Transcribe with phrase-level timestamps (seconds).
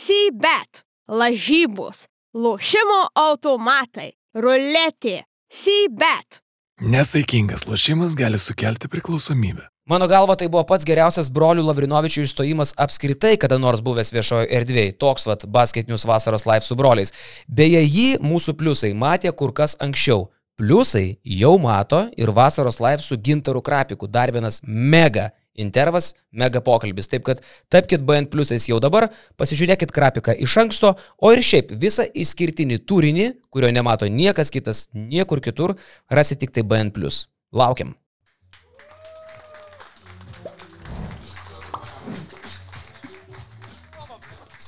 [0.00, 5.18] C-bet, lažybos, lošimo automatai, ruletė,
[5.52, 6.38] C-bet.
[6.80, 9.66] Nesaikingas lošimas gali sukelti priklausomybę.
[9.90, 14.94] Mano galva tai buvo pats geriausias brolių Lavrinovičių išstojimas apskritai kada nors buvęs viešojo erdvėje.
[15.02, 17.12] Toks vat basketinius vasaros live su broliais.
[17.48, 20.30] Beje, jį mūsų pliusai matė kur kas anksčiau.
[20.56, 24.08] Pliusai jau mato ir vasaros live su Gintaru Krapiku.
[24.08, 25.28] Dar vienas mega
[25.60, 27.08] intervas, mega pokalbis.
[27.10, 32.06] Taip kad tapkite BN pliusais jau dabar, pasižiūrėkit Krapiką iš anksto, o ir šiaip visą
[32.08, 35.76] išskirtinį turinį, kurio nemato niekas kitas niekur kitur,
[36.10, 37.26] rasite tik tai BN plus.
[37.52, 37.94] Laukiam.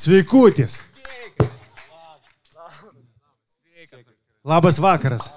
[0.02, 0.82] Sveikutis.
[4.44, 5.30] Labas vakaras.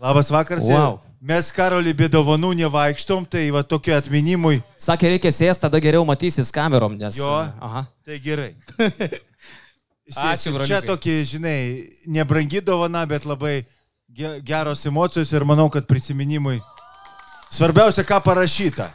[0.00, 0.64] Labas vakaras.
[0.64, 1.00] Wow.
[1.20, 4.62] Mes karolį be dovanų nevaikštom, tai va tokia atminimui.
[4.80, 7.18] Sakė, reikia sėsti, tada geriau matysis kamerom, nes...
[7.20, 7.28] Jo.
[7.60, 7.82] Aha.
[8.08, 8.54] Tai gerai.
[10.10, 10.66] Ačiū, broliukai.
[10.70, 11.58] Čia tokie, žinai,
[12.08, 13.60] nebrangi dovana, bet labai
[14.08, 16.56] ge- geros emocijos ir manau, kad prisiminimui.
[17.52, 18.88] Svarbiausia, ką parašyta.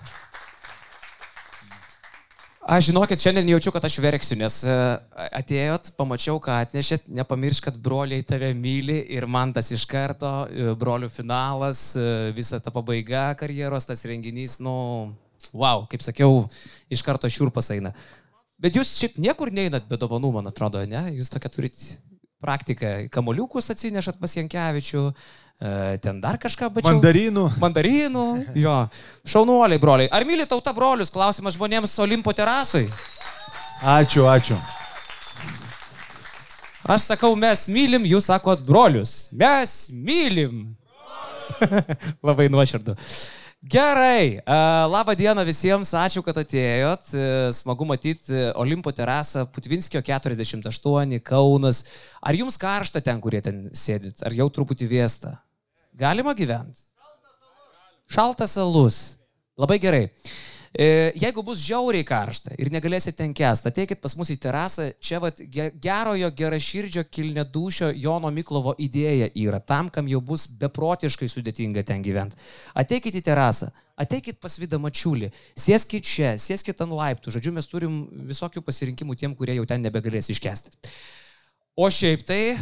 [2.65, 4.75] Aš žinokit, šiandien jaučiu, kad aš verksiu, nes e,
[5.37, 10.71] atėjot, pamačiau, ką atnešėt, nepamiršk, kad broliai tave myli ir man tas iš karto, e,
[10.73, 14.73] brolių finalas, e, visa ta pabaiga karjeros, tas renginys, nu,
[15.53, 16.47] wow, kaip sakiau,
[16.89, 17.93] iš karto šiurpas eina.
[18.57, 21.05] Bet jūs šiaip niekur neinat be dovanų, man atrodo, ne?
[21.19, 21.77] Jūs tokia turit
[22.41, 25.13] praktiką, kamoliukus atsinešat pas Jankievičių, e,
[26.03, 26.93] ten dar kažką bačiau.
[26.93, 27.45] Mandarinų.
[27.61, 28.25] Mandarinų.
[28.59, 28.77] Jo.
[29.27, 30.09] Šaunuoliai, broliai.
[30.11, 31.13] Ar myli tauta brolius?
[31.13, 32.89] Klausimas žmonėms Olimpo terasui.
[33.81, 34.57] Ačiū, ačiū.
[36.85, 39.31] Aš sakau, mes mylim, jūs sakot brolius.
[39.33, 40.75] Mes mylim.
[42.27, 42.93] Labai nuoširdu.
[43.65, 47.07] Gerai, uh, labą dieną visiems, ačiū, kad atėjot.
[47.17, 47.23] E,
[47.57, 51.81] Smagu matyti Olimpo terasą, Putvinskio 48, Kaunas.
[52.21, 54.21] Ar jums karšta ten, kurie ten sėdit?
[54.21, 55.33] Ar jau truputį vėsta?
[55.95, 56.81] Galima gyventi?
[58.11, 59.15] Šaltas alus.
[59.57, 60.09] Labai gerai.
[60.75, 64.89] E, Jeigu bus žiauriai karšta ir negalėsite ten kest, ateikit pas mus į terasą.
[64.99, 71.29] Čia vat, ge- gerojo geraširdžio kilnedušio Jono Miklovo idėja yra tam, kam jau bus beprotiškai
[71.31, 72.35] sudėtinga ten gyventi.
[72.75, 77.31] Ateikit į terasą, ateikit pas Vidą Mačiulį, sėskit čia, sėskit ant laiptų.
[77.37, 80.75] Žodžiu, mes turim visokių pasirinkimų tiem, kurie jau ten nebegalės iškesti.
[81.75, 82.55] O šiaip tai,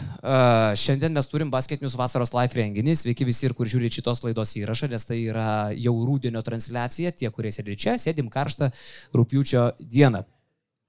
[0.82, 2.96] šiandien mes turim basketinius vasaros live renginį.
[2.98, 7.12] Sveiki visi ir kur žiūri šitos laidos įrašą, nes tai yra jau rūdienio transliacija.
[7.14, 8.72] Tie, kurie sėdi čia, sėdim karštą
[9.14, 10.24] rūpiučio dieną.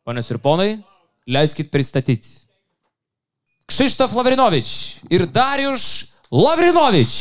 [0.08, 0.70] Ponios ir ponai,
[1.28, 2.32] leiskit pristatyti.
[3.68, 4.72] Kšištof Lavrinovič
[5.12, 5.84] ir Darius
[6.32, 7.20] Lavrinovič.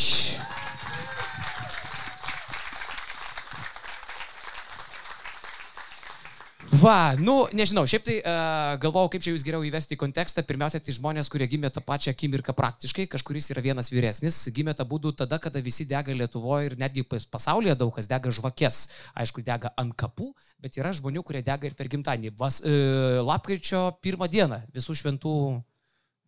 [6.80, 10.42] Va, nu, nežinau, šiaip tai uh, galvojau, kaip čia jūs geriau įvesti į kontekstą.
[10.48, 14.86] Pirmiausia, tai žmonės, kurie gimė tą pačią akimirką praktiškai, kažkuris yra vienas vyresnis, gimė tą
[14.88, 18.80] būdų tada, kada visi dega Lietuvoje ir netgi pas- pasaulyje daug kas dega žvakes.
[19.14, 20.32] Aišku, dega ant kapų,
[20.64, 22.32] bet yra žmonių, kurie dega ir per gimtadienį.
[22.40, 25.36] Vas, uh, lapkričio pirmą dieną, visų šventų.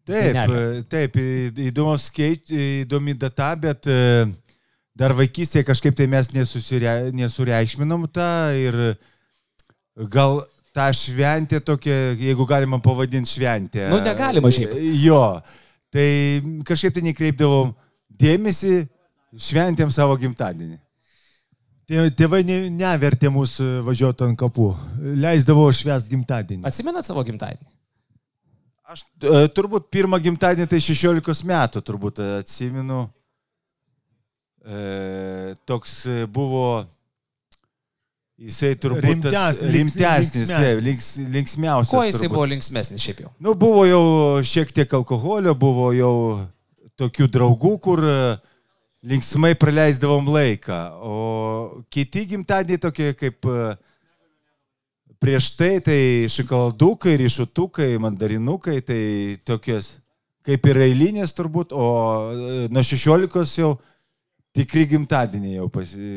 [0.06, 0.84] Taip, Dienelė.
[0.86, 4.28] taip, į- įdomus skait, įdomi data, bet e,
[4.94, 8.78] dar vaikystėje kažkaip tai mes nesureikšminom tą ir
[9.96, 10.40] gal
[10.76, 13.88] tą šventę tokia, jeigu galima pavadinti šventę.
[13.90, 14.74] Nu, negalima šiaip.
[15.00, 15.40] Jo,
[15.92, 16.08] tai
[16.68, 17.70] kažkaip tai nekreipdavom
[18.20, 18.74] dėmesį,
[19.36, 20.76] šventėm savo gimtadienį.
[21.86, 24.68] Tė- Tėvai ne- nevertė mūsų važiuoti ant kapų,
[25.22, 26.64] leisdavo švęs gimtadienį.
[26.66, 27.68] Atsimenat savo gimtadienį?
[28.86, 33.04] Aš e, turbūt pirmą gimtadienį tai 16 metų turbūt e, atsimenu.
[34.66, 36.84] E, toks e, buvo,
[38.36, 40.52] jisai turbūt Rimtesnis, rimtesnis,
[40.84, 41.94] links, linksmiausias.
[41.94, 42.34] Kuo jisai turbūt.
[42.34, 43.32] buvo linksmesnis šiaip jau?
[43.40, 44.02] Nu, buvo jau
[44.44, 46.12] šiek tiek alkoholio, buvo jau
[47.00, 48.16] tokių draugų, kur e,
[49.08, 50.80] linksmai praleisdavom laiką.
[51.00, 51.16] O
[51.92, 53.74] kiti gimtadieniai tokie kaip e,
[55.22, 56.00] prieš tai, tai
[56.32, 59.02] šokoladukai, rišutukai, mandarinukai, tai
[59.48, 59.96] tokios
[60.46, 61.86] kaip ir eilinės turbūt, o
[62.30, 63.74] e, nuo 16 jau
[64.56, 66.10] tikri gimtadieniai jau, pasi,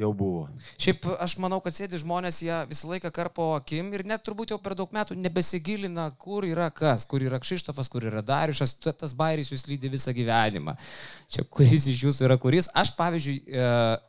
[0.00, 0.44] jau buvo.
[0.80, 4.60] Šiaip aš manau, kad sėdi žmonės, jie visą laiką karpo akim ir net turbūt jau
[4.62, 9.14] per daug metų nebesigilina, kur yra kas, kur yra Kšištofas, kur yra Dariušas, Ta- tas
[9.16, 10.76] bairis jūs lydi visą gyvenimą.
[11.30, 12.66] Čia kuris iš jūsų yra kuris.
[12.74, 13.66] Aš pavyzdžiui, e,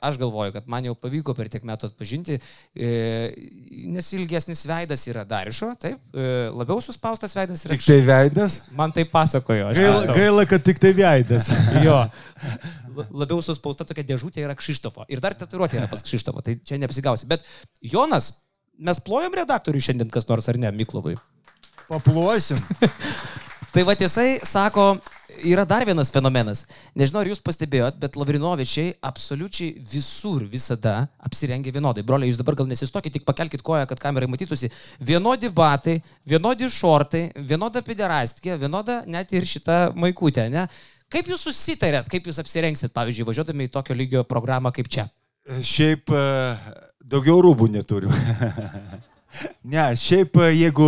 [0.10, 2.40] aš galvoju, kad man jau pavyko per tiek metų atpažinti,
[2.74, 2.90] e,
[3.94, 8.58] nes ilgesnis veidas yra Dariušo, taip, e, labiau suspaustas veidas yra Tik tai veidas?
[8.74, 9.70] Man tai pasakojo.
[9.70, 10.16] aš Gaila, matau.
[10.18, 11.52] gaila, kad tik tai veidas.
[11.86, 12.00] Jo.
[12.98, 15.06] La- Labiau suspausta tokia dėžutė yra Kšištofo.
[15.14, 17.30] Ir dar tatuiruotė yra pas Kšištofo, tai čia neapsigausi.
[17.30, 17.46] Bet
[17.82, 18.34] Jonas,
[18.82, 21.12] Mes plojam redaktoriui šiandien kas nors ar ne, Miklovai.
[21.86, 22.58] Paplosim.
[23.76, 24.96] Tai va tiesai sako,
[25.44, 26.66] yra dar vienas fenomenas.
[26.98, 32.04] Nežinau, ar jūs pastebėjot, bet Lavrinovičiai absoliučiai visur visada apsirengia vienodai.
[32.08, 34.72] Broliai, jūs dabar gal nesistokit, tik pakelkite koją, kad kamerai matytųsi.
[35.00, 40.68] Vienodi batai, vienodi šortai, vienoda pederastkė, vienoda net ir šita maikutė, ne?
[41.12, 45.10] Kaip jūs susitarėt, kaip jūs apsirengsit, pavyzdžiui, važiuodami į tokio lygio programą kaip čia?
[45.66, 46.22] Šiaip e,
[47.04, 48.14] daugiau rūbų neturim.
[49.74, 50.88] ne, šiaip e, jeigu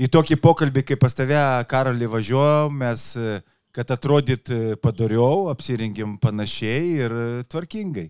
[0.00, 1.40] į tokį pokalbį, kaip pas tave,
[1.70, 3.40] Karolį, važiuojam, mes, e,
[3.76, 8.08] kad atrodyt e, padariau, apsirengim panašiai ir e, tvarkingai.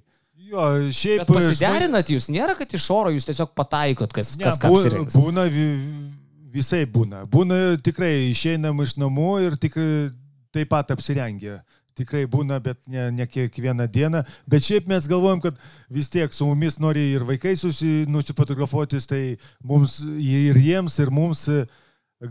[0.51, 1.23] Jo, šiaip...
[1.27, 5.15] Bet pasiderinat jūs, nėra, kad iš oro jūs tiesiog pataikot, kas, Ne, kas ką apsirengs.
[5.15, 6.09] būna vi-
[6.51, 7.23] visai būna.
[7.31, 10.09] Būna tikrai išeinam iš namų ir tikrai
[10.51, 11.61] taip pat apsirengę.
[12.01, 14.23] Tikrai būna, bet ne, ne kiekvieną dieną.
[14.49, 15.55] Bet šiaip mes galvojam, kad
[15.93, 21.45] vis tiek su mumis nori ir vaikai susi, nusifotografuotis, tai mums ir jiems, ir mums
[21.53, 21.61] e,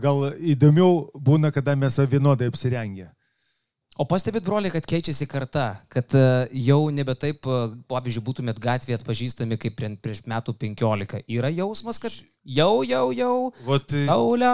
[0.02, 3.08] gal įdomiau būna, kada mes vienodai apsirengę.
[4.00, 6.20] O pastebėt, broliai, kad keičiasi karta, kad e,
[6.64, 7.56] jau nebe taip, e,
[7.90, 11.20] pavyzdžiui, būtumėt gatvėje atpažįstami kaip prie- prieš metų 15.
[11.28, 13.34] Yra jausmas, kad jau, jau, jau.
[13.66, 14.52] Vat, e, Saulė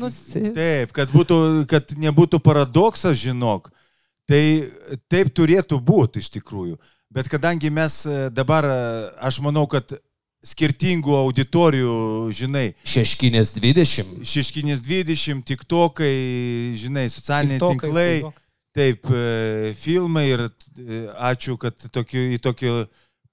[0.00, 0.46] nusi.
[0.56, 1.36] taip, kad, būtų,
[1.68, 3.68] kad nebūtų paradoksas, žinok,
[4.24, 4.40] tai
[5.12, 6.80] taip turėtų būti iš tikrųjų.
[7.12, 8.00] Bet kadangi mes
[8.32, 8.64] dabar,
[9.20, 9.92] aš manau, kad
[10.46, 14.24] skirtingų auditorijų, žinai, Šeškinės 20.
[14.24, 16.10] Šeškinės 20, tiktokai,
[16.80, 18.42] žinai, socialiniai TikTokai, tinklai, TikTok.
[18.76, 20.50] Taip, e, filmai ir e,
[21.30, 22.72] ačiū, kad tokiu, į tokį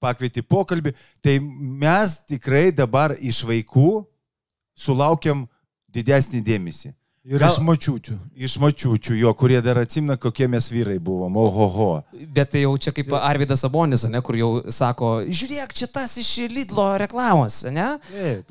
[0.02, 0.94] pakvietį pokalbį.
[1.24, 1.38] Tai
[1.84, 4.04] mes tikrai dabar iš vaikų
[4.76, 5.46] sulaukiam
[5.94, 6.94] didesnį dėmesį.
[7.24, 8.14] Ir Gal- iš mačiučių.
[8.36, 11.38] Iš mačiučių jo, kurie dar atsimna, kokie mes vyrai buvom.
[11.40, 12.02] Ohoho.
[12.12, 16.34] Bet tai jau čia kaip Arvidas Sabonis, ne, kur jau sako, žiūrėk, čia tas iš
[16.52, 17.94] Lidlo reklamos, ne?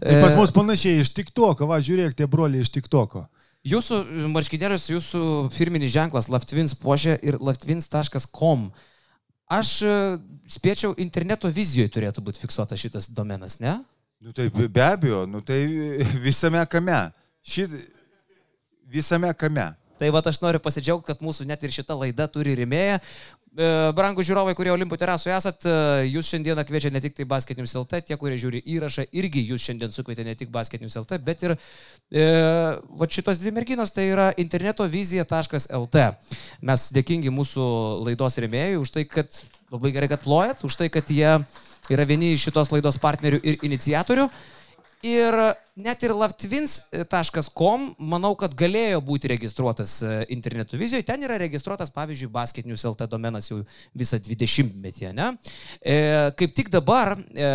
[0.01, 3.27] Tai pas mus panašiai iš TikToko, va, žiūrėk, tie broliai iš TikToko.
[3.63, 3.97] Jūsų
[4.33, 5.19] marškinėlius, jūsų
[5.55, 8.65] firminis ženklas Laftvins puošia ir laftvins.com.
[9.53, 9.93] Aš e,
[10.51, 13.77] spėčiau, interneto vizijoje turėtų būti fiksuotas šitas domenas, ne?
[14.23, 15.61] Nu tai be abejo, nu tai
[16.25, 17.05] visame kame.
[17.43, 17.71] Šit,
[18.91, 19.69] visame kame.
[19.99, 22.99] Tai va aš noriu pasidžiaugti, kad mūsų net ir šita laida turi rėmėją.
[23.53, 25.73] E, Brangų žiūrovai, kurie Olimpo terasoje esat, e,
[26.09, 29.93] jūs šiandieną kviečia ne tik tai Basketinius LT, tie, kurie žiūri įrašą, irgi jūs šiandien
[29.93, 32.23] sukvietė ne tik Basketinius LT, bet ir e,
[32.97, 36.07] va šitos dvi merginos, tai yra internetovizija.lt.
[36.65, 37.67] Mes dėkingi mūsų
[38.07, 39.29] laidos rėmėjui už tai, kad
[39.69, 41.37] labai gerai, kad plojat, už tai, kad jie
[41.93, 44.29] yra vieni iš šitos laidos partnerių ir iniciatorių.
[45.03, 45.35] Ir
[45.75, 51.03] net ir laftvins.com, manau, kad galėjo būti registruotas e, interneto vizijoje.
[51.09, 53.57] Ten yra registruotas, pavyzdžiui, basketinius LT domenas jau
[53.99, 55.27] visą 20 metį, ne?
[55.83, 55.97] E,
[56.39, 57.49] kaip tik dabar e,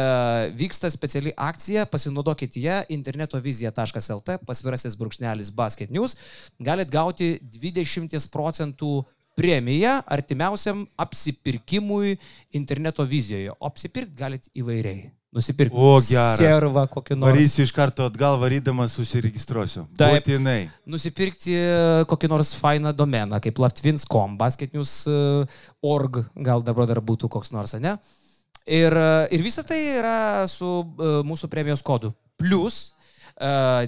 [0.61, 6.19] vyksta speciali akcija, pasinaudokit ją, internetovizija.lt, pasvirasis brūkšnelis basket news,
[6.61, 8.99] galit gauti 20 procentų
[9.39, 12.19] premiją artimiausiam apsipirkimui
[12.61, 13.57] interneto vizijoje.
[13.57, 15.18] O apsipirkti galit įvairiai.
[15.35, 16.39] Nusipirkti O, geras.
[16.41, 17.35] servą kokį nors.
[17.35, 19.85] Varysiu iš karto atgal, varydamas susiregistruosiu.
[20.01, 20.25] Taip.
[20.25, 20.71] Būtinai.
[20.89, 21.53] Nusipirkti
[22.09, 27.99] kokį nors fainą domeną, kaip laftvins.com, basketnews.org, gal dabar dar būtų koks nors, ne?
[28.65, 30.65] Ir, e, ir visa tai yra su
[30.99, 32.15] mūsų premijos kodu.
[32.41, 32.95] Plus,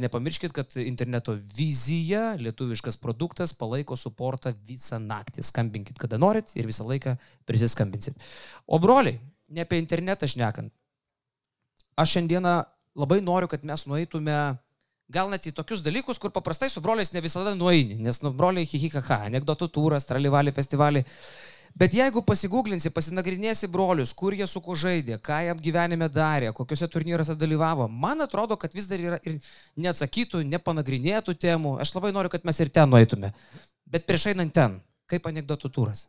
[0.01, 5.43] nepamirškit, kad interneto vizija, lietuviškas produktas, palaiko suportą visą naktį.
[5.43, 7.17] Skambinkit, kada norit ir visą laiką
[7.47, 8.15] prisiskambinsit.
[8.67, 9.19] O broliai,
[9.49, 10.73] ne apie internetą šnekant.
[12.01, 12.57] Aš šiandieną
[12.97, 14.37] labai noriu, kad mes nueitume
[15.11, 18.69] gal net į tokius dalykus, kur paprastai su broliais ne visada nueini, nes nu broliai
[18.69, 21.05] hihikaha, anegdotų túras, tralivalį festivalį.
[21.79, 26.89] Bet jeigu pasigūglinsi, pasinagrinėsi brolius, kur jie su kuo žaidė, ką jie gyvenime darė, kokiuose
[26.91, 29.39] turnyruose dalyvavo, man atrodo, kad vis dar yra ir
[29.79, 31.77] neatsakytų, nepanagrinėtų temų.
[31.85, 33.31] Aš labai noriu, kad mes ir ten nueitume.
[33.87, 34.81] Bet prieš einant ten,
[35.11, 36.09] kaip anegdotų túras.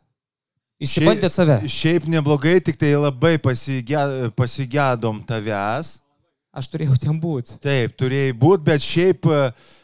[0.82, 1.58] Išsibandėt save.
[1.70, 5.98] Šiaip neblogai, tik tai labai pasigė, pasigėdom tavęs.
[6.52, 7.56] Aš turėjau ten būti.
[7.64, 9.28] Taip, turėjai būti, bet šiaip,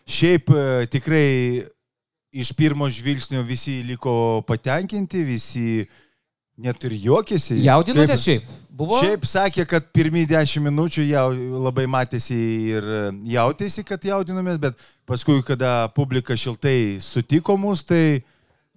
[0.05, 0.51] šiaip
[0.93, 1.29] tikrai
[2.33, 5.87] iš pirmo žvilgsnio visi liko patenkinti, visi
[6.59, 7.61] net ir juokėsi.
[7.65, 8.51] Jaudinotės šiaip?
[8.79, 8.99] Buvo?
[9.03, 11.25] Šiaip sakė, kad pirmie dešimt minučių jau
[11.65, 12.37] labai matėsi
[12.77, 12.85] ir
[13.27, 14.79] jautėsi, kad jaudinomės, bet
[15.09, 18.21] paskui, kada publika šiltai sutiko mus, tai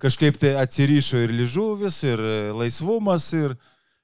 [0.01, 2.21] kažkaip tai atsirišo ir lyžuvis, ir
[2.57, 3.55] laisvumas, ir,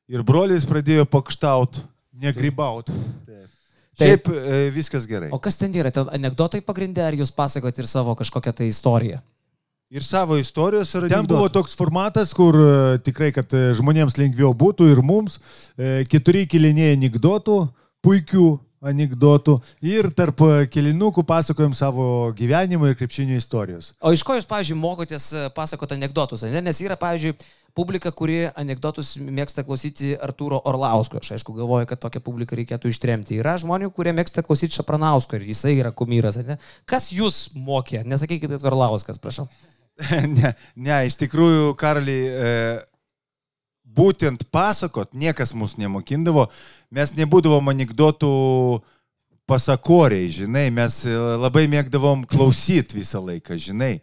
[0.09, 1.81] ir brolis pradėjo pakštaut.
[2.17, 2.89] Negrybaut.
[3.97, 5.31] Šiaip e, viskas gerai.
[5.33, 5.89] O kas ten yra?
[5.93, 9.21] Ten anegdotai pagrindė, ar jūs pasakot ir savo kažkokią tai istoriją?
[9.87, 14.51] Ir savo istorijos ir Ten buvo toks formatas, kur e, tikrai, kad e, žmonėms lengviau
[14.51, 15.39] būtų ir mums.
[15.79, 17.55] e, Keturi kilinėjai anegdotų,
[18.03, 18.47] puikių,
[18.85, 20.41] anegdotų ir tarp
[20.73, 22.07] kilinukų pasakojom savo
[22.37, 23.93] gyvenimo ir krepšinio istorijos.
[24.01, 26.61] O iš ko jūs, pavyzdžiui, mokotės e, pasakoti anegdotus, ne?
[26.61, 27.33] Nes yra, pavyzdžiui,
[27.77, 31.21] publika, kuri anegdotus mėgsta klausyti Artūro Orlausko.
[31.21, 33.37] Aš aišku galvoju, kad tokią publiką reikėtų ištremti.
[33.41, 36.59] Yra žmonių, kurie mėgsta klausyti Šapranausko ir jisai yra kumyras, ne?
[36.89, 38.03] Kas jūs mokė?
[38.05, 39.47] Nesakykite, kad Orlauskas, prašau.
[40.37, 42.96] ne, ne, iš tikrųjų, Karaliai, e,
[43.97, 46.47] būtent pasakot, niekas mus nemokindavo,
[46.93, 48.31] mes nebūdavom anegdotų
[49.47, 53.95] pasakoriai, žinai, mes e, labai mėgdavom klausyti visą laiką, žinai.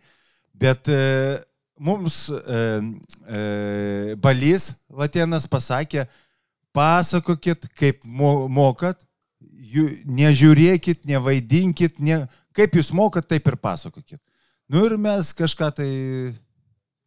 [0.56, 1.00] Bet e,
[1.78, 2.60] mums e,
[3.28, 3.40] e,
[4.22, 6.06] Balys Latienas pasakė,
[6.74, 9.04] pasakokit, kaip mo, mokat,
[9.74, 12.22] jų, nežiūrėkit, nevaidinkit, ne,
[12.56, 14.20] kaip jūs mokat, taip ir pasakokit.
[14.70, 15.90] Nu ir mes kažką tai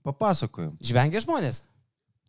[0.05, 0.75] papasakojom.
[0.83, 1.65] Žvengia žmonės.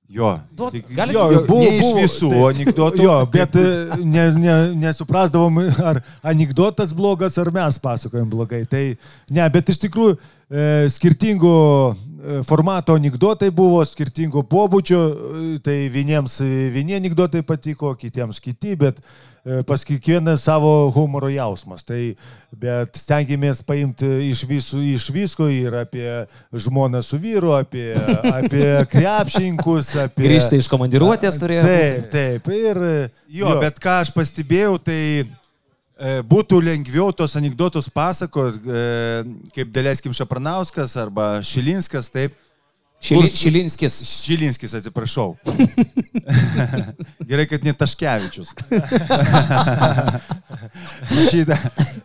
[0.09, 0.39] Jo.
[0.57, 2.45] Duok- Tik- jo, Jo, buvo- ne iš buvo- visų taip.
[2.49, 3.03] anegdotų.
[3.05, 3.55] Jo, bet
[4.01, 8.63] ne, ne, nesuprasdavom, ar anegdotas blogas, ar mes pasakojam blogai.
[8.67, 8.97] Tai
[9.31, 10.17] ne, bet iš tikrųjų
[10.51, 11.53] e, skirtingų
[11.93, 16.39] e, formato anegdotai buvo, skirtingo pobūdžio, e, tai vieniems
[16.73, 18.97] vieni anegdotai patiko, kitiems kiti, bet
[19.67, 21.85] pas kiekvieną savo humoro jausmas.
[21.87, 22.01] Tai,
[22.59, 26.09] bet stengiamės paimti iš, visų, iš visko ir apie
[26.53, 27.93] žmoną su vyru, apie,
[28.39, 30.27] apie krepšininkus, apie...
[30.29, 31.67] Grįžta iš komandiruotės turėjo.
[31.69, 32.53] Taip, taip.
[32.59, 32.83] Ir,
[33.29, 38.85] Jo, jo, bet ką aš pastebėjau, tai e, būtų lengviau tos anegdotus pasakot, e,
[39.53, 42.37] kaip daleiskim Šapranauskas arba Šilinskas, taip.
[43.01, 44.01] Šili, Šilinskis.
[44.25, 45.37] Šilinskis, atsiprašau.
[47.29, 48.51] Gerai, kad ne Taškevičius.
[51.31, 51.57] Šitą,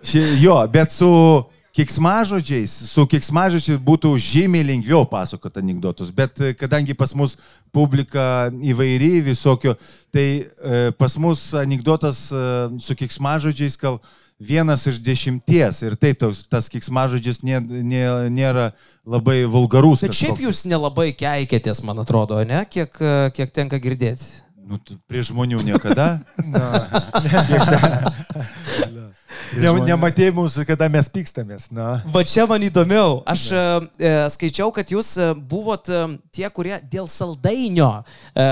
[0.05, 1.09] ši, jo, bet su
[1.73, 7.33] kiksmažodžiais, su kiksmažodžiais būtų žymiai lengviau pasakoti anegdotus, bet kadangi pas mus
[7.73, 9.73] publika įvairi visokio,
[10.13, 12.43] tai e, pas mus anegdotas e,
[12.77, 13.97] su kiksmažodžiais gal
[14.43, 18.69] vienas iš dešimties ir taip toks, tas kiksmažodžis nė, nė, nėra
[19.05, 20.03] labai vulgarus.
[20.05, 22.63] Bet šiaip jūs nelabai keikėtės, man atrodo, ne?
[22.69, 22.99] Kiek,
[23.35, 24.43] kiek tenka girdėti.
[24.63, 24.79] Nu,
[25.11, 26.23] prie žmonių niekada.
[29.59, 31.69] ne, nematėjai mūsų, kada mes pykstamės.
[31.73, 32.01] Na.
[32.13, 33.21] Va čia man įdomiau.
[33.29, 33.61] Aš e,
[33.97, 36.01] e, skaičiau, kad jūs e, buvot e,
[36.35, 38.47] tie, kurie dėl saldainio e,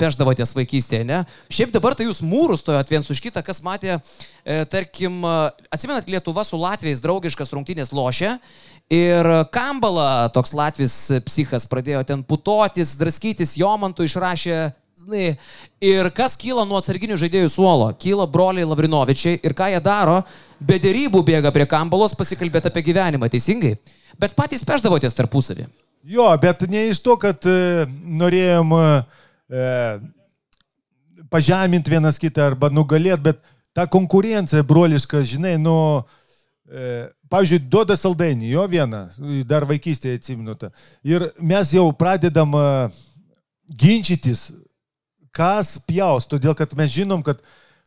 [0.00, 1.22] peždavotės vaikystėje, ne?
[1.52, 3.98] Šiaip dabar tai jūs mūrus stojot viens už kitą, kas matė,
[4.44, 5.20] e, tarkim,
[5.74, 8.36] atsimenat, Lietuva su Latvijais draugiškas rungtynės lošia.
[8.92, 10.94] Ir Kambala, toks Latvis
[11.26, 14.60] psichas, pradėjo ten putotis, draskytis, Jomantų išrašė
[14.96, 15.34] Žinai,
[15.84, 17.90] ir kas kyla nuo atsarginių žaidėjų suolo?
[18.00, 20.22] Kyla broliai Lavrinovičiai ir ką jie daro?
[20.56, 23.74] Be dėrybų bėga prie kambalos pasikalbėti apie gyvenimą, teisingai?
[24.16, 25.68] Bet patys peždavotės tarpusavį.
[26.08, 27.84] Jo, bet ne iš to, kad e,
[28.22, 29.68] norėjom e,
[31.28, 33.44] pažeminti vienas kitą arba nugalėti, bet
[33.76, 35.76] ta konkurencija broliška, žinai, nu,
[36.72, 39.06] e, pavyzdžiui, duoda saldainį, jo vieną,
[39.44, 40.72] dar vaikystėje atsimenu tą.
[41.04, 42.70] Ir mes jau pradedam e,
[43.68, 44.54] ginčytis,
[45.36, 47.40] kas pjaus, todėl kad mes žinom, kad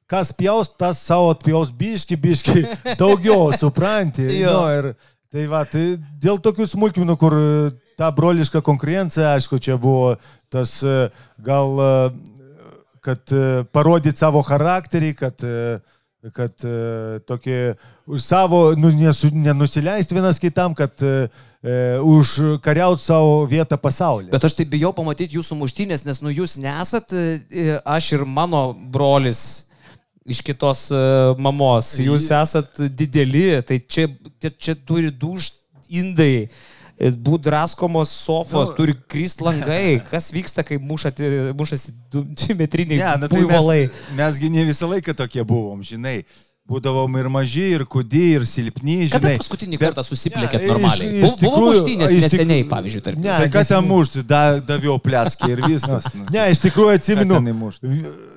[0.09, 2.63] kas pjaus, tas savo atpjaus biški, biški
[3.01, 4.25] daugiau, supranti.
[4.45, 4.91] Nu, ir,
[5.33, 5.85] tai va, tai
[6.21, 10.15] dėl tokių smulkmenų, kur e, ta broliška konkurencija, aišku, čia buvo
[10.53, 10.97] tas e,
[11.45, 11.93] gal, e,
[13.05, 13.37] kad
[13.73, 15.47] parodyti savo charakterį, kad
[16.35, 17.57] kad e, tokį
[18.11, 21.29] už savo, nu, nesu, nenusileisti vienas kitam, kad e,
[21.63, 24.31] e, užkariauti savo vietą pasaulyje.
[24.31, 28.69] Bet aš tai bijau pamatyti jūsų muštynės, nes nu jūs nesat, e, aš ir mano
[28.73, 29.69] brolis
[30.29, 31.03] iš kitos e,
[31.41, 34.07] mamos, jūs esat dideli, tai čia,
[34.41, 35.53] čia, čia turi duž
[35.89, 36.49] indai.
[36.99, 40.01] Būtų draskomos sofos, nu, turi krist langai.
[40.09, 42.25] Kas vyksta, kai mušati, mušasi du
[42.59, 43.85] metriniai Ne, nu, tai buivolai?
[43.87, 46.17] mes, mesgi ne visą laiką tokie buvom, žinai.
[46.69, 49.37] Būdavom ir maži, ir kudi, ir silpni, Kada žinai.
[49.41, 51.07] paskutinį Bet- kartą susiplėkėt Ne, normaliai?
[51.17, 53.87] iš- iš tikrųjų- muštynės iš neseniai, tikrųjų- pavyzdžiui, tarp Ne, Tai ką ten neseniai.
[53.89, 56.03] mušti, da, daviau plėskį ir viskas.
[56.35, 56.93] Ne, iš tikrųjų?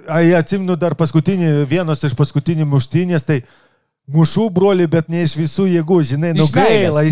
[0.09, 3.43] Ai, atsimenu dar paskutinį, vienos iš paskutinių muštynės, tai
[4.11, 6.89] mušų broli, bet ne iš visų jėgų, žinai, nu Iš meilės.
[6.91, 7.03] gaila,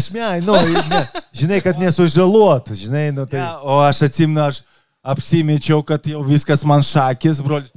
[0.40, 0.54] nu,
[0.88, 1.02] ne,
[1.36, 3.38] žinai, kad nesužalot, žinai, nu tai.
[3.44, 4.62] Ja, o aš atsimenu, aš
[5.04, 7.70] apsimečiau, kad jau viskas man šakis, brolis.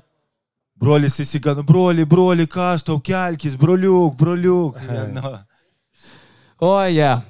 [0.84, 4.80] Brolis įsigano, broli, broli, kas tau kelkis, broliuk, broliuk.
[5.16, 5.30] Nu.
[6.60, 7.22] O, ja.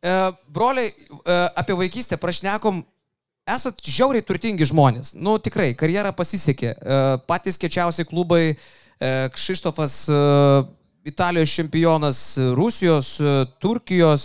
[0.00, 0.14] E,
[0.48, 2.80] broliai, e, apie vaikystę prašnekom,
[3.52, 5.12] esat žiauriai turtingi žmonės.
[5.20, 6.72] Nu, tikrai, karjera pasisekė.
[6.72, 9.98] E, patys kečiausi klubai, e, Kšištofas,
[11.04, 12.22] Italijos čempionas,
[12.56, 13.16] Rusijos,
[13.60, 14.24] Turkijos,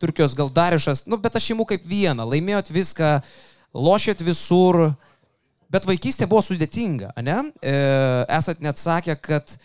[0.00, 2.24] Turkijos gal Darišas, nu, bet aš imu kaip vieną.
[2.30, 3.18] Laimėjot viską,
[3.74, 4.94] lošėt visur.
[5.76, 7.38] Bet vaikystė buvo sudėtinga, ne?
[7.60, 7.76] E,
[8.38, 9.58] esat net sakę, kad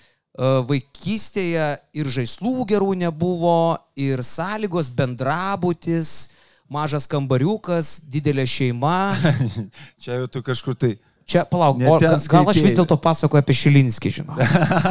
[0.67, 1.65] vaikystėje
[1.99, 6.31] ir žaislų gerų nebuvo, ir sąlygos bendrabutis,
[6.71, 9.11] mažas kambariukas, didelė šeima.
[10.01, 10.95] Čia jau tu kažkur tai.
[11.31, 14.35] Čia, palauk, o, gal aš vis dėlto pasakoju apie Šilinskį, žinau.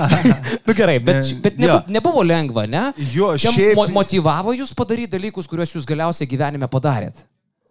[0.69, 2.87] Na gerai, bet, bet nebu, nebuvo lengva, ne?
[3.13, 7.27] Jo, Čia šiaip- mo motivavo jūs padaryti dalykus, kuriuos jūs galiausiai gyvenime padarėt.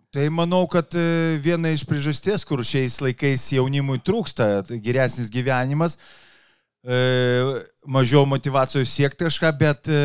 [0.09, 5.99] Tai manau, kad e, viena iš priežasties, kur šiais laikais jaunimui trūksta, tai geresnis gyvenimas,
[6.81, 7.01] e,
[7.85, 9.99] mažiau motivacijos siekti kažką, bet e,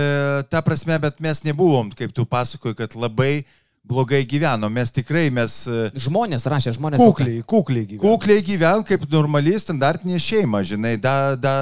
[0.52, 3.46] ta prasme, bet mes nebuvom, kaip tu pasakoji, kad labai
[3.80, 4.76] blogai gyvenom.
[4.76, 5.56] Mes tikrai, mes
[6.04, 7.00] Žmonės rašė, žmonės.
[7.00, 8.04] Kukliai, kukliai gyvena.
[8.04, 11.56] kukliai gyvenom kaip normali standartinė šeima, žinai, da, da,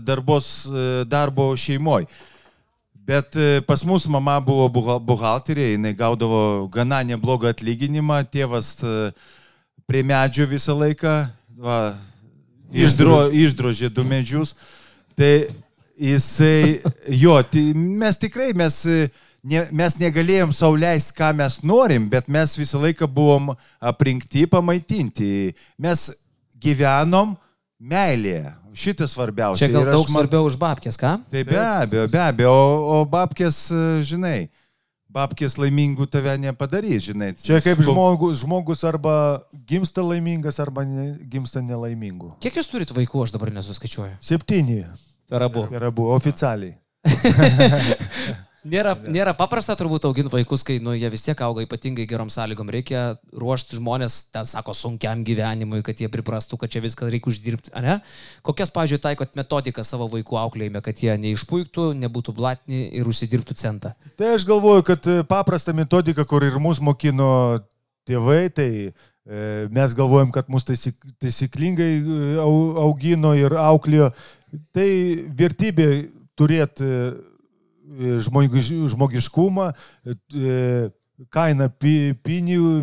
[0.00, 0.64] darbos,
[1.12, 2.08] darbo šeimoje.
[3.06, 8.94] Bet e, pas mus mama buvo buha- buhalterė, jinai gaudavo gana neblogą atlyginimą, tėvas e,
[9.86, 11.12] prie medžio visą laiką,
[11.62, 11.94] va,
[12.74, 14.56] išdro, išdrožė du medžius.
[15.14, 15.30] Tai
[15.94, 16.82] jisai,
[17.14, 19.06] jo, tai mes tikrai, mes, e,
[19.46, 25.54] ne, mes negalėjom sauliaisti, ką mes norim, bet mes visą laiką buvom aprinkti, pamaitinti.
[25.78, 26.08] Mes
[26.58, 27.36] gyvenom
[27.78, 28.50] meilėje.
[28.76, 29.64] Šitas svarbiausia.
[29.64, 31.14] Čia gal daug man- svarbiau už babkės, ką?
[31.32, 34.50] Tai be abejo, be abejo, o, o babkės, e, žinai,
[35.16, 37.30] babkės laimingų tave nepadarys, žinai.
[37.40, 39.14] Čia kaip žmogus, žmogus arba
[39.66, 42.34] gimsta laimingas, arba ne, gimsta nelaimingu.
[42.44, 44.18] Kiek jūs turit vaikų, aš dabar nesuskaičiuoju.
[44.20, 44.82] Septyni
[45.30, 45.64] Per abu.
[45.72, 46.76] yra buvo oficialiai.
[48.66, 52.70] Nėra, nėra paprasta turbūt auginti vaikus, kai nu, jie vis tiek auga ypatingai gerom sąlygom.
[52.74, 53.02] Reikia
[53.36, 57.72] ruošti žmonės, ten sako, sunkiam gyvenimui, kad jie priprastų, kad čia viską reikia uždirbti.
[57.84, 57.98] Ne?
[58.46, 63.94] Kokias, pavyzdžiui, taikot metodiką savo vaikų auklėjime, kad jie neišpuiktų, nebūtų blatni ir užsidirbtų centą?
[64.18, 67.30] Tai aš galvoju, kad e, paprasta metodika, kur ir mus mokino
[68.08, 68.90] tėvai, tai e,
[69.70, 74.10] mes galvojam, kad mus taisyklingai e, au- augino ir auklėjo.
[74.74, 74.90] Tai
[75.38, 75.88] vertybė
[76.38, 76.90] turėti
[78.92, 79.70] žmogiškumą,
[80.34, 80.90] e,
[81.32, 82.82] kaina, pi- pinigo,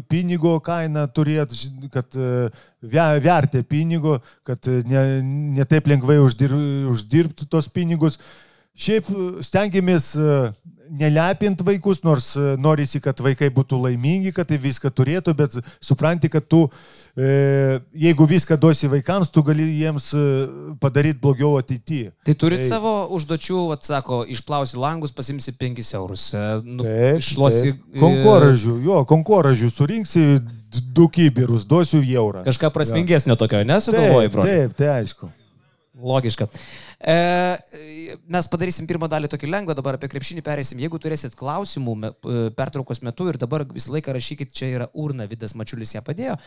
[1.14, 2.50] turėti, ži- kad e,
[2.82, 5.04] ve- vertė pinigo, kad e, ne,
[5.92, 6.56] lengvai uždir,
[6.90, 8.18] uždirbti tos pinigus.
[8.74, 10.38] Šiaip e, stengiamės e,
[11.04, 16.32] nelepinti vaikus, nors e, norisi, kad vaikai būtų laimingi, kad tai viską turėtų, bet supranti,
[16.34, 20.24] kad tu, e, jeigu viską duosi vaikams, tu gali jiems e,
[20.82, 22.10] padaryti blogiau ateityje.
[22.26, 22.70] Tai turit Taip.
[22.72, 26.34] savo užduočių, atsako, išplausi langus, pasimsi 5 eurus.
[26.34, 27.76] e, Nu, Taip, iššluosi.
[27.76, 28.02] taip.
[28.02, 30.26] Konkoražių, jo, konkoražių, surinksi
[30.94, 32.44] du kibirus, duosiu eurą.
[32.50, 34.44] Kažką prasmingesnio tokio, nesugalvoji, Taip, bro.
[34.50, 35.30] taip, tai aišku.
[35.94, 36.48] Logiška.
[37.06, 37.16] E,
[38.34, 40.80] mes padarysim pirmą dalį tokį lengvą, dabar apie krepšinį perėsim.
[40.82, 45.28] Jeigu turėsit klausimų me, e, pertraukos metu ir dabar visą laiką rašykit, čia yra urna,
[45.30, 46.40] Vidas Mačiulis ją padėjo.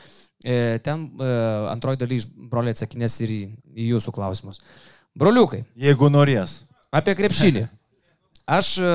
[0.43, 1.31] E, ten e,
[1.71, 2.19] antroji daly
[2.51, 3.41] broliai atsakinės ir į,
[3.79, 4.59] į jūsų klausimus.
[5.17, 6.65] Broliukai, Jeigu norės.
[6.91, 7.69] apie krepšinį.
[8.59, 8.91] Aš e,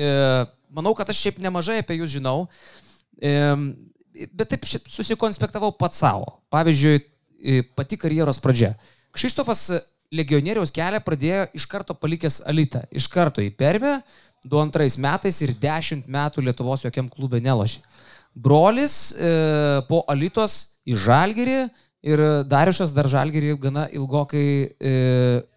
[0.00, 0.08] e,
[0.74, 2.48] manau, kad aš šiaip nemažai apie jūs žinau,
[3.16, 3.30] e,
[4.32, 6.38] bet taip susikonspektavau pats savo.
[6.52, 6.98] Pavyzdžiui,
[7.40, 8.74] e, pati karjeros pradžia.
[9.14, 9.68] Kšištofas
[10.14, 12.82] legionieriaus kelią pradėjo iš karto palikęs Alitą.
[12.90, 14.00] Iš karto į Permę,
[14.44, 17.80] 22 metais ir 10 metų Lietuvos jokiam klube nelošė.
[18.34, 19.30] Brolis e,
[19.88, 21.58] po Alitos į Žalgirį
[22.04, 24.94] ir Dariušas dar Žalgirį gana ilgokai e,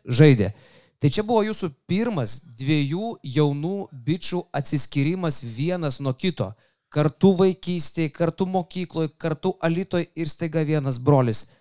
[0.05, 0.53] žaidė.
[0.97, 6.51] Tai čia buvo jūsų pirmas dviejų jaunų bičių atsiskyrimas vienas nuo kito.
[6.93, 11.56] Kartu vaikystėje, kartu mokykloje, kartu Alitoje ir staiga vienas brolis.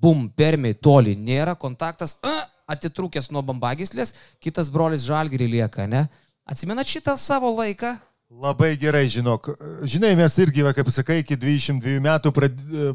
[0.00, 2.36] Bum, permiai toli, nėra kontaktas, a,
[2.70, 6.06] atitrūkęs nuo bambagislės, kitas brolis žalgirį lieka, ne?
[6.50, 7.96] Atsimenat šitą savo laiką?
[8.30, 9.48] Labai gerai, žinok.
[9.90, 12.30] Žinai, mes irgi, va, kaip sakai, iki 22 metų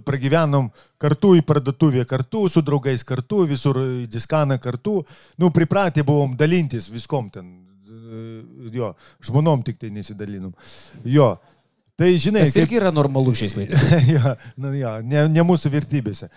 [0.08, 0.69] pragyvenom
[1.01, 5.01] kartu į parduotuvę, kartu su draugais, kartu visur į diskaną, kartu.
[5.36, 7.51] Nu, pripratę buvom dalintis viskom ten.
[8.71, 8.93] Jo,
[9.27, 10.55] žmonom tik tai nesidalinom.
[11.03, 11.34] Jo.
[11.99, 13.84] Tai žinai, Tas irgi yra normalu šiais laikais.
[14.15, 16.31] ja, nu, ja, ne, ne mūsų vertybėse.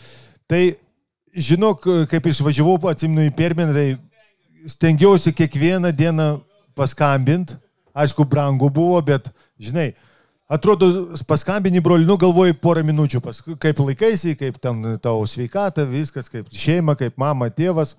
[0.48, 0.62] Tai
[1.36, 6.28] žinok, kaip išvažiavau, atsiminu į Perminą, tai stengiausi kiekvieną dieną
[6.78, 7.58] paskambinti.
[7.98, 9.26] Aišku, brangu buvo, bet,
[9.58, 9.90] žinai,
[10.48, 10.88] atrodo,
[11.26, 16.46] paskambini broliu, nu galvoji porą minučių, pas, kaip laikaisi, kaip ten tavo sveikata, viskas, kaip
[16.54, 17.96] šeima, kaip mama, tėvas.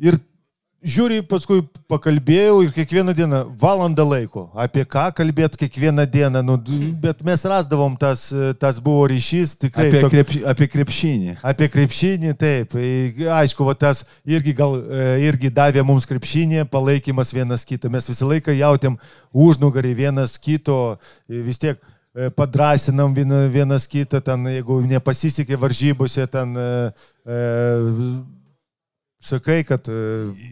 [0.00, 0.16] Ir
[0.84, 4.44] žiūri, paskui pakalbėjau ir kiekvieną dieną valandą laiko.
[4.54, 6.56] Apie ką kalbėt kiekvieną dieną, nu,
[7.02, 8.28] bet mes rasdavom tas,
[8.60, 9.88] tas buvo ryšys, tikrai.
[9.88, 11.34] Apie, tok- krep, apie krepšinį.
[11.42, 12.76] Apie krepšinį, taip.
[13.40, 17.90] Aišku, va, tas irgi, gal, e, irgi davė mums krepšinį, palaikymas vienas kitą.
[17.90, 18.98] Mes visą laiką jautėm
[19.34, 21.80] užnugarį vienas kito, vis tiek
[22.14, 26.70] e, padrasinam viena- vienas kitą, ten, jeigu nepasisekė varžybose, ten e,
[27.26, 27.40] e,
[29.26, 29.96] sakai, kad e,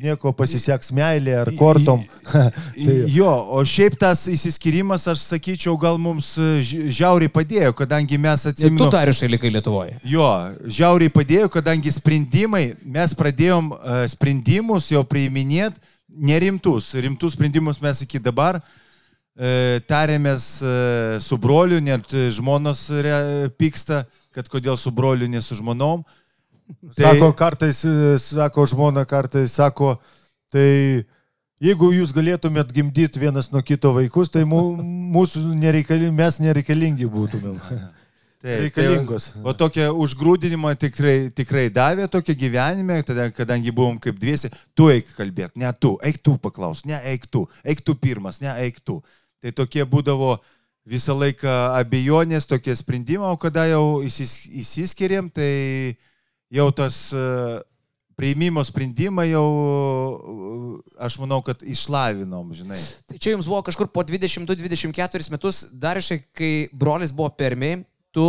[0.03, 2.03] nieko pasiseks meilė ar kortom.
[2.33, 8.19] tai, Jo, o šiaip tas įsiskirimas, aš sakyčiau, gal mums e, ži- žiauriai padėjo, kadangi
[8.21, 8.91] mes Tu atsimenu.
[8.93, 9.99] tarišai likai Lietuvoje.
[10.09, 10.29] Jo,
[10.67, 15.79] žiauriai padėjo, kadangi sprendimai, mes pradėjom uh, sprendimus jau priiminėti
[16.15, 16.93] nerimtus.
[16.95, 18.61] Rimtus sprendimus mes iki dabar
[19.91, 20.45] tarėmės
[21.27, 22.07] su broliu, net
[22.37, 22.85] žmonos
[23.59, 26.05] pyksta, kad kodėl su broliu, ne su žmonom.
[26.97, 27.05] Tai...
[27.05, 29.95] Sako, kartais, e, sako žmona, kartais sako,
[30.53, 31.05] tai
[31.63, 34.63] jeigu jūs galėtumėt gimdyti vienas nuo kito vaikus, tai mū,
[35.15, 37.61] mūsų nereikali, mes nereikalingi būtumėm.
[38.45, 39.31] Taip, Reikalingos.
[39.33, 44.91] Tai, o tokią užgrūdinimą tikrai, tikrai davė tokia gyvenime, tada, kadangi buvom kaip dviesi, tu
[44.93, 48.83] eik kalbėti, ne tu, eik tu paklaus, ne eik tu, eik tu pirmas, ne eik
[48.85, 48.99] tu.
[49.41, 50.35] Tai tokie būdavo
[50.85, 55.97] visą laiką abejonės, tokie sprendimai, o kada jau įsis, įsiskiriam, tai
[56.53, 57.25] jau tas e,
[58.19, 59.49] prieimimo sprendimą jau,
[60.19, 62.79] e, aš manau, kad išlavinom, žinai.
[63.09, 67.83] Tai čia jums buvo kažkur po 22-24 metus, dar iš kai brolis buvo permiai,
[68.15, 68.29] tu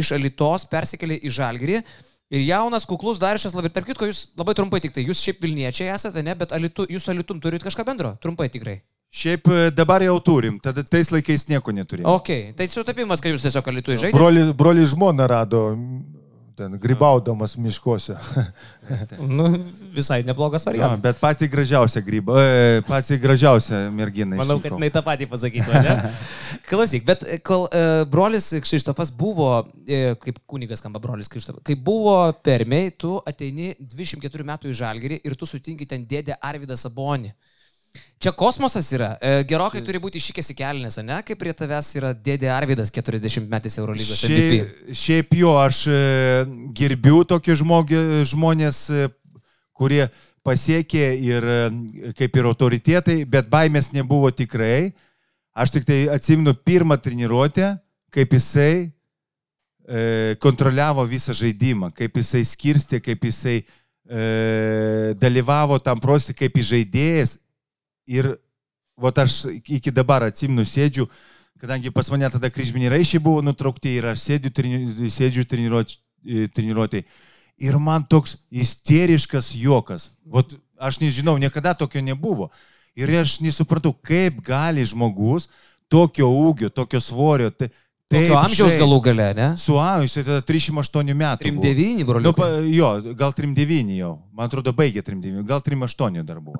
[0.00, 1.82] iš Alitos persikėlė į Žalgirį.
[2.30, 5.90] Ir jaunas, kuklus Darišas Lavir, tarp kitko, jūs labai trumpai tik tai, jūs šiaip Vilniečiai
[5.90, 8.76] esate, ne, bet alitu, jūs Alitum turit kažką bendro, trumpai tikrai.
[9.10, 12.06] Šiaip e, dabar jau turim, tada tais laikais nieko neturėjom.
[12.06, 14.14] Ok, tai sutapimas, kad jūs tiesiog Alitu žaidžiate.
[14.14, 15.64] Broli, broli žmona rado,
[16.60, 18.16] ten, grybaudamas miškuose.
[19.20, 19.46] Nu,
[19.94, 21.00] visai neblogas variantas.
[21.04, 24.34] bet pati gražiausia gryba, e, pati gražiausia mergina.
[24.40, 25.94] Manau, kad jinai tą patį pasakytų, ne?
[26.70, 29.52] Klausyk, bet e, kol e, brolis Kšištofas buvo,
[29.86, 35.20] e, kaip kunigas skamba brolis Kšištofas, kai buvo permiai, tu ateini 24 metų į Žalgirį
[35.30, 37.32] ir tu sutinki ten dėdę Arvidą Sabonį.
[38.20, 39.14] Čia kosmosas yra.
[39.16, 41.22] E, gerokai turi būti išikęs į kelnes, ne?
[41.24, 44.58] Kaip prie tavęs yra dėdė Arvidas 40 metais Eurolygos MVP.
[44.58, 46.02] Šiaip, šiaip jo, aš e,
[46.76, 47.22] gerbiu
[47.62, 49.08] žmogi, žmonės, e,
[49.72, 50.04] kurie
[50.44, 51.48] pasiekė ir
[52.20, 54.92] kaip ir autoritetai, bet baimės nebuvo tikrai.
[55.56, 57.74] Aš tik tai atsimenu pirmą treniruotę,
[58.12, 58.90] kaip jisai
[60.40, 63.62] kontroliavo visą žaidimą, kaip jisai skirstė, kaip jisai
[65.20, 67.40] dalyvavo tam prostį kaip žaidėjas.
[68.10, 68.32] Ir
[69.00, 71.06] vat aš iki dabar atsimenu sėdžiu,
[71.60, 75.44] kadangi pas mane tada kryžminiai raišiai buvo nutraukti ir aš sėdžiu, treni, sėdžiu
[76.54, 77.04] treniruotėj.
[77.60, 80.10] Ir man toks isteriškas juokas.
[80.24, 82.48] Vat aš nežinau, niekada tokio nebuvo.
[82.96, 85.50] Ir aš nesupratau, kaip gali žmogus
[85.92, 87.50] tokio ūgio, tokio svorio.
[87.52, 87.68] Tai,
[88.10, 89.44] Tokio amžiaus galų gale, ne?
[89.60, 91.52] Su amžiaus, tai tada 38 metų.
[91.54, 91.62] buvo.
[91.62, 92.32] 39, Nu, broliu.
[92.34, 94.16] pa, jo, gal 39 jau.
[94.34, 96.58] Man atrodo, baigė 39, gal 38 dar buvo.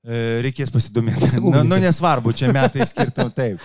[0.00, 1.28] E, reikės pasidomėti.
[1.44, 3.60] Nu, nu, nesvarbu, čia metai skirtum taip.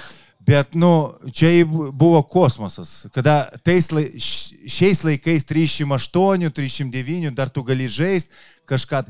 [0.46, 3.08] Bet, nu, čia buvo kosmosas.
[3.16, 3.88] Kada tais,
[4.20, 8.36] šiais laikais 308, 309 dar tu gali žaisti
[8.70, 9.06] kažką.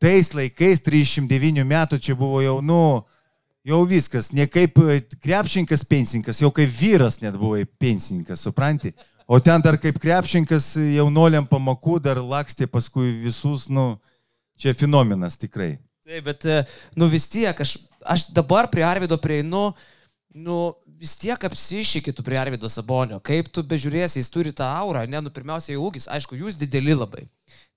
[0.00, 2.80] Tais laikais 309 metų čia buvo jau, nu,
[3.68, 4.32] jau viskas.
[4.32, 8.94] Ne kaip e, krepšinkas pensininkas, jau kaip vyras net buvo pensininkas, supranti?
[9.30, 13.92] O ten dar kaip krepšinkas jaunoliam pamakų dar lakstė paskui visus, nu,
[14.58, 15.76] čia fenomenas tikrai.
[16.10, 16.62] Taip, bet, e,
[16.98, 19.68] nu vis tiek, aš, aš dabar prie Arvido prieinu,
[20.34, 20.56] nu
[20.98, 23.20] vis tiek apsišykit tu prie Arvido Sabonio.
[23.22, 26.96] Kaip tu bežiūrėsi, jis turi tą aurą, ne, nu pirmiausia, jau ūgis, aišku, jūs dideli
[26.98, 27.28] labai.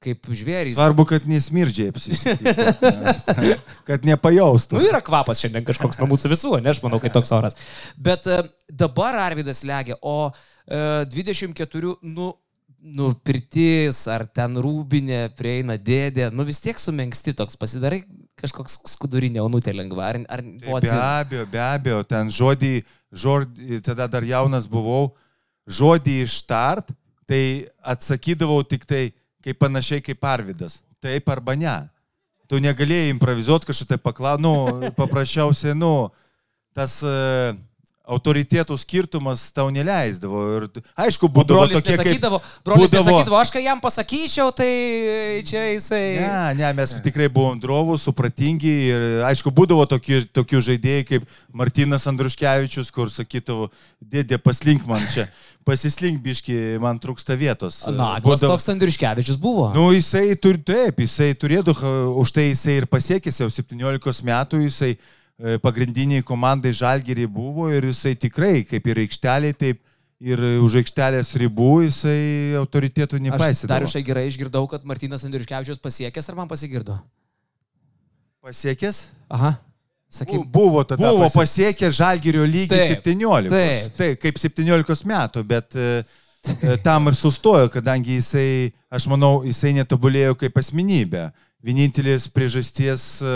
[0.03, 0.79] Kaip žvėrys.
[0.79, 3.53] Svarbu, kad nesmirdžiai apsisakyti.
[3.87, 4.81] kad nepajaustų.
[4.81, 7.59] Nu, yra kvapas šiandien kažkoks nuo mūsų visų, ne, aš manau, kad toks oras.
[8.01, 12.33] Bet e, dabar Arvidas legia, o e, 24, nu,
[12.83, 18.01] nu, pirtis ar ten rūbinė prieina dėdė, nu vis tiek sumenksti toks, pasidarai
[18.39, 20.09] kažkoks skudurinė jaunutė lengva.
[20.11, 22.73] Ar, ar Tai buvo be atsi- abejo, be abejo, ten žodį,
[23.23, 25.13] žodį, tada dar jaunas buvau,
[25.69, 26.91] žodį ištart,
[27.29, 30.81] tai atsakydavau tik tai kaip panašiai kaip Arvidas.
[31.03, 31.77] Taip arba ne.
[32.51, 36.09] Tu negalėjai improvizuoti kažką tai paklausti, nu, paprasčiausiai, nu,
[36.75, 37.55] tas uh,
[38.03, 40.41] autoritetų skirtumas tau neleisdavo.
[40.57, 40.65] Ir,
[41.05, 42.01] aišku, būdavo tokie kaip...
[42.01, 44.67] nesakydavo, brolis būdavo- nesakydavo, aš kai jam pasakyčiau, tai
[45.47, 46.01] čia jisai...
[46.19, 52.09] Ne, ne, mes tikrai buvom drovus, supratingi ir aišku, būdavo tokių, tokių žaidėjų kaip Martinas
[52.11, 53.69] Andruškevičius, kur sakydavo,
[54.03, 55.29] dėdė, paslink man čia,
[55.63, 57.85] pasislink biški, man trūksta vietos.
[57.87, 59.71] Na, Būdavo- toks Andriškevičius buvo.
[59.77, 61.79] Nu, jisai turi, taip, jisai turėtų,
[62.19, 64.97] už tai jisai ir pasiekęs jau 17 metų, jisai
[65.63, 69.79] pagrindiniai komandai žalgeriai buvo ir jisai tikrai, kaip ir aikšteliai, taip
[70.23, 73.67] ir už aikštelės ribų jisai autoritetų Aš nepaisė.
[73.67, 76.99] dar išai gerai išgirdau, kad Martinas Andriškevičius pasiekęs, ar man pasigirdo?
[78.43, 79.07] Pasiekęs?
[79.29, 79.55] Aha.
[80.13, 81.01] Sakyk, Buvo tada.
[81.09, 83.49] Buvo pasi- pasiekę žalgerio lygį Taip, 17.
[83.49, 83.95] taip.
[83.97, 86.03] Taip, kaip 17 metų, bet e,
[86.61, 91.31] e, tam ir sustojo, kadangi jisai, aš manau, jisai netobulėjo kaip asmenybė.
[91.65, 93.33] Vienintelis priežasties e,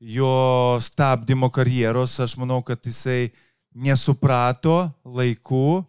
[0.00, 3.30] jo stabdymo karjeros, aš manau, kad jisai
[3.74, 5.84] nesuprato laiku.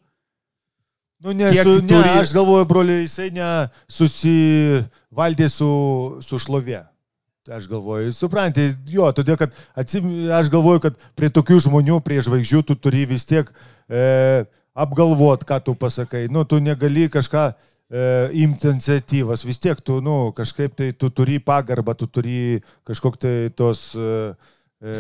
[1.22, 5.70] Nu, ne, Kiek su, tu ne, turi- aš galvoju, broliai, jisai nesusivaldė su,
[6.26, 6.82] su šlovė.
[7.52, 12.62] Aš galvoju, suprantate, jo, todėl kad atsim, aš galvoju, kad prie tokių žmonių, prie žvaigždžių,
[12.70, 13.50] tu turi vis tiek
[13.90, 14.46] e,
[14.78, 16.28] apgalvot, ką tu pasakai.
[16.30, 17.54] Nu, tu negali kažką e,
[18.34, 23.36] imti iniciatyvas, vis tiek tu, nu, kažkaip tai tu turi pagarbą, tu turi kažkok tai
[23.56, 23.92] tos...
[24.00, 24.32] E,
[24.82, 24.94] e,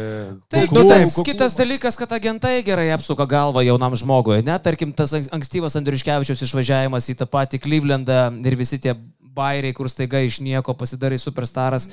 [0.52, 4.42] Tai kuklum- kitas, kuklum- kitas dalykas, kad agentai gerai apsuka galvą jaunam žmogui.
[4.44, 8.94] Ne, tarkim, tas anks- ankstyvas Andriuškevičius išvažiavimas į tą patį Clevelandą ir visi tie
[9.36, 11.88] bairiai, kur staiga iš nieko pasidarai superstaras.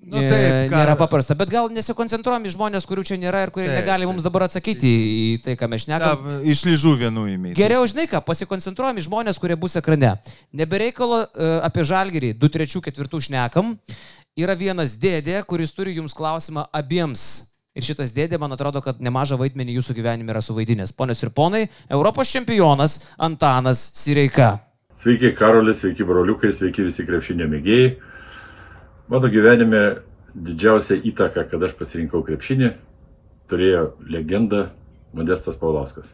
[0.00, 1.34] Nu, e, taip, ką- nėra paprasta.
[1.36, 4.88] Bet gal nesikoncentruojam į žmonės, kurių čia nėra ir kurie Taip, negali mums dabar atsakyti
[4.88, 6.38] į tai, ką mes Ta, šnekame.
[6.48, 7.52] iš lyžų vienų įmė.
[7.58, 10.14] Geriau, žinai ką, pasikoncentruojam į žmonės, kurie bus ekrane.
[10.56, 13.76] Nebereikalo uh, apie žalgerį, 2, 3, 4 šnekam.
[14.40, 17.50] Yra vienas dėdė, kuris turi jums klausimą abiems.
[17.76, 20.90] Ir šitas dėdė, man atrodo, kad nemažą vaidmenį jūsų gyvenime yra suvaidinęs.
[20.96, 24.56] Ponios ir ponai, Europos čempionas Antanas Sireika.
[25.00, 27.92] Sveiki, Karolis, sveiki, broliukai, sveiki visi krepšinio mėgėjai.
[29.08, 29.78] Mano gyvenime
[30.34, 32.68] didžiausia įtaka, kad aš pasirinkau krepšinį,
[33.48, 34.66] turėjo legenda
[35.16, 36.10] Modestas Paulauskas.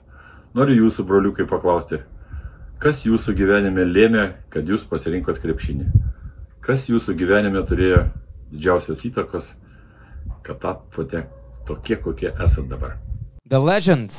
[0.55, 1.99] Noriu jūsų, broliukai, paklausti,
[2.79, 5.88] kas jūsų gyvenime lėmė, kad jūs pasirinkot krepšinį?
[6.62, 8.05] Kas jūsų gyvenime turėjo
[8.55, 9.51] didžiausios įtakos,
[10.46, 11.27] kad tapote
[11.66, 12.94] tokie, kokie esate dabar?
[13.48, 14.11] The Legend,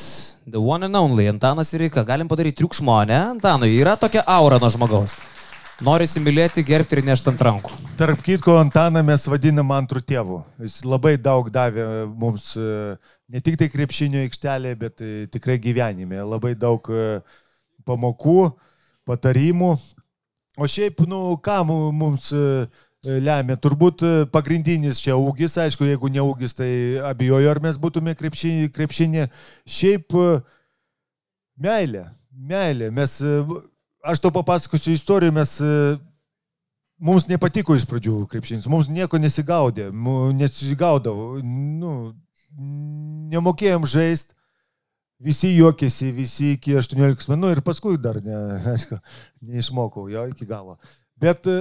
[0.48, 2.06] the one and only, Antanas Sireika.
[2.06, 3.18] Galim padaryti triukšmo, ne?
[3.34, 5.18] Antanui, yra tokia aura nuo žmogaus.
[5.84, 7.74] Norisi mylėti, gerbti ir nešti ant rankų.
[8.00, 10.38] Tarp kitko, Antaną mes vadinam antrų tėvų.
[10.64, 12.96] Jis labai daug davė mums e,
[13.30, 16.24] ne tik tai krepšinio aikštelėje, bet e, tikrai gyvenime.
[16.24, 17.20] Labai daug e,
[17.86, 18.40] pamokų,
[19.12, 19.74] patarimų.
[20.58, 22.46] O šiaip, nu, ką mu- mums e,
[23.24, 23.58] lemia?
[23.62, 26.70] Turbūt e, pagrindinis čia ūgis, aišku, jeigu ne ūgis, tai
[27.12, 28.72] abejoju, ar mes būtume krepšinė.
[28.76, 29.28] krepšinė.
[29.78, 30.28] Šiaip e,
[31.64, 32.92] meilė, meilė.
[32.94, 33.40] Mes, e,
[34.08, 35.74] aš to papasakosiu istorijų, mes e,
[36.98, 39.92] Mums nepatiko iš pradžių krepšinis, mums nieko nesigaudė,
[40.34, 41.92] nesigaudavo, nu,
[43.30, 44.34] nemokėjom žaisti,
[45.22, 48.40] visi juokėsi, visi iki 18 menų ir paskui dar, ne,
[48.74, 48.98] aišku,
[49.46, 50.80] neišmokau jo iki galo.
[51.22, 51.60] Bet e,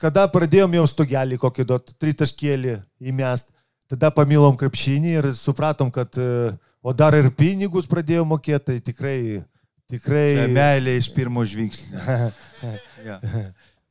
[0.00, 2.78] kada pradėjom jau stogelį kokį duot, tritaškėlį
[3.10, 3.50] įmest,
[3.90, 6.54] tada pamilom krepšinį ir supratom, kad, e,
[6.84, 9.18] o dar ir pinigus pradėjom mokėti, tai tikrai,
[9.90, 10.48] tikrai...
[10.52, 12.00] Meilė iš pirmo žvilgsnio.
[13.08, 13.20] ja.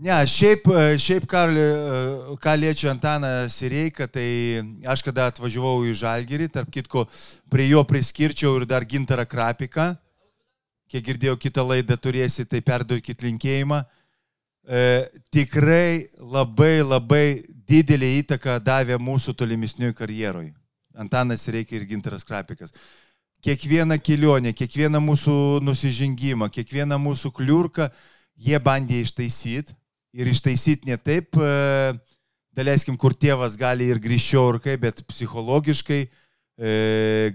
[0.04, 4.28] Ne, šiaip, e, šiaip Karli, e, ką liečia Antaną Sireiką, tai
[4.89, 7.06] aš kada atvažiavau į Žalgirį, tarp kitko,
[7.54, 9.94] prie jo priskirčiau ir dar Gintarą Krapiką.
[10.92, 13.80] Kiek girdėjau, kitą laidą turėsi, tai perduokit linkėjimą.
[14.63, 14.84] E,
[15.32, 17.26] tikrai labai labai
[17.67, 20.52] didelį įtaką davė mūsų tolimesniui karjeroj.
[20.95, 22.71] Antanas Sireika ir Gintaras Krapikas
[23.43, 25.36] kiekvieną kelionę, kiekvieną mūsų
[25.67, 27.89] nusižengimą, kiekvieną mūsų kliurką
[28.39, 29.76] jie bandė ištaisyti.
[30.13, 31.93] Ir ištaisyti ne taip, e,
[32.56, 36.73] daleiskim, kur tėvas gali ir grįžčiau ir kaip, bet psichologiškai, e,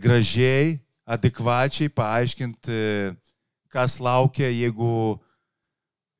[0.00, 3.10] gražiai, adekvačiai paaiškinti, e,
[3.68, 5.18] kas laukia, jeigu,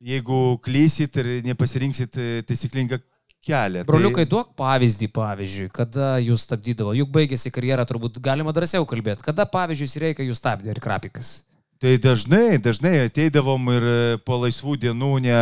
[0.04, 2.98] jeigu klysit ir nepasirinksit e, taisyklingą
[3.44, 3.84] kelią.
[3.88, 9.26] Broliukai, duok pavyzdį, pavyzdžiui, kada jūs stabdydavo, juk baigėsi karjerą, turbūt galima drąsiau kalbėti.
[9.26, 11.40] Kada, pavyzdžiui, reikia jūs stabdė ir krapikas?
[11.78, 15.36] Tai dažnai, dažnai ateidavom ir e, po laisvų dienų ne,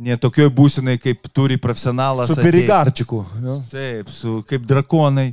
[0.00, 2.32] ne tokioj būsinai, kaip turi profesionalas.
[2.32, 2.40] Su.
[3.44, 3.58] Jo.
[3.72, 5.32] Taip, su, kaip drakonai.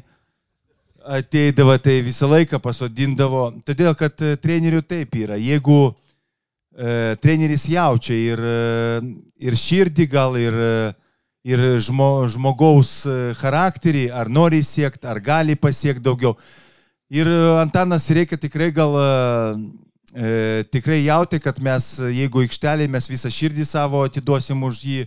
[1.04, 3.50] Ateidavo, tai visą laiką pasodindavo.
[3.68, 5.40] Todėl, kad e, trenerių taip yra.
[5.40, 5.94] Jeigu
[7.22, 9.00] treneris jaučia ir, e,
[9.46, 10.74] ir širdį gal, ir, e,
[11.46, 16.34] ir žmo, žmogaus e, charakterį, ar nori siekti, ar gali pasiekti daugiau.
[17.14, 19.10] Ir e, Antanas reikia tikrai gal e,
[20.16, 25.04] e, tikrai jauti, kad mes, e, jeigu aikštelė, mes visą širdį savo atiduosim už jį.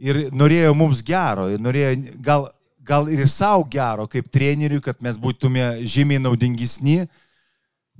[0.00, 1.94] Ir norėjo mums gero, norėjo
[2.24, 2.46] gal,
[2.80, 7.04] gal ir savo gero kaip treneriui, kad mes būtume žymiai naudingesni.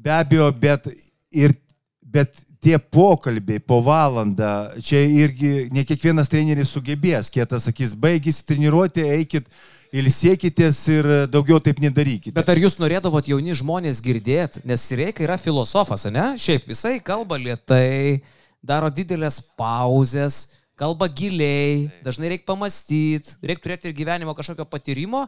[0.01, 0.89] Be abejo, bet,
[1.33, 1.53] ir,
[2.01, 9.05] bet tie pokalbiai po valandą, čia irgi ne kiekvienas treneris sugebės, kietas sakys, baigys treniruoti,
[9.17, 9.49] eikit,
[9.97, 12.37] ilsėkitės ir daugiau taip nedarykite.
[12.37, 16.35] Bet ar jūs norėdavot jauni žmonės girdėti, nes Sireika yra filosofas, ne?
[16.39, 18.21] Šiaip jisai kalba lietai,
[18.63, 25.27] daro didelės pauzes, kalba giliai, dažnai reikia pamastyti, reikia turėti ir gyvenimo kažkokio patyrimo.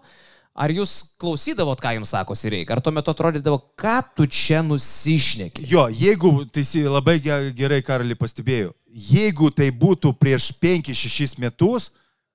[0.52, 2.74] Ar jūs klausydavot, ką jums sako Sireika?
[2.74, 5.64] Ar tuo metu atrodydavo, ką tu čia nusišneki?
[5.70, 11.90] Jo, jeigu, teisy, labai ge- gerai Karali pastebėjo, jeigu tai būtų prieš 5-6 metus,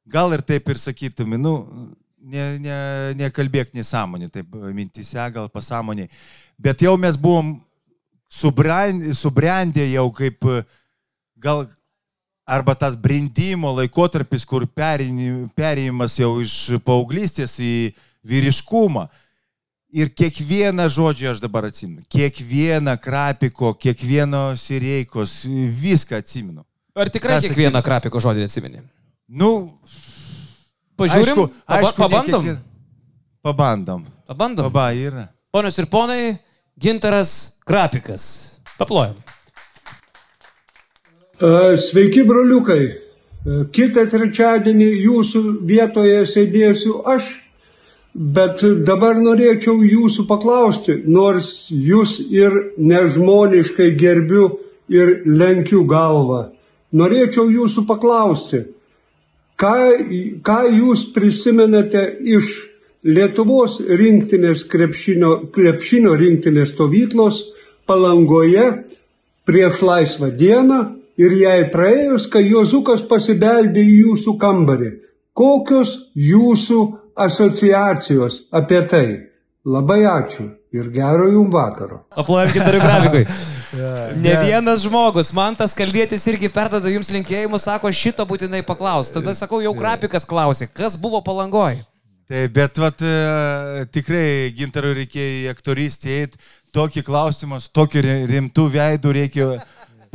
[0.10, 1.54] gal ir taip ir sakytum, nu,
[2.18, 2.80] ne, ne,
[3.22, 6.10] nekalbėk nesąmonį, taip mintise, gal pasąmoniai.
[6.58, 7.60] Bet jau mes buvom
[9.22, 10.42] subrendę, jau kaip
[11.38, 11.68] gal
[12.48, 17.74] arba tas brendimo laikotarpis, kur perėjimas jau iš paauglystės į
[18.24, 19.08] vyriškumą.
[19.98, 22.02] Ir kiekvieną žodžią aš dabar atsimenu.
[22.12, 25.46] Kiekvieną krapiko, kiekvieno sireikos,
[25.82, 26.66] viską atsimenu.
[26.96, 28.82] Ar tikrai Ką kiekvieną krapiko žodį atsimeni?
[29.30, 29.78] Nu,
[30.98, 32.42] Pažiūrim, aišku, aišku, pabandom.
[32.44, 32.64] kiekvien-
[33.44, 34.06] Pabandom.
[34.28, 34.66] Pabandom.
[34.68, 35.28] Paba yra.
[35.52, 36.38] Ponios ir ponai,
[36.78, 38.60] Gintaras Krapikas.
[38.78, 39.16] Paplojam.
[41.40, 42.84] E, Sveiki, broliukai.
[42.88, 47.28] E, Kitą trečiadienį jūsų vietoje sėdėsiu aš,
[48.18, 54.50] bet dabar norėčiau jūsų paklausti, nors jūs ir nežmoniškai gerbiu
[54.90, 56.48] ir lenkiu galvą.
[56.98, 58.64] Norėčiau jūsų paklausti,
[59.60, 59.76] ką,
[60.42, 62.56] ką jūs prisimenate iš
[63.08, 67.44] Lietuvos rinktinės krepšinio, krepšinio rinktinės stovyklos
[67.88, 68.66] palangoje
[69.48, 70.80] prieš laisvą dieną
[71.22, 74.90] ir jai praėjus, kai Jozukas pasibeldė į jūsų kambarį.
[75.38, 76.82] Kokios jūsų
[77.18, 79.08] asociacijos apie tai?
[79.68, 82.02] Labai ačiū ir gero jums vakaro.
[82.16, 83.26] Aplojam Gintarui Krapikui.
[84.24, 89.10] Ne vienas žmogus, man tas kalbėtis irgi perdada jums linkėjimus, sako, šito būtinai paklaus.
[89.12, 91.76] Tada sakau, jau Krapikas klausė, kas buvo palangoj.
[92.32, 96.40] Tai bet vat, e, tikrai gintarui reikėjo į aktorystę eiti,
[96.76, 99.52] tokį klausimą, su tokiu ri- rimtu veidu reikėjo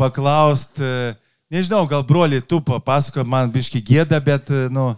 [0.00, 0.88] paklausti.
[1.52, 4.94] Nežinau, gal broli, tu papasako, man biški gėda, bet, e, nu,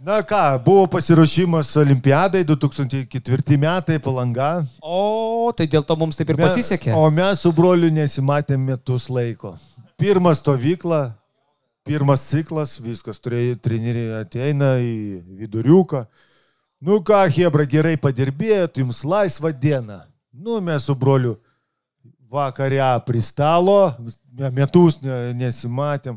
[0.00, 4.62] Na ką, buvo pasiruošimas Olimpiadai 2004 metai palanga.
[4.80, 6.94] O, tai dėl to mums taip ir Me- pasisekė.
[6.96, 9.52] O mes su broliu nesimatėm metus laiko.
[10.00, 11.02] Pirma stovykla,
[11.84, 16.06] pirmas ciklas, viskas, turėjo treneriai ateina į viduriuką.
[16.80, 20.06] Nu ką, Hebra, gerai padirbėjot, jums laisva diena.
[20.32, 21.36] Nu, mes su broliu
[22.32, 23.92] vakarę pristalo,
[24.32, 26.16] metus ne- nesimatėm.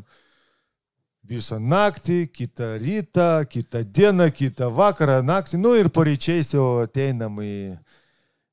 [1.24, 7.54] Visą naktį, kitą rytą, kitą dieną, kitą vakarą, naktį, nu ir pareičiais jau ateinam į,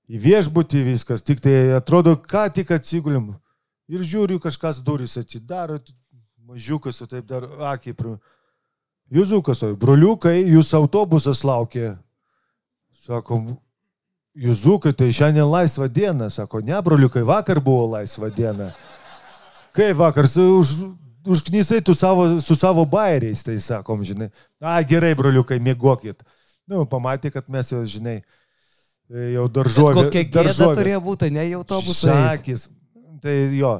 [0.07, 1.25] į viešbutį viskas.
[1.27, 3.33] Tik tai atrodo, ką tik atsigulėm.
[3.91, 5.81] Ir žiūriu, kažkas duris atidaro,
[6.47, 7.97] mažiukas, o taip dar akiai.
[7.97, 8.15] Pro...
[9.11, 11.97] Juzukas, broliukai, jūs autobusas laukia.
[13.03, 13.57] Sakom,
[14.31, 16.29] Juzukai, tai šiandien laisva diena.
[16.31, 18.69] Sako, ne, broliukai, vakar buvo laisva diena.
[19.75, 20.71] Kaip vakar, už,
[21.25, 24.29] užknysai tu savo, su savo bairiais, tai sakom, žinai.
[24.59, 26.21] A, gerai, broliukai, mėgokit.
[26.69, 28.21] Nu, pamatė, kad mes jau, žinai,
[29.09, 29.95] jau Bet daržovė.
[29.97, 32.11] kokia gėda turėjo būti, ne į autobusą.
[32.13, 32.45] eit.
[32.45, 32.67] Šakis.
[33.21, 33.73] Tai jo.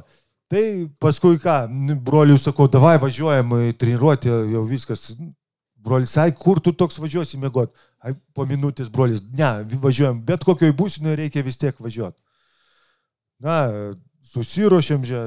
[0.52, 0.64] Tai
[1.00, 5.14] paskui ką, nu, broliui sakau, davai važiuojam į treniruotę, jau viskas.
[5.82, 7.72] Brolis, ai, kur tu toks važiuosi mėgot?
[8.06, 12.14] Ai, po minutės brolis, ne, važiuojam, bet kokioj būsinoje reikia vis tiek važiuoti.
[13.42, 13.56] Na,
[14.30, 15.22] susirošėm, čia,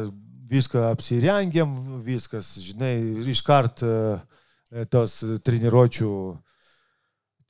[0.50, 1.72] viską apsirengėm,
[2.06, 2.96] viskas, žinai,
[3.32, 3.96] iškart e,
[4.72, 6.12] e, tos treniruočių,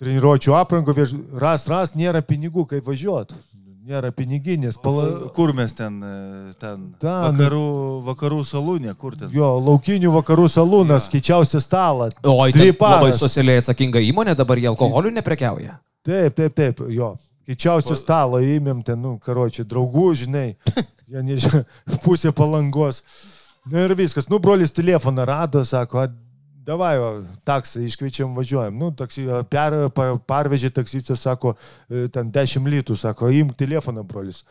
[0.02, 0.96] treniruočių aprangų,
[1.42, 3.38] ras, ras, nėra pinigų, kaip važiuoti.
[3.86, 5.04] Nėra piniginės, pala...
[5.36, 7.20] kur mes ten, e, ten Ten.
[7.28, 7.66] vakarų,
[8.08, 9.30] vakarų salūnė, kur ten?
[9.36, 12.10] Jo, laukinių vakarų salūnas, skaičiausia stalą.
[12.26, 15.78] O, tai labai socialiai atsakinga įmonė dabar jie alkoholių neprekiauja.
[16.06, 17.14] Taip, taip, taip, jo.
[17.46, 20.56] Skaičiausia stalo įmėm ten, nu, karočiui, draugų, žinai,
[21.12, 21.62] jie nežinau,
[22.02, 23.04] pusė palangos.
[23.70, 26.08] Na ir viskas, nu, brolis telefoną rado, sako, "A,
[26.66, 26.96] davai,
[27.46, 28.74] taksą iškviečiam, važiuojam.
[28.82, 31.54] Nu, taksi, per, par, parvežė taksistas, sako,
[31.90, 34.42] "E, ten 10 litų, sako, imk telefoną, brolis.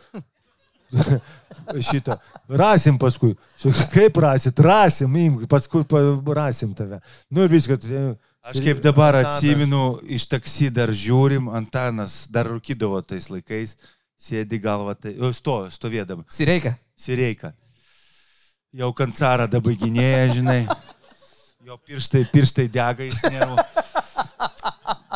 [1.91, 2.15] Šitą.
[2.49, 3.35] Rasim paskui.
[3.91, 4.59] Kaip rasit?
[4.63, 7.01] Rasim, imk, paskui pa- rasim tave.
[7.31, 7.83] Nu ir viskas.
[8.45, 9.39] Aš kaip dabar Antanas.
[9.39, 13.79] atsimenu, iš taksi dar žiūrim, Antanas dar rūkydavo tais laikais,
[14.21, 16.75] sėdi galva, tai, o, sto, stovėdama, Sireika.
[16.93, 17.55] sireika.
[18.75, 20.61] Jau kancarą dabaiginėja, žinai.
[21.65, 23.57] Jo pirštai, pirštai dega iš nervų.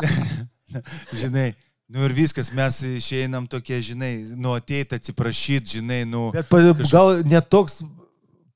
[1.21, 1.47] žinai,
[1.85, 6.31] nu ir viskas, mes išeinam tokie, žinai, nu ateit atsiprašyti, žinai, nu...
[6.33, 7.83] Bet pa, gal netoks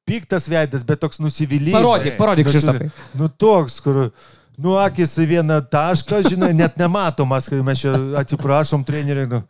[0.10, 1.78] piktas veidas, bet toks nusivylimas.
[1.78, 2.89] Parodyk, parodyk, Krištopai.
[3.20, 4.08] Nu toks, kur,
[4.62, 9.30] nu akis į vieną tašką, žinai, net nematomas, kai mes čia atsiprašom treneriui.
[9.32, 9.41] Nu,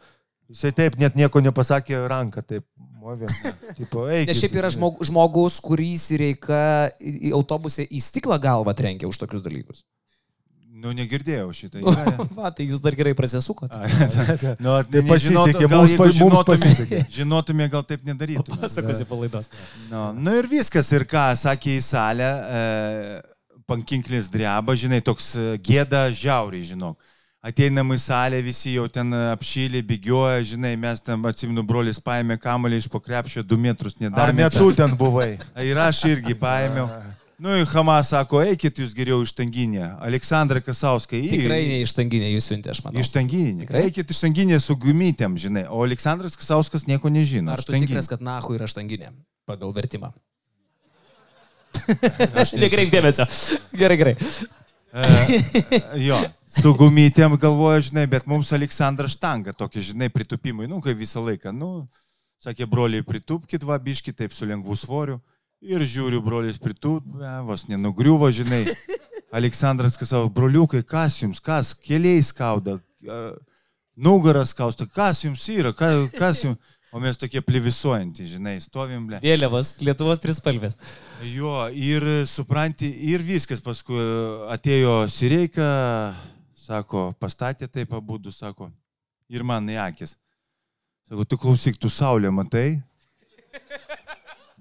[0.51, 2.68] jisai taip net nieko nepasakė ranką, taip.
[3.04, 3.28] Movė,
[3.76, 4.30] tipo, eikit.
[4.30, 9.84] Nes šiaip yra žmog, žmogus, kurį Sireika į į stiklą galvą trenkia už tokius dalykus.
[10.84, 11.80] Nu, negirdėjau šitą.
[11.80, 13.80] Yra- Va, tai jūs dar gerai prasisukote.
[14.64, 17.04] Nu, Tai tai pasisekė, gal, mums mums žinotume, pasisekė.
[17.18, 18.60] žinotume, gal taip nedarytume.
[18.64, 19.47] Pasakosi palaidos.
[19.91, 23.33] Nu, nu ir viskas, ir ką sakė į salę, e,
[23.68, 26.97] pankinklis dreba, žinai, toks e, gėda žiauriai, žinok.
[27.43, 32.78] Ateinam į salę, visi jau ten apšylė, bėgioja, žinai, mes ten, atsiminu, brolis paėmė kamuolį
[32.80, 34.38] iš pokrepšio, du metrus Ar nedavė.
[34.38, 35.34] ne tu ten buvai?
[35.70, 36.88] Ir aš irgi paėmiau.
[37.43, 39.89] Nu, ir Hamas sako, eikit jūs geriau iš tanginę.
[40.05, 41.20] Aleksandra Kasauskai.
[41.26, 43.01] į- Tikrai ne iš tanginė jūs siuntė, aš manau.
[43.01, 43.09] Iš.
[43.11, 43.82] Tikrai?
[43.89, 45.66] Eikit iš tanginę su gumitėm, žinai.
[45.68, 47.51] O Aleksandras Kasauskas nieko nežino.
[47.51, 49.09] Ar Iš tu tikras, kad nahu yra štanginė
[49.49, 50.14] pagal vertimą?
[52.39, 53.26] Aš nekreip dėmesio.
[53.78, 54.15] Gerai, gerai.
[55.97, 61.24] Jo, su gumytėm galvoja, žinai, bet mums Aleksandras štanga tokie, žinai, pritupimai, nu, kaip visą
[61.26, 61.53] laiką.
[61.55, 61.88] Nu,
[62.43, 65.17] sakė, broliai, pritupkit, va, biški, taip su lengvu svoriu.
[65.63, 68.65] Ir žiūriu, brolis pritup, be, vos nenugriuvo, žinai.
[69.34, 72.76] Aleksandras, kas savo, broliukai, kas jums, kas, keliai skauda,
[73.07, 73.21] a,
[73.95, 76.59] nugaras skausta, kas jums yra, ka- kas jums.
[76.94, 79.18] O mes tokie plivisuojantys, žinai, stovim, ble.
[79.24, 80.76] Vėliavas, Lietuvos trispalvės.
[81.26, 83.98] Jo, ir supranti, ir viskas, paskui
[84.54, 85.66] atėjo Sireika,
[86.54, 88.70] sako, pastatė taip abudu, sako,
[89.34, 90.14] ir man į akis.
[91.10, 92.78] Sako, tu klausyk, tu saulę matai?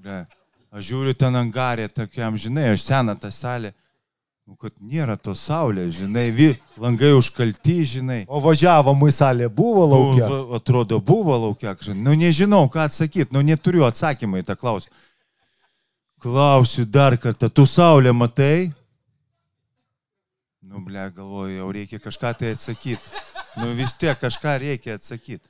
[0.02, 0.24] Ne.
[0.72, 3.74] Aš žiūriu ten angarė, tokiam, žinai, aš sena ta salė.
[4.52, 8.18] Nu, kad nėra to saulės, žinai, vi, langai užkalti, žinai.
[8.28, 10.26] O važiavom į salę, buvo Nu, laukia.
[10.28, 11.72] va, atrodo, buvo laukia.
[11.74, 12.02] kažin.
[12.04, 14.92] Nu, nežinau, ką atsakyti, nu, neturiu atsakymą į tą klausimą.
[16.20, 18.74] Klausiu dar kartą, tu saulę matai?
[20.60, 23.00] Nu, ble, galvoju, jau reikia kažką tai atsakyti.
[23.56, 25.48] Nu, vis tiek kažką reikia atsakyti.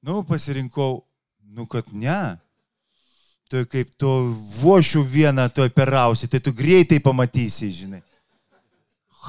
[0.00, 1.04] Nu, pasirinkau,
[1.52, 2.38] nu, kad ne.
[3.52, 4.08] Tu kaip tu
[4.64, 8.00] vošių vieną tu operausi, tai tu greitai pamatysi, žinai.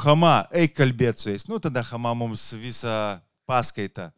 [0.04, 1.48] Hama, eik kalbėti su jais.
[1.50, 3.18] Nu, tada Hama mums visą
[3.48, 4.10] paskaitą.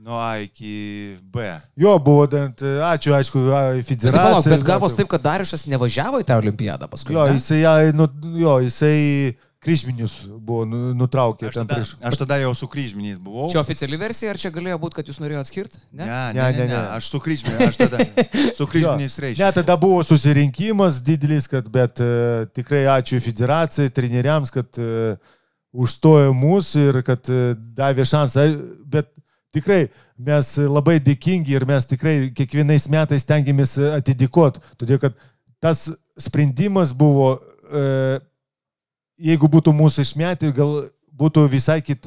[0.00, 1.44] Nuo A iki B.
[1.76, 2.54] Jo, buvo, ten,
[2.88, 3.42] ačiū, aišku,
[3.76, 7.12] Bet, tai palauk, bet gavos taip, kad Dariušas nevažiavo į tą olimpiadą paskui.
[7.12, 7.36] Jo, ne?
[7.36, 8.06] jisai, nu,
[8.40, 11.90] jo, jisai kryžminius buvo nu- nutraukė Aš ten tada, prieš.
[12.00, 13.50] aš tada jau su kryžminiais buvau.
[13.52, 15.80] Čia oficiali versija, ar čia galėjo būti, kad jūs norėjote atskirti?
[15.92, 16.20] Ne, Ne?
[16.34, 16.78] ne, ne, ne, ne.
[16.96, 17.98] Aš su kryžminiais, aš tada
[18.58, 19.44] su kryžminiais reiškia.
[19.46, 22.10] Ne, tada buvo susirinkimas didelis, kad, bet e,
[22.56, 25.16] tikrai ačiū federacijai, treneriams, kad e,
[25.76, 28.46] užstojo mus ir kad e, davė šansą.
[28.90, 29.12] Bet
[29.54, 29.90] tikrai
[30.20, 35.14] mes labai dėkingi ir mes tikrai kiekvienais metais tengiamės atidėkoti, todėl kad
[35.60, 35.90] tas
[36.20, 37.34] sprendimas buvo,
[37.68, 38.20] e,
[39.20, 40.86] jeigu būtų mūsų išmetę, gal
[41.20, 42.06] būtų visai kit,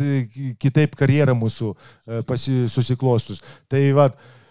[0.61, 3.43] kitaip karjera mūsų e, pasi, susiklostus.
[3.69, 4.07] Tai va,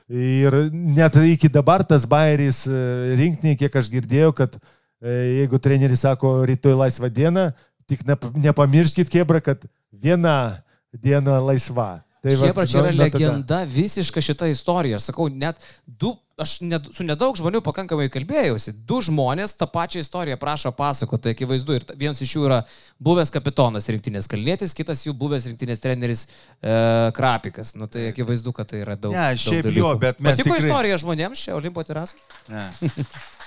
[0.08, 2.78] ir net iki dabar tas bairis e,
[3.18, 7.50] rinktinė, kiek aš girdėjau, kad e, jeigu treneris sako rytoj laisva diena,
[7.90, 12.02] tik nep- nepamirškit, Kebra, kad viena diena laisva.
[12.23, 13.18] Tai vat, Hebra, čia yra nuo- nuo tada.
[13.18, 14.95] legenda, visiška šita istorija.
[15.01, 15.57] Aš sakau, net
[15.87, 18.77] du, aš net, su nedaug žmonių pakankamai kalbėjausi.
[18.87, 21.75] Du žmonės tą pačią istoriją prašo pasakoti, tai akivaizdu.
[21.81, 22.61] Ir vienas iš jų yra
[23.03, 26.23] buvęs kapitonas rinktinės Kalnėtis, kitas jų buvęs rinktinės treneris
[26.62, 27.75] e, Krapikas.
[27.75, 29.12] Nu tai akivaizdu, kad tai yra daug.
[29.18, 29.79] Ne, daug šiaip dalykų.
[29.83, 32.14] jo, bet mes Patiko tikrai- istorija žmonėms čia Olimpo terasų?
[32.55, 32.70] Ne.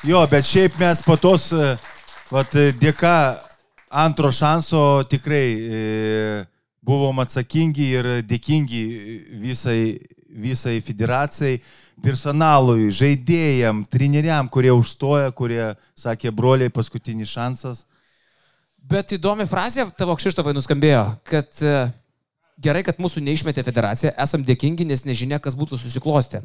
[0.03, 1.77] Jo, bet šiaip mes po tos, e,
[2.29, 3.39] vat, e, dėka
[3.89, 6.45] antro šanso tikrai e,
[6.85, 8.83] buvom atsakingi ir dėkingi
[9.41, 9.79] visai,
[10.29, 11.59] visai federacijai,
[12.03, 17.85] personalui, žaidėjam, treneriam, kurie užstoja, kurie sakė, broliai, paskutinis šansas.
[18.85, 21.77] Bet įdomi frazė tavo Kšištofai nuskambėjo, kad e,
[22.61, 26.43] gerai, kad mūsų neišmetė federacija, esam dėkingi, nes nežinia, kas būtų susiklostę.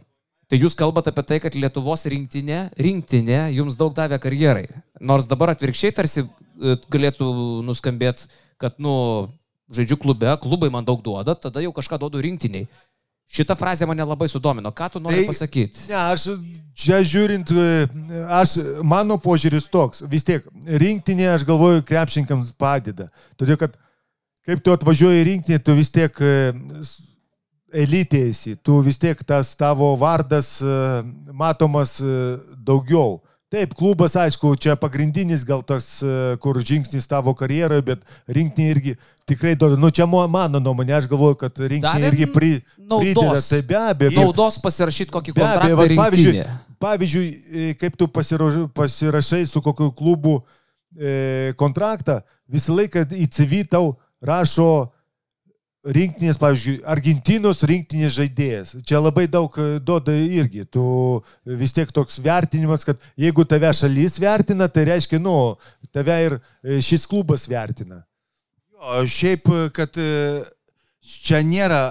[0.50, 4.64] Tai jūs kalbate apie tai, kad Lietuvos rinktinė, rinktinė jums daug davė karjerai.
[4.98, 7.28] Nors dabar atvirkščiai tarsi e, galėtų
[7.66, 8.30] nuskambėti,
[8.60, 8.94] kad, nu,
[9.70, 12.66] žaidžiu klube, klubai man daug duoda, tada jau kažką duodu rinktiniai.
[13.30, 14.72] Šita frazė mane labai sudomino.
[14.74, 15.84] Ką tu nori Tai- pasakyti?
[15.92, 16.24] Ne, aš
[16.74, 17.52] čia žiūrint,
[18.34, 23.06] aš, mano požiūris toks, vis tiek, rinktinė, aš galvoju, krepšinkams padeda.
[23.38, 23.76] Todėl, kad
[24.46, 26.32] kaip tu atvažiuoji į rinktinį, tu vis tiek e,
[26.82, 27.06] s-
[27.70, 30.74] elitė esi, tu vis tiek tas tavo vardas e,
[31.30, 32.10] matomas e,
[32.66, 33.20] daugiau.
[33.50, 38.92] Taip, klubas, aišku, čia pagrindinis gal tas, e, kur žingsnis tavo karjeroje, bet rinktinė irgi
[39.26, 39.56] tikrai.
[39.74, 43.40] Nu, čia mano nuomonė, aš galvoju, kad rinktinė irgi pri, prideda.
[43.48, 44.14] Tai be abejo.
[44.20, 46.44] Naudos pasirašyti kokį Be abejo, kontraktą pavyzdžiui,
[46.86, 50.36] pavyzdžiui, e, kaip tu pasiraš- pasirašai su kokiu klubu
[50.94, 52.20] e, kontraktą,
[52.50, 54.92] visą laiką į CV tau rašo
[55.84, 58.74] rinktinės, pavyzdžiui, Argentinos rinktinės žaidėjas.
[58.86, 60.66] Čia labai daug e, duoda irgi.
[60.68, 60.84] Tu
[61.60, 65.56] vis tiek toks vertinimas, kad jeigu tave šalis vertina, tai reiškia, nu,
[65.94, 68.02] tave ir e, šis klubas vertina.
[68.80, 70.42] O šiaip, kad e,
[71.00, 71.82] čia nėra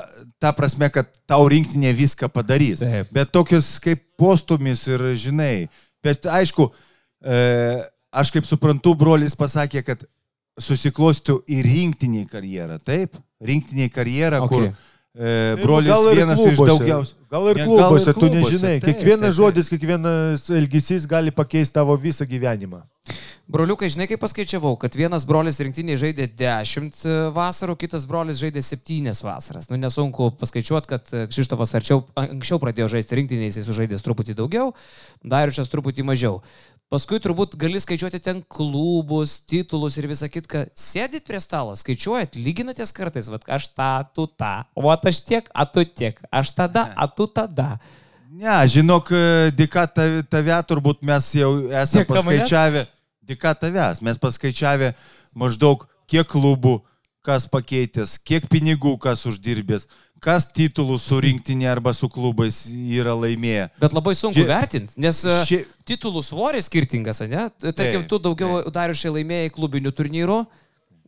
[0.41, 2.83] ta prasme, kad tau rinktinė viską padarys.
[2.85, 3.09] Taip.
[3.13, 5.69] Bet tokius kaip postumis ir žinai.
[6.05, 6.69] Bet aišku,
[7.25, 7.39] e,
[8.13, 10.05] aš kaip suprantu, brolis pasakė, kad
[10.59, 12.77] susiklostų į rinktinį karjerą.
[12.85, 13.17] Taip?
[13.41, 14.51] Rinktinį karjerą, Ok.
[14.51, 14.57] okay.
[14.59, 14.67] kur
[15.15, 16.69] e, Tai brolis gal ir vienas iš klubuose.
[16.73, 17.17] daugiausiai.
[17.29, 18.75] Gal ir klubuose, tu nežinai.
[18.79, 22.83] taip, Kiekvienas taip, žodis, kiekvienas elgesys gali pakeisti tavo visą gyvenimą.
[23.49, 26.99] Broliukai, žinai, kaip paskaičiavau, kad vienas brolis rinktiniai žaidė 10
[27.33, 29.65] vasarų, kitas brolis žaidė 7 vasaras.
[29.71, 34.75] Nu, nesunku paskaičiuoti, kad Kšištofas arčiau, anksčiau pradėjo žaisti rinktiniai, jisai sužaidė truputį daugiau,
[35.25, 36.43] Dariušas truputį mažiau.
[36.89, 40.63] Paskui turbūt gali skaičiuoti ten klubus, titulus ir visą kitką.
[40.73, 45.67] Sėdit prie stalo, skaičiuojat, lyginatės kartais, vad aš tą, tu tą, o aš tiek, a
[45.69, 47.75] tu tiek, aš tada, a tu tada.
[48.33, 49.51] Ne, žinok, e,
[49.85, 52.85] tav- tave turbūt mes jau esame Dėka paskaičiavę.
[53.29, 54.01] Dėka tavęs.
[54.01, 54.95] Mes paskaičiavę
[55.37, 56.79] maždaug kiek klubų,
[57.21, 59.85] kas pakeitęs, kiek pinigų kas uždirbęs,
[60.19, 63.69] kas titulų su rinktinė arba su klubais yra laimėję.
[63.79, 67.49] Bet labai sunku Šie- vertinti, nes e, šie- titulų svoris skirtingas, ne?
[67.71, 70.39] Tarkim, tu daugiau dariušiai laimėjai klubinių turnyrų,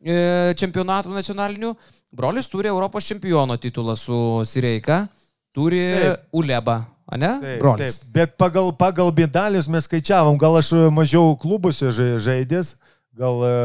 [0.03, 1.76] e, čempionatų nacionalinių.
[2.14, 5.07] Brolis turi Europos čempiono titulą su Sireika,
[5.55, 6.26] turi Taip.
[6.34, 6.80] Ulebą,
[7.18, 7.34] ne?
[7.41, 7.99] Taip, Brolis.
[7.99, 8.14] taip.
[8.14, 12.76] Bet pagal, pagal bėdalius mes skaičiavom, gal aš mažiau klubuose žai- žaidęs,
[13.22, 13.55] gal, e,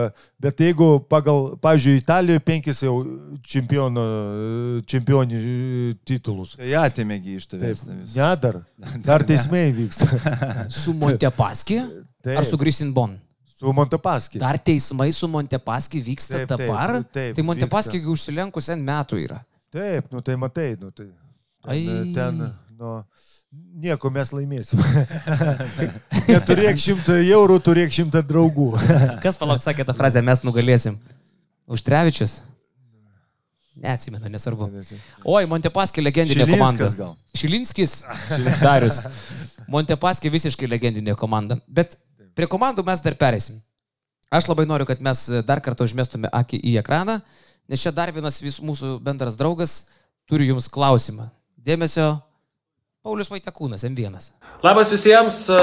[0.43, 2.95] bet jeigu pagal, pavyzdžiui, Italijoje penkis jau
[3.47, 4.07] čempionų,
[4.89, 6.57] čempionių e, titulus.
[6.61, 7.85] Tai atėmėgi iš tavęs.
[7.87, 8.61] Taip, ne dar.
[9.07, 10.09] Dar teismai vyksta.
[10.83, 11.81] Su Montepaski
[12.27, 12.37] Taip.
[12.41, 13.17] ar su Grisinbon?
[13.57, 14.41] Su Montepaski.
[14.43, 16.99] Dar teismai su Montepaski vyksta Taip, taip, dabar.
[17.09, 19.41] taip, tai Montepaski užsilenkus N metų yra.
[19.73, 21.09] Taip, nu tai matai, nu tai.
[21.67, 21.81] Ai.
[21.87, 22.43] Ten, ten
[22.77, 22.99] nu,
[23.77, 24.81] nieko mes laimėsim.
[26.31, 28.73] Neturėk šimtą eurų, turėk šimtą draugų.
[29.25, 30.99] Kas palauk sakė tą frazę, mes nugalėsim?
[31.67, 32.41] Užtrevičius?
[33.77, 34.71] Neatsimenu, nesvarbu.
[35.29, 36.89] Oi, Montepaskė legendinė komanda.
[36.97, 37.13] Gal.
[37.37, 37.99] Šilinskis.
[38.65, 39.03] Darius.
[39.69, 41.59] Montepaskė visiškai legendinė komanda.
[41.69, 41.99] Bet
[42.39, 43.61] prie komandų mes dar perėsim.
[44.33, 47.21] Aš labai noriu, kad mes dar kartą užmėstume akį į ekraną,
[47.71, 49.77] nes čia dar vienas vis mūsų bendras draugas
[50.27, 51.29] turi jums klausimą.
[51.67, 52.09] Dėmesio,
[53.07, 54.33] Paulius Vaitekūnas, M1.
[54.67, 55.57] Labas visiems, e,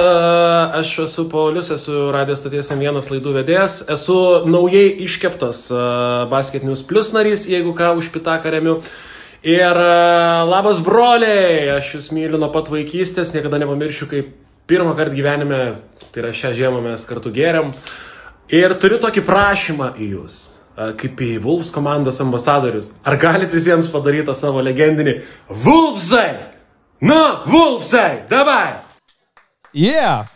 [0.79, 4.15] aš esu Paulius, esu Radio stoties M1 laidų vedėjas, esu
[4.47, 5.81] naujai iškeptas e,
[6.31, 8.77] Basket News Plus narys, jeigu ką už pitaką remiu.
[9.43, 9.89] Ir e,
[10.47, 14.31] labas broliai, aš jūs myliu nuo pat vaikystės, niekada nepamiršiu, kaip
[14.71, 15.61] pirmą kartą gyvenime,
[16.13, 17.75] tai yra šią žiemą mes kartu geriam.
[18.55, 20.39] Ir turiu tokį prašymą į jūs,
[20.95, 22.93] kaip į Wolves komandos ambasadorius.
[23.03, 25.19] Ar galit visiems padaryti tą savo legendinį
[25.51, 26.52] Wolvesai?
[27.03, 28.79] Na, Wolvesai, davai!
[29.75, 30.29] Yeah.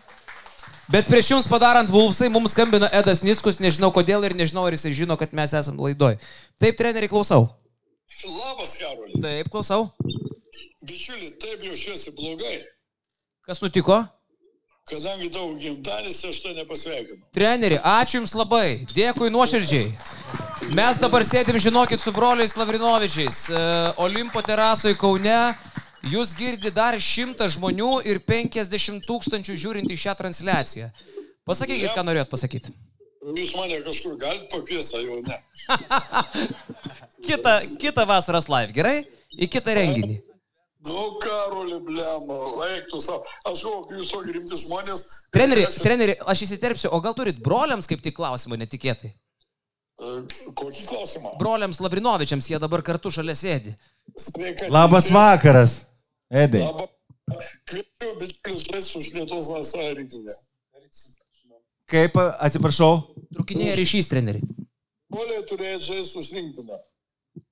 [0.92, 4.92] Bet prieš jums padarant Vulfsai, mums skambina Edas Niskus, nežinau kodėl ir nežinau, ar jisai
[4.96, 6.18] žino, kad mes esame laidoj.
[6.60, 7.48] Taip, treneri, klausau.
[8.24, 9.20] Labas, Karoli.
[9.24, 9.90] Taip, klausau.
[10.88, 12.58] Bičiuli, taip jaučiuosi blogai,
[13.48, 14.02] Kas nutiko?
[14.88, 17.20] kadangi daug gimtadienis, aš to nepasveikinu.
[17.36, 18.86] Treneri, ačiū Jums labai.
[18.96, 19.90] Dėkui nuoširdžiai.
[20.76, 23.42] Mes dabar sėdim, žinokit, su broliais Lavrinovičiais.
[23.52, 23.64] E,
[24.04, 25.36] Olimpo terasoje Kaune.
[26.12, 30.90] Jūs girdi dar šimtą žmonių ir 50 tūkstančių žiūrint į šią transliaciciją.
[31.48, 32.74] Pasakykit, ką norėjot pasakyti.
[33.28, 35.38] Jūs mane kažkur galite pakviesti, jau ne.
[37.28, 39.02] Kitą, kitą vasaros live, gerai?
[39.36, 40.20] Į kitą renginį.
[40.88, 42.36] Nu, Karoli, blema,
[42.70, 43.26] eiktų savo.
[43.50, 45.02] Aš galvoju, jūs tokie rimti žmonės.
[45.36, 49.10] Treneri, esat- treneri, aš įsiterpsiu, o gal turit broliams kaip tik klausimą netikėtai?
[49.12, 50.14] E,
[50.62, 51.34] Kokį klausimą?
[51.42, 53.74] Broliams Lavrinovičiams, jie dabar kartu šalia sėdi.
[54.16, 54.70] Sveika.
[54.72, 55.80] Labas vakaras,
[56.32, 56.64] Edai.
[57.68, 60.36] Kviečiu bičiulius žaisti už Lietuvos nacionalinę rinktinę.
[61.88, 64.42] Kaip, atsiprašau, Trukinėja ryšys, treneri.
[65.12, 66.80] Poliai turėjo žaisti už rinktinę.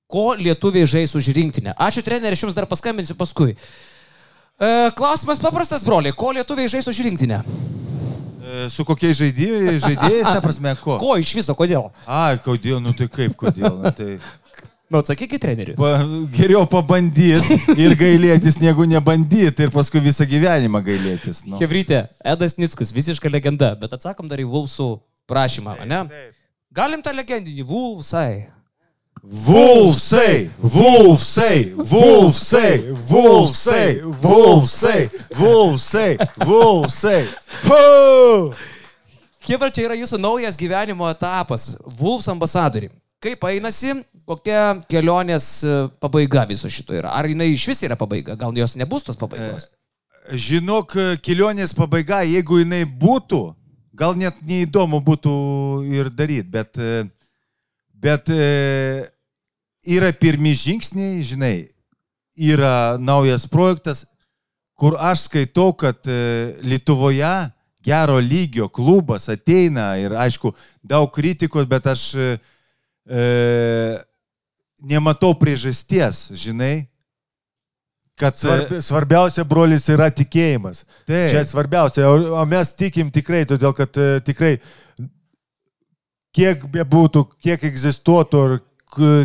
[0.06, 1.72] Ko lietuviai žais už rinktinę?
[1.76, 3.56] Ačiū, treneri, aš jums dar paskambinsiu paskui.
[3.56, 6.14] E, klausimas paprastas, broliai.
[6.14, 7.42] Ko lietuviai žais už rinktinę?
[8.46, 10.96] e, su kokiais žaidėjais, žaidėjais, ta prasme, ko?
[11.00, 11.90] Ko iš viso, kodėl?
[12.06, 13.78] Ai, kodėl, nu tai kaip, kodėl?
[13.82, 14.16] Nu, tai
[14.88, 15.74] Nu, atsakykit, treneri.
[15.74, 15.96] pa,
[16.30, 21.42] geriau pabandyti ir gailėtis, negu nebandyti ir paskui visą gyvenimą gailėtis.
[21.48, 21.58] Nu.
[21.58, 24.92] Hebrytė, Edas Nickus, visiška legenda, bet atsakom dar į Vulfsų
[25.26, 26.04] prašymą, ne?
[26.70, 27.66] Galim tą legendinį.
[27.66, 28.46] Vulfsai,
[29.26, 32.78] Vulfsai, Vulfsai, Vulfsai,
[34.22, 36.10] Vulfsai, Vulfsai,
[36.46, 37.22] Vulfsai.
[37.66, 38.54] Ho!
[39.42, 41.72] Kiek čia yra jūsų naujas gyvenimo etapas?
[41.98, 42.92] Vulfs ambasadoriai.
[43.22, 43.96] Kaip einasi,
[44.26, 47.14] kokia kelionės e, pabaiga viso šito yra?
[47.16, 48.36] Ar jinai iš vis yra pabaiga?
[48.38, 49.70] Gal jos nebus tos pabaigos?
[50.32, 53.42] Žinok, kelionės pabaiga, jeigu jinai būtų,
[53.96, 55.36] gal net neįdomu būtų
[55.94, 56.82] ir daryti, bet,
[57.96, 59.08] Bet e,
[59.88, 61.54] yra pirmi žingsniai, žinai,
[62.36, 64.04] yra naujas projektas,
[64.76, 66.18] kur aš skaitau, kad e,
[66.60, 67.32] Lietuvoje
[67.86, 70.52] gero lygio klubas ateina ir aišku,
[70.84, 72.28] daug kritikos, bet aš e,
[73.08, 73.24] e,
[74.82, 76.86] nematau priežasties, žinai,
[78.18, 78.36] kad...
[78.36, 80.84] Svarbi, svarbiausia, brolis, yra tikėjimas.
[81.08, 81.30] Taip.
[81.32, 84.56] Čia svarbiausia, o, mes tikim tikrai, todėl kad e, tikrai
[86.36, 88.56] kiek bebūtų, kiek egzistuotų ir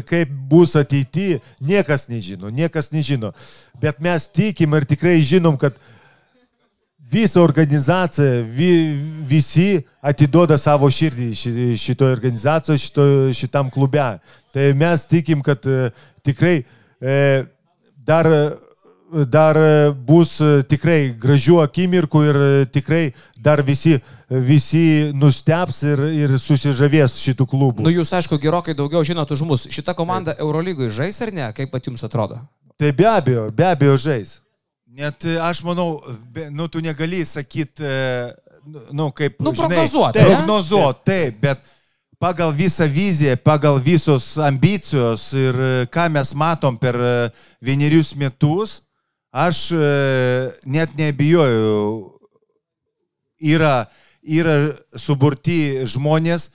[0.08, 3.32] kaip bus ateityje, niekas nežino, niekas nežino.
[3.80, 5.78] Bet mes tikim ir tikrai žinom, kad
[7.12, 8.72] visa organizacija, vi,
[9.28, 13.06] visi atiduoda savo širdį ši- šitoje organizacijoje, šito,
[13.36, 14.06] šitam klube.
[14.54, 15.90] Tai mes tikim, kad e,
[16.24, 16.64] tikrai
[17.02, 17.44] e,
[18.08, 18.28] dar,
[19.28, 19.58] dar
[20.08, 23.04] bus e, tikrai gražių akimirkų ir e, tikrai
[23.42, 23.98] dar visi,
[24.30, 27.84] visi nusteps ir, ir susižavės šitų klubų.
[27.86, 29.68] Nu, jūs, aišku, gerokai daugiau žinot už mus.
[29.72, 31.50] Šita komanda Eurolygoje žais ar ne?
[31.58, 32.40] Kaip pat jums atrodo?
[32.80, 34.40] Tai be abejo, be abejo žais.
[34.92, 36.02] Net aš manau,
[36.52, 37.84] nu tu negali sakyti,
[38.92, 39.40] nu kaip...
[39.40, 41.04] Nu, žinai, prognozuot, ne?
[41.08, 41.62] taip, bet
[42.20, 45.58] pagal visą viziją, pagal visos ambicijos ir
[45.94, 47.00] ką mes matom per
[47.64, 48.82] vienerius metus,
[49.32, 49.70] aš
[50.68, 52.12] net nebijoju,
[53.56, 53.88] yra,
[54.22, 54.58] yra
[55.00, 56.52] suburti žmonės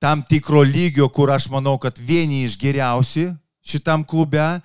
[0.00, 4.62] tam tikro lygio, kur aš manau, kad vieni iš geriausių šitam klube,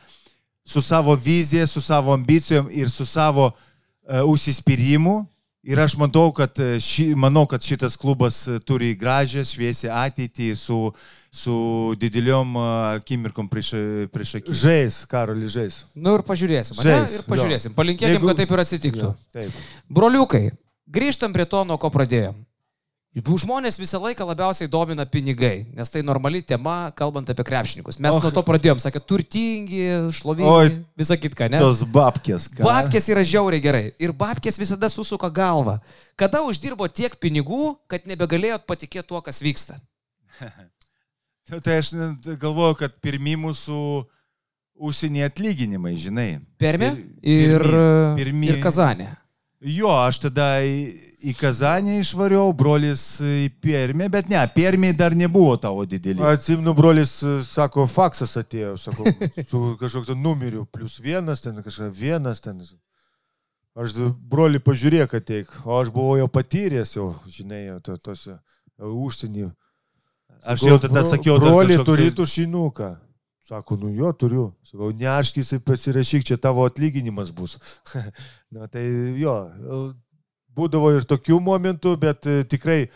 [0.66, 5.26] su savo vizija, su savo ambicijom ir su savo uh, užsispyrimu.
[5.66, 10.52] Ir aš manau kad, e, ši, manau, kad šitas klubas e, turi gražią, šviesią ateitį
[10.56, 10.92] su,
[11.34, 11.56] su
[11.98, 12.52] dideliom
[12.94, 13.72] akimirkom prieš,
[14.14, 14.54] prieš akį.
[14.62, 15.80] Žais, Karolis, žais.
[15.98, 16.78] Nu ir pažiūrėsim.
[16.78, 17.74] Žais, Ir pažiūrėsim.
[17.74, 17.78] jo.
[17.80, 19.08] Palinkėkim, Jeigu- kad taip ir atsitiktų.
[19.10, 19.58] Jo, taip.
[19.90, 20.44] Broliukai,
[20.86, 22.38] grįžtam prie to, nuo ko pradėjom.
[23.16, 27.96] Žmonės visą laiką labiausiai domina pinigai, nes tai normali tema, kalbant apie krepšininkus.
[28.04, 28.24] Mes Och.
[28.26, 31.62] nuo to pradėjom, sakė, turtingi, šlovingi, visą kitką, ne?
[31.64, 32.50] Tos babkės.
[32.52, 32.66] ką?
[32.68, 33.86] Babkės yra žiauriai gerai.
[34.04, 35.78] Ir babkės visada susuka galvą.
[36.20, 39.80] Kada uždirbo tiek pinigų, kad nebegalėjot patikėti tuo, kas vyksta?
[41.64, 41.94] Tai aš
[42.42, 43.80] galvoju, kad pirmi mūsų
[44.76, 46.30] užsienį atlyginimai, žinai.
[46.60, 46.92] Permė
[47.24, 49.14] ir, pirmi- pirmi- ir Kazanė.
[49.64, 50.60] Jo, aš tada
[51.30, 56.22] į, Kazanį išvariau, brolis į Permį, bet ne, Permį dar nebuvo tavo didelį.
[56.32, 59.06] Atsimnu, brolis e, sako, faksas atėjo, sako,
[59.50, 62.62] su kažkokiu ten numeriu, plus vienas, ten kažkas vienas, ten.
[63.76, 63.98] Aš
[64.32, 68.40] broli pažiūrėk ateik, o aš buvau jau patyręs, jau, žinai, to- tose e,
[68.88, 69.50] užsienį.
[70.46, 72.94] Aš jau tada sakiau, broli kažkoks turi tai- tušinuką.
[73.46, 74.46] Sako, nu jo, turiu.
[74.66, 77.60] Sakau, neaškis pasirašyk, čia tavo atlyginimas bus.
[78.56, 78.82] Na tai
[79.20, 79.36] jo,
[80.56, 82.90] būdavo ir tokių momentų, bet e, tikrai e,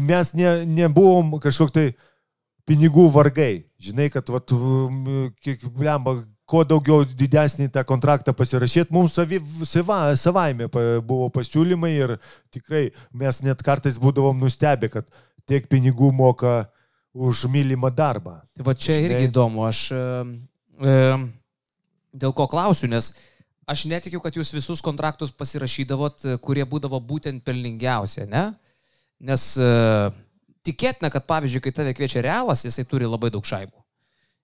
[0.00, 1.86] mes ne, nebuvom kažkok tai
[2.68, 3.64] pinigų vargai.
[3.82, 4.52] Žinai, kad vat,
[5.42, 12.16] kiek blemba, kuo daugiau didesnį tą kontraktą pasirašyti, mums savi, sava, savaime buvo pasiūlymai ir
[12.52, 15.08] tikrai mes net kartais būdavom nustebę, kad
[15.48, 16.66] tiek pinigų moka
[17.12, 18.40] už mylimą darbą.
[18.64, 19.28] Va čia irgi Žinai.
[19.28, 20.02] įdomu, aš e,
[20.80, 20.96] e,
[22.12, 23.12] dėl ko klausiu, nes
[23.66, 28.48] aš netikiu, kad jūs visus kontraktus pasirašydavot, e, kurie būdavo būtent pelningiausia, ne?
[29.22, 29.68] Nes e,
[30.66, 33.78] tikėtina, kad pavyzdžiui, kai tave kviečia realas, jisai turi labai daug šaibų.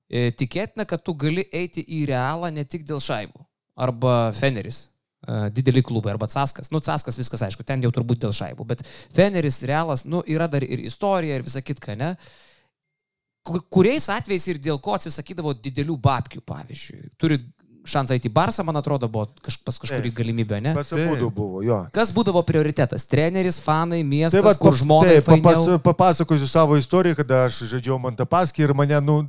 [0.08, 3.42] E, tikėtina, kad tu gali eiti į realą ne tik dėl šaibų.
[3.78, 4.88] Arba Feneris.
[5.28, 6.70] e, Didelį klubą, arba Caskas.
[6.70, 8.64] Nu, Caskas viskas aišku, ten jau turbūt dėl šaibų.
[8.70, 12.14] Bet Feneris, Realas, nu, yra dar ir istorija, ir visa kitka, ne?
[13.42, 17.10] Ku- kuriais atvejais ir dėl ko atsisakydavo didelių babkių, pavyzdžiui.
[17.18, 17.38] Turi
[17.90, 20.74] šansą eiti į Barsą, man atrodo, buvo kaž, pas kažkurį galimybę, ne?
[20.76, 21.78] Pas abudu buvo, jo.
[21.94, 23.06] Kas būdavo prioritetas?
[23.10, 27.62] Treneris, fanai, miestas, Tai tai va, kur žmonai taip, papas, papasakosiu savo istoriją, kada aš
[27.72, 29.22] žaidžiau Montapaskį ir mane, nu,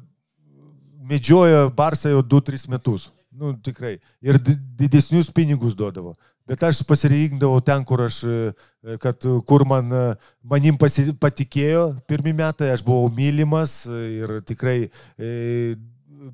[1.10, 3.10] medžiojo Barsą jau 2-3 metus.
[3.40, 3.96] Nu, tikrai.
[4.22, 6.14] Ir di- didesnius pinigus duodavo.
[6.50, 12.34] Bet aš pasirinkdavau ten, kur aš, e, kad kur man, e, manim pasi, patikėjo pirmie
[12.34, 15.76] metai, aš buvau mylimas ir tikrai e,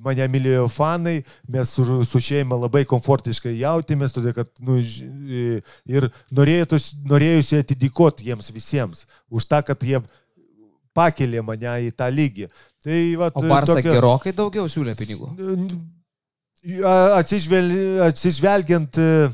[0.04, 1.20] mane mylėjo fanai,
[1.52, 8.52] mes su, su šeima labai komfortiškai jautėmės, todėl kad, nu, ir norėjosi, norėjusi atidėkoti jiems
[8.56, 10.02] visiems už tą, kad jie
[10.96, 12.48] pakelė mane į tą lygį.
[12.86, 13.98] Tai, va, O Barsa tokia...
[13.98, 15.32] gerokai daugiau siūlė pinigų.
[17.20, 17.72] atsižvel,
[18.08, 19.30] atsižvelgiant, e,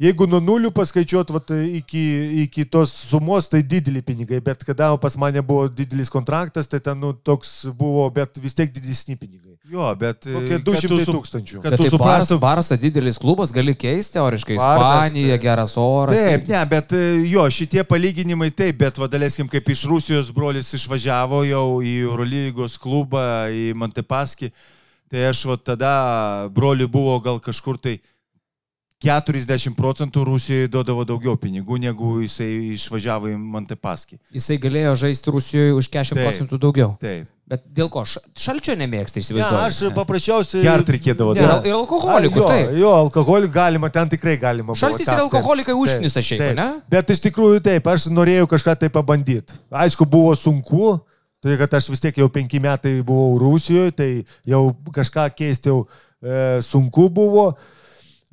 [0.00, 2.00] Jeigu nuo nulių paskaičiuot vat, iki,
[2.46, 6.98] iki tos sumos, tai dideli pinigai, bet kada pas mane buvo didelis kontraktas, tai ten
[6.98, 9.52] nu, toks buvo, bet vis tiek didesni pinigai.
[9.72, 10.26] Jo, bet...
[10.26, 11.60] e, Kokie kad tu 200 su- tūkstančių.
[11.62, 14.56] Kad Bet tu tai suprastum, baras didelis klubas, gali keisti teoriškai.
[14.58, 16.18] Ispanija, tai- geras oras.
[16.18, 21.44] Taip, ne, bet e, jo, šitie palyginimai taip, bet vadalėskim, kaip iš Rusijos brolis išvažiavo
[21.46, 24.50] jau į Eurolygos klubą, į Montepaskį,
[25.12, 25.94] tai aš va tada
[26.52, 28.00] broliui buvo gal kažkur tai
[29.02, 34.18] 40 procentų Rusijoje duodavo daugiau pinigų, negu jisai išvažiavo į Montepaskį.
[34.36, 36.26] Jisai galėjo žaisti Rusijoje už 40 Taip.
[36.28, 36.92] procentų daugiau.
[37.02, 37.26] Taip.
[37.52, 38.04] Bet dėl ko?
[38.08, 39.62] Ša- Šalčio nemėgsta, Ne, įsivaizduoju.
[39.66, 40.62] aš paprasčiausiai...
[40.64, 41.42] Gert reikėdavo Ne.
[41.68, 42.70] Ir, alkoholikų, jo, taip.
[42.80, 44.70] jo, alkoholikų galima, ten tikrai galima.
[44.70, 46.56] buvo, Šaltis ten, ir alkoholikai užknisa šiaip, taip.
[46.56, 46.68] ne?
[46.88, 49.52] Bet iš tikrųjų taip, aš norėjau kažką tai pabandyti.
[49.68, 50.94] Aišku, buvo sunku,
[51.42, 54.10] todėl kad aš vis tiek jau penki metai buvau Rusijoje, tai
[54.48, 54.62] jau
[54.94, 55.82] kažką keisti jau
[56.22, 57.50] e, sunku buvo.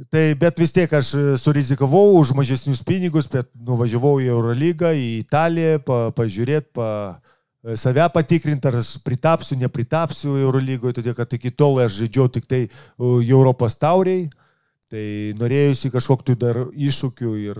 [0.08, 5.10] Tai, bet vis tiek aš e, surizikavau už mažesnius pinigus, bet nuvažiavau į Eurolygą, į
[5.20, 6.92] Italiją, pa, pažiūrėti, pa,
[7.68, 12.62] e, save patikrinti, ar pritapsiu, nepritapsiu Eurolygoje, todėl kad iki tol aš žaidžiau tik tai
[12.96, 14.30] u, Europos tauriai.
[14.90, 15.02] Tai
[15.38, 17.60] norėjusi kažkokiu dar iššūkiu ir...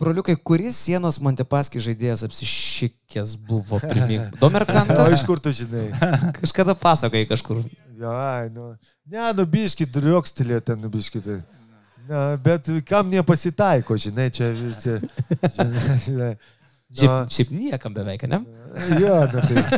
[0.00, 4.30] Broliukai, kuris sienos Montepaskį žaidėjas apsišykęs buvo primink?
[4.44, 5.18] Domerkantas?
[5.18, 5.90] iš kur tu žinai?
[6.38, 7.60] Kažkada pasakoji kažkur.
[7.98, 8.70] Ja, nu,
[9.10, 11.20] ne, nu biški, driokstelė ten, nu biški.
[11.26, 11.36] Tai.
[12.12, 14.52] Na, bet kam nepasitaiko, žinai, čia...
[14.82, 14.98] čia
[15.56, 16.34] žinai, žinai.
[16.92, 18.42] Šiaip, Nu, šiaip niekam beveik, ne?
[19.00, 19.62] jo, nu tai.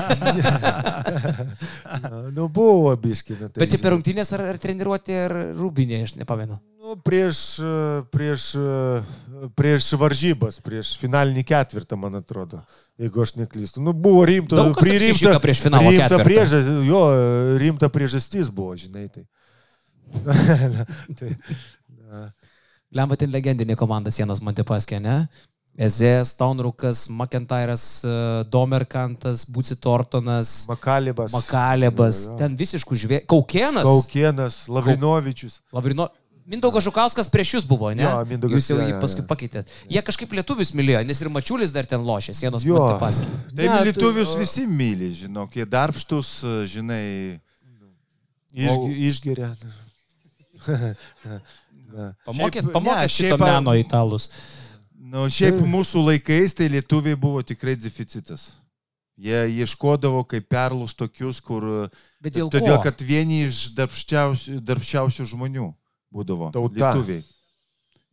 [2.10, 3.36] Nu, nu buvo biški.
[3.38, 6.58] Nu, tai, Bet čia per rungtynės ar, ar treniruotė, ar rūbinė, aš nepamenu.
[6.82, 7.38] Nu, prieš,
[8.12, 8.48] prieš,
[9.54, 12.64] prieš varžybas, prieš finalinį ketvirtą, man atrodo,
[12.98, 13.84] jeigu aš neklystu.
[13.84, 17.04] Nu, buvo rimta, apsišika prieš finalo rimta priežastis, jo,
[17.62, 19.06] rimta priežastis buvo, žinai.
[19.14, 19.24] Tai.
[21.18, 21.30] tai,
[22.94, 25.24] Lemba ten legendinė komanda sienos Montepaskė, ne?
[25.74, 28.10] Ezės, Taunrukas, McIntyras, e,
[28.46, 31.32] Domerkantas, Buci Tortonas, Makalibas.
[31.34, 32.36] Makalebas, Jo, jo.
[32.38, 33.18] ten visiškų žvė...
[33.26, 33.82] Kaukienas.
[33.82, 35.60] Kaukienas, Lavrinovičius.
[35.74, 36.06] Lavrino...
[36.44, 38.04] Mindaugas Žukauskas prieš jūs buvo, ne?
[38.04, 39.70] Jo, Mindaugas, Jūs jau jį paskui pakeitėt.
[39.88, 42.76] Jie kažkaip lietuvius mylėjo, nes ir Mačiulis dar ten lošė sienos Jo.
[42.78, 43.24] Montepaskė.
[43.24, 46.34] Taip, Ne, tai- lietuvius visi myli, žinok, jie darbštus,
[46.68, 47.40] žinai,
[48.54, 49.48] Iš, O- išgeria.
[52.26, 54.28] Pamokėt ne, šito šiaip- meno italus.
[55.14, 58.52] Nu, šiaip mūsų laikais tai lietuviai buvo tikrai deficitas.
[59.14, 61.62] Jie ieškodavo kaip perlus tokius, kur...
[62.18, 62.88] Bet dėl Todėl, ko?
[62.88, 65.68] kad vieni iš darbščiausių, darbščiausių žmonių
[66.10, 66.50] būdavo.
[66.54, 66.90] Tauta.
[66.90, 67.22] Lietuviai.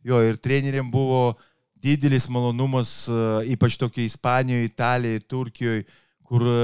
[0.06, 1.34] Jo, ir treneriam buvo
[1.82, 3.18] didelis malonumas, e,
[3.56, 5.84] ypač tokia Ispanijoje, Italijoje, Turkijoje,
[6.22, 6.62] kur e,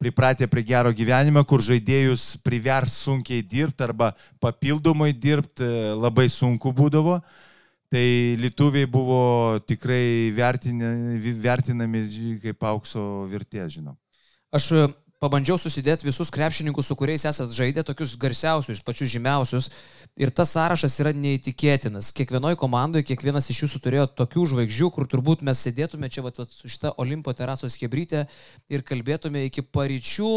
[0.00, 6.72] pripratę prie gero gyvenimo, kur žaidėjus privers sunkiai dirbti arba papildomai dirbti e, labai sunku
[6.72, 7.18] būdavo.
[7.90, 8.06] Tai
[8.38, 12.04] lietuviai buvo tikrai vertini, vertinami
[12.40, 13.96] kaip aukso vertė, žinau.
[14.54, 14.86] Aš e,
[15.20, 19.68] pabandžiau susidėti visus krepšininkus, su kuriais esate žaidę, tokius garsiausius, pačius žymiausius.
[20.20, 22.08] Ir tas sąrašas yra neįtikėtinas.
[22.16, 26.50] Kiekvienoje komandoje, kiekvienas iš jūsų turėjo tokių žvaigždžių, kur turbūt mes sėdėtume čia vat, vat,
[26.50, 28.24] su šita Olimpo terasos hebrytė
[28.72, 30.32] ir kalbėtume iki paryčių.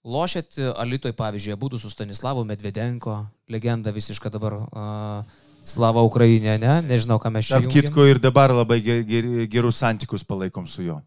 [0.00, 3.18] Lošėt Alitoj, pavyzdžiui, būtų su Stanislavu Medvedenko,
[3.52, 4.62] legenda visiška dabar.
[4.70, 6.78] Uh, Slava Ukrainė, ne?
[6.86, 7.58] Nežinau, ką mes čia.
[7.58, 11.02] Tarp kitko ir dabar labai ger, ger, gerus santykius palaikom su juo.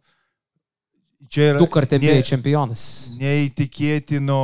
[1.34, 2.82] Čia yra Du kartai ne- bėjai čempionas.
[3.18, 4.42] neįtikėtino,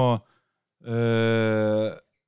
[0.81, 0.99] e,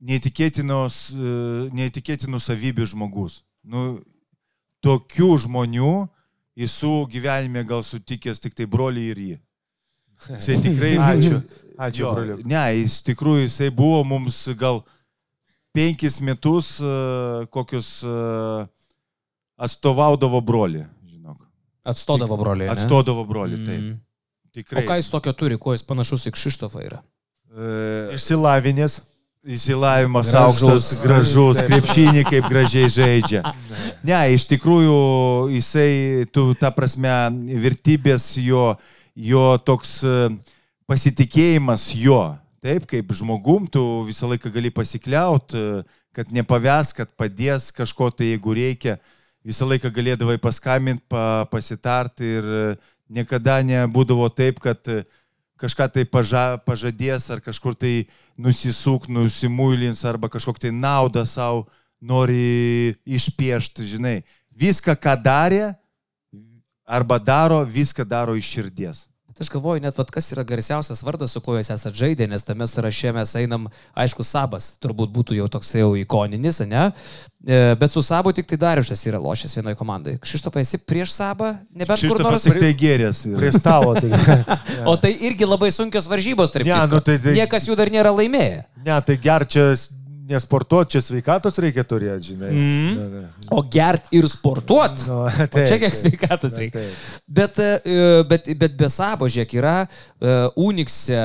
[0.06, 1.32] neįtikėtinos, e,
[1.78, 3.40] neįtikėtinų savybių žmogus.
[3.64, 4.00] Nu,
[4.86, 5.94] tokių žmonių
[6.62, 9.40] esu gyvenime gal sutikęs tik tai broliai ir jį.
[10.36, 10.94] Jisai tikrai...
[11.16, 11.42] Ačiū.
[11.82, 12.44] Ačiū, Jo, broliuk.
[12.46, 14.84] Ne, jis tikrųjų, jisai buvo mums gal
[15.74, 16.92] penkis metus e,
[17.50, 18.14] kokius e,
[19.58, 21.42] atstovaudavo brolį, žinok.
[21.90, 22.70] Atstodavo broliai.
[22.70, 22.76] ne?
[22.76, 23.82] Atstodavo brolį, taip.
[23.82, 24.00] Mm.
[24.56, 24.84] Tikrai.
[24.84, 27.00] O ką jis tokio turi, kuo jis panašus į Kšištofą yra?
[27.52, 29.02] E, Išsilavinęs.
[29.42, 30.62] Įsilavimas Gražus.
[30.62, 33.40] aukštas, gražus, krepšinį kaip gražiai žaidžia.
[34.06, 34.98] Ne, iš tikrųjų,
[35.50, 37.10] jisai, tu, ta prasme,
[37.64, 38.68] vertybės jo,
[39.18, 40.30] jo toks e,
[40.86, 42.20] pasitikėjimas jo.
[42.62, 45.82] Taip, kaip žmogum, tu visą laiką gali pasikliaut, e,
[46.14, 49.00] kad nepaves, kad padės kažko tai, jeigu reikia.
[49.42, 52.46] Visą laiką galėdavai paskambinti, pa, pasitart ir
[53.12, 55.04] niekada nebūdavo taip, kad e,
[55.60, 58.08] kažką tai paža, pažadės ar kažkur tai
[58.40, 61.68] nusisuk, nusimuilins arba kažkokią tai naudą savo
[62.02, 64.18] nori išpiešti, žinai.
[64.58, 65.70] Viską, ką darė
[66.88, 69.11] arba daro, viską daro iš širdies.
[69.32, 72.44] Bet aš galvoju, net vat, kas yra garsiausias vardas, su kuo jūs esate žaidę, nes
[72.44, 76.90] tame sąraše mes einam, aišku, Sabas, turbūt būtų jau toks jau ikoninis, ne?
[77.48, 80.18] E, Bet su Sabu tik tai Dariušas yra lošęs vienoje komandai.
[80.22, 81.54] Krištofai, esi prieš Sabą?
[81.74, 82.44] Nebent kur Šitą nors.
[82.44, 83.24] tik tai gerės.
[83.40, 83.96] Prie stalo.
[83.96, 84.12] Tai,
[84.92, 86.92] O tai irgi labai sunkios varžybos, tarp Ne, kitko.
[86.92, 88.64] nu tai- tai- Niekas jų dar nėra laimėję.
[88.86, 89.46] ne, tai ger
[90.28, 92.52] čia nesportuoti, čia sveikatos reikia turėti, žinai.
[92.52, 93.26] Mm.
[93.52, 95.04] O gert ir sportuot.
[95.08, 96.00] Nu, O čia taip, kiek taip.
[96.00, 96.80] sveikatos reikia.
[96.82, 97.26] Taip.
[97.28, 101.20] Bet, e, bet, bet be sabo, žiūrėk, yra uh, Unikse,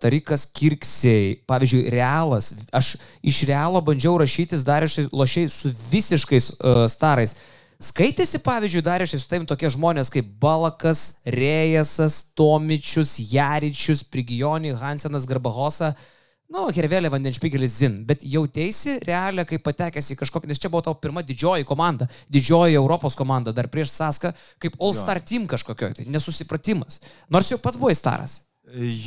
[0.00, 2.52] Tarikas Kirksiai, pavyzdžiui, Realas.
[2.72, 7.36] Aš iš Realo bandžiau rašytis dar iš lošiai su visiškais uh, starais.
[7.80, 15.24] Skaitėsi, pavyzdžiui, dar iš su tavim tokie žmonės kaip Balakas, Rėjasas, Tomičius, Jaričius, Prigijoni, Hansenas,
[15.28, 15.94] Garbahosa.
[16.50, 20.96] Nu, Hervelė Vandenšpigelis Zin, bet jautėsi realią, kai patekęs į kažkokį, nes čia buvo tavo
[20.98, 26.98] pirma didžioji komanda, didžioji Europos komanda, dar prieš Saską, kaip All-Star team kažkokio, tai nesusipratimas.
[27.30, 28.40] Nors jau pats buvai staras.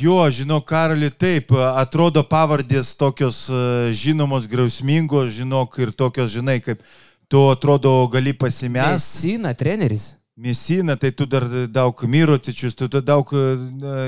[0.00, 3.60] Jo, žinau, Karali, taip, atrodo pavardės tokios e,
[3.96, 6.80] žinomos, grausmingos, žinok, ir tokios, žinai, kaip
[7.28, 8.96] tu atrodo gali pasimesti.
[8.96, 10.14] Mesina, treneris.
[10.36, 13.42] Mesina, tai tu dar daug mirotičius, tu daug e,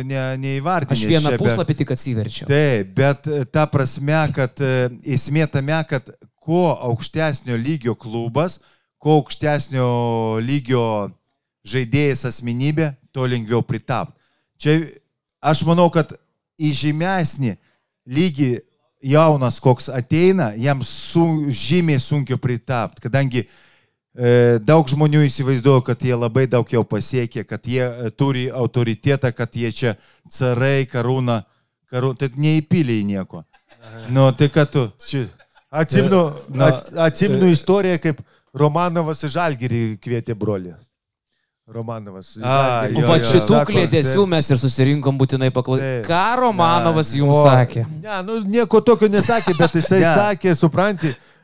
[0.03, 0.97] ne, neįvardinai.
[0.99, 2.49] Aš vieną puslapį tik atsiverčiau.
[2.51, 6.11] Taip, bet e, ta prasme, kad e, esmė tame, kad
[6.43, 8.59] kuo aukštesnio lygio klubas,
[8.99, 9.87] kuo aukštesnio
[10.43, 10.83] lygio
[11.63, 14.19] žaidėjas asmenybė, tuo lengviau pritapti.
[14.59, 14.81] Čia
[15.47, 16.11] aš manau, kad
[16.59, 17.55] į žemesnį
[18.19, 18.51] lygį
[19.15, 23.49] jaunas koks ateina, jam su, žymiai sunkiau pritapti, kadangi e,
[24.65, 29.53] daug žmonių įsivaizduoja, kad jie labai daug jau pasiekė, kad jie e, turi autoritetą, kad
[29.57, 29.93] jie čia
[30.33, 31.43] carai, karūna,
[31.93, 33.43] karūna, tai neįpylė į nieko.
[34.11, 34.87] Nu, tai kad tu.
[35.07, 35.27] Čia.
[35.71, 36.23] Atsimenu,
[36.57, 38.23] Na, at, atsimenu istoriją, kaip
[38.57, 40.73] Romanovas į Žalgirį kvietė brolį.
[41.69, 42.37] Romanovas.
[42.41, 43.27] A, jo, Va jo.
[43.27, 46.05] šitų klėdėsių mes ir susirinkom būtinai paklausyti.
[46.07, 47.83] Ką Romanovas jums O, sakė?
[48.05, 50.13] Ne, nu nieko tokio nesakė, bet jisai Ne.
[50.15, 51.36] sakė, supranti, e,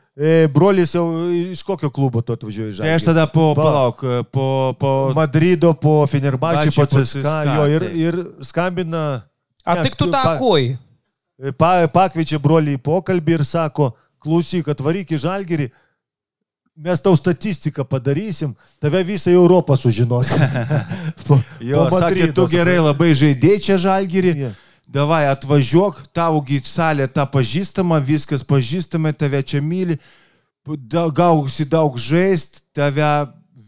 [0.53, 2.89] brolis jau iš kokio klubo tu atvažiuoji į Žalgirį?
[2.89, 4.47] Tai aš tada po, palauk, po,
[4.79, 4.91] po...
[5.17, 9.23] Madrido, po Fenerbahčio, Bačio, po CSKA, jo, ir, ir skambina.
[9.65, 10.73] A ne, tik tu tą pa- kuoj.
[11.57, 13.89] Pa, pakviečia brolį į pokalbį ir sako,
[14.21, 15.71] klausyk, atvaryk į Žalgirį,
[16.85, 20.29] mes tau statistiką padarysim, tave visą Europą sužinos.
[21.27, 24.35] po, Jo, po sakė, Madrido, tu gerai labai žaidėjai čia žalgyrį.
[24.45, 24.51] Jo.
[24.93, 29.97] Davai, atvažiuok, taugi salė ta pažįstama, viskas pažįstama, tave čia myli,
[31.17, 33.07] gausi daug žaist, tave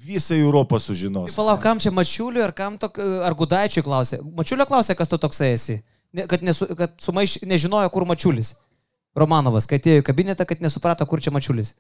[0.06, 1.34] visą Europą sužinos.
[1.34, 4.22] Palauk, kam čia mačiuliu ar kam tok, ar gudaičiui klausė?
[4.38, 5.80] Mačiulio klausė, kas tu toksai esi.
[6.14, 8.54] Ne, kad, nesu, kad sumaiš, nežinojo, kur mačiulis.
[9.18, 11.74] Romanovas, kai atėjo į kabinetą, kad nesuprato, kur čia mačiulis.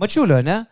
[0.00, 0.62] Mačiulio, ne?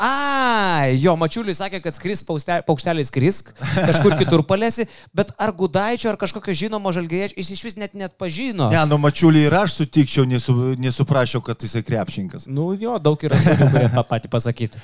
[0.00, 6.08] A, jo, Mačiuliui sakė, kad skris paukšte- paukšteliai skrisk, kažkur kitur palėsi, bet ar Gudaičio,
[6.08, 8.70] ar kažkokio žinomo žalgėje, jis iš vis net net pažino.
[8.72, 12.48] Ne, nu mačiulį ir aš sutikčiau, nesu, nesuprašiau, kad jisai krepšinkas.
[12.48, 14.80] Nu jo, daug yra žmonių, kurie tą patį pasakytų.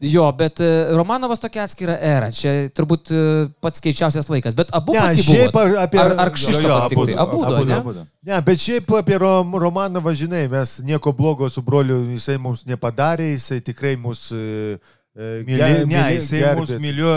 [0.00, 3.22] Jo, bet e, Romanovas tokia atskira era, čia turbūt e,
[3.64, 7.16] pats keičiausias laikas, bet abu Ne, šiaip apie- Ar, ar Kšištofas tik tai?
[7.18, 7.74] Abu, abudu, ne?
[7.80, 8.04] abudu.
[8.22, 13.32] Ne, bet šiaip apie Rom, Romanovą, žinai, mes nieko blogo su broliu, jisai mums nepadarė,
[13.34, 14.28] jisai tikrai mus...
[14.30, 14.78] e,
[15.18, 16.60] Mylė, ne, mylė- jisai gerbė.
[16.60, 17.14] mus mylėjo,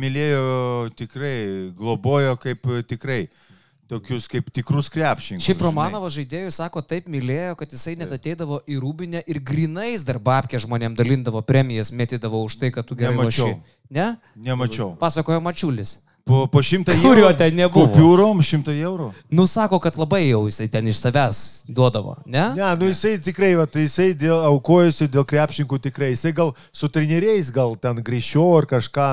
[0.00, 0.44] mylėjo
[0.96, 1.34] tikrai,
[1.76, 3.26] globojo kaip tikrai,
[3.90, 5.44] tokius kaip tikrus krepšininkus.
[5.46, 5.60] Šiaip.
[5.66, 10.60] Romanovo žaidėjų sako, taip mylėjo, kad jisai net ateidavo į rūbinę ir grinais dar babkę
[10.62, 13.52] žmonėm dalindavo premijas, mėtydavo už tai, kad tu gerai Nemačiau.
[13.52, 13.78] loši.
[13.94, 14.14] Ne?
[14.36, 14.94] Nemačiau.
[15.00, 15.98] Pasakojo Mačiulis.
[16.24, 17.04] Po, po šimtą eurų.
[17.04, 17.84] Kurio ten nebuvo.
[17.84, 19.10] Kupiūrom šimtą eurų.
[19.28, 22.46] Nu, sako, kad labai jau jisai ten iš savęs duodavo, ne?
[22.56, 26.14] Ne, nu jisai tikrai, va, tai jisai dėl, aukojasi dėl krepšininkų tikrai.
[26.14, 29.10] Jisai gal su treneriais gal ten grįžčiau ar kažką,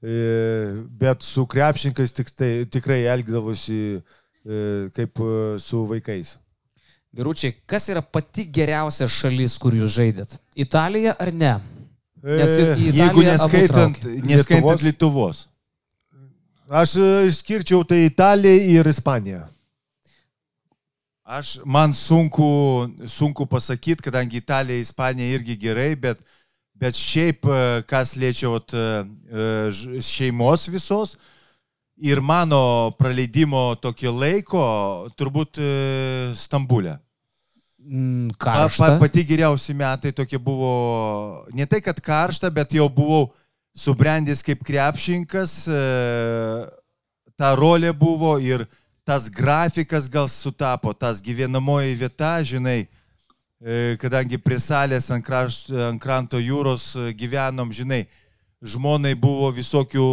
[0.00, 4.58] bet su krepšininkais tik, tai, tikrai elgdavosi e,
[4.96, 5.30] kaip e,
[5.62, 6.36] su vaikais.
[7.16, 10.36] Vyručiai, kas yra pati geriausia šalis, kur jūs žaidėt?
[10.58, 11.54] Italija ar ne?
[12.26, 14.82] Nes E, Jeigu Italiją abu neskaitant, neskaitant Lietuvos?
[14.82, 15.46] Lietuvos.
[16.66, 19.44] Aš e, išskirčiau tai Italiją ir Ispaniją.
[21.26, 22.46] Aš, man sunku,
[23.10, 26.20] sunku pasakyti, kadangi Italija, Ispanija irgi gerai, bet,
[26.80, 31.16] bet šiaip, e, kas liečia e, e, šeimos visos
[31.96, 34.62] ir mano praleidimo tokio laiko,
[35.16, 35.60] turbūt
[36.36, 36.98] Stambulė.
[37.86, 38.82] Mm, Karšta.
[38.82, 43.30] pa, pati geriausi metai tokie buvo, ne tai kad karšta, bet jau buvau
[43.76, 45.54] subrendęs kaip krepšinkas,
[47.36, 48.66] ta rolė buvo ir
[49.06, 53.05] tas grafikas gal sutapo, tas gyvenamoji vieta, žinai, e,
[54.00, 58.04] kadangi prie salės ant, krašt, ant kranto jūros e, gyvenom, žinai,
[58.60, 60.08] žmonai buvo visokių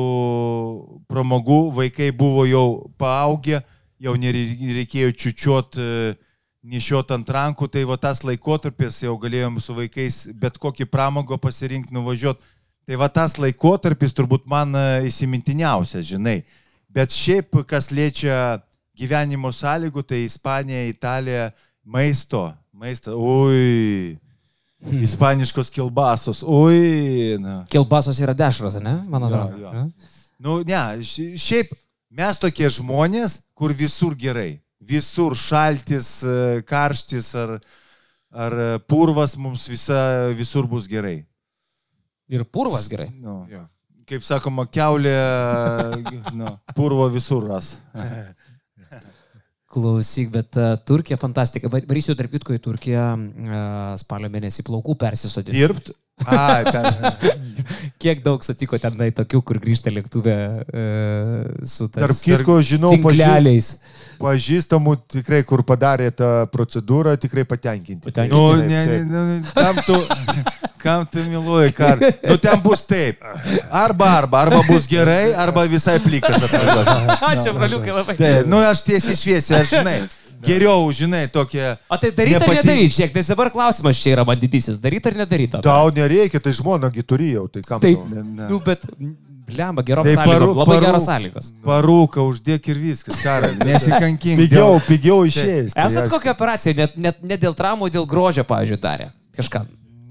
[1.12, 2.68] pramogų, vaikai buvo jau
[3.00, 3.60] paaugę,
[4.00, 6.16] jau nereikėjo čiučiuot, e,
[6.64, 11.91] nešiot ant rankų, tai va tas laikotarpis jau galėjom su vaikais bet kokį pramogą pasirinkti,
[11.96, 12.52] nuvažiuoti.
[12.88, 16.41] Tai va tas laikotarpis turbūt man e, įsimintiniausias, žinai.
[16.88, 18.62] Bet šiaip, kas liečia
[18.96, 21.48] gyvenimo sąlygų, tai Ispanija, Italija,
[21.84, 24.17] maisto, maistą, ui,
[25.03, 27.38] ispaniškos kilbasos, ui.
[27.41, 27.61] Na.
[27.71, 28.97] Kilbasos yra dešros, ne?
[29.09, 29.57] Man atrodo.
[29.61, 29.86] Jo, jo.
[30.43, 31.71] Nu, ne, ši- šiaip
[32.11, 34.57] mes tokie žmonės, kur visur gerai.
[34.84, 37.53] Visur šaltis, e, karštis ar,
[38.36, 41.21] ar e, purvas mums visa, visur bus gerai.
[42.28, 43.07] Ir purvas gerai.
[43.15, 43.45] Nu,
[44.09, 45.13] kaip sakoma, keulė,
[46.36, 47.78] nu, purvo visur ras.
[49.74, 51.69] Klausyk, bet uh, Turkija fantastika.
[51.71, 55.57] Va- Varysiu tarp kitko į Turkiją uh, spalio mėnesį plaukų persisodinti.
[55.57, 55.93] Dirbt?
[56.30, 56.86] Ai, per...
[58.03, 62.91] Kiek daug sutiko ten na, tokių, kur grįžta lėktuvė uh, su tais Tarp kitko, žinau,
[62.93, 63.71] tinkleliais.
[64.21, 68.05] pažįstamų tikrai, kur padarė tą procedūrą, tikrai patenkinti.
[68.05, 68.38] Patenkinti.
[68.38, 69.97] Nu, Taip, ne, ne, ne, kam tu,
[70.84, 71.97] kam tu miluoji, kar?
[72.27, 73.21] Nu, ten bus taip.
[73.71, 76.91] Arba, arba, arba bus gerai, arba visai plikas atvažiuos.
[77.31, 78.17] Ačiū, braliukai, labai.
[78.19, 79.97] Taip, nu, aš tiesiai šviesiu, aš žinai.
[80.43, 81.63] Geriau, žinai, tokie.
[81.88, 82.93] O tai daryti ar Nepatin- nedaryti?
[82.97, 84.75] Žiūrėk, nes dabar klausimas čia yra man didysis.
[84.84, 85.61] Daryti ar nedaryti?
[85.63, 88.09] Tau nereikia, tai žmonagi turėjau, tai kam Tai, tau?
[88.11, 88.49] ne.
[88.49, 88.84] nu, bet,
[89.47, 90.34] blemba, gerom Tai sąlygom.
[90.34, 91.47] paru- Labai paru- geros sąlygos.
[91.63, 93.53] Parūką uždėk ir viskas, karai.
[93.71, 94.41] Nesikankink.
[94.43, 95.77] Pigiau, pigiau išėjęs.
[95.79, 99.07] tai Esat aš- kokią operaciją, net, net ne dėl traumų, dėl grožio, pavyzdžiui, darė?
[99.39, 99.63] Kažką.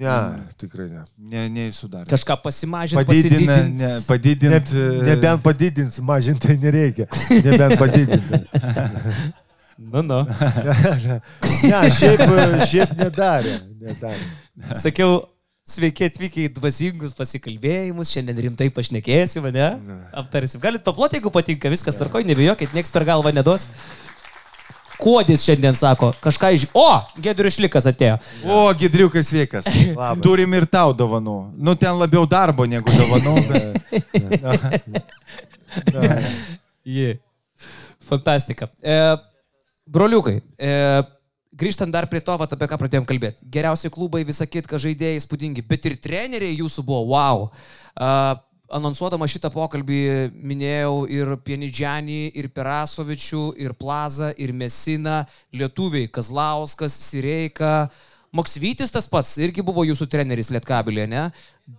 [0.02, 1.04] Ne, tikrai ne.
[1.32, 2.08] Ne, neįsudarė.
[2.10, 2.98] Kažką pasimažinti.
[2.98, 3.78] Padidina, pasididint.
[3.78, 4.74] ne, ne padidint.
[5.06, 7.06] nebent padidins, mažinti nereikia.
[7.46, 8.42] Nebent padidinti.
[9.90, 10.18] Nu, nu.
[11.62, 12.22] Ne, šiaip,
[12.68, 13.56] šiaip nedarė.
[13.80, 14.26] nedarė.
[14.78, 15.22] Sakiau,
[15.66, 19.68] sveiki atvykę į dvasingus pasikalbėjimus, šiandien rimtai pašnekėsim, ne?
[20.22, 20.62] Aptarsim.
[20.62, 23.66] Galit paploti, jeigu patinka, viskas tvarkoj, nebijokit, nieks per galvą neduos.
[25.02, 26.66] Kuodis šiandien sako, kažką iš...
[26.78, 26.86] O,
[27.22, 28.18] Gedrius Šlikas atėjo.
[28.46, 29.66] O, Gidriukas sveikas.
[30.22, 31.38] Turim ir tau dovanų.
[31.58, 33.34] Nu, ten labiau darbo negu dovanų.
[33.50, 33.82] Bet...
[36.94, 37.16] Ji.
[38.06, 38.68] Fantastika.
[38.78, 38.96] E,
[39.90, 40.70] broliukai, e,
[41.58, 43.46] grįžtant dar prie to, vat, apie ką pradėjom kalbėti.
[43.52, 47.48] Geriausi klubai, visa kitka, žaidėjai įspūdingi, bet ir treneriai jūsų buvo wow.
[47.96, 48.12] E,
[48.74, 50.00] anonsuodama šitą pokalbį
[50.32, 55.22] minėjau ir Pienidžianį, ir Perasovičių, ir Plazą, ir Mesiną,
[55.54, 57.90] lietuviai Kazlauskas, Sireika.
[58.32, 61.26] Moksvytis tas pats irgi buvo jūsų treneris Lietkabilė, ne?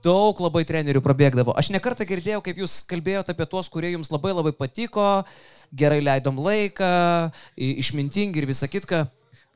[0.06, 1.56] Daug labai trenerių prabėgdavo.
[1.58, 5.08] Aš nekartą girdėjau, kaip jūs kalbėjote apie tuos, kurie jums labai labai patiko,
[5.74, 6.94] gerai leidom laiką,
[7.58, 9.08] išmintingi ir visa kitka.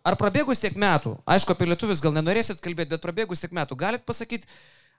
[0.08, 4.06] Ar prabėgus tiek metų, aišku, apie lietuvius gal nenorėsit kalbėti, bet prabėgus tiek metų, galit
[4.08, 4.48] pasakyti,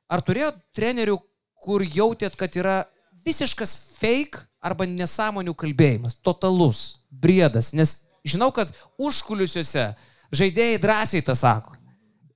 [0.07, 1.19] ar turėjot trenerių,
[1.65, 2.83] kur jautėt, kad yra
[3.27, 9.91] visiškas fake arba nesąmonių kalbėjimas, totalus, briedas, nes žinau, kad užkulisiuose
[10.35, 11.75] žaidėjai drąsiai tą sako.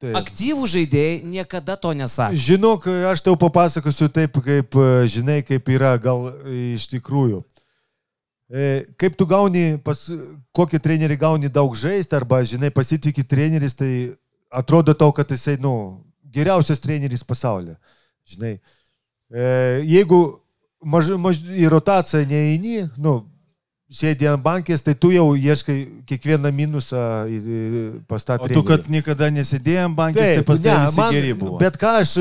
[0.02, 0.16] Taip.
[0.18, 2.34] Aktyvų žaidėjai niekada to nesako.
[2.34, 7.38] Žinok, aš tau papasakosiu taip, kaip, e, žinai, kaip yra gal iš tikrųjų.
[8.50, 10.00] E, Kaip tu gauni, pas
[10.52, 13.92] kokį trenerį gauni daug žaisti, arba, žinai, pasitikė treneris, tai
[14.50, 16.02] atrodo tau, kad jisai, nu,
[16.34, 17.78] geriausias treneris pasaulyje.
[18.34, 18.81] Žinai, e,
[19.32, 20.22] jeigu
[20.84, 23.20] maž, maž, į rotaciją neįeini, nu,
[23.92, 25.76] sėdi ant bankės, tai tu jau ieškai
[26.08, 30.86] kiekvieną minusą į- į- pas tą O tu, kad niekada nesėdėjom bankės, tai pas tave
[30.86, 31.58] visi geri buvo.
[31.60, 32.14] Bet ką aš,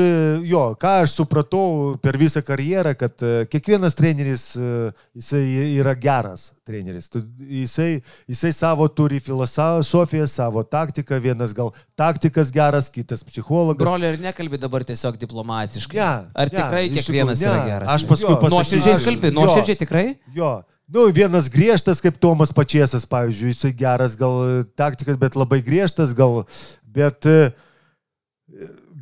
[0.44, 5.44] jo, ką aš supratau per visą karjerą, kad e, kiekvienas treneris, e, jisai
[5.80, 7.08] yra geras treneris.
[7.10, 13.80] Tu- Jisai, jisai savo turi filosofiją, savo taktiką, vienas gal taktikas geras, kitas psichologas.
[13.82, 15.96] Broli, ar nekalbi dabar tiesiog diplomatiškai?
[15.96, 17.70] Ja, ar ja, tikrai kiekvienas tikrųjų, yra ne.
[17.72, 17.88] geras?
[17.96, 18.78] Aš paskui pasakysiu.
[18.78, 20.06] Nuoširdžiai kalbi, nuoširdžiai tikrai?
[20.36, 20.52] Jo.
[20.90, 26.42] Nu, vienas griežtas, kaip Tomas Pačiesas, pavyzdžiui, jisai geras gal taktikas, bet labai griežtas gal,
[26.84, 27.52] bet, e,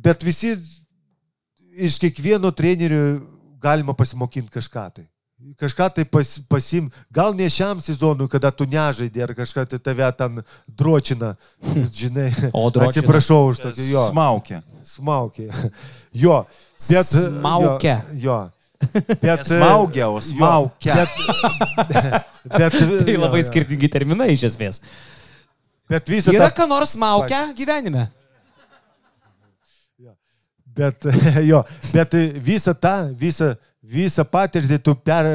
[0.03, 0.53] bet visi
[1.81, 3.01] iš kiekvieno trenerių
[3.61, 5.07] galima pasimokinti kažką tai.
[5.57, 10.05] Kažką tai pas, pasim, gal ne šiam sezonui, kada tu nežaidė, ar kažką tai tave
[10.13, 11.33] ten dročina,
[11.99, 12.29] žinai.
[12.53, 12.91] O, dročina.
[12.93, 14.07] Atsiprašau už tokį jo.
[14.13, 14.61] Smaukė.
[14.85, 15.49] Smaukė.
[16.13, 16.43] Jo.
[16.89, 18.01] Bet, Smaukia.
[18.13, 18.21] Jo.
[18.21, 18.39] jo.
[19.21, 20.95] Bet, Smaugia, o smaukia.
[21.01, 21.11] Bet,
[22.59, 24.81] bet, Tai labai skirtingi terminai iš esmės.
[25.91, 28.07] Bet visą Yra tą, ką nors maukia gyvenime?
[30.75, 31.05] bet,
[31.51, 31.63] jo,
[31.93, 33.51] bet visą tą, visą,
[33.83, 35.27] visą patirtį tu per,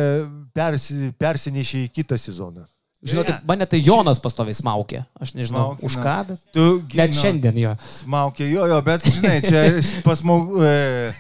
[0.57, 2.65] persi, persineši į kitą sezoną.
[3.07, 5.03] Žinote, mane tai Jonas pastoviai smaukė.
[5.23, 6.47] Aš nežinau, Smaukė, už ką, bet...
[6.57, 6.65] Tu,
[6.97, 7.75] Net nu, šiandien jo.
[8.01, 9.61] Smaukė, jo, jo, bet žinai, čia
[10.07, 10.43] pas mus.
[10.65, 11.13] E,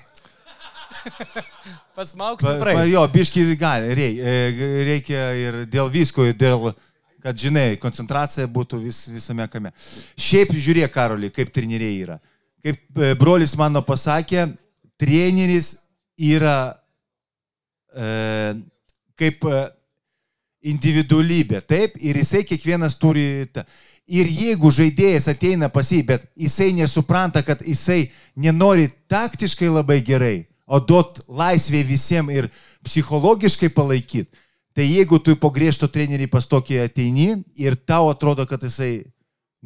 [1.96, 4.34] Pasmauks Pa, pa, jo, biški gali, rei- e,
[4.84, 6.68] reikia ir dėl visko, ir dėl,
[7.24, 9.72] kad, žinai, koncentracija būtų vis, visame kame.
[10.20, 12.18] Šiaip žiūrėk, Karoli, kaip treneriai yra.
[12.60, 14.44] Kaip e, brolis mano pasakė,
[15.00, 15.72] treneris
[16.20, 16.76] yra
[17.96, 18.10] e,
[19.16, 19.62] kaip e,
[20.72, 23.46] individualybė, taip, ir jisai kiekvienas turi.
[23.54, 23.64] Ta.
[24.06, 28.04] Ir jeigu žaidėjas ateina pas jį, bet jisai nesupranta, kad jisai
[28.38, 32.48] nenori taktiškai labai gerai, o duot laisvę visiems ir
[32.84, 34.30] psichologiškai palaikyti,
[34.74, 39.04] tai jeigu tu po griežto trenerių pas tokį ateini ir tau atrodo, kad jisai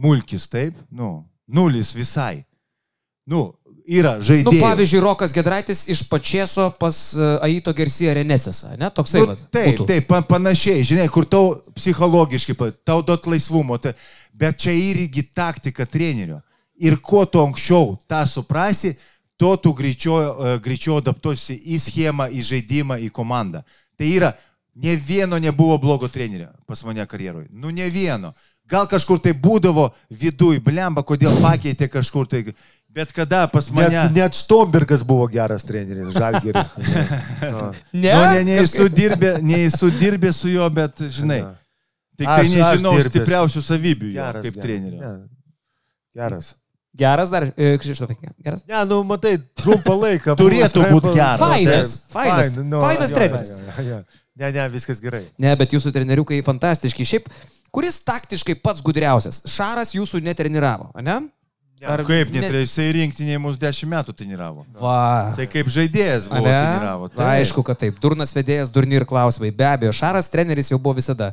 [0.00, 2.44] mulkis, taip, nu, nulis visai.
[3.26, 3.50] Nu,
[3.90, 4.60] yra Nu, žaidėjas.
[4.62, 8.88] pavyzdžiui, Rokas Gedraitis iš Pačieso pas uh, Aito Garcia Renesesą, ne?
[8.94, 9.86] Toksai, Nu, taip, būtų.
[9.90, 12.54] taip, pa- panašiai, žinai, kur tau psichologiškai,
[12.86, 13.92] tau duot laisvumo, tai,
[14.34, 16.40] bet čia irgi taktika trenerio.
[16.80, 18.94] Ir kuo tu anksčiau tą suprasi,
[19.40, 23.62] tuo tu greičiau, e, greičiau adaptuosi į schemą, į žaidimą, į komandą.
[23.96, 24.34] Tai yra,
[24.76, 27.48] ne vieno nebuvo blogo trenerio pas mane karjeroje.
[27.50, 28.34] Nu, ne vieno.
[28.70, 32.44] Gal kažkur tai būdavo viduj, blemba, kodėl pakeitė kažkur tai.
[32.90, 33.90] Bet kada pas mane...
[33.96, 36.76] Net, net Stombergas buvo geras treneris, Žalgeris.
[37.50, 37.72] Nu.
[37.92, 41.40] Ne, nu, ne, ne, kažkaip- esu dirbė, ne esu dirbė su juo, bet žinai.
[42.18, 43.10] Tik tai Aš- aš nežinau dirbęs.
[43.14, 44.64] stipriausių savybių jo, Geras, kaip geras.
[44.66, 44.98] trenerio.
[45.00, 45.12] Ne,
[46.18, 46.48] Geras.
[46.98, 48.64] Geras dar, e, Kšištofai, geras.
[48.66, 50.34] Ne, nu, matai, trumpą laiką.
[50.40, 51.38] Turėtų buvo- būt geras.
[51.38, 53.48] Fainas, fainas, fain, nu, fainas treneris.
[53.60, 54.00] jo, jo, jo.
[54.40, 55.22] Ne, ne, viskas gerai.
[55.38, 57.06] Ne, bet jūsų treneriukai fantastiški.
[57.06, 57.28] Šiaip,
[57.70, 59.42] kuris taktiškai pats gudriausias?
[59.46, 61.20] Šaras jūsų netreniravo, ne?
[61.88, 64.66] Ar kaip net jisai rinktinėje mus dešimt metų treniravo.
[64.76, 65.30] Va.
[65.30, 66.50] Jisai kaip žaidėjas buvo Ane?
[66.52, 67.08] treniravo.
[67.16, 67.96] Na, aišku, kad taip.
[68.02, 69.48] Durnas vedėjas, durni ir klausimai.
[69.56, 71.30] Be abejo, Šaras treneris jau buvo visada.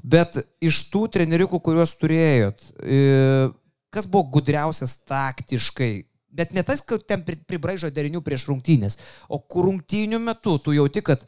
[0.00, 3.50] Bet iš tų treneriukų, kuriuos turėjot, e,
[3.90, 5.92] kas buvo gudriausias taktiškai?
[6.30, 8.96] Bet ne tas, kad ten pri- pribraižo derinių prieš rungtynės,
[9.28, 11.24] o kur rungtynių metu tu jauti, kad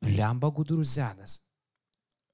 [0.00, 1.40] plemba gudruzenas.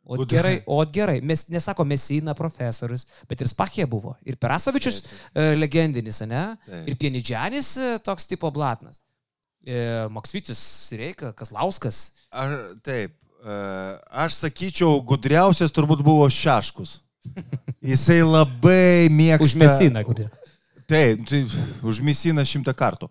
[0.04, 4.12] O Gud- gerai, o gerai, mes nesako Mesina profesorius, bet ir Spachė buvo.
[4.22, 4.98] Ir Perasovičius
[5.32, 6.42] e, legendinis, ne?
[6.66, 6.88] Taip.
[6.92, 9.00] Ir Pienidžianis e, toks tipo Blatnas.
[9.64, 10.60] E, Maksvitis
[10.92, 12.12] Reika, Kaslauskas.
[12.30, 12.52] Ar,
[12.84, 13.56] taip, e,
[14.26, 16.98] aš sakyčiau, gudriausias turbūt buvo Šeškus.
[17.84, 19.44] Jisai labai mėgsta.
[19.44, 20.24] Užmesina, kur.
[20.88, 21.42] Taip, tai
[21.84, 23.08] užmesina šimtą kartų.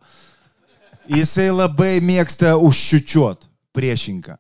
[1.11, 4.37] Jisai labai mėgsta užšiučiuot priešinką.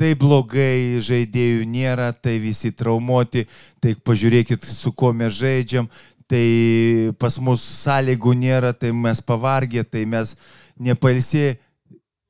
[0.00, 3.44] Tai blogai žaidėjų nėra, tai visi traumuoti,
[3.84, 5.90] tai pažiūrėkit, su kuo mes žaidžiam,
[6.24, 10.38] tai pas mus sąlygų nėra, tai mes pavargę, tai mes
[10.80, 11.58] nepalsė.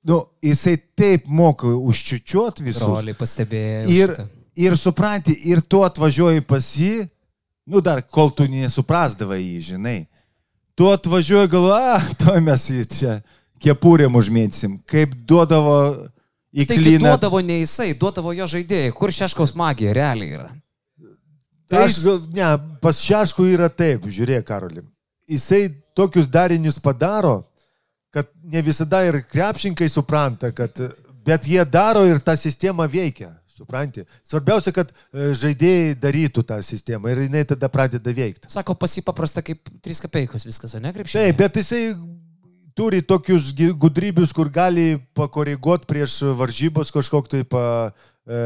[0.02, 2.88] Nu, jisai taip moka užčiučiuot visus.
[2.88, 3.86] Roliai pastebėjo.
[3.92, 4.39] Ir, šitą.
[4.60, 7.08] Ir supranti, ir tu atvažiuoji pas jį,
[7.70, 9.98] nu dar kol tu nesuprasdavai jį, žinai.
[10.76, 13.18] Tu atvažiuoji galva, to mes jį čia
[13.60, 14.78] kepurėm užmėtysim.
[14.88, 15.76] Kaip duodavo
[16.52, 17.12] į Taigi klyną.
[17.12, 18.94] duodavo ne jisai, duodavo jo žaidėjai.
[18.96, 20.48] Kur Šeškaus magija realiai yra?
[21.70, 22.48] Tai aš gal, ne,
[22.82, 24.82] pas Šeškų yra taip, žiūrėk, Karoli.
[25.30, 27.44] Jisai tokius darinius padaro,
[28.10, 30.74] kad ne visada ir krepšinkai supranta, kad,
[31.26, 33.30] bet jie daro ir ta sistema veikia.
[33.60, 34.06] Supranti?
[34.24, 38.48] Svarbiausia, kad e, žaidėjai darytų tą sistemą ir jinai tada pradeda veikti.
[38.52, 41.26] Sako, pasipaprasta kaip 3 kapeikos viskas, ne krepšinė?
[41.28, 41.82] Taip, bet jisai
[42.78, 43.50] turi tokius
[43.82, 47.64] gudrybius, kur gali pakoreguoti prieš varžybos kažkokį tai pa,
[48.24, 48.40] e,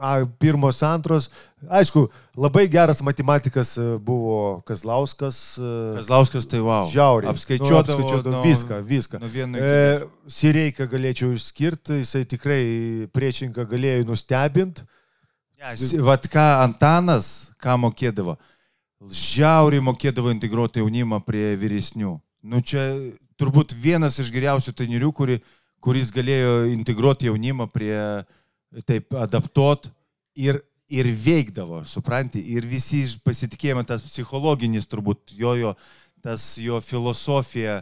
[0.00, 1.30] a, pirmos, antros.
[1.68, 5.58] Aišku, labai geras matematikas e, buvo Kazlauskas.
[5.58, 6.88] e, Kazlauskas tai wow.
[6.90, 7.30] Žiauriai.
[7.32, 9.20] Apskaičiuodavo, Nu, apskaičiuodavo nuo- viską, viską.
[9.20, 12.62] nuo vieno iki E, Sireiką galėčiau išskirti, jisai tikrai
[13.12, 14.82] priešinką galėjo nustebinti.
[15.56, 15.94] Yes.
[16.04, 18.36] Vat ką Antanas, ką mokėdavo.
[19.00, 22.16] Žiauriai mokėdavo integruoti jaunimą prie vyresnių.
[22.46, 22.80] Nu čia
[23.40, 25.36] turbūt vienas iš geriausių trenerių, kuri,
[25.82, 27.96] kuris galėjo integruoti jaunimą prie,
[28.84, 29.88] taip, adaptuot
[30.36, 30.58] ir,
[30.92, 35.72] ir veikdavo, supranti, ir visi pasitikėjimą, tas psichologinis turbūt, jo, jo,
[36.24, 37.80] tas jo filosofija,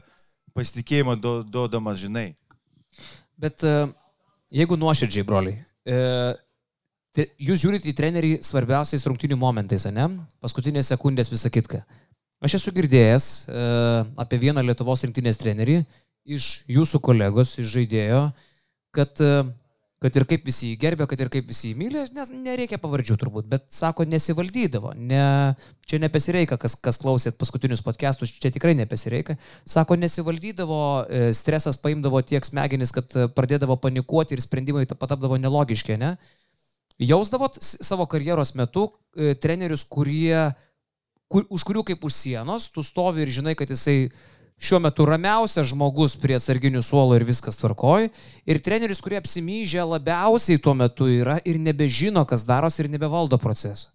[0.55, 2.29] pasitikėjimą do, duodamas, žinai.
[3.41, 3.75] Bet e,
[4.55, 5.59] jeigu nuoširdžiai, broliai,
[5.89, 5.99] e,
[7.43, 10.09] jūs žiūrite į trenerį svarbiausiais rungtinių momentais, ne?
[10.43, 11.83] Paskutinės sekundės visą kitką.
[12.45, 13.67] Aš esu girdėjęs e,
[14.21, 15.81] apie vieną Lietuvos rinktinės trenerį
[16.25, 18.25] iš jūsų kolegos, iš žaidėjo,
[18.95, 19.45] kad, e,
[20.03, 23.17] kad ir kaip visi jį gerbė, kad ir kaip visi jį myli, nes nereikia pavardžių
[23.21, 24.93] turbūt, bet sako, nesivaldydavo.
[24.99, 25.55] Ne,
[25.89, 29.39] čia nepesireika, kas, kas klausėt paskutinius podcastus, čia tikrai nepesireika.
[29.65, 35.97] Sako, nesivaldydavo, e, stresas paimdavo tiek smegenis, kad pradėdavo panikuoti ir sprendimai ta- patapdavo nelogiški,
[36.03, 36.17] ne?
[37.01, 40.51] Jausdavot savo karjeros metu e, trenerius, kurie,
[41.33, 44.13] kur, už kurių kaip už sienos, tu stovi ir žinai, kad jisai
[44.65, 48.09] šiuo metu ramiausias žmogus prie atsarginių suolo ir viskas tvarkoj.
[48.49, 53.91] Ir treneris, kurie apsimyžę labiausiai tuo metu yra ir nebežino, kas darosi ir nebevaldo procesą.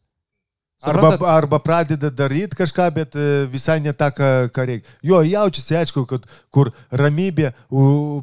[0.81, 4.93] Arba, arba pradeda daryti kažką, bet e, visai ne tą, ką, ką reikia.
[5.03, 7.49] Jo, jaučiasi, aišku, kad kur ramybė,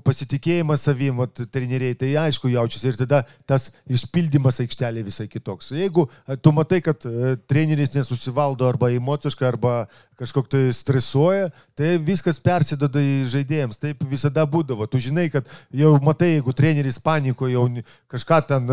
[0.07, 1.19] pasitikėjimas savim,
[1.53, 5.75] treneriai, tai aišku, jaučiasi ir tada tas išpildymas aikštelė visai kitoks.
[5.77, 9.75] Jeigu e, tu matai, kad e, treneris nesusivaldo arba emociškai, arba
[10.17, 13.77] kažkok tai stresuoja, tai viskas persidoda į žaidėjams.
[13.83, 14.87] Taip visada būdavo.
[14.89, 15.45] Tu žinai, kad
[15.77, 17.67] jau matai, jeigu treneris paniko, jau
[18.09, 18.73] kažką ten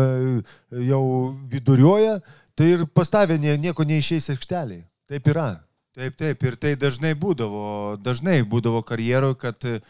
[0.88, 1.02] jau
[1.52, 2.16] viduriuoja,
[2.54, 4.84] tai ir pas tavę nie- nieko neišeis aikšteliai.
[5.08, 5.60] Taip yra.
[5.94, 9.80] Taip, taip, ir tai dažnai būdavo, dažnai būdavo karjeroje, kad e,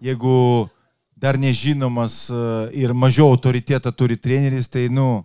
[0.00, 0.70] jeigu
[1.12, 2.38] dar nežinomas e,
[2.80, 5.20] ir mažiau autoritetą turi treneris, tai, nu,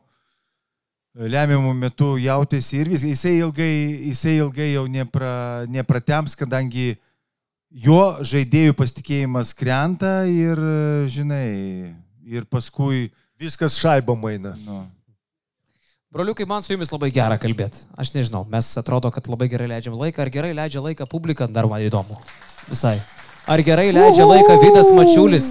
[1.16, 3.14] lemiamų metų jautėsi ir viskas.
[3.14, 3.72] Jisai ilgai,
[4.10, 6.98] jisai ilgai jau nepra, nepratems, kadangi
[7.72, 11.48] jo žaidėjų pasitikėjimas krenta ir, e, žinai,
[12.28, 13.08] ir paskui...
[13.40, 14.54] Viskas šaiba maina.
[14.64, 14.84] Nu,
[16.16, 17.82] Broliukai, man su jumis labai gera kalbėti.
[18.00, 20.22] Aš nežinau, mes atrodo, kad labai gerai leidžiam laiką.
[20.24, 22.16] Ar gerai leidžia laiką publika, dar man įdomu.
[22.70, 23.02] Visai.
[23.52, 25.50] Ar gerai leidžia laiką Vidas Mačiulis?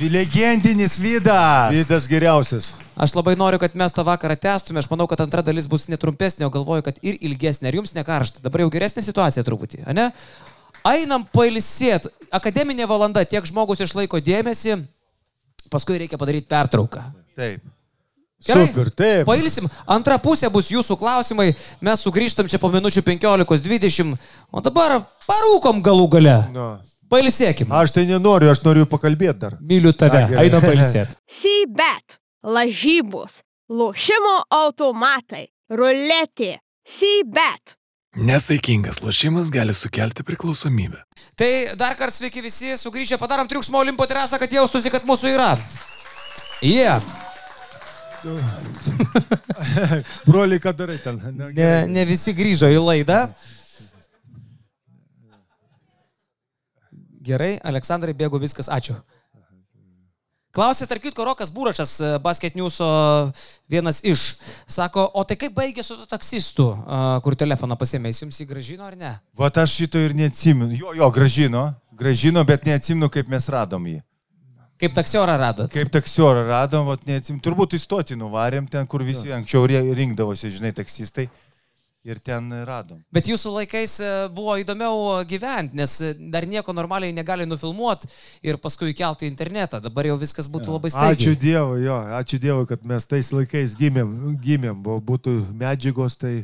[0.00, 1.74] legendinis Vydas!
[1.76, 2.70] Vydas geriausias.
[2.96, 4.80] Aš labai noriu, kad mes tą vakarą testume.
[4.80, 7.68] Aš manau, kad antra dalis bus netrumpesnė, o galvoju, kad ir ilgesnė.
[7.68, 8.40] Ar jums nekaršta?
[8.40, 10.08] Dabar jau geresnė situacija truputį, ne?
[10.80, 12.08] Einam pailsėt.
[12.32, 14.80] Akademinė valanda, tiek žmogus išlaiko dėmesį,
[15.68, 17.04] paskui reikia padaryti pertrauką.
[17.36, 17.73] Taip.
[18.44, 18.66] Gerai?
[18.68, 19.24] Super, taip.
[19.28, 19.68] Pailsim.
[19.88, 21.52] Antra pusė bus jūsų klausimai.
[21.84, 24.18] Mes sugrįžtam čia po minučių 15-20.
[24.52, 24.98] O dabar
[25.28, 26.36] parūkom galų gale.
[26.52, 26.66] Nu.
[27.12, 27.72] Pailsėkim.
[27.72, 29.56] Aš tai nenoriu, aš noriu pakalbėti dar.
[29.60, 30.26] Myliu tave.
[30.40, 31.16] Einam pailsėti.
[31.40, 33.40] Sybet, lažybos,
[33.72, 37.78] lošimo automatai, ruletė, Sybet.
[38.14, 41.00] Nesaikingas lošimas gali sukelti priklausomybę.
[41.34, 41.50] Tai
[41.80, 45.54] dar kartą sveiki visi, sugrįžę padarom triukšmo olimpo terasą, kad jaustųsi, kad mūsų yra.
[46.62, 46.78] Jie.
[46.84, 47.02] Yeah.
[50.28, 51.18] Broliai, ką darai ten?
[51.36, 53.24] Na, Ne, ne visi grįžo į laidą.
[57.24, 58.96] Gerai, Aleksandrai, bėgu viskas, ačiū.
[60.54, 62.76] Klausė, tarp kitko, Rokas Būrašas, e, Basket News
[63.70, 64.36] vienas iš.
[64.70, 68.46] Sako, o tai kaip baigė su tuo taksistu, a, kur telefoną pasėmė, jis jums jį
[68.52, 69.10] gražino ar ne?
[69.40, 70.76] Vat aš šito ir neatsimenu.
[70.78, 71.72] Jo, jo, gražino.
[71.98, 73.98] Gražino, bet neatsimenu, kaip mes radom jį.
[74.80, 75.70] Kaip taksiorą radot?
[75.72, 77.42] Kaip taksiorą radom, vat neatsimenu.
[77.44, 81.28] Turbūt į stotį nuvarėm ten, kur visi anksčiau rinkdavosi, žinai, taksistai.
[82.04, 82.98] Ir ten radom.
[83.16, 88.10] Bet jūsų laikais e, buvo įdomiau gyventi, nes e, dar nieko normaliai negali nufilmuoti
[88.44, 89.80] ir paskui įkelti į internetą.
[89.80, 91.16] Dabar jau viskas būtų labai staigiai.
[91.16, 96.34] Ačiū Dievui, jo, ačiū Dievui, kad mes tais laikais gimėm, gimėm buvo, būtų medžiagos, tai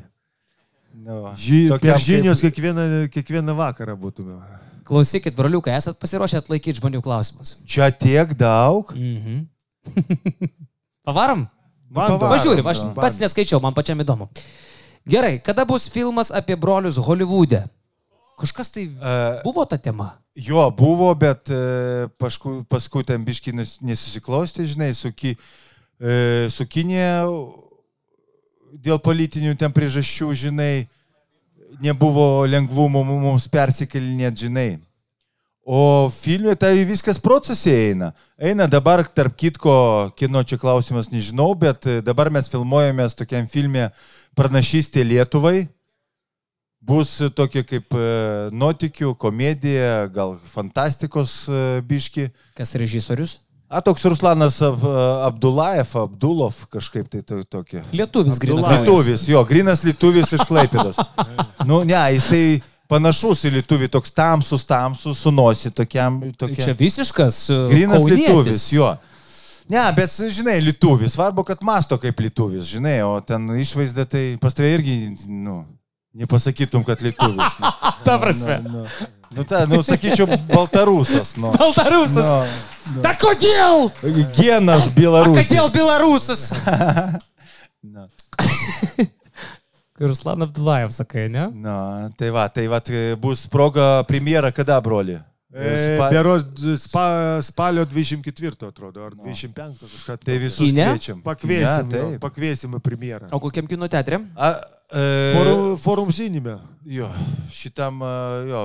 [1.00, 4.40] Nu, ži, tokiam per kaip- žinios kiekvieną, kiekvieną vakarą būtume.
[4.90, 7.56] Klausykit, broliukai, esat pasiruošę atlaikyti žmonių klausimus.
[7.70, 8.90] Čia tiek daug.
[8.96, 9.44] Mhm.
[11.06, 11.46] Pavarom?
[11.90, 12.88] Man pavarom, Važiuoju, aš jo.
[12.94, 14.28] pats neskaičiau, man pačiam įdomu.
[15.10, 17.64] Gerai, kada bus filmas apie brolius Hollywooде?
[18.38, 19.14] Kažkas tai E,
[19.44, 20.12] buvo ta tema.
[20.38, 21.58] Jo, buvo, bet e,
[22.20, 25.34] paskui, paskui ten biški nes- nesusiklosti, žinai, su, ki,
[26.00, 27.08] e, su Kinė
[28.80, 30.86] dėl politinių ten priežasčių, žinai,
[31.78, 34.70] nebuvo lengvumo mums persikelinėti, žinai.
[35.62, 38.10] O filme tai viskas procese eina.
[38.40, 43.90] Eina dabar, tarp kitko, kino čia klausimas nežinau, bet dabar mes filmuojamės tokiam filme
[44.34, 45.68] Pranašystė Lietuvai.
[46.80, 48.04] Bus tokia kaip e,
[48.56, 52.30] nuotikių, komedija, gal fantastikos e, biški.
[52.56, 53.36] Kas režisiorius?
[53.70, 54.82] A, toks Ruslanas Ab-
[55.28, 57.84] Abdulajev, Abdulov kažkaip tai to, tokia.
[57.94, 58.66] Lietuvis grinas.
[58.72, 60.98] Lietuvis, jo, grinas lietuvis iš Klaipėdos.
[61.68, 62.58] nu, ne, jisai
[62.90, 66.18] panašus į lietuvį, toks tamsus, tamsus, su nosi tokiam.
[66.34, 66.64] Tokia.
[66.66, 67.38] Čia visiškas.
[67.54, 68.24] e, Grinas kaunietis.
[68.26, 68.90] lietuvis, jo.
[69.70, 74.50] Ne, bet, žinai, lietuvis, svarbu, kad masto kaip lietuvis, žinai, o ten išvaizda tai pas
[74.58, 74.96] tave irgi,
[75.30, 75.60] nu,
[76.18, 77.54] nepasakytum, kad lietuvis.
[77.62, 77.70] Nu,
[78.02, 78.58] Ta prasme.
[78.64, 78.84] nu, nu,
[79.46, 81.52] ta, nu sakyčiau, baltarusas, nu.
[81.54, 82.50] Baltarusas.
[83.04, 83.86] Ta kodėl?
[84.02, 85.46] Nu, genas Belarusas.
[85.46, 86.42] kodėl Belarusas?
[87.94, 88.08] Na.
[90.00, 91.46] Ruslan Abdulajev, sakai, ne?
[91.52, 95.18] Na, tai va, tai va, tai bus proga premjera kada, broli?
[95.50, 96.44] E, Spa- Beros
[96.78, 97.04] spa,
[97.42, 100.14] spalio 24, atrodo, ar 25 kažką.
[100.22, 100.84] Tai visus Kine?
[100.92, 101.18] kviečiam.
[101.26, 103.26] Pakviesim, Ne, jo, pakviesim į premjerą.
[103.34, 104.20] O kokiam kino teatrė?
[104.38, 104.52] A,
[104.94, 105.02] e,
[105.34, 106.54] Forum, forum sinime.
[106.86, 107.08] jo,
[107.50, 108.12] šitam, a,
[108.46, 108.62] jo,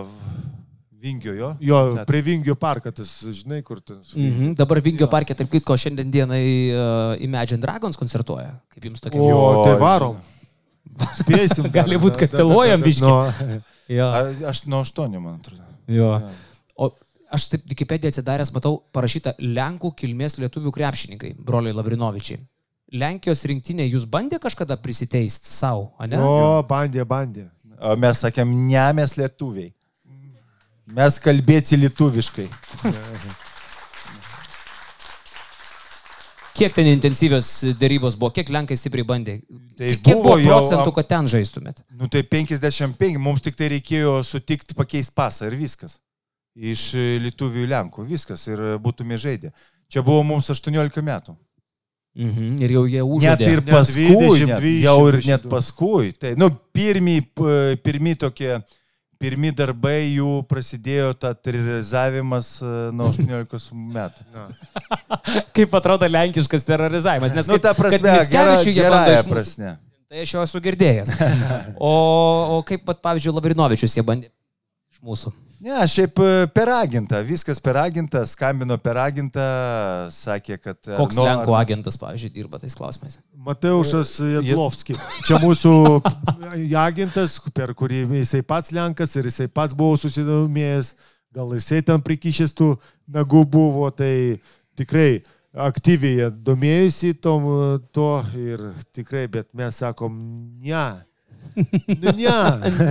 [1.02, 1.50] vingio, jo.
[1.60, 2.06] Jo, Net.
[2.06, 4.14] prie Vingio parką, tas, žinai, kur tas.
[4.14, 4.54] Mhm.
[4.56, 8.60] Dabar Vingio parke, tarp kitko, šiandien dienai uh, Imagine Dragons koncertuoja.
[8.70, 9.22] Kaip jums tokia?
[9.22, 10.18] O, Jo, tai varom.
[11.18, 11.66] Spėsim.
[11.78, 13.50] Gali dar, būt, kad vėluojam da, da, biškį.
[13.50, 14.06] nu, Jo.
[14.10, 15.66] A, aš nuo aštuonių, man atrodo.
[15.90, 16.14] jo.
[16.76, 16.90] O
[17.36, 22.42] aš taip Wikipedia atsidaręs matau parašyta Lenkų kilmės lietuvių krepšininkai, broliai Lavrinovičiai.
[22.96, 26.20] Lenkijos rinktinė jūs bandė kažkada prisiteisti savo, ne?
[26.22, 27.48] O, bandė, bandė.
[27.82, 29.72] O mes sakėm, ne mes lietuviai.
[30.96, 32.46] Mes kalbėti lietuviškai.
[36.56, 39.40] Kiek ten intensyvios dėrybos buvo, kiek Lenkai stipriai bandė?
[39.76, 41.82] Tai kiek buvo buvo procentų, kad ten žaistumėt?
[42.00, 45.98] Nu tai 55, mums tik tai reikėjo sutikti pakeisti pasą ir viskas.
[46.56, 49.52] Iš e, lietuvių į Lenkų, viskas ir e, būtume žaidę.
[49.92, 51.36] Čia buvo mums 18 metų.
[52.16, 52.54] Mhm.
[52.64, 53.50] Ir jau jie Net užžaidė.
[53.52, 55.32] ir Net paskui, 20, net, 20, jau ir 22.
[55.34, 56.14] net paskui.
[56.16, 57.18] Tai, nu, pirmi,
[57.84, 58.54] pirmi tokie,
[59.20, 64.48] pirmi darbai jų prasidėjo, ta terrorizavimas e, nuo 18 metų.
[65.60, 67.36] Kaip atrodo lenkiškas terrorizavimas?
[67.36, 69.76] Nes Nu, kaip- ta prasme, bando gerąją iš prasme.
[70.08, 71.12] Tai aš jau esu girdėjęs.
[71.84, 71.92] O,
[72.56, 74.32] o kaip, vat, pavyzdžiui, Lavrinovičius jie bandė
[74.96, 75.34] iš mūsų?
[75.66, 79.46] Ne, šiaip e, per agentą, viskas per agentą, skambino per agentą,
[80.14, 80.78] sakė, kad...
[80.92, 83.16] ar Koks nu- Lenkų ar- agentas, pavyzdžiui, dirba tais klausimais?
[83.48, 84.12] Mateušas
[84.46, 85.02] Jadlovskis.
[85.26, 85.72] Čia mūsų
[86.86, 90.92] agentas, per kurį jisai pats Lenkas ir jisai pats buvo susidomėjęs,
[91.34, 92.70] gal jisai ten prikišęs tų
[93.18, 94.14] nagų buvo, tai
[94.78, 95.24] tikrai
[95.66, 97.50] aktyviai domėjusi tom,
[97.96, 100.14] to ir tikrai, bet mes sakom,
[100.62, 100.86] ne.
[102.04, 102.38] Nu, ne.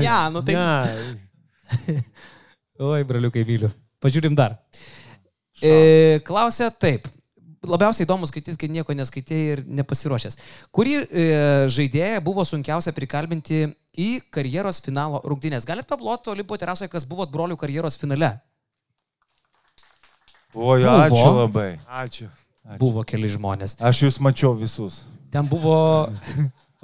[0.01, 2.03] Ne, nu tai- Ne.
[2.83, 3.69] Oi, braliukai, myliu.
[4.03, 4.57] Pažiūrim dar.
[5.63, 7.07] E, klausia taip.
[7.65, 10.37] Labiausiai įdomu skaityti, kai nieko neskaitėjai ir nepasiruošęs.
[10.75, 11.23] Kurį e,
[11.73, 13.63] žaidėją buvo sunkiausia prikalbinti
[13.97, 15.65] į karjeros finalo rungtynės?
[15.65, 18.35] Galit pabloti Olimpo terasoje, kas buvo brolių karjeros finale?
[20.55, 20.99] Oi, Buvo.
[21.07, 21.71] ačiū labai.
[22.03, 22.29] Ačiū.
[22.79, 23.79] Buvo keli žmonės.
[23.83, 25.03] Aš jūs mačiau visus.
[25.33, 25.79] Ten buvo,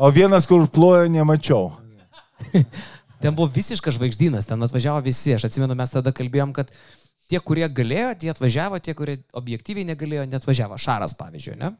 [0.01, 1.67] O vienas, kur plojo, nemačiau.
[3.21, 5.35] ten buvo visiškas žvaigždynas, ten atvažiavo visi.
[5.37, 6.73] Aš atsimenu, mes tada kalbėjom, kad
[7.31, 10.79] tie, kurie galėjo, tie atvažiavo, tie, kurie objektyviai negalėjo, netvažiavo.
[10.81, 11.73] Šaras, pavyzdžiui, ne?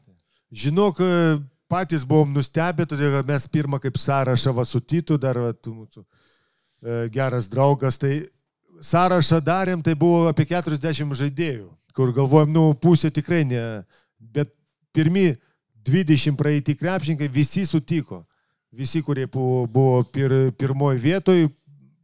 [0.51, 1.39] Žinok, e,
[1.71, 6.03] patys buvom nustebę, todėl mes pirmą kaip sąrašą va, su Tytu, dar va, tu mūsų
[6.03, 8.19] e, geras draugas, tai
[8.81, 13.63] sąrašą darėm, tai buvo apie 40 žaidėjų, kur galvojom, nu, pusė tikrai ne,
[14.19, 14.51] bet
[14.95, 15.31] pirmi
[15.87, 18.21] 20 praeiti krepšininkai visi sutiko.
[18.71, 21.49] Visi, kurie buvo, pir, pirmoji vietoj,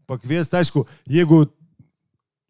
[0.08, 1.46] pakviesti, aišku, jeigu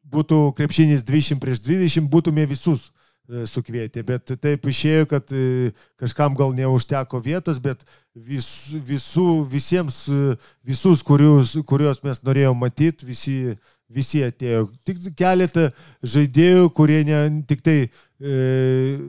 [0.09, 5.69] būtų krepšinis 20 prieš 20, būtume visus e, sukvietę, bet taip išėjo, kad e,
[6.01, 7.85] kažkam gal neužteko vietos, bet
[8.15, 8.49] vis,
[8.89, 10.35] visų, visiems, e,
[10.65, 13.39] visus, kurius, kuriuos mes norėjome matyti, visi,
[13.85, 14.67] visi atėjo.
[14.87, 15.69] Tik keletą
[16.01, 17.89] žaidėjų, kurie ne, tik tai e,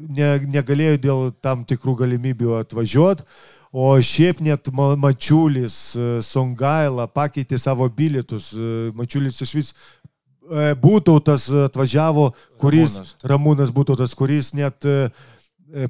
[0.04, 3.24] ne, negalėjo dėl tam tikrų galimybių atvažiuoti.
[3.72, 8.52] O šiaip net Ma- Mačiulis, e, Songaila pakeitė savo bilietus.
[8.56, 9.72] e, Mačiulis iš vis
[10.50, 13.16] e, Būtautas atvažiavo, kuris, Ramūnas.
[13.32, 15.10] Ramūnas Būtautas, kuris net e,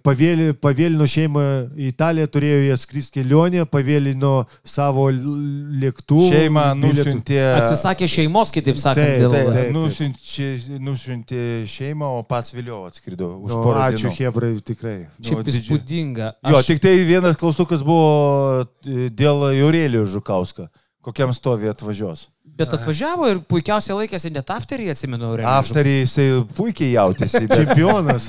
[0.02, 1.42] pavėlė, pavėlino šeimą
[1.78, 4.32] į Italiją, turėjo jie skristi kelionę, pavėlino
[4.66, 6.30] savo lėktuvą.
[6.32, 7.38] Šeima nusintė.
[7.60, 9.30] Atsisakė šeimos, kitaip sakant, Taip, dėl...
[9.36, 9.76] taip, Tai, taip.
[9.76, 10.48] nusiuntė,
[10.88, 14.16] nusiuntė šeimą, o pats vėliau atskrido už porą ačiū, dienų.
[14.18, 14.96] Hebrai, tikrai.
[15.22, 16.32] Šiaip Nu, įspūdinga.
[16.50, 20.66] Jo, Aš- tik tai vienas klaustukas buvo dėl Jurėlio Žukausko.
[21.09, 22.26] Kokiam stovė atvažiuos.
[22.59, 26.24] Bet atvažiavo ir puikiausiai laikėsi net afterį, atsimenu, Aftarį jisai
[26.59, 27.44] puikiai jautėsi.
[27.46, 28.26] bet- Čempionas.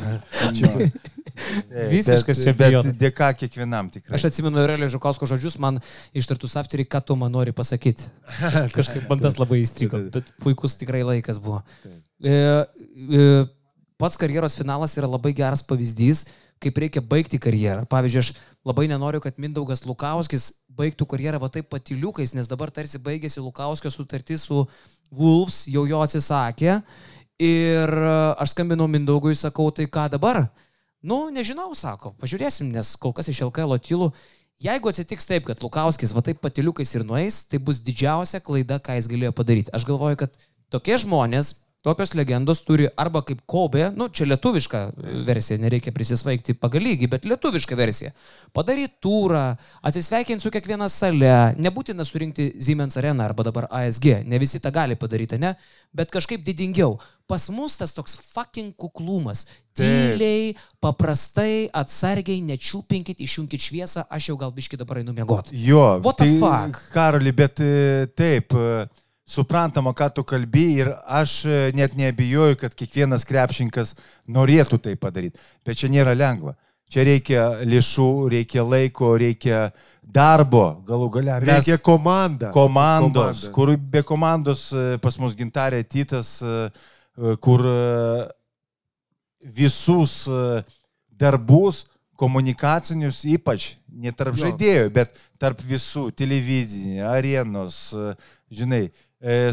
[1.92, 2.90] Visiškas bet- čempionas.
[2.90, 4.16] Bet dėka kiekvienam tikrai.
[4.18, 5.80] Aš atsimenu Aurelijų Žukausko žodžius, man
[6.18, 8.10] ištartus afterį, ką tu man nori pasakyti.
[8.78, 11.62] Kažkaip man tas labai įstrigo, bet puikus tikrai laikas buvo.
[12.20, 13.26] E, e,
[14.00, 16.28] pats karjeros finalas yra labai geras pavyzdys,
[16.60, 17.86] kaip reikia baigti karjerą.
[17.90, 18.34] Pavyzdžiui, aš
[18.68, 23.92] labai nenoriu, kad Mindaugas Lukauskis baigtų karjerą va taip patiliukais, nes dabar tarsi baigėsi Lukauskio
[23.94, 24.66] sutartis su
[25.16, 26.82] Wolves, jau jo atsisakė.
[27.40, 27.94] Ir
[28.36, 30.44] aš skambinau Mindaugui, sakau, tai ką dabar?
[31.00, 34.10] Nu, nežinau, sako, pažiūrėsim, nes kol kas iš LKL tylų.
[34.60, 38.98] Jeigu atsitiks taip, kad Lukauskis va taip patiliukais ir nueis, tai bus didžiausia klaida, ką
[38.98, 39.72] jis galėjo padaryti.
[39.72, 40.36] Aš galvoju, kad
[40.68, 44.82] tokie žmonės, tokios legendos turi arba kaip Kobe, nu čia lietuviška
[45.28, 48.12] versija, nereikia prisisvaigti pagal lygį, bet lietuviška versija.
[48.56, 49.44] Padaryti turą,
[49.88, 55.00] atsisveikinti su kiekviena sale, nebūtina surinkti Siemens Arena arba dabar ASG, ne visi tą gali
[55.00, 55.56] padaryti, ne,
[55.96, 56.98] bet kažkaip didingiau.
[57.30, 59.46] Pas mus tas toks fucking kuklumas.
[59.80, 65.54] Tyliai, paprastai, atsargiai, nečiūpinkit, išjungkit šviesą, aš jau gal biški dabar einu miegoti.
[65.64, 66.82] Jo, What the tai, fuck?
[66.92, 72.74] Karoli, bet e, taip, e, suprantama, ką tu kalbi ir aš e, net neabijoju, kad
[72.76, 73.96] kiekvienas krepšininkas
[74.28, 75.38] norėtų tai padaryti.
[75.66, 76.56] Bet čia nėra lengva.
[76.90, 79.68] Čia reikia lėšų, reikia laiko, reikia
[80.02, 81.36] darbo, galų gale.
[81.46, 82.50] Mes- Reikia komanda.
[82.56, 83.54] komandos, Komanda.
[83.54, 86.72] kur be komandos e, pas mus gintarė Titas, e,
[87.46, 87.62] kur
[89.44, 90.26] visus
[91.20, 91.86] darbus
[92.20, 94.48] komunikacinius ypač, ne tarp Jo.
[94.50, 97.78] žaidėjų, bet tarp visų, televizinė, arenos,
[98.52, 98.90] žinai,
[99.22, 99.52] e,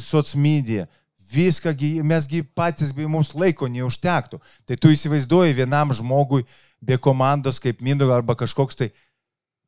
[0.00, 0.86] socmedia,
[1.32, 4.38] viską, gi- mesgi patys, mums laiko neužtektų.
[4.66, 6.44] Tai tu įsivaizduoji vienam žmogui
[6.80, 8.90] be komandos kaip Mindaugas arba kažkoks tai.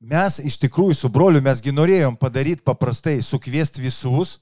[0.00, 4.36] Mes iš tikrųjų su broliu mesgi norėjom padaryti paprastai, sukviesti visus,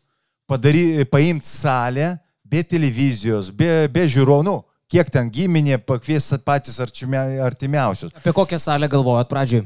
[0.47, 4.59] padary, paimti salę, be televizijos, be, be žiūronų,
[4.93, 8.13] kiek ten giminė pakvies patys artimiausius.
[8.15, 9.65] Apie kokią salę galvojat pradžioj?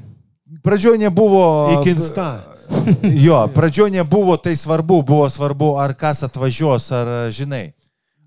[0.63, 1.81] Pradžioje nebuvo.
[1.81, 2.31] Iki insta.
[3.27, 7.73] Jo, pradžioje nebuvo tai svarbu, buvo svarbu, ar kas atvažiuos, ar žinai.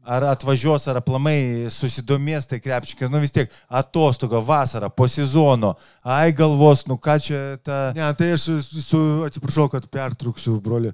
[0.04, 6.34] Ar atvažiuos, ar aplamai susidomės tai krepšininkai, nu vis tiek atostoga, vasara, po sezono, ai
[6.36, 7.78] galvos, nu ką čia ta...
[7.96, 8.50] Ne, tai aš
[8.84, 10.92] su, atsiprašau, kad pertrauksiu, broli.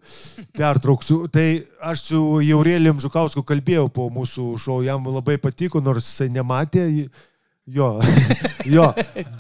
[0.54, 1.24] Pertrauksiu.
[1.34, 1.48] Tai
[1.90, 6.86] aš su Jaurėlim Žukausku kalbėjau po mūsų šou, jam labai patiko, nors jisai nematė.
[7.66, 7.96] Jo,
[8.70, 8.92] jo.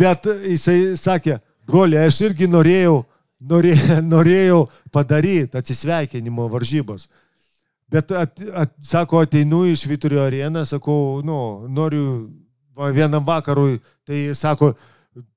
[0.01, 1.37] Bet jisai sakė,
[1.69, 2.99] broli, aš irgi norėjau,
[3.53, 4.59] norėjau, norėjau
[4.93, 7.07] padaryti atsisveikinimo varžybos.
[7.89, 11.39] Bet, at, at, sako, ateinu iš Vyturio areną, sakau, nu,
[11.73, 12.03] noriu
[12.77, 14.75] va, vienam vakarui, tai sako,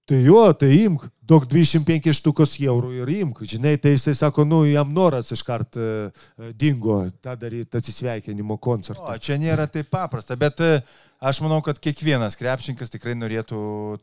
[0.09, 3.41] tai jo, tai imk, daug 25 štukas eurų ir imk.
[3.49, 9.15] Žinai, tai jisai sako, nu, jam noras iškart e, e, dingo tą daryti atsisveikinimo koncertą.
[9.15, 10.75] O, čia nėra taip paprasta, bet e,
[11.23, 13.59] aš manau, kad kiekvienas krepšininkas tikrai norėtų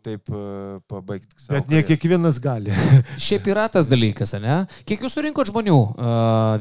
[0.06, 0.44] taip e,
[0.90, 1.36] pabaigti.
[1.36, 2.74] savo Bet ne kiekvienas gali.
[3.26, 4.62] Šiaip yra tas dalykas, ne?
[4.88, 6.14] Kiek jūs surinkot žmonių uh,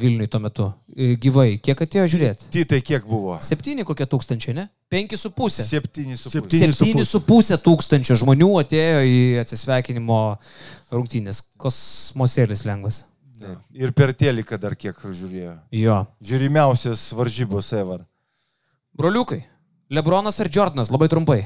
[0.03, 1.53] Vilniui tuo metu e, gyvai?
[1.63, 2.49] Kiek atėjo žiūrėti?
[2.55, 3.37] Titai kiek buvo?
[3.45, 4.67] Septyni kokie tūkstančiai, ne?
[4.91, 5.67] Penki su pusė.
[5.69, 6.41] Septyni su pusė.
[6.41, 6.73] Septyni.
[6.73, 10.23] su Septyni su pusė tūkstančio žmonių atėjo į atsisveikinimo
[10.95, 11.45] rungtynės.
[11.61, 13.05] Kosmosėlis lengvas.
[13.39, 13.61] Taip.
[13.79, 15.53] Ir per teliką dar kiek žiūrėjo.
[15.79, 16.01] Jo.
[16.27, 18.03] Žiūrimiausias varžybos ever.
[18.99, 19.45] Broliukai,
[19.91, 21.43] Lebronas ir Jordanas, labai trumpai.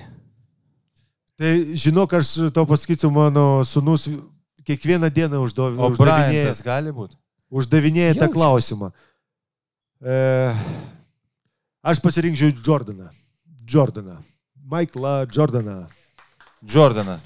[1.39, 4.09] Tai žinok, aš tau pasakysiu, mano sunus
[4.67, 7.17] kiekvieną dieną uždo, O uždavinėja, Bryantas gali būti?
[7.51, 8.35] uždavinėja tą Jaučiu.
[8.37, 8.91] klausimą.
[10.03, 10.17] E,
[11.83, 13.09] aš pasirinkčiau Jordaną.
[13.69, 14.17] Jordaną.
[14.71, 15.87] Michaelą Jordaną.
[16.63, 17.19] Jordaną.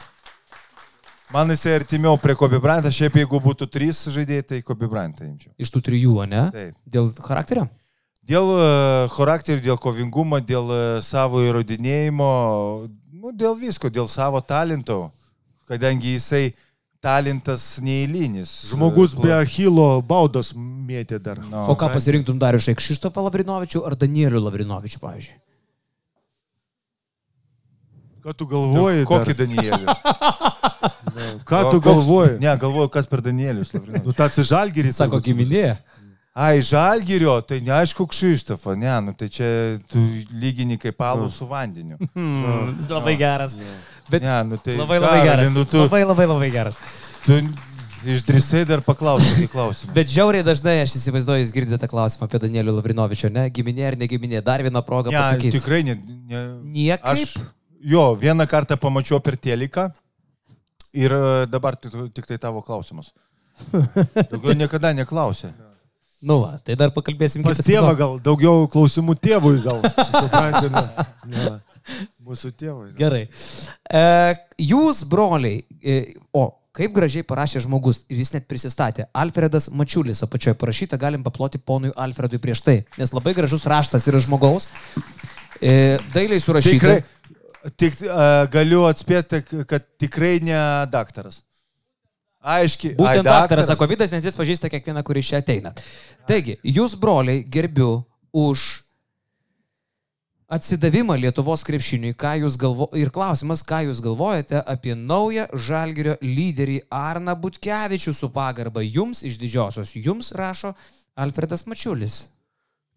[1.32, 5.50] Man jisai artimiau prie Kobe Bryantą, šiaip jeigu būtų trys žaidėjai, tai Kobe Bryantą imčiau.
[5.58, 6.44] Iš tų trijų, ne?
[6.54, 6.76] Taip.
[6.86, 7.66] Dėl charakterio?
[8.26, 8.62] Dėl e,
[9.14, 12.30] charakterio, dėl kovingumo, dėl e, savo įrodinėjimo,
[13.14, 15.12] nu, dėl visko, dėl savo talento,
[15.70, 16.48] kadangi jisai
[17.06, 18.50] talentas neįlynis.
[18.72, 21.38] Žmogus be Achilo baudos mėtė dar.
[21.46, 21.68] No.
[21.70, 25.36] O ką pasirinktum dar iš Kšištofą Lavrinovičių ar Danielių Lavrinovičių, pavyzdžiui?
[28.26, 29.04] Ką tu galvoji?
[29.04, 29.34] Nu, Kokį?
[29.38, 29.94] Danielių?
[31.46, 32.38] Ką O tu koks- galvoji?
[32.42, 33.70] Ne, galvoju, kas per Danielius.
[33.70, 34.06] Lavrinovičius.
[34.08, 34.90] Nu, tas žalgerį.
[34.96, 35.76] Sako giminė.
[36.36, 39.46] Ai, žalgirio, tai neaišku, Kšištofą, ne, nu tai čia
[39.88, 40.02] tu
[40.36, 41.96] lygini kaip alų su vandeniu.
[42.12, 43.54] Hmm, labai geras.
[44.12, 45.54] Bet Ne, nu tai labai labai Karoli, geras.
[45.54, 46.76] Nu, tu, Labai labai labai geras.
[47.24, 47.38] tu
[48.06, 49.94] išdrisai dar paklausyti klausimą.
[49.96, 53.46] Bet žiauriai dažnai aš įsivaizduoju, jūs girdite klausimą apie Danielių Lavrinovičių, ne?
[53.56, 54.42] Giminė ar ne giminė.
[54.44, 55.56] Dar vieną progą Ne, pasakyti.
[55.56, 55.96] tikrai ne.
[56.28, 56.42] ne
[56.76, 57.16] Niekaip.
[57.16, 57.38] Aš,
[57.80, 59.88] jo, vieną kartą pamačiau per teliką
[60.92, 63.10] ir e, dabar tik, tik tai tavo klausimas.
[64.30, 65.50] Daugiau niekada neklausė.
[66.26, 69.78] Nu, va, tai dar pakalbėsim Pas tėvą gal, daugiau klausimų tėvui gal.
[70.10, 71.06] Suprantate, ne.
[71.30, 71.56] ne.
[72.26, 72.88] Mūsų tėvui.
[72.98, 73.28] Gerai.
[73.94, 74.02] E,
[74.58, 79.06] jūs, broliai, e, o kaip gražiai parašė žmogus ir jis net prisistatė.
[79.16, 84.20] Alfredas Mačiulis apačioje parašyta, galim paploti ponui Alfredui prieš tai, nes labai gražus raštas yra
[84.26, 84.68] žmogaus.
[85.62, 86.74] E, dailiai surašyta.
[86.74, 86.98] Tikrai,
[87.80, 89.40] tik, uh, galiu atspėti,
[89.70, 90.58] kad tikrai ne
[90.92, 91.45] daktaras.
[92.46, 92.94] Aiškiai.
[92.94, 95.72] Būtent ai, daktaras sako Vidas, nes jis pažįsta kiekvieną, kuris čia ateina.
[96.28, 98.66] Taigi, jūs, broliai, gerbiu už
[100.46, 102.86] atsidavimą Lietuvos krepšiniui, galvo...
[102.94, 109.40] ir klausimas, ką jūs galvojate apie naują žalgerio lyderį Arną Butkevičių su pagarba jums iš
[109.42, 109.96] didžiosios.
[109.98, 110.74] Jums rašo
[111.16, 112.28] Alfredas Mačiulis.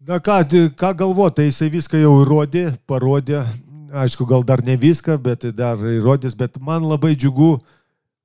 [0.06, 0.44] Na ką,
[0.78, 3.42] ką galvoti, tai jisai viską jau įrodė, parodė.
[3.90, 6.38] Aišku, gal dar ne viską, bet dar įrodys.
[6.38, 7.58] Bet man labai džiugu,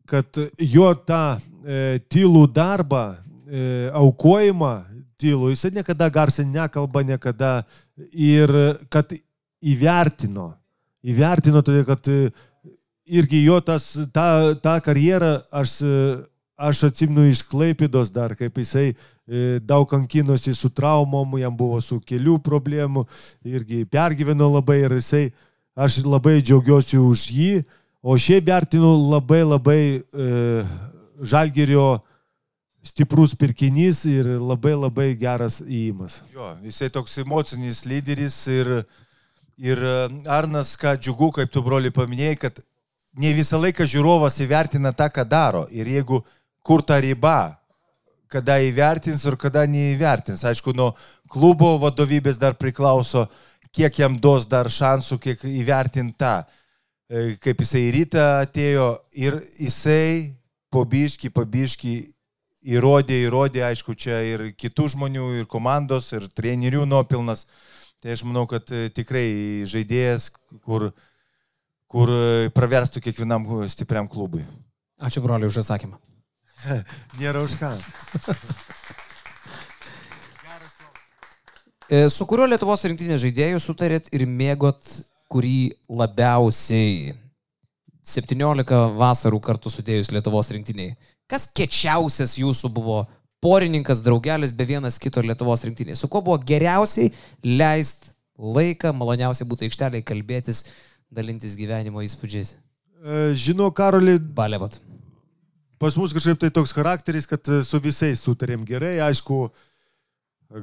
[0.09, 3.05] kad jo tą e, tylų darbą,
[3.45, 4.73] e, aukojimą
[5.19, 7.53] tylų, jisai niekada garsiai nekalba, niekada
[8.11, 8.51] ir
[8.91, 9.13] kad
[9.65, 10.53] įvertino.
[11.05, 12.29] Įvertino, todėl kad e,
[13.05, 15.99] irgi jo tas, tą, tą karjerą aš, e,
[16.57, 21.99] aš atsimnu iš Klaipidos dar, kaip jisai e, daug kankinosi su traumom, jam buvo su
[22.01, 23.05] kelių problemų,
[23.45, 25.29] irgi pergyveno labai ir jisai,
[25.75, 27.51] aš labai džiaugiuosi už jį,
[28.05, 30.27] o šiaip vertinu labai labai e,
[31.25, 31.87] žalgerio
[32.85, 36.19] stiprus pirkinys ir labai labai geras įimas.
[36.33, 38.69] Jo, jisai toks emocinis lyderis ir,
[39.57, 39.97] ir e,
[40.29, 42.61] Arnas, ką džiugu, kaip tu broli paminėjai, kad
[43.17, 45.63] ne visą laiką žiūrovas įvertina tą, ką daro.
[45.73, 46.21] Ir jeigu
[46.65, 47.55] kur ta riba,
[48.29, 50.43] kada įvertins ir kada neįvertins.
[50.45, 50.91] Aišku, nuo
[51.31, 53.25] klubo vadovybės dar priklauso,
[53.73, 56.43] kiek jam duos dar šansų, kiek įvertinta,
[57.41, 58.87] kaip jisai į rytą atėjo
[59.21, 60.35] ir jisai
[60.73, 61.95] pobiški, pabiški
[62.65, 67.45] įrodė, įrodė, aišku, čia ir kitų žmonių, ir komandos, ir trenerių nuopilnas.
[68.01, 69.25] Tai aš manau, kad e, tikrai
[69.69, 70.31] žaidėjas,
[70.65, 70.89] kur,
[71.89, 74.43] kur e, praverstų kiekvienam stipriam klubui.
[75.01, 75.99] Ačiū broliui už atsakymą.
[77.21, 77.75] Nėra už ką.
[81.85, 84.87] E, Su kuriuo Lietuvos rinktinės žaidėjų sutarėt ir mėgot
[85.31, 87.13] kurį labiausiai
[88.05, 90.95] 17 vasarų kartu sudėjus Lietuvos rinktiniai?
[91.29, 92.99] Kas kečiausias jūsų buvo
[93.41, 95.97] porininkas, draugelis be vienas kito Lietuvos rinktiniai?
[95.97, 97.09] Su kuo buvo geriausiai
[97.43, 100.65] leist laiką, maloniausiai būtų aikšteliai kalbėtis,
[101.09, 102.55] dalintis gyvenimo įspūdžiais?
[103.05, 104.79] E, Žinau, Karoli, Balevot.
[105.79, 108.99] pas mus kažkaip tai toks charakteris, kad su visais sutarėm gerai.
[109.05, 109.49] Aišku,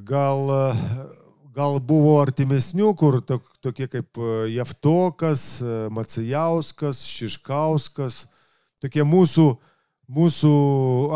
[0.06, 0.51] gal,
[1.53, 8.27] gal buvo artimesnių, kur tok, tokie kaip e, Jeftokas, e, Macijauskas, Šiškauskas,
[8.83, 9.47] tokie mūsų,
[10.12, 10.53] mūsų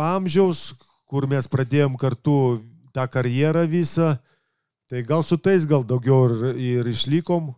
[0.02, 0.74] amžiaus,
[1.08, 2.36] kur mes pradėjom kartu
[2.96, 4.16] tą karjerą visą.
[4.86, 7.48] Tai gal su tais gal daugiau ir, ir išlikom,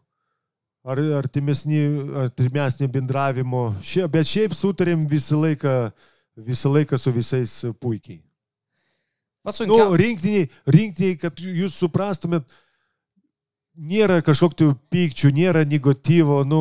[0.88, 3.66] ar artimesnį, bendravimo.
[3.84, 5.74] Šia, bet šiaip sutarėm visą laiką,
[6.46, 8.22] visą laiką su visais puikiai.
[9.44, 10.00] Pats Nu, sunkiausias.
[10.00, 12.48] rinktiniai, rinktiniai, kad jūs suprastumėt,
[13.78, 16.60] nėra kažkokių pykčių, nėra negatyvo, nu,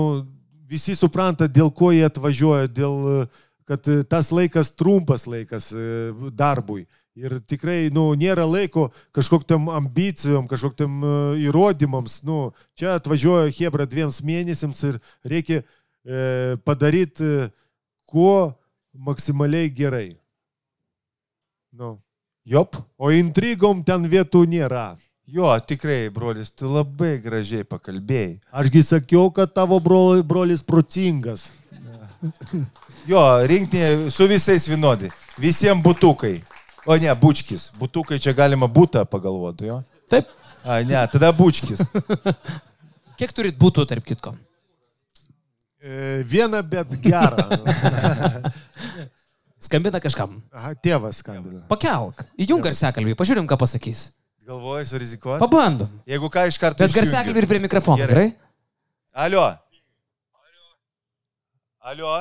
[0.69, 3.25] visi supranta, dėl ko jie atvažiuoja, dėl,
[3.67, 6.85] kad tas laikas trumpas laikas e, darbui.
[7.17, 11.13] Ir tikrai, nu, nėra laiko kažkokiam ambicijom, kažkokiam e,
[11.47, 12.19] įrodymams.
[12.27, 17.47] Nu, čia atvažiuoja Hebra dviems mėnesiams ir reikia e, padaryti e,
[18.05, 18.53] kuo
[18.93, 20.11] maksimaliai gerai.
[21.73, 21.97] Nu.
[22.47, 22.77] Jop.
[22.95, 24.93] O intrigom ten vietų nėra.
[25.27, 28.37] Jo, tikrai, brolis, tu labai gražiai pakalbėjai.
[28.61, 31.49] Ašgi sakiau, kad tavo broli, brolis protingas.
[33.07, 35.07] Jo, rinktinė su visais vienodi.
[35.39, 36.33] Visiems būtukai.
[36.87, 37.69] O ne, bučkis.
[37.79, 39.77] Būtukai čia galima būtą pagalvoti, jo?
[40.11, 40.27] Taip.
[40.63, 41.85] A, ne, tada bučkis.
[43.19, 44.33] Kiek turit būtų, tarp kitko?
[45.79, 47.47] E, viena, bet gera.
[49.67, 50.41] Skambina kažkam.
[50.51, 51.63] Aha, tėvas skambina.
[51.71, 52.25] Pakelk.
[52.43, 54.09] Įjung garsiakalbį, pažiūrim, ką pasakys.
[54.47, 55.41] Galvoji surizikuoti?
[55.43, 55.89] Pabandom.
[56.07, 56.85] Jeigu ką iš karto.
[56.85, 58.29] Bet garsiakalbį ir prie mikrofono, gerai?
[59.11, 59.43] Alio.
[61.87, 62.13] Alio.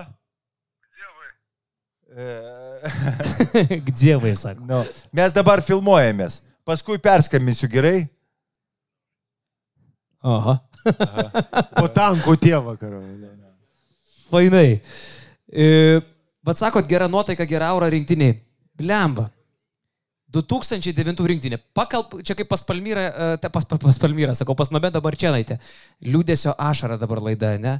[2.16, 4.64] E, Dievai, sako.
[4.66, 4.80] no.
[5.14, 6.40] Mes dabar filmuojamės.
[6.66, 8.06] Paskui perskambinsiu gerai.
[10.26, 10.56] Aha.
[11.76, 13.02] Po tankų tėvą, karo.
[14.32, 14.80] Fainai.
[15.52, 15.66] E,
[16.46, 18.36] Bet sakot, gera nuotaika, gera aura rinktiniai.
[18.78, 19.24] Blemba.
[20.32, 21.58] 2009 rinktinė.
[21.74, 25.58] Pakalb, čia kaip pas Palmyrą, e, te pas, pas, Palmyrą, sakau, pas Nobedą Barčianaitę.
[26.02, 27.76] Liūdėsio ašara dabar laida, ne?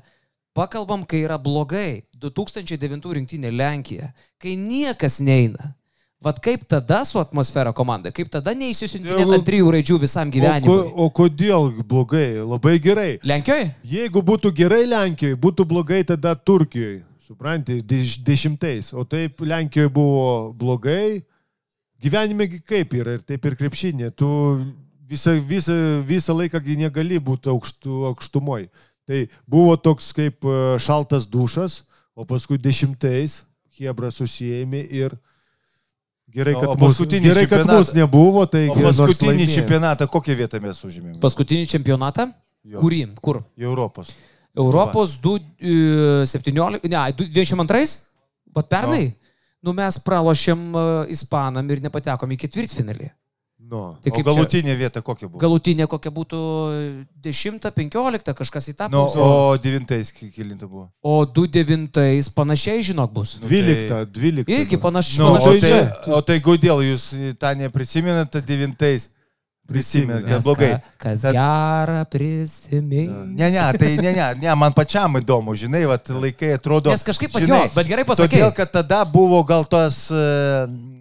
[0.56, 2.04] Pakalbam, kai yra blogai.
[2.16, 4.12] 2009 rinktinė Lenkija.
[4.40, 5.74] Kai niekas neina.
[6.22, 10.30] Vat kaip tada su atmosfera komandai, kaip tada neįsisintinėt Jeigu- ant trijų raidžių visam O,
[10.30, 10.92] ko, gyvenimui.
[10.96, 12.40] o kodėl blogai?
[12.40, 13.18] Labai gerai.
[13.22, 13.74] Lenkijoje?
[13.84, 17.02] Jeigu būtų gerai Lenkijoje, būtų blogai tada Turkijoje.
[17.26, 18.94] Suprantate, deš, dešimtais.
[18.94, 21.22] O taip Lenkijoje buvo blogai.
[22.02, 24.10] Gyvenime kaip yra ir taip ir krepšinė.
[24.16, 24.28] Tu
[25.08, 28.68] visą, visą, visą laiką gi negali būti aukštu, aukštumoj.
[29.06, 31.84] Tai buvo toks kaip e, šaltas dušas,
[32.16, 33.44] o paskui dešimtais
[33.76, 35.12] Hebra susijėmė ir
[36.32, 38.46] gerai, kad, o mūsų, gerai, kad mūsų nebuvo.
[38.50, 41.20] Tai O paskutinį čempionatą kokią vietą mes užėmėme?
[41.22, 42.30] Paskutinį čempionatą?
[42.66, 42.80] Jo.
[42.80, 43.02] Kurį?
[43.22, 43.42] Kur?
[43.60, 44.14] Europos.
[44.56, 47.84] Europos 2-17, ne, 22?
[48.56, 49.04] Bet pernai?
[49.66, 53.12] nu mes pralošėm e, Ispanam ir nepatekom į ketvirtfinalį.
[53.66, 55.40] Nu, tai kaip galutinė čia, vieta kokia būtų?
[55.42, 56.40] Galutinė kokia būtų
[57.24, 59.18] 10-15 kažkas į tą nu, pusę.
[59.18, 60.84] O 9 kilinta buvo.
[61.02, 63.34] O 2-9 panašiai, žinok, bus.
[63.42, 64.54] 12, nu, tai, 12.
[64.54, 65.18] Irgi panašiai.
[65.18, 65.82] Nu, panašiai.
[65.82, 67.08] O tai, o tai kodėl jūs
[67.42, 69.10] tą neprisimenate 9?
[69.66, 70.76] Prisimink, kad blogai.
[70.96, 71.34] Kas Tad...
[71.34, 73.10] gerą prisimink.
[73.34, 76.92] Ne, ne, tai ne, ne, ne, man pačiam įdomu, žinai, vat, laikai atrodo.
[76.94, 78.30] Nes kažkaip patiko, bet gerai pasakė.
[78.30, 80.20] Todėl, kad tada buvo gal tos e,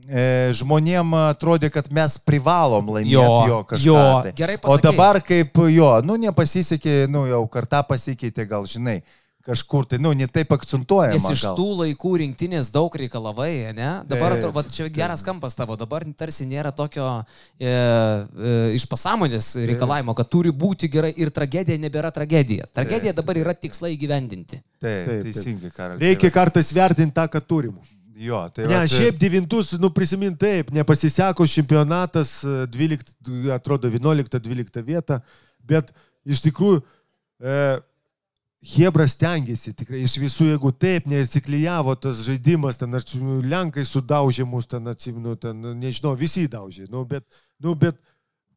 [0.09, 0.25] e
[0.57, 3.85] žmonėm atrodė, kad mes privalom laimėti jo, jo kažką.
[3.85, 4.33] Jo, tai.
[4.41, 4.73] gerai pasakė.
[4.73, 9.03] O dabar kaip jo, nu nepasisekė, nu jau kartą pasikeitė, gal žinai
[9.45, 11.13] kažkur tai, nu, ne taip akcentuojama.
[11.13, 11.57] Nes iš gal.
[11.57, 13.89] tų laikų rinktinės daug reikalavai, ne?
[14.09, 19.51] Dabar, atrodo, va, čia geras kampas tavo, dabar tarsi nėra tokio e, e, iš pasąmonės
[19.69, 22.65] reikalavimo, kad turi būti gerai ir tragedija nebėra tragedija.
[22.73, 24.63] Tragedija dabar yra tikslai įgyvendinti.
[24.81, 26.01] Taip, Taip, teisingai, Karol.
[26.01, 27.77] Reikia kartais vertinti tą, ką turim.
[28.15, 33.17] Jo, tai Ne, vat, šiaip devintus, nu prisimint taip, nepasiseko čempionatas, e, 12,
[33.53, 35.19] atrodo 11-12 vieta,
[35.67, 35.91] bet
[36.25, 37.59] iš tikrųjų e,
[38.65, 43.11] Hebras tengiasi, tikrai iš visų, jeigu taip nesiklyjavo tas žaidimas, ten aš
[43.45, 47.25] Lenkai sudaužė mus, ten atsimenu, ten, nu, nežinau, visi daužė, nu, bet,
[47.61, 47.99] nu, bet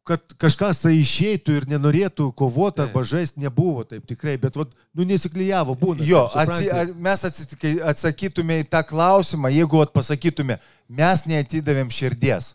[0.08, 5.04] kad kažkas tai išeitų ir nenorėtų kovoti arba žaisti nebuvo taip tikrai, bet, vat, nu,
[5.04, 6.06] nesiklyjavo, būna.
[6.08, 10.56] Jo, atsi, a- mes atsitikai, atsakytume į tą klausimą, jeigu vat, pasakytume,
[10.88, 12.54] mes neatidavėm širdies.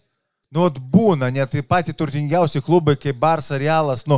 [0.49, 4.17] Nu, vat būna, net tai pati turtingiausi klubai kaip Bars ar Realas, nu,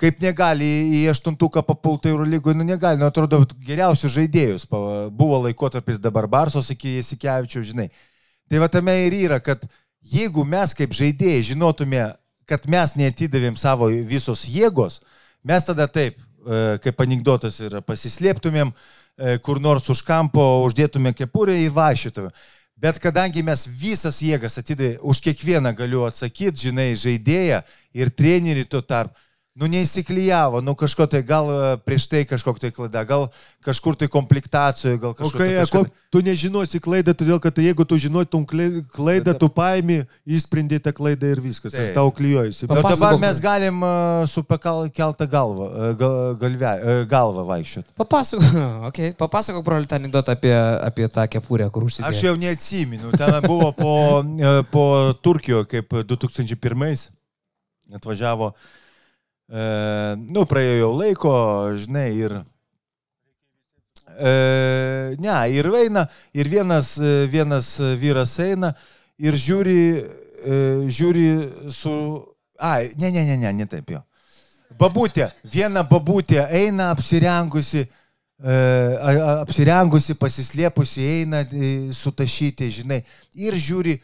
[0.00, 0.66] kaip negali
[0.98, 4.66] į aštuntuką papulti Eurolygoje, nu negali, nu atrodo, geriausius žaidėjus.
[4.68, 7.88] Buvo laikotarpis dabar Barsos iki Jasikevičių, žinai.
[8.50, 9.64] Tai va tame ir yra, kad
[10.12, 12.04] jeigu mes kaip žaidėjai žinotume,
[12.46, 15.00] kad mes neatidavėm savo visos jėgos,
[15.46, 21.56] mes tada taip, e, kaip anegdotas yra, pasislėptumėm e, kur nors už kampo, uždėtume kepurę
[21.58, 22.30] ir vašytumėm.
[22.76, 27.62] Bet kadangi mes visas jėgas atidavėme, už kiekvieną galiu atsakyti, žinai, žaidėją
[27.96, 29.16] ir trenerį tuo tarp.
[29.56, 33.22] Nu, neįsiklyjavo, nu kažko tai gal e, prieš tai kažkokia tai klaida, gal
[33.64, 35.80] kažkur tai komplektacijoje, gal O kažkur kai, tai kažką...
[35.86, 36.02] kažką...
[36.12, 41.32] tu nežinosi klaidą, todėl kad jeigu tu žinotum klai- klaidą, tu paimi, įsprendė tą klaidą
[41.32, 41.72] ir viskas.
[41.72, 41.88] Taip.
[41.88, 42.68] Ir tau klyjojasi.
[42.68, 47.96] Bet dabar mes galim uh, su pakeltą galvą, uh, gal- galve, uh, galvą vaikščioti.
[47.96, 48.62] Papasakok,
[48.92, 49.16] okay.
[49.16, 50.52] Papasakok broli, tą anegdotą apie,
[50.84, 52.12] apie tą kepurę, kur užsidėjai.
[52.12, 54.88] Aš jau neatsimenu, ten buvo po, e, po
[55.24, 57.06] Turkijoje, kaip 2001
[57.96, 58.52] atvažiavo,
[59.48, 59.64] e,
[60.32, 61.34] nu, praėjo jau laiko,
[61.78, 62.36] žinai, ir...
[64.16, 64.32] E,
[65.20, 68.72] ne, ir eina, ir vienas, e, vienas vyras eina
[69.18, 69.80] ir žiūri,
[70.44, 70.58] e,
[70.88, 71.26] žiūri
[71.72, 71.92] su...
[72.56, 74.00] Ai, ne, ne, ne, ne, ne taip jo.
[74.76, 77.84] Babutė, viena babutė eina apsirengusi,
[78.40, 78.56] e,
[79.44, 83.02] apsirengusi, pasislėpusi, eina e, sutašyti, žinai,
[83.36, 83.96] ir žiūri,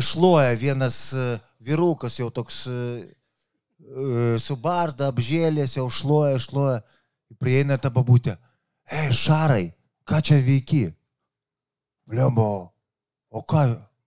[0.00, 1.26] šluoja vienas e,
[1.64, 2.76] vyrukas jau toks e,
[3.92, 6.38] e, su barzda, apžėlės, jau šluoja,
[7.38, 8.36] prieina ta babutė.
[8.90, 9.66] Ei, šarai,
[10.08, 10.86] ką čia veiki?
[12.08, 12.72] Blembo,
[13.30, 13.66] o ką,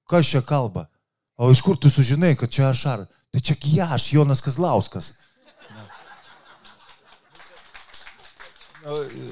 [0.10, 0.88] kas čia kalba?
[1.38, 3.14] O iš kur tu sužinai, kad čia aš šaras?
[3.32, 3.56] Tai čia
[3.92, 5.14] aš, Jonas Kazlauskas.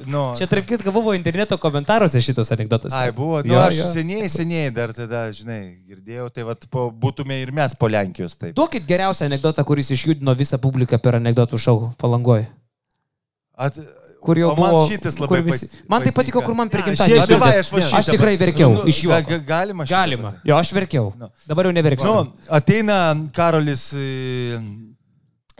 [0.09, 2.93] Nu, Čia, tarp kitko, buvo interneto komentaruose šitas anegdotas.
[2.97, 3.89] Ai, buvo, nu, Jo, aš jo.
[3.93, 8.55] seniai, seniai dar tada, žinai, girdėjau, tai vat, po, būtume ir mes po Lenkijos taip.
[8.57, 12.47] Duokit geriausią anegdotą, kuris išjudino visą publiką per anegdotų šou palangoje.
[13.57, 13.77] At,
[14.23, 16.79] Kur jau o man buvo, šitas labai visi- pat- Man tai patiko, kur man per
[16.79, 17.25] Ne, gimtadienį.
[17.27, 20.31] davai, aš va Aš šitą tikrai pat- verkiau Nu, iš ga- Galima Galima.
[20.47, 21.09] Jo, aš verkiau.
[21.19, 21.27] Nu.
[21.45, 22.05] Dabar jau neverkiu.
[22.07, 24.61] Nu, ateina Karolis, e,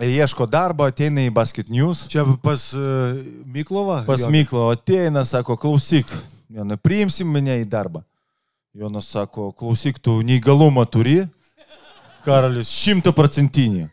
[0.02, 2.08] ieško darbo, ateina į Basket News.
[2.10, 4.04] Čia pas uh, Miklovą.
[4.08, 4.32] Pas Jo.
[4.34, 6.10] Myklo ateina, sako, klausyk,
[6.54, 8.04] Jonai, priimsim mane į darbą.
[8.74, 11.24] Jonas sako, klausyk, tu neįgalumą turi.
[12.26, 13.88] Karolis, šimtaprocentinį.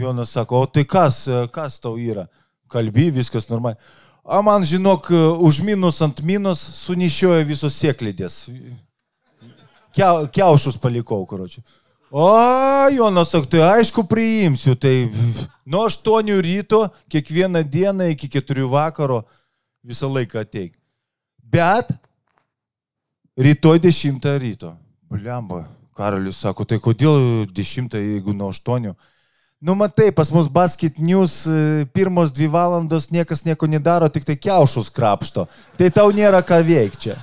[0.00, 2.26] Jonas sako, o tai kas, e, kas tau yra?
[2.72, 3.80] Kalbi, viskas normaliai.
[4.24, 5.10] O man, žinok,
[5.42, 8.46] už minus ant minus sunešioja visos sėklidės.
[9.92, 11.64] Keu, keušus palikau, karočiui.
[12.14, 12.28] O,
[12.92, 15.08] Jonas sako, tai aišku priimsiu, tai
[15.64, 19.22] nuo 8 ryto, kiekvieną dieną iki 4 vakaro
[19.80, 20.76] visą laiką ateik.
[21.40, 21.88] Bet
[23.36, 24.76] rytoj 10 ryto.
[25.08, 25.64] Blemba,
[25.96, 28.92] Karolis sako, tai kodėl 10, jeigu nuo 8?
[29.62, 34.36] Nu, matai, pas mus Basket News e, pirmos dvi valandos niekas nieko nedaro, tik tai
[34.36, 35.48] keušus krapšto.
[35.80, 37.16] Tai tau nėra ką veikti čia.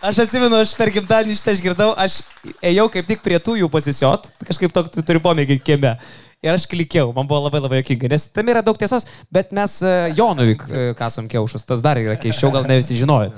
[0.00, 2.22] Aš atsimenu, aš per gimtadienį šitą išgirdau, aš
[2.64, 5.92] ėjau kaip tik prie tų jų pasisiot, kažkaip to tu turi pomėgį kieme.
[6.40, 9.74] Ir aš klikiau, man buvo labai labai jokinga, nes tam yra daug tiesos, bet mes
[9.84, 13.34] e, Jonuvik e, kasom kiaušus, tas dar yra keiščiau, gal ne visi žinojo.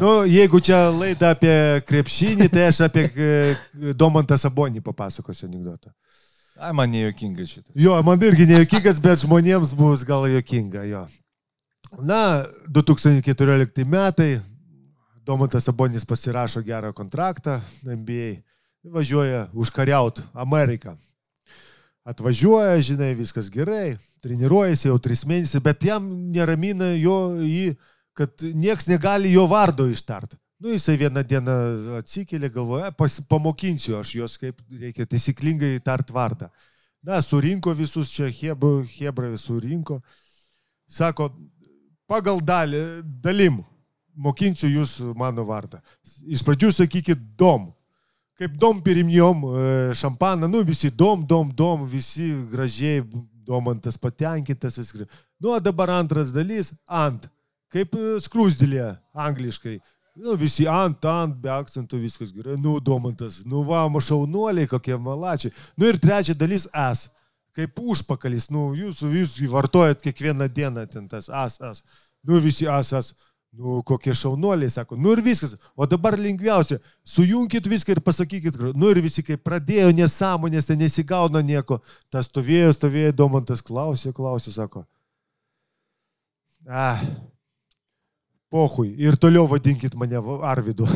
[0.00, 1.54] Nu, jeigu čia laida apie
[1.86, 3.54] krepšinį, tai aš apie e,
[3.94, 5.94] Domantą Sabonį papasakosiu anegdotą.
[6.58, 7.68] Ai, man nejuokinga šitą.
[7.78, 11.04] Jo, man irgi nejuokingas, bet žmonėms bus gal juokinga, jo.
[12.02, 14.32] Na, 2014 metai,
[15.24, 18.42] Domantas Sabonis pasirašo gerą kontraktą NBA,
[18.84, 20.96] važiuoja užkariauti Ameriką.
[22.04, 27.72] Atvažiuoja, žinai, viskas gerai, treniruojasi jau tris mėnesius, bet jam neramina jo, jį,
[28.12, 30.36] kad nieks negali jo vardo ištart.
[30.60, 31.56] Nu, jisai vieną dieną
[32.02, 36.52] atsikėlė, galvoja, pas, pamokinsiu aš juos, kaip reikia taisyklingai tart vardą.
[37.04, 40.02] Na, surinko visus čia, Hebra, Hebra surinko.
[40.84, 41.32] Sako,
[42.08, 42.84] pagal dalį,
[43.24, 43.62] dalim,
[44.16, 45.80] mokinsiu jūs mano vardą.
[46.26, 47.70] Iš pradžių sakykit dom.
[48.34, 53.04] Kaip dom pirimjom e, šampaną, nu visi dom, dom, dom, visi gražiai,
[53.46, 54.80] domantas patenkintas.
[55.38, 57.28] Nu, o dabar antras dalys, ant.
[57.70, 59.78] Kaip e, skrūsdėlė angliškai.
[60.14, 62.54] Nu, visi ant, ant, be akcentų viskas gerai.
[62.58, 65.54] Nu, domantas, nu, va, mašaunuoliai, kokie malačiai.
[65.78, 67.08] Nu ir trečia dalis as.
[67.54, 71.82] Kaip užpakalis, nu, jūs, jūs vartojat kiekvieną dieną ten tas as, as.
[72.26, 73.12] Nu, visi as, as.
[73.54, 74.96] Nu, kokie šaunuoliai, sako.
[74.98, 75.54] Nu ir viskas.
[75.76, 76.80] O dabar lengviausia.
[77.06, 78.56] Sujunkit viską ir pasakykit.
[78.74, 81.78] Nu ir visi, kai pradėjo nesąmonės, ten nesigauna nieko.
[82.10, 84.82] Tas stovėjo, stovėjo, domantas klausė, klausė, sako.
[86.66, 86.98] Ah,
[88.50, 88.90] pohui.
[88.98, 90.88] Ir toliau vadinkit mane Arvidu.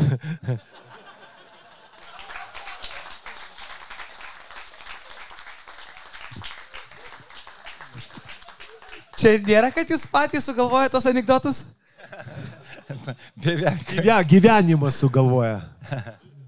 [9.19, 11.78] Čia nėra, kad jūs patys sugalvojate tos anegdotus?
[13.45, 13.85] Beveik.
[13.99, 15.61] Gyve, gyvenimas sugalvoja.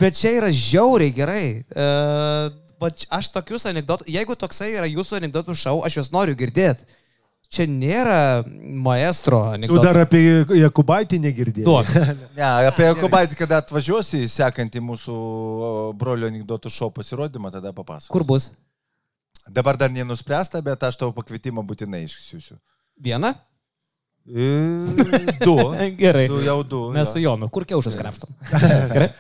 [0.01, 1.45] Bet čia yra žiauriai gerai.
[1.75, 6.89] Uh, aš tokius anegdotus, jeigu toksai yra jūsų anegdotų šau, aš juos noriu girdėti.
[7.51, 9.83] Čia nėra maestro Tu anegdotų.
[9.83, 10.23] dar apie
[10.61, 12.05] Jakubaitį negirdėjai.
[12.39, 15.17] Ne, apie Kubaitį, kada atvažiuosi į sekantį mūsų
[15.99, 18.13] brolio anegdotų šou pasirodymą, tada papasakosiu.
[18.15, 18.53] Kur bus?
[19.51, 22.55] Dabar dar nenuspręsta, bet aš tavo pakvietimą būtinai išsiųsiu.
[23.03, 23.35] Viena?
[24.27, 24.51] E,
[25.45, 25.57] Du.
[26.01, 26.27] Gerai.
[26.29, 26.83] Du jau du.
[26.95, 27.13] Mes jo.
[27.13, 28.35] su Jonu, kur kiaušus krapštom.
[28.95, 29.11] Gerai.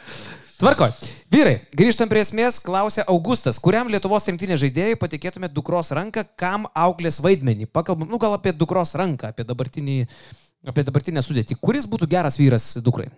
[0.60, 0.92] Tvarkoj.
[1.32, 7.20] Vyrai, grįžtam prie esmės, klausia Augustas, kuriam Lietuvos rinktinės žaidėjui patikėtumėte dukros ranką, kam auklės
[7.24, 7.68] vaidmenį?
[7.72, 9.96] Pakalbam, nu gal apie dukros ranką, apie, dabartinį,
[10.68, 11.56] apie dabartinę sudėtį.
[11.64, 13.08] Kuris būtų geras vyras dukrai?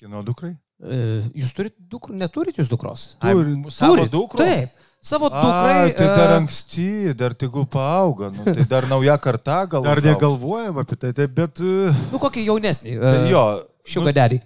[0.00, 0.56] Kino dukrai?
[0.82, 3.12] E, Jūs turit dukrų, neturit jūs dukros?
[3.22, 3.36] Ai,
[3.70, 4.42] savo dukrų?
[4.42, 4.81] Taip.
[5.02, 5.78] Savo dukrai.
[5.82, 9.82] Ai, tai dar e, anksti, dar tegul paauga, nu, tai dar nauja karta gal.
[9.82, 11.58] Dar negalvojam apie tai, tai bet...
[11.58, 12.92] e, Nu, kokį jaunesnį.
[13.02, 13.42] Tai Jo,
[13.82, 14.38] Šiugadėlį.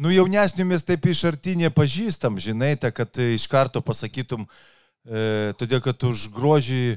[0.00, 4.46] nu jaunesnių mes taip iš arti nepažįstam, žinai, ta, kad iš karto pasakytum,
[5.04, 6.96] e, todėl kad už grožį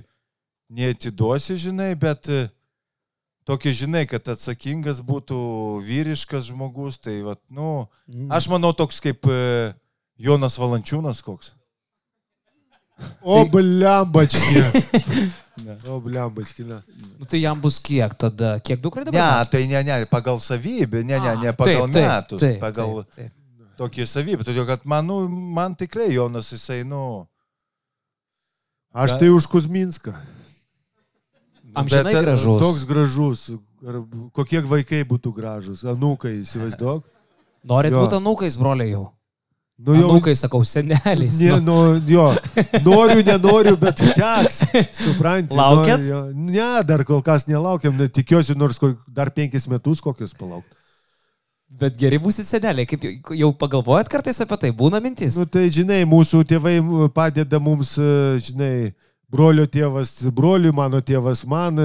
[0.71, 2.47] neatiduosi, žinai, bet e,
[3.43, 5.37] tokia, žinai, kad atsakingas būtų
[5.83, 7.83] vyriškas žmogus, tai, vat, nu,
[8.31, 9.75] aš manau toks kaip e,
[10.17, 11.56] Jonas Valančiūnas koks.
[13.21, 14.63] O, blembački.
[15.89, 16.81] O, blembački, ne.
[17.19, 18.57] Nu, tai jam bus kiek tada?
[18.59, 19.19] Kiek dukrai dabar?
[19.19, 23.01] Ne, tai ne, ne, pagal savybę, ne, ne, ne pagal Taip, taip, metus, taip, pagal
[23.03, 23.33] taip, taip.
[23.81, 27.25] tokį savybę, todėl kad man, nu, man tikrai Jonas, jisai, nu,
[28.97, 30.09] Aš tai už Kuzminską.
[31.77, 32.61] Amžinai Bet, gražus.
[32.61, 33.41] Toks gražus.
[34.33, 35.83] Kokie vaikai būtų gražus?
[35.85, 37.05] Anūkai, įsivaizduok.
[37.69, 39.03] Norit būti anūkais, broliai jau.
[39.77, 41.35] Nu, jau, Anūkai, sakau, seneliais.
[41.37, 42.23] Ne, Nu, nu, jo,
[42.81, 44.63] noriu, nenoriu, bet teks.
[44.97, 45.53] Supranti.
[45.53, 45.99] Laukiat?
[46.01, 46.21] noriu, jo.
[46.33, 50.73] Ne, dar kol kas nelaukiam, net tikiuosi nors ko- dar penkis metus kokius palaukti.
[51.77, 53.03] Bet geri būsit seneliai, kaip
[53.37, 55.35] jau- pagalvojat kartais apie tai, būna mintis.
[55.37, 56.77] Nu, tai žinai, mūsų tėvai
[57.13, 57.91] padeda mums,
[58.47, 58.95] žinai,
[59.29, 61.77] brolio tėvas, broliui, mano tėvas man,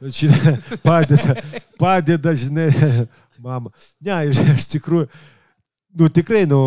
[0.00, 0.54] žinai,
[0.86, 1.36] padeda,
[1.76, 2.70] padeda, žinai,
[3.42, 3.68] mama.
[4.00, 4.16] Ne,
[4.56, 5.10] iš tikrųjų,
[5.98, 6.62] nu tikrai, nu,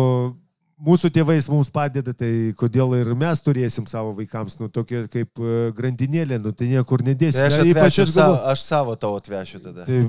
[0.82, 5.70] mūsų tėvais mums padeda, tai kodėl ir mes turėsim savo vaikams, nu, tokia kaip e,
[5.76, 7.40] grandinėlė, nu, tai niekur nedėsim.
[7.40, 9.86] tai aš, Ne, ypač atvešiu aš savo, aš savo tavo atvešiu tada.
[9.86, 10.02] Tai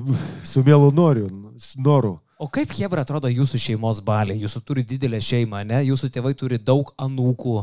[0.44, 1.30] su mielu noriu,
[1.78, 2.16] noru.
[2.38, 4.40] O kaip Hebra atrodo jūsų šeimos baliai?
[4.42, 5.84] Jūsų turi didelę šeimą, ne?
[5.86, 7.62] Jūsų tėvai turi daug anūkų,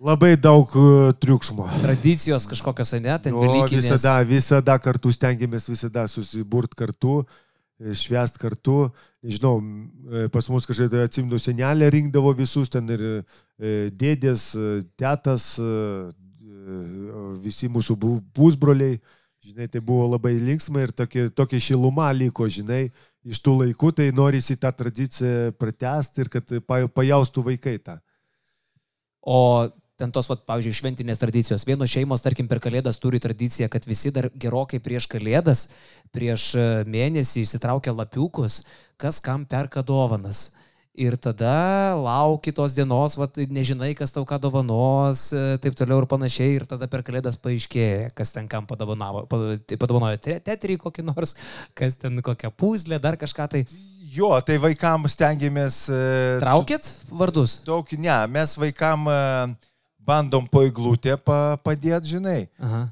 [0.00, 1.66] Labai daug e, triukšmo.
[1.82, 3.18] tradicijos kažkokios, ne?
[3.20, 7.49] Ten O, visada, visada kartu stengiamės visada susiburt kartu, e,
[7.80, 8.90] švęst kartu.
[9.24, 13.14] Nežinau, m, e, pas mus kažkaip atsimenu senelė rinkdavo visus, ten ir e,
[13.96, 16.82] dėdės, e, tetas, e, e,
[17.44, 17.96] visi mūsų
[18.36, 19.00] pusbroliai.
[19.40, 22.90] Žinai, tai buvo labai linksma ir tokia, tokia šiluma liko, žinai,
[23.24, 27.96] iš tų laikų, tai norisi tą tradiciją pratesti ir kad pa- pajaustų vaikai tą.
[29.24, 29.68] O
[30.00, 31.66] ten tos, vat, pavyzdžiui, šventinės tradicijos.
[31.68, 35.66] Vienos šeimos, tarkim, per Kalėdas turi tradiciją, kad visi dar gerokai prieš Kalėdas,
[36.14, 38.62] prieš e, mėnesį įsitraukia lapiukus,
[39.00, 40.50] kas kam perka dovanas.
[41.00, 46.08] Ir tada lauki tos dienos, vat, nežinai, kas tau ką dovanos, e, taip toliau ir
[46.10, 46.56] panašiai.
[46.58, 51.36] Ir tada per Kalėdas paaiškėja, kas ten kam tai Padovanojo te- tetrį kokį nors,
[51.78, 53.62] kas ten kokią pūzlę, dar kažką tai.
[54.10, 55.84] Jo, tai vaikams stengiamės.
[55.94, 56.02] e,
[56.42, 57.60] Traukėt vardus?
[57.64, 59.18] Daug, ne, mes vaikam e,
[60.06, 62.40] bandom po įglūtę pa, padėti, žinai.
[62.58, 62.88] Aha.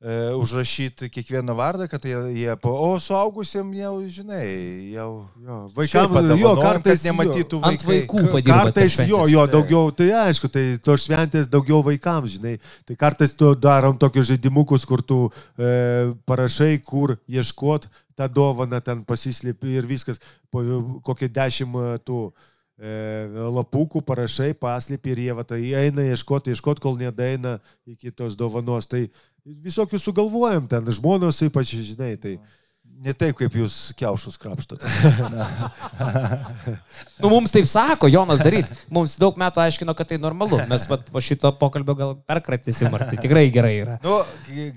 [0.00, 4.46] e, užrašyti kiekvieną vardą, kad jie, jie po, o suaugusiam jau, žinai,
[4.94, 7.88] jau Jo, vaikam, jo, kartais nematytų Ant vaikai.
[7.88, 8.58] vaikų padirba.
[8.62, 12.58] Kartais jo, jo, daugiau, tai aišku, tai tos šventės daugiau vaikams, žinai.
[12.86, 15.24] Tai kartais tu darom tokius žaidimukus, kur tu
[15.58, 20.62] e, parašai, kur ieškot tą dovaną, ten pasislėpi ir viskas, po
[21.06, 26.82] kokie dešimt e, tų e, lapukų parašai, paslėpi ir jie va tai eina ieškoti, ieškoti,
[26.84, 28.86] kol nedaina iki tos dovanos.
[28.86, 29.08] Tai
[29.44, 32.36] visokių sugalvojam ten, žmonos ypač, žinai, tai
[32.98, 34.82] Ne taip, kaip jūs kiaušus krapštot.
[37.18, 38.66] Nu, mums taip sako, Jonas daryt.
[38.94, 40.58] Mums daug metų aiškino, kad tai normalu.
[40.70, 43.94] Mes vat, po šito pokalbio gal perkratysim, ar tai tikrai gerai yra.
[44.02, 44.18] nu,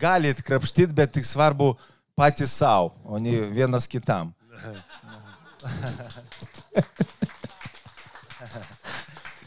[0.01, 1.75] galit krapštyti, bet tik svarbu
[2.17, 4.33] patys savo, o ne vienas kitam.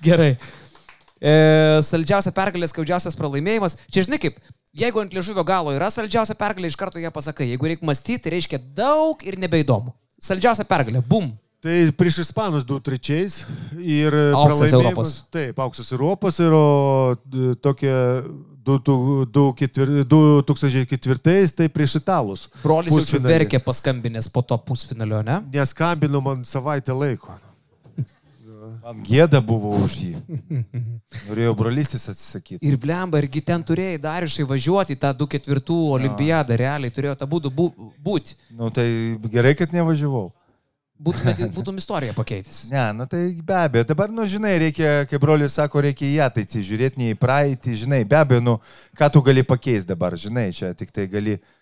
[0.05, 0.35] Gerai.
[1.25, 1.35] E,
[1.87, 3.79] saldžiausia pergalė, skaudžiausias pralaimėjimas.
[3.89, 4.37] Čia žinai kaip,
[4.77, 7.49] jeigu ant liežuvio galo yra saldžiausia pergalė, iš karto ją pasakai.
[7.55, 9.95] Jeigu reikia mąstyti, reiškia daug ir nebeįdomu.
[10.25, 11.33] Saldžiausia pergalė, bum.
[11.65, 13.39] Tai prieš Ispanus 2-3
[13.81, 15.13] ir Auksas pralaimėjimas- Europos.
[15.33, 16.53] Taip, auksas Europos ir
[19.57, 22.49] ketvir- 2004 tai prieš Italus.
[22.63, 25.41] Brolis jau čia verkė paskambinės po to pusfinalio, ne?
[25.53, 27.33] Neskambino man savaitę laiko.
[28.85, 30.11] Man gėda buvo už jį.
[31.31, 32.61] Norėjau brolystės atsisakyti.
[32.69, 37.53] Ir blemba, irgi ten turėjai Darišai važiuoti į tą 2-4 olimpiadą, realiai turėjo tą būdų
[37.57, 37.71] bū,
[38.05, 38.37] būti.
[38.53, 38.87] Nu tai
[39.33, 40.27] gerai, kad nevažiavau.
[41.01, 42.61] Būtumėt, būtum istoriją pakeitęs.
[42.75, 43.89] Ne, nu tai be abejo.
[43.89, 47.81] Dabar, nu žinai, reikia, kaip brolius sako, reikia į ateitį žiūrėti, ne į praeitį.
[47.87, 48.59] Žinai, be abejo, nu
[49.01, 51.54] ką tu gali pakeisti dabar, žinai, čia tik tai gali va,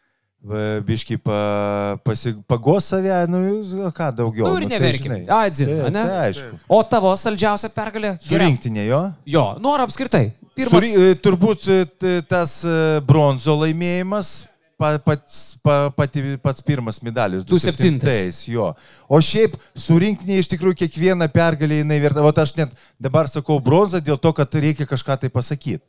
[0.43, 4.49] biški pa, pasi, pagos save, nu ką daugiau.
[4.49, 5.13] Nu ir tai, neverkim.
[5.13, 5.27] žinai.
[5.31, 6.03] Adzin, Taip, ne?
[6.03, 6.61] Tai aišku.
[6.67, 8.17] O tavo saldžiausia pergalė?
[8.23, 9.03] Surinktinė jo.
[9.37, 10.33] Jo, noriu apskritai.
[10.53, 10.75] Pirmas.
[10.75, 12.75] Suri, e, turbūt e, tas e,
[13.09, 14.33] bronzo laimėjimas,
[14.77, 17.47] pa, pats, pa, pati, pats pirmas medalis.
[17.49, 18.03] 27.
[18.03, 18.73] 27-ais, Jo.
[19.09, 22.21] O šiaip surinktinė iš tikrųjų kiekviena pergalė jinai verta.
[22.21, 25.81] O aš net dabar sakau bronzą dėl to, kad reikia kažką tai pasakyti.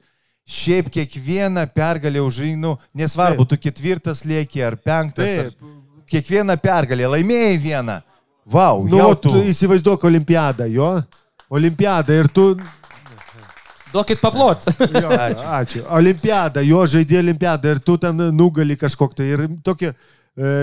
[0.44, 5.30] Šiaip kiekviena pergalė užrinkti, nu, nesvarbu, tu ketvirtas lieki ar penktas.
[5.40, 5.70] Ar, Taip.
[6.12, 8.00] kiekviena pergalė, laimėjai vieną.
[8.46, 9.32] Vau, Nu, jau o tu.
[9.32, 10.90] tu įsivaizduok olimpiadą, jo?
[11.50, 12.50] Olimpiadą ir tu...
[13.94, 14.66] Duokit paplot.
[15.04, 15.46] Jo, ačiū.
[15.60, 15.82] ačiū.
[15.96, 19.28] Olimpiada, jo žaidė olimpiadą ir tu ten nugali kažkokį tai.
[19.36, 19.96] Ir tokie e,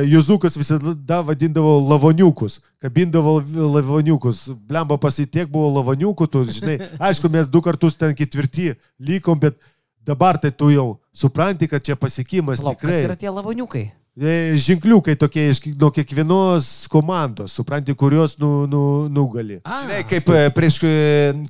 [0.07, 3.37] Juzukas visada vadindavo lavoniukus, kabindavo
[3.75, 4.49] lavoniukus.
[4.67, 6.81] Blemba pasitiek buvo lavoniukų, tu žinai.
[6.99, 9.55] Aišku, mes du kartus ten ketvirti lykom, bet
[10.03, 13.05] dabar tai tu jau supranti, kad čia pasiekimas Lauk, kas tikrai.
[13.07, 13.85] yra tie lavoniukai?
[14.21, 19.61] E, Žinkliukai tokie iš nuo kiekvienos komandos, supranti, kurios nu, nu, nugali.
[19.63, 20.83] Žinai, kaip prieš,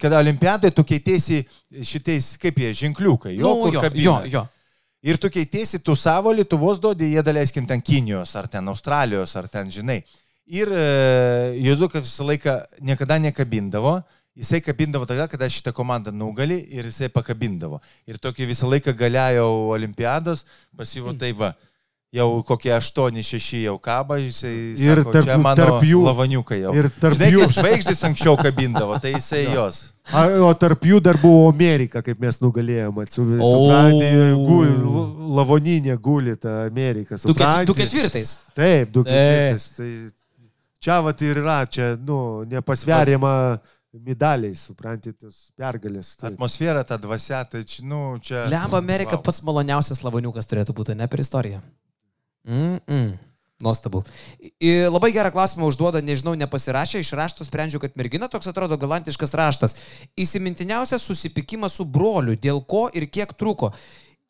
[0.02, 1.40] kada olimpiadoje tu keitėsi
[1.80, 4.04] šitais, kaip jie, žinkliukai, jo, nu, jo, kabina.
[4.04, 4.48] jo, jo.
[5.00, 9.48] Ir tu keitėsi, tu savo Lietuvos duodi, jie daleiskim ten Kinijos, ar ten Australijos, ar
[9.48, 10.02] ten, žinai.
[10.50, 10.82] Ir e,
[11.64, 14.00] Jozukas visą laiką niekada nekabindavo.
[14.36, 17.80] Jisai kabindavo tada, kada šitą komandą nugali ir jisai pakabindavo.
[18.08, 20.44] Ir tokį visą laiką galėjo olimpiados,
[20.76, 21.54] pasivo tai va.
[22.10, 26.72] Jau kokie 8-6 jau kaba, jisai Ir sako, tarp- čia mano tarp jų- lavaniukai jau.
[26.74, 29.92] ir tarp Žinai, jų- žvaigždės anksčiau kabindavo, tai jisai jos.
[30.10, 32.98] A, o tarp jų dar buvo Amerika, kaip mes nugalėjom.
[33.04, 34.08] Atsu, supranti,
[34.42, 34.74] guli,
[35.38, 37.14] lavoninė guli ta Amerika.
[37.14, 38.38] Du, ket, du ketvirtais.
[38.58, 39.14] Taip, du Taip.
[39.14, 39.70] ketvirtais.
[39.76, 39.90] Tai
[40.82, 43.60] čia vat ir yra, čia, nu, nepasveriama
[44.02, 46.16] medaliais, supranti, tos pergalės.
[46.18, 46.32] Taip.
[46.34, 48.48] Atmosfera, ta dvasia, tai čia, nu, čia...
[48.50, 49.22] Lemba Amerika Vau.
[49.22, 51.62] pats maloniausias lavoniukas turėtų būti, ne per istoriją.
[52.44, 53.18] Mm -mm.
[53.60, 54.04] Nuostabu.
[54.60, 59.34] I, labai gerą klausimą užduoda, nežinau, nepasirašė, iš rašto sprendžiu, kad mergina toks atrodo galantiškas
[59.36, 59.76] raštas.
[60.16, 63.68] Įsimintiniausias susipykimas su broliu, dėl ko ir kiek truko.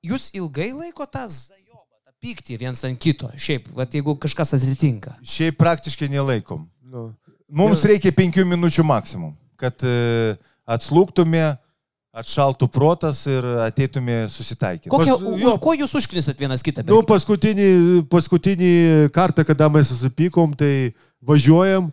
[0.03, 5.15] Jūs ilgai laiko tą zajobą, tą pyktį viens ant kito, šiaip, vat, jeigu kažkas atsitinka.
[5.23, 6.67] Šiaip praktiškai nelaikom.
[6.83, 7.13] Nu,
[7.51, 10.35] Mums reikia penkių minučių maksimum, kad e,
[10.67, 11.55] atslūgtume,
[12.11, 14.91] atšaltų protas ir ateitume susitaikyti.
[14.91, 15.55] Kokia, Pas- jo.
[15.63, 16.83] Kuo jūs užknisat vienas kitą?
[16.87, 17.71] nu, paskutinį,
[18.11, 18.75] paskutinį
[19.15, 20.93] kartą, kada mes susipykom, tai
[21.23, 21.91] važiuojam.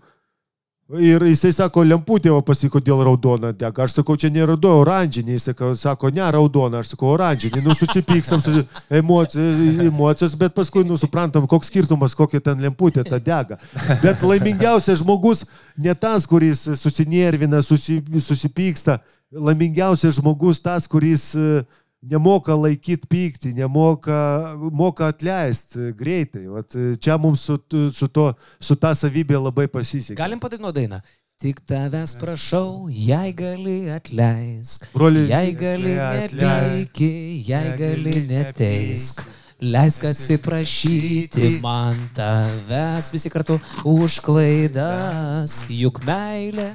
[0.88, 3.84] Ir jisai sako, lemputė, o pasiko dėl raudona dega.
[3.84, 5.34] Aš sakau, čia ne raudona, oranžinė.
[5.36, 7.60] Jis sako, sako, ne raudona, aš sakau, oranžinė.
[7.60, 13.60] Nu, susipykstam su emocijos, bet paskui, nu, suprantam, koks skirtumas, kokia ten lemputė ta dega.
[14.00, 15.44] Bet laimingiausias žmogus
[15.76, 19.02] ne tas, kuris susinervina, susi, susipyksta.
[19.32, 21.64] Laimingiausias žmogus tas, kuris e,
[22.02, 26.46] nemoka laikyti pyktį, nemoka moka atleisti greitai.
[26.48, 27.58] Vat e, čia mums su,
[27.92, 28.30] su, to,
[28.60, 30.16] su ta savybė labai pasisekė.
[30.20, 31.02] Galim padainuoti dainą.
[31.38, 34.88] Tik tavęs prašau, jei gali atleisk.
[34.96, 37.12] Broli, Jei gali nepyki,
[37.46, 39.22] jei gali neteisk.
[39.62, 46.72] leisk atsiprašyti man tavęs visi kartu už klaidas, juk meilė.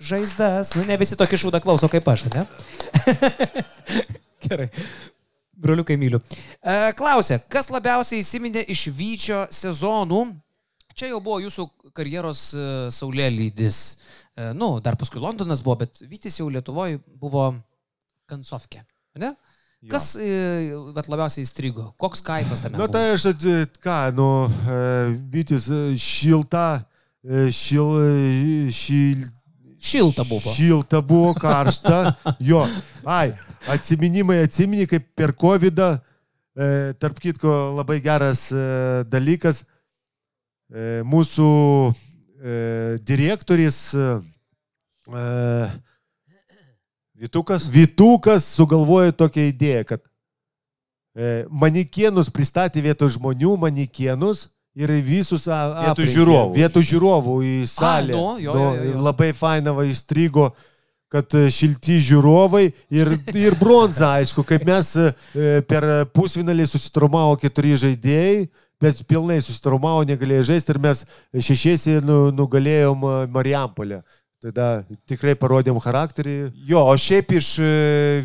[0.00, 0.72] Žaizdas.
[0.78, 2.46] Nu, ne visi tokį šūdą klauso kaip aš, ne?
[4.46, 4.68] Gerai.
[5.60, 6.22] Broliukai myliu.
[6.64, 10.22] E, klausė, kas labiausiai įsiminė iš Vyčio sezonų?
[10.96, 11.66] Čia jau buvo jūsų
[11.96, 12.64] karjeros e,
[12.96, 13.80] saulėlydis.
[14.40, 17.50] E, nu, dar paskui Londonas buvo, bet Vytis jau Lietuvoje buvo
[18.30, 18.80] kancovkė.
[19.20, 19.34] Ne?
[19.90, 20.30] Kas e,
[20.96, 21.90] vat, labiausiai įstrigo?
[22.00, 22.76] Koks kaifas tame?
[22.76, 22.92] Na buvo?
[22.96, 24.80] tai aš, at- ką, nu, e,
[25.32, 26.66] Vytis e, šilta,
[27.24, 29.24] e, šil, e, šil,
[29.80, 30.52] Šilta buvo.
[30.54, 32.14] Šilta buvo, karšta.
[32.50, 32.66] Jo,
[33.08, 33.32] ai,
[33.72, 36.70] atsiminimai atsimini, kaip per COVID, e,
[37.00, 38.64] tarp kitko, labai geras e,
[39.08, 39.64] dalykas.
[40.70, 41.50] E, mūsų
[41.90, 42.58] e,
[43.08, 44.10] direktorius e,
[47.20, 47.66] Vitukas?
[47.68, 54.46] Vitukas sugalvojo tokią idėją, kad e, manikienus pristatė vietoj žmonių, manikienus
[54.80, 56.14] ir visus a- aprengė.
[56.16, 56.54] žiūrovų.
[56.56, 58.16] Vietoj žiūrovų į salę.
[58.16, 59.00] nu, jo, jo, jo, jo.
[59.06, 60.50] Labai faina va įstrigo
[61.10, 63.08] kad e, šilti žiūrovai ir,
[63.46, 65.08] ir bronza, aišku, kaip mes e,
[65.66, 68.44] per pusvinalį susitraumavo keturi žaidėjai,
[68.80, 71.02] bet pilnai susitraumavo, negalėjo žaisti ir mes
[71.34, 74.04] šešiesi nu, nugalėjom e, Marijampolę.
[74.40, 74.68] Tada
[75.10, 76.36] tikrai parodėm charakterį.
[76.70, 77.48] Jo, o šiaip iš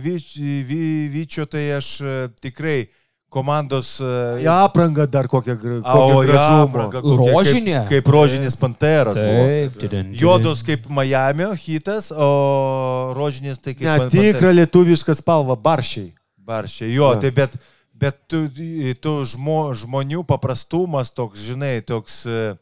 [0.05, 0.37] Vyč-
[0.69, 1.89] Vy- Vyčio tai aš
[2.39, 2.85] tikrai
[3.35, 3.89] komandos...
[3.99, 6.87] e, Į aprangą dar kokią, gražumą.
[7.19, 7.77] Rožinė?
[7.83, 9.19] Kaip, kaip rožinis panteras.
[9.19, 9.45] buvo.
[9.51, 10.11] Taip, tidin.
[10.15, 16.13] Juodos kaip Miami hitas, o rožinis tai kaip Ne, tikra lietuviška spalva, baršiai.
[16.45, 16.93] Baršiai.
[16.93, 17.23] Jo, Jo.
[17.23, 17.57] tai bet,
[17.93, 18.45] bet tu,
[19.03, 22.23] tu žmo, žmonių paprastumas toks, žinai, toks...
[22.29, 22.55] E,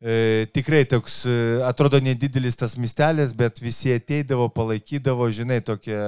[0.00, 5.98] E, tikrai toks, e, atrodo nedidelis tas mistelis, bet visi ateidavo, palaikydavo, žinai, tokie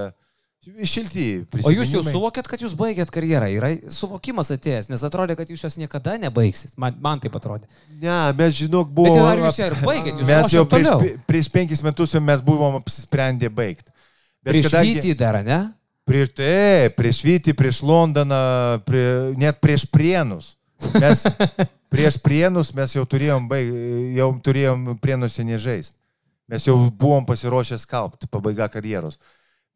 [0.63, 1.27] šilti.
[1.65, 3.49] O jūs jau suvokėt, kad jūs baigėt karjerą?
[3.51, 6.77] Yra suvokimas atėjęs, nes atrodė, kad jūs jos niekada nebaigsit.
[6.81, 7.67] Man, man taip atrodė.
[7.99, 9.17] Ne, mes žinok, Bet buvo...
[9.19, 10.21] jau ar jūs ją ir baigėt?
[10.23, 11.21] Jūs Mes jau prieš, toliau.
[11.27, 13.91] prieš penkis metus mes buvom apsisprendę baigti.
[14.47, 15.61] Prieš Vytį dar, ne?
[16.07, 18.43] Prieš tai, prieš Vytį, prieš Londoną,
[18.87, 19.07] prie,
[19.39, 20.57] net prieš Prienus.
[20.99, 21.27] Mes
[21.93, 23.71] prieš Prienus mes jau turėjom, baig,
[24.19, 25.99] jau turėjom Prienuose nežaisti.
[26.51, 29.19] Mes jau buvom pasiruošę skalbti, pabaiga karjeros.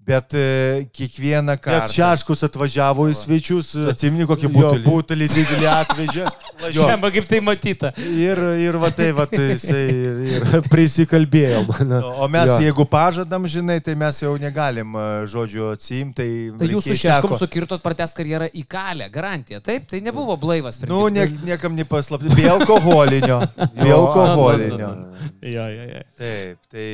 [0.07, 1.81] Bet e, kiekvieną kartą...
[1.83, 3.73] Net Šeškus atvažiavo į svečius.
[3.91, 4.83] Atsimeni kokį Jo, butelį?
[4.87, 6.27] butelį didelį atvežė.
[6.77, 7.91] Šiandien kaip tai matyta.
[8.15, 10.21] Ir, ir va tai, va tai jisai ir,
[10.55, 11.73] ir prisikalbėjom.
[11.91, 12.61] Na, O mes, jo.
[12.69, 16.15] jeigu pažadam, žinai, tai mes jau negalim, e, žodžiu, atsiimti.
[16.55, 19.59] Tai, Tai jūs su reikės šeškom teko- sukirtot pratęs karjerą į kalę, garantija.
[19.61, 20.79] Taip, tai nebuvo blaivas.
[20.87, 22.31] Nu, nie, niekam nepaslapti.
[22.39, 23.43] Be alkoholinio.
[23.83, 24.95] Be alkoholinio.
[25.43, 26.07] Jo, jo, jo.
[26.23, 26.89] Taip, tai,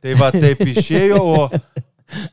[0.00, 1.48] tai va taip išėjo, o,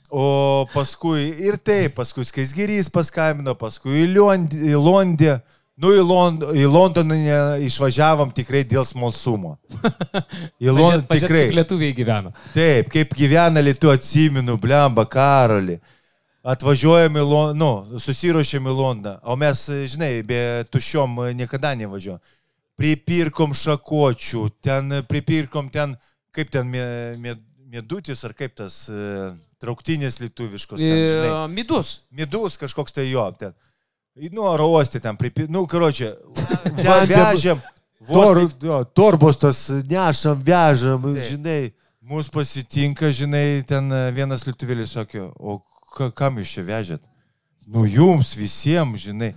[0.10, 5.40] o paskui ir taip, paskui Skaisgirys paskambino, paskui į Londę.
[5.74, 7.16] Nu, į, Lond, į Londoną
[7.66, 9.56] išvažiavom tikrai dėl smalsumo.
[10.62, 11.48] Į Londoną tikrai.
[11.48, 12.30] kaip lietuviai gyveno.
[12.54, 15.80] Taip, kaip gyvena lietu atsiminu, blemba, karolį.
[16.46, 19.64] Atvažiuojam į Londoną, nu, susiruošėm į Londoną, o mes,
[19.96, 20.40] žinai, be
[20.70, 22.22] tušiom niekada nevažiuojam.
[22.78, 25.98] Pripirkom šakočių, ten pripirkom ten,
[26.38, 27.40] kaip ten mė- mė-
[27.74, 29.32] mėdutis ar kaip tas e,
[29.64, 30.82] trauktinės lietuviškos.
[30.82, 31.94] Ten, žinai, E, Midus.
[32.12, 33.26] Midus kažkoks tai jo.
[33.40, 33.56] Ten.
[34.30, 35.48] Nu, oro uostė ten, pripi...
[35.50, 36.12] nu, karočią,
[37.10, 37.64] vežėm.
[38.04, 41.24] Tor, jo, torbos tas nešam, vežam, Taip.
[41.32, 41.62] žinai.
[42.04, 45.62] Mūsų pasitinka, žinai, ten e, vienas lietuvėlis sakė, o
[45.96, 47.04] ka, kam jūs čia vežėt?
[47.72, 49.32] Nu jums visiems, žinai.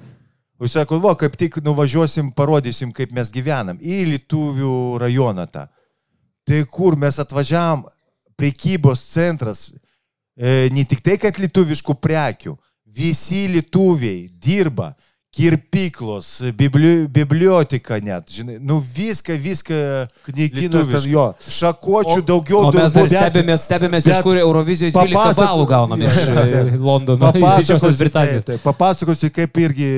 [0.59, 3.78] O jis sako, va, kaip tik nuvažiuosim, parodysim, kaip mes gyvenam.
[3.78, 5.66] Į Lietuvių rajoną tą.
[6.47, 7.85] Tai kur mes atvažiavam,
[8.40, 9.69] prekybos centras,
[10.73, 12.57] ne tik tai, kad lietuviškų prekių,
[12.97, 14.93] visi lietuviai dirba,
[15.37, 19.81] kirpyklos, bibli, biblioteka net, žinai, nu viską, viską.
[20.31, 21.27] Knygynas ten jo.
[21.59, 26.23] Šakočių daugiau O mes dar stebėmės, stebėmės iš kur Eurovizijoje 12 papasako- balų gaunam iš
[26.45, 28.01] e, Londono, iš Didžiosios
[28.65, 29.91] Papasakosiu, kaip irgi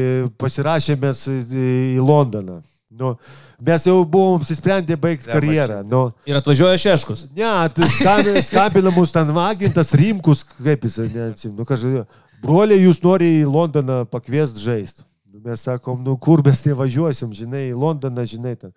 [0.42, 2.58] pasirašėmės į Londoną.
[2.90, 3.16] Nu,
[3.60, 5.82] mes jau buvom apsisprendę baigti karjerą.
[5.84, 7.26] Nu, Ir atvažiuoja Šeškus.
[7.36, 12.06] ne, skambina, mus ten agentas Rimkus, kaip jis, neatsimenu, kažkaip.
[12.42, 15.02] Broliai, jūs nori į Londoną pakviesti žaisti.
[15.28, 18.56] Nu, Mes sakom, nu kur mes nevažiuosim, žinai, į Londoną, žinai.
[18.56, 18.72] Ten.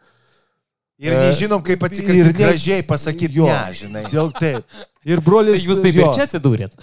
[1.02, 3.46] Ir E, nežinom, kaip ir atsikalbėti ne- gražiai, pasakyti Jo.
[3.48, 4.04] ne, žinai.
[4.12, 4.66] Dėl taip.
[5.06, 5.64] Ir brolis.
[5.66, 6.10] Jūs taip jo.
[6.12, 6.76] ir čia atsidūrėt.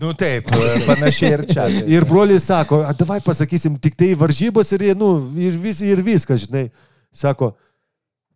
[0.00, 0.48] Nu taip,
[0.86, 1.66] panašiai ir čia.
[1.92, 6.70] Ir broliai sako, davai pasakysim, tik tai varžybos ir, nu, ir, vis, ir viskas, žinai.
[7.12, 7.50] Sako,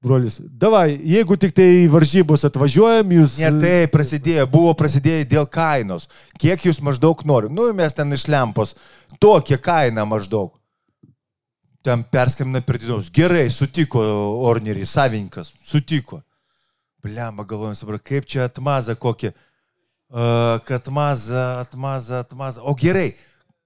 [0.05, 3.39] brolis, davai, jeigu tik tai varžybos atvažiuojam, jūs...
[3.41, 6.11] Ne tai prasidėjo, buvo prasidėję dėl kainos.
[6.37, 7.49] Kiek jūs maždaug nori?
[7.49, 8.75] Nu, mes ten iš lempos
[9.23, 10.53] tokia kaina maždaug.
[11.85, 13.09] Ten perskambina per didžiaus.
[13.13, 14.05] Gerai, sutiko
[14.51, 16.21] Ornerį, savininkas, sutiko.
[17.05, 19.33] Bliamba, galvojam, supra, kaip čia atmaza kokia.
[20.65, 22.63] Kad maza, atmaza, atmaza.
[22.63, 23.13] O gerai,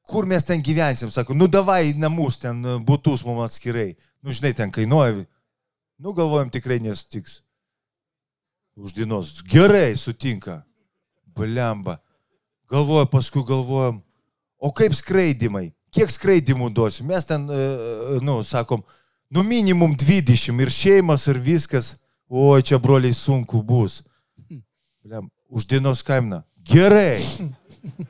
[0.08, 3.92] kur mes ten gyvensim, sako, nu davai namus, ten e, būtus mums atskirai.
[4.24, 5.26] Nu, žinai, ten kainuoja.
[6.00, 7.42] Nu, galvojam, tikrai nesutiks.
[8.78, 9.42] Už dienos.
[9.44, 10.62] Gerai, sutinka.
[11.36, 11.98] Bliamba.
[12.70, 14.00] Galvoju, paskui galvojam,
[14.58, 15.70] o kaip skraidimai?
[15.92, 17.06] Kiek skraidimų duosiu?
[17.08, 18.80] Mes ten, e, nu, sakom,
[19.28, 21.96] nu minimum 20 ir šeimas ir viskas.
[22.28, 24.02] O, čia broliai sunku bus.
[25.04, 26.42] Bliam, už dienos kainą.
[26.68, 27.22] Gerai.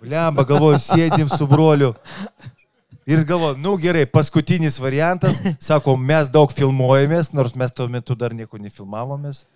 [0.02, 1.92] Lemba, galvoju, sėdim su broliu.
[3.08, 5.38] Ir galvoju, nu gerai, paskutinis variantas.
[5.62, 9.46] Sako, mes daug filmuojamės, nors mes tuo metu dar nieko nefilmavomės.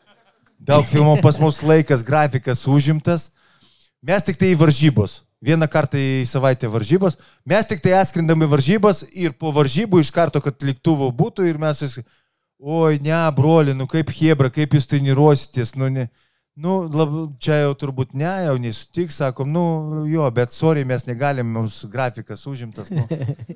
[0.63, 3.33] Daug filmų pas mus laikas, grafikas užimtas.
[4.03, 5.21] Mes tik tai į varžybos.
[5.43, 7.19] Vieną kartą į savaitę varžybos.
[7.45, 11.59] Mes tik tai atskrendam į varžybas ir po varžybų iš karto, kad lėktuvo būtų ir
[11.59, 11.99] mes...
[12.63, 16.07] Oi, ne, broli, nu kaip Hebra, kaip jūs treniruositės, nu ne.
[16.53, 21.49] Nu, lab, čia jau turbūt ne, jau nesutik, sakom, nu jo, bet sorry, mes negalim,
[21.49, 22.91] mums grafikas užimtas.
[22.93, 23.07] Nu.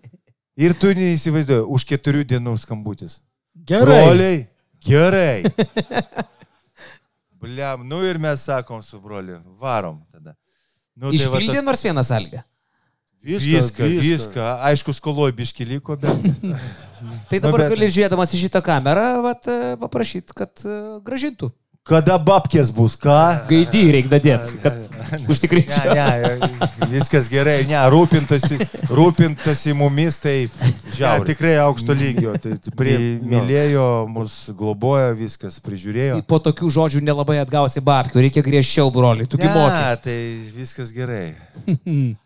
[0.64, 3.18] Ir tu neįsivaizduoji, už keturių dienų skambutis.
[3.68, 3.84] Gerai.
[3.84, 4.38] Broliai,
[4.80, 5.42] gerai.
[7.36, 10.32] Bliam, nu ir mes sakom su broliu, varom tada.
[10.96, 12.40] Nu, tai va Išpildė nors vieną sąlygą.
[13.26, 14.46] Viską, viską, viską.
[14.70, 16.28] Aišku, skoloj biški liko, bet...
[17.28, 19.44] Tai dabar bet- gali žiūrėdamas į šitą kamerą, vat,
[19.82, 21.50] paprašyti, kad e, gražintų.
[21.86, 23.46] Kada babkės bus, ką?
[23.46, 24.80] Gaidį reikia dadėti, kad
[25.30, 25.92] užtikrinčiau.
[25.94, 26.06] Ne,
[26.42, 28.58] ne, viskas gerai, ne, rūpintasi,
[28.90, 30.34] rūpintasi mumis, tai
[30.96, 31.28] Ja, žiauriai.
[31.28, 32.32] tikrai aukšto lygio.
[32.42, 36.18] Tai, prie, Pri, mylėjo, mus globojo, viskas prižiūrėjo.
[36.26, 39.86] Po tokių žodžių nelabai atgausi babkių, reikia griežčiau, broli, tu Ne, gimoki.
[40.08, 40.18] tai
[40.58, 41.36] viskas gerai.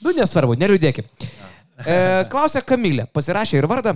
[0.00, 1.04] Nu, nesvarbu, neliūdėkim.
[1.84, 1.96] E,
[2.32, 3.92] klausia Kamilė, pasirašė ir vardą.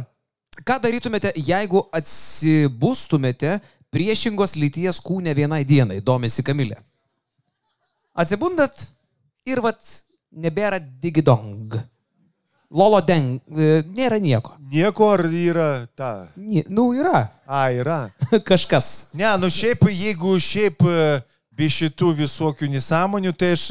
[0.68, 3.54] Ką darytumėte, jeigu atsibustumėte
[3.94, 6.80] priešingos lyties kūne vienai dienai, domisi Kamilė.
[8.14, 8.86] Atsibundat
[9.46, 9.80] ir vat
[10.34, 11.74] nebėra digidong.
[12.74, 14.56] Lolo deng, e, nėra nieko.
[14.72, 16.26] Nieko ar yra ta?
[16.34, 17.28] Nie, nu, yra.
[17.46, 17.98] A, yra.
[18.50, 19.14] Kažkas.
[19.14, 21.02] Ne, nu šiaip, jeigu šiaip e,
[21.54, 23.68] be šitų visokių nesąmonių, tai aš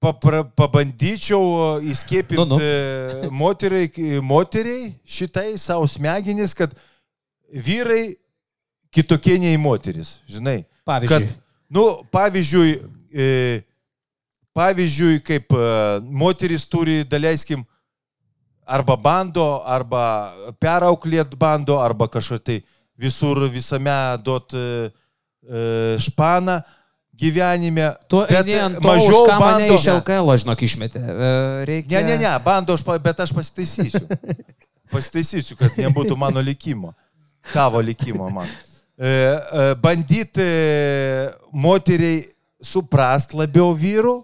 [0.00, 2.60] papra, pabandyčiau įskiepinti nu,
[3.26, 3.32] nu.
[3.36, 3.90] moteriai,
[4.24, 6.72] moteriai šitai savo smegenis, kad
[7.52, 8.14] vyrai
[8.94, 10.62] kitokie nei moteris, žinai.
[10.88, 11.26] Pavyzdžiui.
[11.28, 11.34] Kad,
[11.72, 11.84] nu,
[12.14, 12.76] pavyzdžiui,
[13.12, 13.26] e,
[14.56, 15.66] pavyzdžiui, kaip e,
[16.22, 17.64] moteris turi, daleiskim,
[18.68, 20.02] arba bando, arba
[20.60, 22.58] perauklėt bando, arba kažką tai
[22.98, 23.94] visur visame
[24.24, 24.64] duot e,
[25.48, 25.62] e,
[26.02, 26.58] španą
[27.18, 27.90] gyvenime.
[28.08, 31.02] Tu eini ant to, mažiau už ką mane bando- iš LKL, žinok, išmetė.
[31.02, 31.32] E,
[31.68, 32.00] reikia...
[32.00, 34.06] Ne, ne, ne, bando, aš, bet aš pasitaisysiu.
[34.92, 36.94] Pasitaisysiu, kad nebūtų mano likimo.
[37.52, 38.48] Tavo likimo man.
[39.78, 40.48] Bandyti
[41.54, 42.24] moteriai
[42.58, 44.16] suprast labiau vyrų,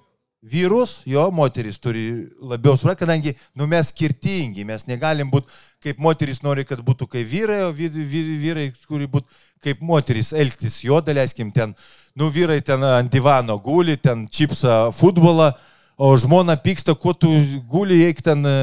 [0.45, 5.49] vyrus, jo, moteris turi labiau suprasti, kadangi nu, mes skirtingi, mes negalim būti,
[5.85, 9.29] kaip moteris nori, kad būtų kaip vyrai, o vyr, vyr, vyrai turi būti
[9.65, 11.73] kaip moteris elgtis, jo, daleiskim ten,
[12.17, 15.53] nu, vyrai ten ant divano guli, ten čipsa futbolą,
[15.97, 17.31] o žmona pyksta, kuo tu
[17.71, 18.59] guli, eik ten e,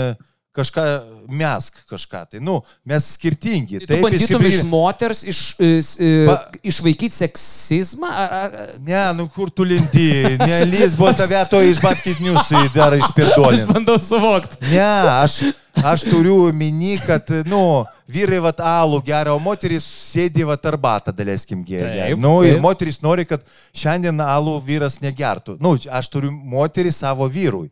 [0.56, 0.84] kažką
[1.32, 2.26] mesk kažką.
[2.32, 3.80] Tai, nu, mes skirtingi.
[3.86, 5.91] Tai tu bandytum iš moters iš, iš,
[6.28, 8.10] Pa- išvaikyti seksizmą?
[8.11, 8.52] Ar, ar,
[8.84, 10.10] Ne, nu kur tu lindi,
[10.41, 13.65] nelys buvo tave to iš batkitnius dar aš išpirdolins.
[13.72, 14.60] bandau suvokti.
[14.73, 14.84] Ne,
[15.23, 15.38] aš,
[15.84, 21.64] aš turiu mini, kad, nu, vyrai vat alų geria, o moteris sėdi vat arbatą, daleiskim,
[21.64, 22.10] geria.
[22.10, 22.65] Taip, Nu, ir taip.
[22.65, 23.40] moteris nori, kad
[23.72, 25.56] šiandien alų vyras negertų.
[25.64, 27.69] Nu, aš turiu moterį savo vyrui.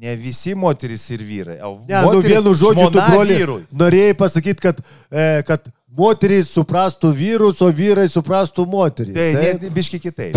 [0.00, 1.58] Ne visi moteris ir vyrai.
[1.62, 3.66] O Ne, nu moteris- vienu žodžiu, tu broli vyrui.
[3.72, 4.78] norėjai pasakyti, kad,
[5.12, 5.66] e, kad
[5.98, 9.12] moterys suprastų vyrus, o vyrai suprastų moterį.
[9.12, 9.62] Tai Taip?
[9.62, 10.36] ne, biški kitaip.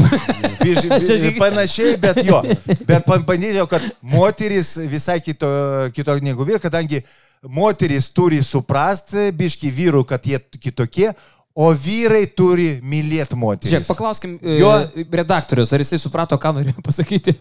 [0.64, 2.42] Biški, biški, panašiai, bet jo.
[2.90, 5.48] Bet pabandydėjau, kad moteris visai kito,
[5.96, 7.04] kito negu vyrai, kadangi
[7.44, 11.10] moteris turi suprasti biški vyrų, kad jie kitokie,
[11.54, 13.70] o vyrai turi mylėti moteris.
[13.74, 14.72] Žiūrėk, paklauskim jo...
[14.74, 17.36] Jo- redaktorius, ar jisai suprato, ką norėjo pasakyti.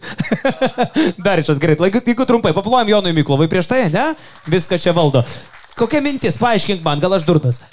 [1.23, 1.79] Dar išas gerai.
[1.81, 4.11] Laiku, jeigu trumpai, paplojam Jonui Miklovai prieš tai, ne?
[4.53, 5.23] Viską čia valdo.
[5.79, 7.63] Kokia mintis, paaiškink man, gal aš durnas.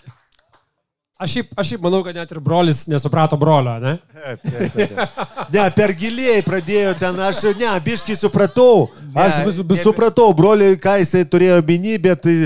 [1.20, 3.90] Aš šiaip, aš šiaip manau, kad net ir brolis nesuprato brolio, ne?
[4.16, 5.18] Taip, taip, taip.
[5.52, 8.86] Ne, per giliai pradėjo ten, aš ne, biškai supratau.
[9.12, 12.36] Aš vis- vis supratau, broliai, ką jisai turėjo minį, bet tai,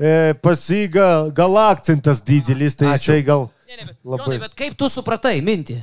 [0.00, 3.02] e, pasiga gal akcentas didelis, tai Ačiū.
[3.02, 4.38] jisai gal Jonai, labai.
[4.46, 5.82] bet kaip tu supratai mintį?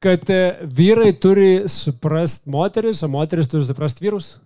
[0.00, 4.36] Kad e, vyrai turi suprasti moteris, o moteris turi suprasti vyrus.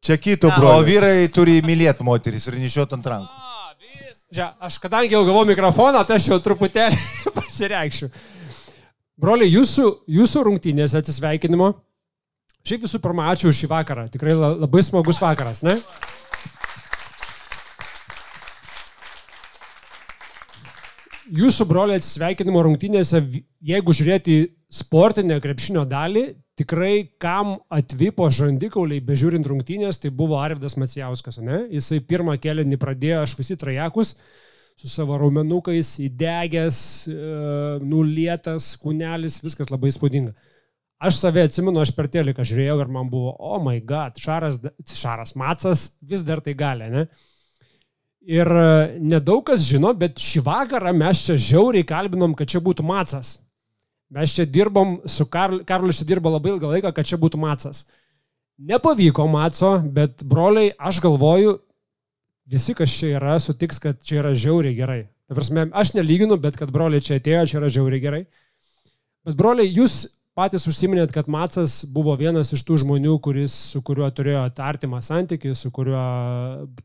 [0.00, 0.78] Čia kito brolio.
[0.80, 3.49] o vyrai turi mylėti moteris ir nešioti ant rankų.
[4.30, 6.98] Čia, aš kadangi jau gavau mikrofoną, tai aš jau truputėlį
[7.38, 8.10] pasireikšiu.
[9.20, 9.86] Broliai, jūsų,
[10.16, 11.72] jūsų rungtynės atsisveikinimo.
[12.64, 14.06] Šiaip visų pirma, ačiū šį vakarą.
[14.12, 15.74] Tikrai la- labai smagus vakaras, ne?
[21.30, 23.20] Jūsų broliai atsisveikinimo rungtynėse,
[23.62, 24.36] jeigu žiūrėti
[24.72, 26.24] sportinę krepšinio dalį,
[26.60, 31.64] tikrai kam atvipo žandikauliai bežiūrint rungtynės, tai buvo Arvidas Macijauskas, ne?
[31.72, 34.14] Jisai pirmą kelianį pradėjo, aš visi trajekus,
[34.76, 37.16] su savo raumenukais, įdegęs, e,
[37.84, 40.36] nulietas, kūnelis, viskas labai spūdinga.
[41.00, 45.32] Aš save atsimenu, aš per teliką žiūrėjau ir man buvo, oh my god, Šaras, Šaras
[45.40, 47.06] Macas vis dar tai gali, ne?
[48.28, 52.84] Ir e, nedaug kas žino, bet šį vakarą mes čia žiauriai kalbinom, kad čia būtų
[52.84, 53.38] Macas.
[54.10, 57.84] Mes čia dirbom, su Karl, Karlis čia dirbo labai ilgą laiką, kad čia būtų Macas.
[58.58, 61.54] Nepavyko Maco, bet broliai, aš galvoju,
[62.50, 65.00] visi, kas čia yra, sutiks, kad čia yra žiauriai gerai.
[65.30, 68.24] Ta prasme, aš nelyginu, bet kad broliai čia atėjo, čia yra žiauriai gerai.
[69.28, 70.02] Bet broliai, jūs
[70.34, 75.54] patys užsiminėt, kad Macas buvo vienas iš tų žmonių, kuris, su kuriuo turėjo artimą santykių,
[75.54, 76.02] su kuriuo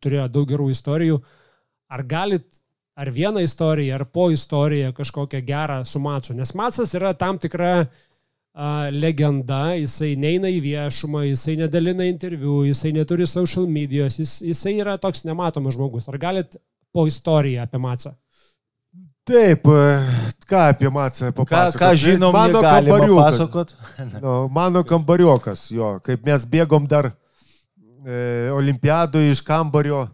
[0.03, 1.17] turėjo daug gerų istorijų.
[1.89, 2.45] Ar galit,
[2.95, 6.33] ar vieną istoriją, ar po istoriją kažkokią gerą su Macu?
[6.33, 7.85] Nes Macas yra tam tikra
[8.53, 14.77] a, legenda, jisai neina į viešumą, jisai nedalina interviu, jisai neturi social medijos, jis, jisai
[14.79, 16.07] yra toks nematomas žmogus.
[16.09, 16.55] Ar galit
[16.95, 18.15] po istoriją apie Macą?
[19.25, 19.85] Taip, e,
[20.45, 21.81] ką apie Macą Ką, papasakot?
[21.81, 23.39] ką žinom, mano kambariukas.
[24.23, 27.09] Nu, mano kambariokas, jo, kaip mes bėgom dar
[28.05, 30.05] e, olimpiadoje iš kambario,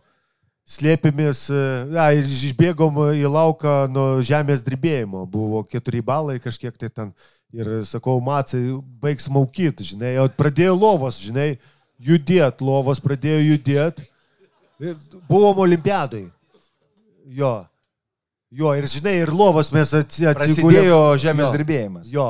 [0.72, 1.62] slėpėmės, e,
[1.92, 7.14] na, išbėgom į lauką nuo žemės drebėjimo, buvo keturi balai kažkiek tai ten.
[7.52, 8.62] Ir sakau, Macai,
[9.04, 11.58] baigs maukyti, žinai, o pradėjo lovos, žinai,
[12.00, 14.00] judėt, lovos pradėjo judėt.
[15.28, 16.24] Buvom olimpiadai.
[17.28, 17.66] Jo.
[18.52, 20.80] Jo, ir žinai, ir lovos mes atsi- atsigulėm.
[20.80, 21.52] Prasidėjo žemės Jo.
[21.58, 22.08] drebėjimas.
[22.12, 22.30] Jo.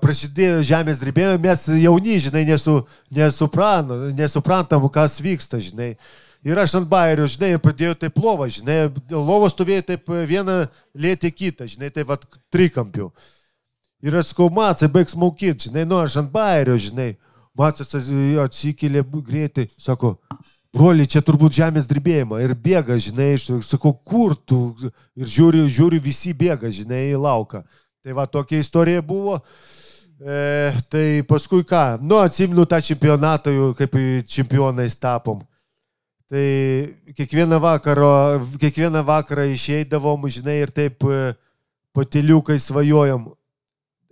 [0.00, 2.76] Prasidėjo žemės drebėjimas, mes jauni, žinai, nesu,
[3.16, 5.94] nesupran, nesuprantam, kas vyksta, žinai.
[6.46, 10.62] Ir aš ant bairio, žinai, pradėjau taip lovą, žinai, lovos stovėjo taip vieną
[10.96, 13.10] lėtė kitą, žinai, tai vad trikampių.
[14.00, 17.12] Ir aš sakau, Macai, baigs maukyti, žinai, nu aš ant bairio, žinai.
[17.58, 20.14] Macas atsikėlė greitai, sako,
[20.72, 22.40] broli, čia turbūt žemės drebėjimą.
[22.40, 23.34] Ir bėga, žinai,
[23.66, 24.62] sakau, kur tu?
[25.20, 27.60] Ir žiūri, žiūri visi bėga, žinai, į lauką.
[28.00, 29.36] Tai va tokia istorija buvo.
[30.20, 32.00] E, tai paskui ką?
[32.00, 35.44] Nu, atsimenu tą čempionatą, jau kaip čempionais tapom.
[36.30, 41.32] Tai kiekvieną vakarą, kiekvieną vakarą išeidavom, žinai, ir taip e,
[41.90, 43.24] patiliukai svajojom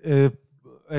[0.03, 0.25] e,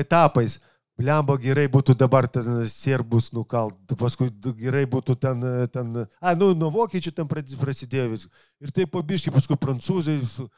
[0.00, 0.56] etapais.
[0.96, 6.54] Blemba gerai būtų dabar ten serbus nukalt, paskui gerai būtų ten, e, ten, a, nu,
[6.56, 8.26] nuo vokiečių ten prasidėjo vis.
[8.64, 10.48] Ir taip pabiškai, paskui prancūzai su,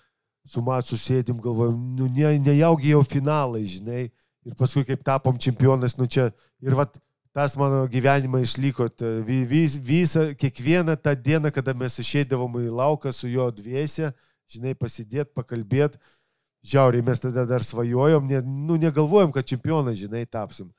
[0.47, 4.13] su Matsu sėdim, galvojom, nu, ne, nejaugi jau finalai, žinai.
[4.47, 6.31] Ir paskui kaip tapom čempionais, nu čia.
[6.63, 7.03] Ir vat
[7.33, 8.89] tas mano gyvenimą išliko.
[9.25, 14.13] vis, visą, kiekvieną tą dieną, kada mes išeidavom į lauką su juo dviese,
[14.49, 15.99] žinai, pasidėt, pakalbėt.
[16.63, 20.71] Žiauriai mes tada dar svajojom, ne, nu, negalvojom, kad čempionai, žinai, tapsim.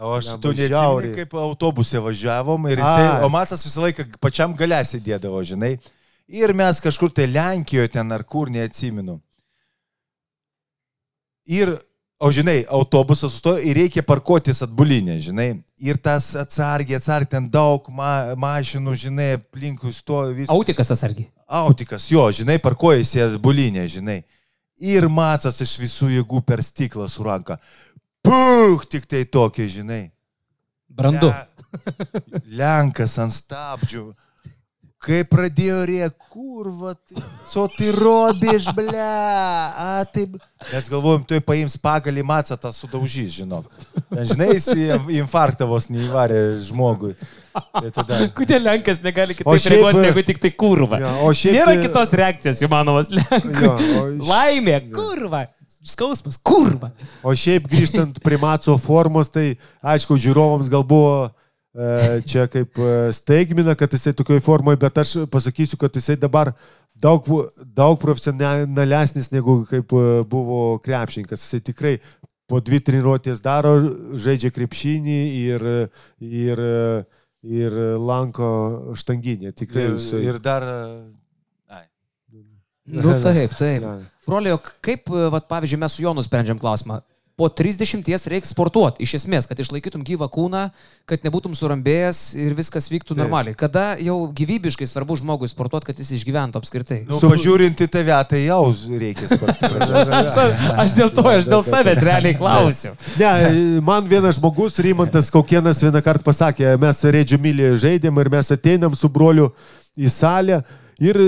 [0.00, 1.14] O aš tu neatsimeni, žiauriai.
[1.20, 3.24] kaip autobuse važiavom ir jisai, Ai.
[3.24, 5.76] o Masas visą laiką pačiam galę sėdėdavo, žinai.
[6.32, 9.18] Ir mes kažkur tai Lenkijoje ten ar kur neatsimenu.
[11.52, 11.74] Ir,
[12.22, 15.50] o žinai, autobusas sustojo ir reikia parkuotis atbulinę, žinai.
[15.82, 20.52] Ir tas atsargiai, atsargiai, ten daug ma mašinų, žinai, aplinkui stovi viskas.
[20.54, 21.24] Autikas tas argi.
[21.52, 24.20] Autikas, jo, žinai, parkuojasi atbulinę, žinai.
[24.78, 27.58] Ir Macas iš visų jėgų per stiklą suranka.
[28.22, 30.04] Puh, tik tai tokie, žinai.
[30.88, 31.32] Brandu.
[31.32, 34.06] Le- Lenkas ant stabdžių.
[35.02, 40.36] Kai pradėjo rėk, kurva, tai, co tai robiš, ble, a taip.
[40.70, 43.66] Mes galvojom, tu paims pagalį macą tą sudaužys, žinok.
[43.98, 44.68] Ten, žinai, jis
[45.18, 46.38] infarktą vos neįvarė
[46.68, 47.16] žmogui.
[47.50, 51.02] Tai tada, Kodėl Lenkas negali kitaip šiaip, reaguoti negu tik tai kurva?
[51.02, 53.66] Jo, šiaip, Nėra kitos reakcijos įmanomos Lenkų.
[53.66, 55.48] Jo, o Laimė, kurva.
[55.82, 56.92] Skausmas, kurva.
[57.26, 61.26] O šiaip grįžtant prie Maco formos, tai aišku, žiūrovams gal buvo
[62.28, 66.52] čia kaip e, staigmina, kad jisai tokioje formoje, bet aš pasakysiu, kad jisai dabar
[67.00, 67.24] daug,
[67.64, 71.46] daug profesionalesnis negu kaip e, buvo krepšininkas.
[71.46, 71.94] Jisai tikrai
[72.50, 73.78] po dvi treniruotės daro,
[74.20, 75.64] žaidžia krepšinį ir,
[76.20, 76.62] ir,
[77.48, 78.52] ir lanko
[78.98, 79.54] štanginę.
[79.56, 80.22] Tikrai ir, jisai.
[80.28, 80.68] ir dar...
[81.72, 81.86] Ai.
[82.84, 83.86] Nu taip, taip.
[83.88, 83.96] Ja.
[84.28, 87.00] Broliai, o kaip, e, vat, pavyzdžiui, mes su Jonu sprendžiam klausimą?
[87.36, 90.66] Po 30 reikia sportuoti, iš esmės, kad išlaikytum gyvą kūną,
[91.08, 93.56] kad nebūtum surambėjęs ir viskas vyktų normaliai.
[93.58, 97.00] Kada jau gyvybiškai svarbu žmogui sportuoti, kad jis išgyventų apskritai.
[97.08, 98.60] Nu, pažiūrint į tave, tai jau
[99.00, 99.80] reikia sportuoti.
[100.82, 102.92] Aš dėl to, aš dėl savęs realiai klausiu.
[103.20, 103.32] Ne,
[103.84, 108.96] man vienas žmogus, Rymantas Kaukienas, vieną kartą pasakė, mes Redžių Mylį žaidėm ir mes ateinam
[108.98, 109.50] su broliu
[109.96, 110.62] į salę
[111.02, 111.18] ir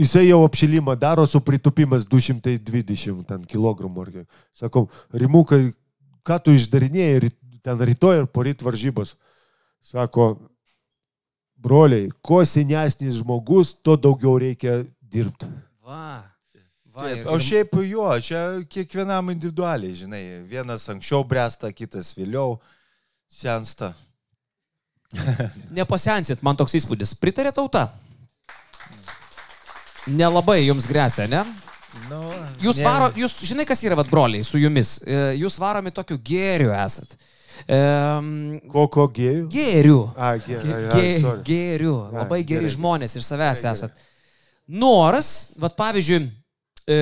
[0.00, 4.24] jisai jau apšilimą daro su pritupimas 220 ten, kg.
[4.56, 5.70] Sakom, Rimukai,
[6.26, 7.30] ką tu išdarinėjai
[7.64, 9.14] ten rytoj ir poryt varžybos.
[9.84, 10.32] Sako,
[11.60, 15.48] broliai, kuo senesnis žmogus, tuo daugiau reikia dirbti.
[15.84, 16.24] Va.
[16.90, 22.56] Va, Taip, ir- o šiaip jo, čia kiekvienam individualiai, žinai, vienas anksčiau bręsta, kitas vėliau
[23.30, 23.92] sensta.
[25.78, 27.14] Nepasensit, man toks įspūdis.
[27.22, 27.86] Pritarė tauta?
[30.16, 31.44] Nelabai jums grėsia, ne?
[32.08, 32.20] Nu,
[32.62, 35.00] Jūs ne- varo, jūs žinai, kas yra, vad broliai, su jumis.
[35.06, 37.16] E, Jūs varomi tokiu gėriu esat.
[37.68, 39.48] Um, Koko gėjų?
[39.52, 39.98] gėriu.
[40.16, 40.60] A, gė-
[41.20, 41.42] sorry.
[41.44, 41.94] Gėriu.
[42.08, 42.74] Ai, Labai geri gerai.
[42.76, 43.92] žmonės iš savęs esat.
[44.70, 46.30] Nors, vad pavyzdžiui,
[46.88, 46.98] e,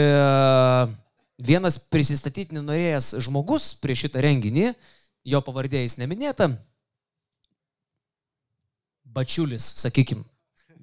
[1.39, 4.73] vienas prisistatyti nenorėjęs žmogus prie šitą renginį,
[5.29, 6.49] jo pavardė jis neminėta,
[9.09, 10.25] Bačiulis, sakykim,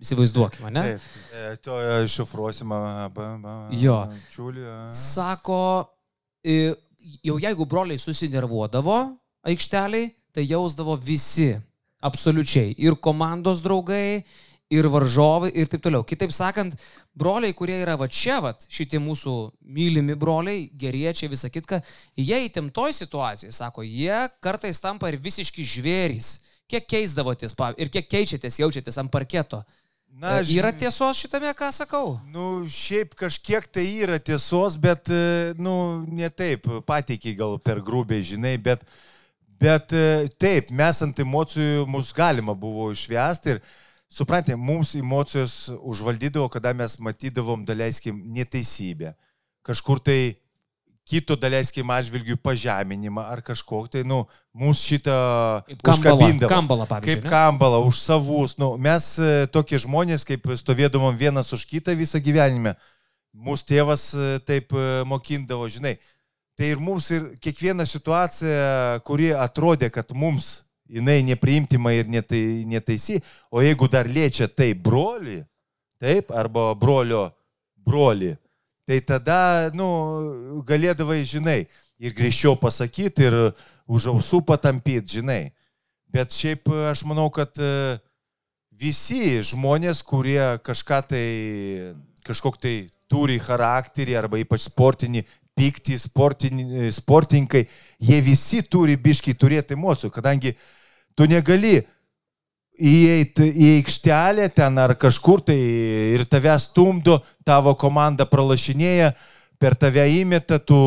[0.04, 0.82] įsivaizduokime, ne?
[0.82, 1.02] Taip,
[1.34, 2.08] e, to e,
[3.14, 4.00] ba- Jo.
[4.34, 4.66] Čiulį.
[4.92, 5.62] Sako,
[7.24, 8.98] jau jeigu broliai susinervuodavo
[9.46, 11.54] aikšteliai, tai jausdavo visi,
[12.04, 12.74] absoliučiai.
[12.78, 14.24] Ir komandos draugai,
[14.74, 16.04] ir varžovai, ir taip toliau.
[16.04, 16.74] Kitaip sakant,
[17.14, 21.80] broliai, kurie yra va čia, va, šitie mūsų mylimi broliai, geriečiai, visa kitka,
[22.18, 26.34] jie įtemptoj situacijai, sako, jie kartais tampa ir visiški žvėrys.
[26.66, 29.62] Kiek keisdavotės ir kiek keičiatės, jaučiatės ant parketo.
[30.16, 32.14] Na, E, ž- Yra tiesos šitame, ką sakau?
[32.32, 38.24] Nu, šiaip kažkiek tai yra tiesos, bet, e, nu, ne taip, pateikiai gal per grubiai,
[38.24, 38.86] žinai, bet,
[39.60, 43.60] bet e, taip, mes ant emocijų mus galima buvo išvesti ir,
[44.16, 49.12] suprantate, mums emocijos užvaldydavo, kada mes matydavom, daleiskim, neteisybę.
[49.68, 50.38] Kažkur tai
[51.06, 54.24] kito, daleiskim, atžvilgių pažeminimą ar kažkokį, tai, nu,
[54.58, 55.18] mūsų šitą
[55.78, 56.50] užkabindavo.
[56.50, 57.32] kambalą, pavyzdžiui, Kaip ne?
[57.34, 58.58] kambalą, už savus.
[58.62, 62.74] Nu, mes e, tokie žmonės, kaip stovėdavom vienas už kitą visą gyvenimą.
[63.36, 65.96] Mūsų tėvas e, taip e, mokindavo, žinai.
[66.56, 73.20] Tai ir mums ir kiekviena situacija, kuri atrodė, kad mums jinai nepriimtima ir netai, netaisi,
[73.52, 75.42] o jeigu dar liečia tai broli,
[76.02, 77.28] taip, arba brolio
[77.86, 78.34] broli,
[78.86, 79.88] tai tada, nu,
[80.68, 81.64] galėdavai, žinai,
[82.00, 83.38] ir grįžčiau pasakyti, ir
[83.86, 85.42] už ausų patampyti, žinai.
[86.14, 87.98] Bet šiaip e, aš manau, kad e,
[88.72, 91.26] visi žmonės, kurie kažką tai,
[92.28, 92.76] kažkok tai
[93.12, 95.26] turi charakterį arba ypač sportinį
[95.56, 97.66] pyktį, sportinį, sportininkai,
[98.04, 100.52] jie visi turi biškai turėti emocijų, kadangi
[101.16, 101.80] tu negali
[102.78, 105.58] įeiti į aikštelę ten ar kažkur tai
[106.16, 109.14] ir tave stumdo, tavo komanda pralašinėja,
[109.60, 110.78] per tave įmeta, tu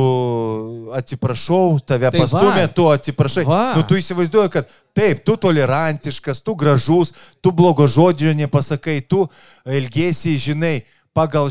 [0.96, 2.26] atsiprašau, tave Tai va.
[2.26, 3.44] pastumė, tu atsiprašai.
[3.48, 3.62] Va.
[3.78, 9.24] Nu, tu įsivaizduoji, kad taip, tu tolerantiškas, tu gražus, tu blogo žodžio nepasakai, tu
[9.64, 10.76] elgesi, žinai,
[11.16, 11.48] pagal,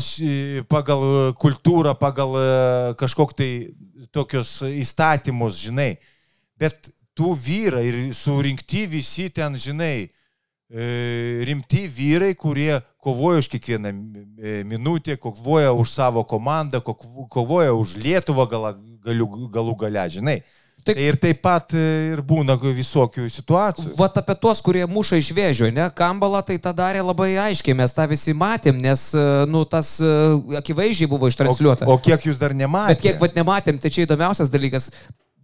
[0.70, 2.46] pagal kultūrą, pagal e,
[3.00, 3.50] kažkok tai
[4.14, 5.96] tokius įstatymus, žinai.
[6.58, 10.17] Bet tu vyrai ir surinkti visi ten, žinai, e,
[10.68, 16.80] rimti vyrai, kurie kovoja už kiekvieną e, minutę, kovoja už savo komandą,
[17.28, 20.40] kovoja už Lietuvą galių, galų gale, žinai.
[20.84, 21.84] Tai ir taip pat e,
[22.14, 23.92] ir būna visokių situacijų.
[23.98, 25.88] Vat apie tuos, kurie muša iš vėžio, ne?
[25.96, 30.12] Kambalą tai tą darė labai aiškiai, mes tą visi matėm, nes, e, nu, tas e,
[30.60, 31.88] akivaizdžiai buvo ištransliuota.
[31.88, 32.94] O, o kiek jūs dar nematėte?
[32.94, 34.92] Bet kiek vat nematėm, tai čia įdomiausias dalykas.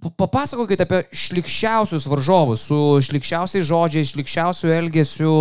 [0.05, 2.79] Pa- Papasakokite apie šlikščiausius varžovus, su
[3.09, 5.35] šlikščiausiais žodžiais, šlikščiausiu elgesiu,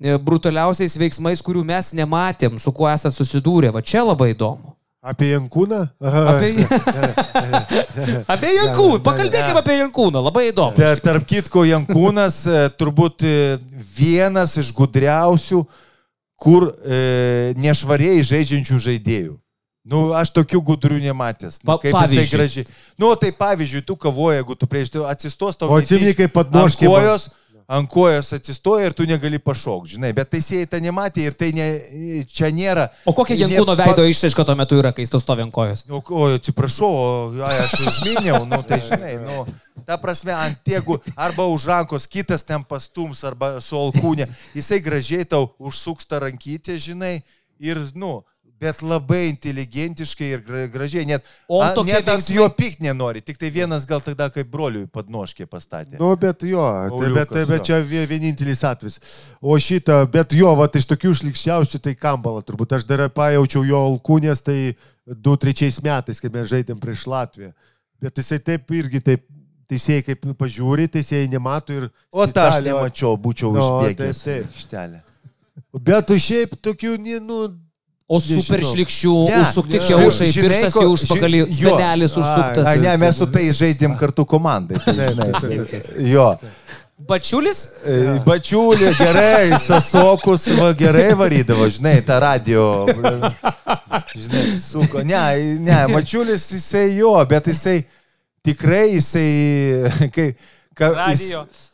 [0.00, 3.72] e, brutaliausiais veiksmais, kurių mes nematėm, su kuo esate susidūrę.
[3.74, 4.72] Va čia labai įdomu.
[5.02, 5.80] Apie Jankūną?
[5.98, 6.52] Apie,
[8.32, 10.76] apie Jankūną, pakalbėkime apie Jankūną, labai įdomu.
[10.78, 13.32] Ta, tarp kitko, Jankūnas e, turbūt e,
[13.98, 15.64] vienas iš gudriausių,
[16.38, 17.00] kur e,
[17.58, 19.34] nešvariai žaidžiančių žaidėjų.
[19.82, 21.60] Nu, aš tokių gudrių nematęs.
[21.66, 22.36] Nu, kaip jisai pavyzdžiui?
[22.38, 22.66] gražiai.
[23.02, 25.72] Nu, tai pavyzdžiui, tu kavoji, jeigu tu prieš tai atsistos tau.
[25.74, 27.24] O atsimeni, kaip Ant man- kojos,
[27.72, 30.12] ant kojos atsistoja ir tu negali pašokti, žinai.
[30.14, 31.66] Bet teisėjai tą nematė ir tai ne,
[32.30, 32.86] čia nėra.
[33.06, 35.82] O kokia Jankūno ne- veido išraiška tuo metu yra, kai jis to stovi ant kojos?
[35.90, 39.46] O, o atsiprašau, o, ai, aš užminiau, nu tai žinai, nu,
[39.88, 45.24] ta prasme, ant tiegų arba už rankos kitas ten pastums, arba su alkūnė, jisai gražiai
[45.26, 47.16] tau užsuks tą rankytę, žinai,
[47.58, 48.20] ir, nu,
[48.62, 51.02] bet labai inteligentiškai ir gra- gražiai.
[51.08, 54.46] Net, O a- tokie net veiksmai- jo pykt nenori, tik tai vienas gal tada kaip
[54.52, 55.98] broliui padnoškė pastatė.
[55.98, 57.64] Nu, bet jo, tai, bet, Pauliukas, bet jo.
[57.68, 59.00] čia vie- vienintelis atvejis.
[59.42, 63.82] O šitą, bet jo, va, iš tokių šlikščiausių tai kambala, turbūt aš dar pajaučiau jo
[63.90, 64.76] alkūnės, tai
[65.08, 67.52] 2-3 metais, kai mes žaidėm prieš Latviją.
[68.02, 69.26] Bet jisai taip irgi taip,
[69.72, 71.90] teisėjai kaip pažiūri, teisėjai nemato ir...
[72.12, 74.22] O tą aš nemačiau, būčiau Nu, užbėgęs.
[74.26, 75.02] taip, taip.
[75.82, 77.38] Bet tu šiaip tokių, nu...
[78.12, 79.84] O super šlikščių, Ne, užsukti ne.
[79.88, 82.66] kiaušai, Žinai, pirštas ko- į užpakalį, spenelis užsuktas.
[82.68, 84.76] A, ne, mes su tai žaidėm kartu komandai.
[84.84, 85.80] Tai, žinai,
[86.12, 86.26] jo.
[87.08, 87.60] Bačiulis?
[87.88, 87.94] E,
[88.26, 92.66] Bačiulį gerai, sasokus va, gerai varydavo, žinai, tą radio.
[94.14, 95.02] Žinai, suko.
[95.08, 95.22] Ne,
[95.64, 97.80] ne, Mačiulis jisai jo, bet jisai
[98.44, 99.28] tikrai jisai,
[100.14, 100.28] kai...
[100.78, 101.42] Ka, Radio.
[101.48, 101.64] Jis,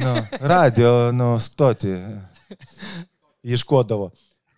[0.00, 1.92] nu, radio, nu, stoti.
[3.46, 4.10] Ieškodavo.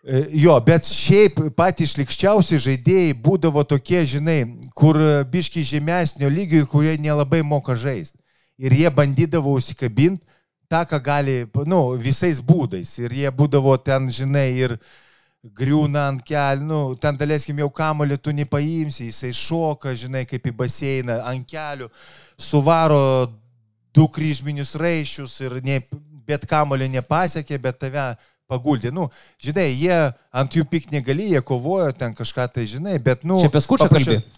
[0.09, 4.39] E, Jo, bet šiaip patys šlikščiausi žaidėjai būdavo tokie, žinai,
[4.73, 4.97] kur
[5.29, 8.17] biški žemesnio lygio, kurie nelabai moka žaisti.
[8.57, 10.25] Ir jie bandydavo užsikabinti
[10.69, 11.35] tą, ką gali,
[11.69, 12.95] nu, visais būdais.
[13.05, 14.75] Ir jie būdavo ten, žinai, ir
[15.61, 20.55] griūna ant kelių, nu, ten daleiskim jau kamolį tu nepaimsi, jisai šoka, žinai, kaip į
[20.57, 21.91] baseiną, ant kelių,
[22.41, 23.29] suvaro
[23.93, 25.79] du kryžminius raiščius ir ne,
[26.29, 28.09] bet kamolį nepasiekė, bet tave
[28.49, 28.93] paguldė.
[28.95, 29.09] Nu,
[29.45, 29.99] žinai, jie
[30.33, 33.41] ant jų pik negali, jie kovojo ten kažką tai, žinai, bet, nu...
[33.43, 34.37] Čia apie skučą paprašė- kalbi?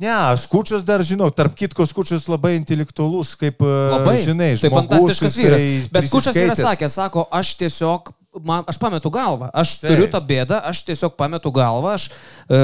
[0.00, 4.14] Ne, skučius dar žinau, tarp kitko skučius labai intelektualus, kaip, e, Labai.
[4.24, 4.88] žinai, tai žmogus.
[4.88, 5.64] fantastiškas vyras.
[5.92, 8.08] Bet Kučas yra sakęs, sako, aš tiesiog,
[8.40, 9.90] man, aš pametu galvą, aš Taip.
[9.90, 12.62] turiu tą bėdą, aš tiesiog pametu galvą, aš e,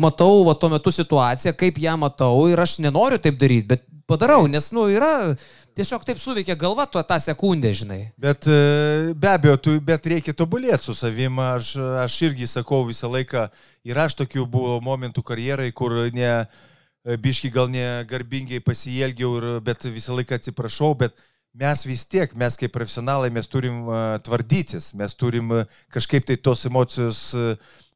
[0.00, 4.48] matau va, tuo metu situaciją, kaip ją matau ir aš nenoriu taip daryti, bet padarau,
[4.48, 5.36] nes, nu, yra,
[5.76, 8.00] tiesiog taip suveikia galva tuo tą sekundę, žinai.
[8.20, 11.38] Bet e, be abejo, tu, bet reikia tobulėti su savim.
[11.42, 11.74] Aš,
[12.04, 13.46] aš irgi sakau visą laiką,
[13.88, 19.88] ir aš tokių buvo momentų karjerai, kur ne, e, biški gal negarbingai pasielgiau, ir, bet
[19.90, 21.16] visą laiką atsiprašau, bet
[21.60, 25.48] mes vis tiek, mes kaip profesionalai, mes turim uh, tvardytis, mes turim
[25.90, 27.24] kažkaip tai tos emocijos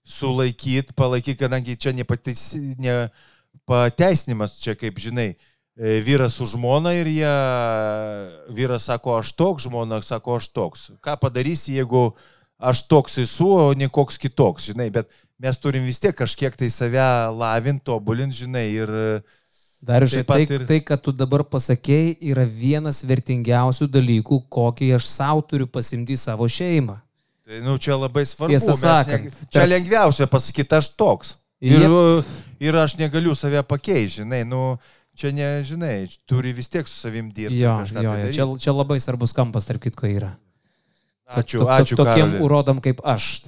[0.05, 2.97] sulaikyti, palaikyti, kadangi čia nepateis- ne
[3.71, 7.35] pateisinimas, čia kaip žinai, e, vyras su žmona ir jie,
[8.55, 10.91] vyras sako, aš toks, žmona sako, aš toks.
[11.03, 12.13] Ką padarysi, jeigu
[12.59, 15.11] aš toks esu, o ne koks kitoks, žinai, bet
[15.43, 17.03] mes turim vis tiek kažkiek tai save
[17.35, 18.95] lavinti, tobulinti, žinai, ir
[19.85, 24.95] Dar iš Taip tai, ir- tai, ką tu dabar pasakėjai, yra vienas vertingiausių dalykų, kokį
[24.97, 26.95] aš savo turiu pasimti į savo šeimą.
[27.45, 28.55] Tai, nu, čia labai svarbu.
[28.55, 31.35] Tiesą sakant, ne, čia lengviausia pasakyti, aš toks.
[31.61, 32.31] Ir, Jep.
[32.65, 34.79] ir aš negaliu save pakeisti, žinai, nu,
[35.15, 37.59] čia nežinai, turi vis tiek su savim dirbti.
[37.63, 38.11] Jo, jo, tai jo.
[38.11, 38.35] daryt.
[38.35, 40.33] Čia, čia labai svarbus kampas, tarp kitko, yra.
[41.25, 41.97] Ačiū, Tok- tok- ačiū.
[41.97, 42.41] Tokiem Karoli.
[42.45, 43.41] urodam kaip aš.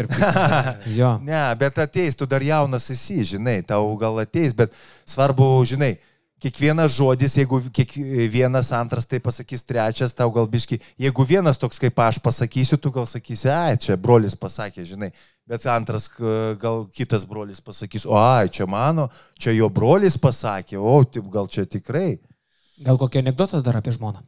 [1.28, 4.72] Ne, bet ateis, tu dar jaunas esi, žinai, tau gal ateis, bet
[5.04, 5.92] svarbu, žinai,
[6.42, 11.98] kiekvienas žodis, jeigu kiekvienas antras tai pasakys trečias, tau gal biški, jeigu vienas toks kaip
[12.04, 15.10] aš pasakysiu, tu gal sakysi, ai, čia brolis pasakė, žinai,
[15.48, 16.10] bet antras
[16.60, 19.08] gal kitas brolis pasakys, o ai, čia mano,
[19.40, 22.18] čia jo brolis pasakė, o taip gal čia tikrai.
[22.84, 24.20] Gal kokį anegdotą dar apie žmoną?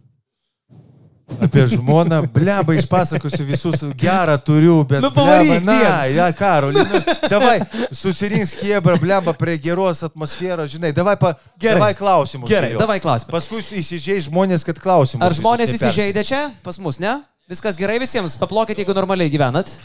[1.36, 5.02] Apie žmoną, bleba, išpasakosiu visus gerą turiu, bet...
[5.04, 7.58] Nu, pavaryk bleba, na, ja, Karoli, nu, davai,
[7.92, 11.76] susirink skiebra, bleba, prie geros atmosferos, žinai, davai, pa, Gerai.
[11.76, 12.48] davai klausimus.
[12.48, 12.80] Gerai, geriau.
[12.80, 13.34] davai klausimą.
[13.36, 15.26] Paskui įsižeidž žmonės, kad klausimus.
[15.28, 16.40] Ar žmonės įsižeidė čia?
[16.64, 17.18] Pas mus, ne?
[17.48, 19.76] Viskas gerai visiems, paplokit, jeigu normaliai gyvenat.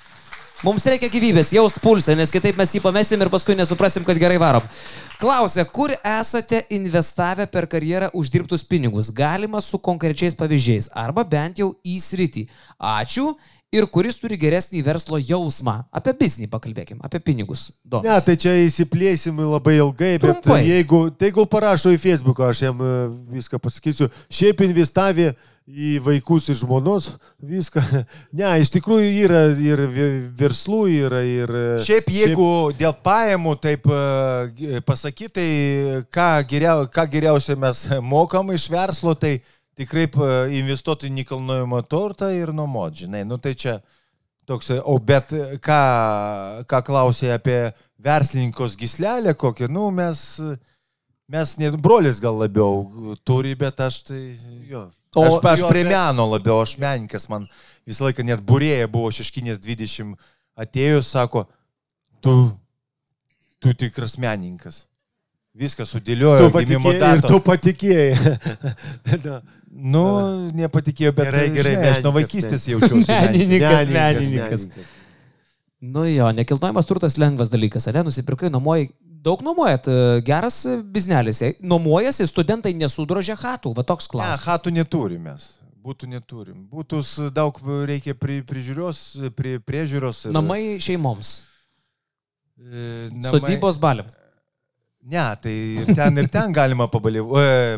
[0.64, 4.38] Mums reikia gyvybės, jaust pulsą, nes kitaip mes jį pamesim ir paskui nesuprasim, kad gerai
[4.40, 4.64] varom.
[5.20, 9.10] Klausia, kur esate investavę per karjerą uždirbtus pinigus?
[9.12, 12.46] Galima su konkrečiais pavyzdžiais arba bent jau į sritį.
[12.80, 13.34] Ačiū.
[13.74, 15.80] Ir kuris turi geresnį verslo jausmą.
[15.92, 17.72] Apie biznį pakalbėkim, apie pinigus.
[17.82, 18.06] Domas.
[18.06, 20.62] Ne, tai čia įsiplėsim labai ilgai, bet Trumpai.
[20.68, 22.92] jeigu, tai gal parašo į Facebooką, aš jam e,
[23.34, 24.12] viską pasakysiu.
[24.30, 25.32] Šiaip investavė
[25.64, 27.82] į vaikus ir žmonos, viską.
[28.38, 29.84] Ne, iš tikrųjų yra ir
[30.36, 31.54] verslų, yra ir...
[31.54, 38.52] e, Šiaip jeigu dėl pajamų taip e, pasakyti, tai ką, geriau, ką geriausia mes mokam
[38.52, 39.38] iš verslo, tai
[39.80, 43.80] tikrai e, investuoti į nekilnojamą turtą ir nuomot, žinai, nu tai čia
[44.50, 45.32] toks, o bet
[45.64, 45.80] ką,
[46.68, 47.60] ką klausė apie
[48.04, 50.26] verslininkos gislelę kokią, nu mes,
[51.32, 54.22] mes net brolis gal labiau turi, bet aš tai,
[54.68, 54.84] jo.
[55.16, 57.48] O- Aš, aš prie bet- meno labiau, aš menininkas, man
[57.88, 60.16] visą laiką net būrėja buvo šeškinės 20
[60.58, 61.46] atėjus, sako,
[62.22, 62.34] tu,
[63.62, 64.86] tu tikras menininkas.
[65.54, 67.28] Viską sudėliojo, gimimo patikėjai, ir datą.
[67.30, 68.14] tu patikėjai.
[69.24, 69.42] Na,
[69.74, 70.04] Nu,
[70.54, 73.08] nepatikėjau, bet Gerai, gerai, žinai, aš nuo menininkas, vaikystės jaučiausi.
[73.10, 73.88] menininkas.
[73.90, 74.92] Menininkas, menininkas.
[75.82, 78.04] Nu jo, nekilnojamas turtas lengvas dalykas, ar ne?
[78.06, 78.92] Nusipirkai, nuomoji.
[79.24, 81.40] Daug nuomojat, e, geras e, biznelis.
[81.42, 84.48] jei Nuomojasi, studentai nesudrožia hatų, va toks Ne, klausimas.
[84.48, 85.46] hatų neturim mes.
[85.84, 86.66] Būtų neturim.
[86.72, 89.00] Būtų s- daug reikia pri, prižiūros,
[89.36, 90.26] pri, priežiūros.
[90.28, 91.32] ir- Namai šeimoms.
[92.60, 94.08] E, namai- Sodybos baliam.
[95.04, 95.52] Ne, tai
[95.82, 96.88] ir ten ir ten galima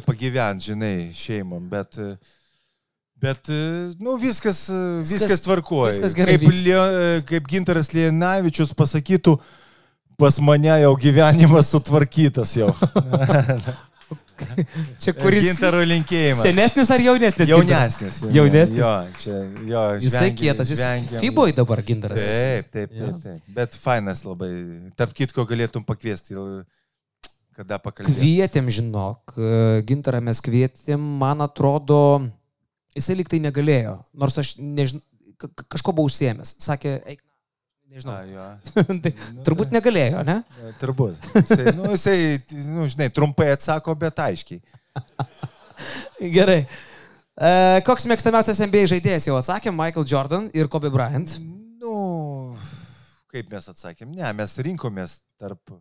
[0.05, 2.17] pagyventi, žinai, šeimom, bet, e,
[3.17, 5.91] bet e, nu, viskas, e, viskas tvarkoja.
[5.95, 6.49] viskas gerai Kaip.
[6.53, 9.39] Lie- kaip Gintaras Lienavičius pasakytų,
[10.17, 12.71] pas mane jau gyvenimas sutvarkytas jau.
[14.99, 15.45] Čia kuris.
[15.47, 16.41] Gintaro linkėjimas.
[16.43, 17.49] Senesnis ar jaunesnis?
[17.49, 18.17] Jaunesnis.
[18.35, 18.77] Jaunesnis.
[18.81, 18.89] Jo,
[19.21, 19.35] čia,
[19.69, 21.21] jo, Jisai žvengiam- kietas, jis žvengiam.
[21.23, 22.19] Fiboj dabar gintaras.
[22.25, 23.45] Taip, taip, taip, taip.
[23.55, 24.51] Bet fainas labai.
[24.99, 26.35] Tarp kitko galėtum pakviesti,
[27.55, 28.17] kada pakalbėti.
[28.19, 29.37] Kvietėm, žinok,
[29.87, 32.01] gintarą mes kvietėm, man atrodo,
[32.95, 35.03] jisai liktai negalėjo, nors aš nežinau,
[35.71, 36.57] kažko buvau užsiemęs.
[36.63, 37.23] Sakė, eik,
[37.91, 38.16] nežinau.
[38.16, 38.45] A, jo.
[39.03, 39.12] tai,
[39.48, 40.40] turbūt negalėjo, ne?
[40.82, 41.20] Turbūt.
[41.38, 42.18] Jisai, nu, jisai,
[42.72, 44.62] nu, žinai, trumpai atsako, bet aiškiai.
[46.38, 46.62] Gerai.
[47.36, 47.49] E,
[47.88, 51.38] koks mėgstamiausias NBA žaidėjas jau atsakė, Michael Jordan ir Kobe Bryant.
[51.82, 52.56] Nu,
[53.34, 55.76] kaip mes atsakėm, ne, mes rinkomės tarp,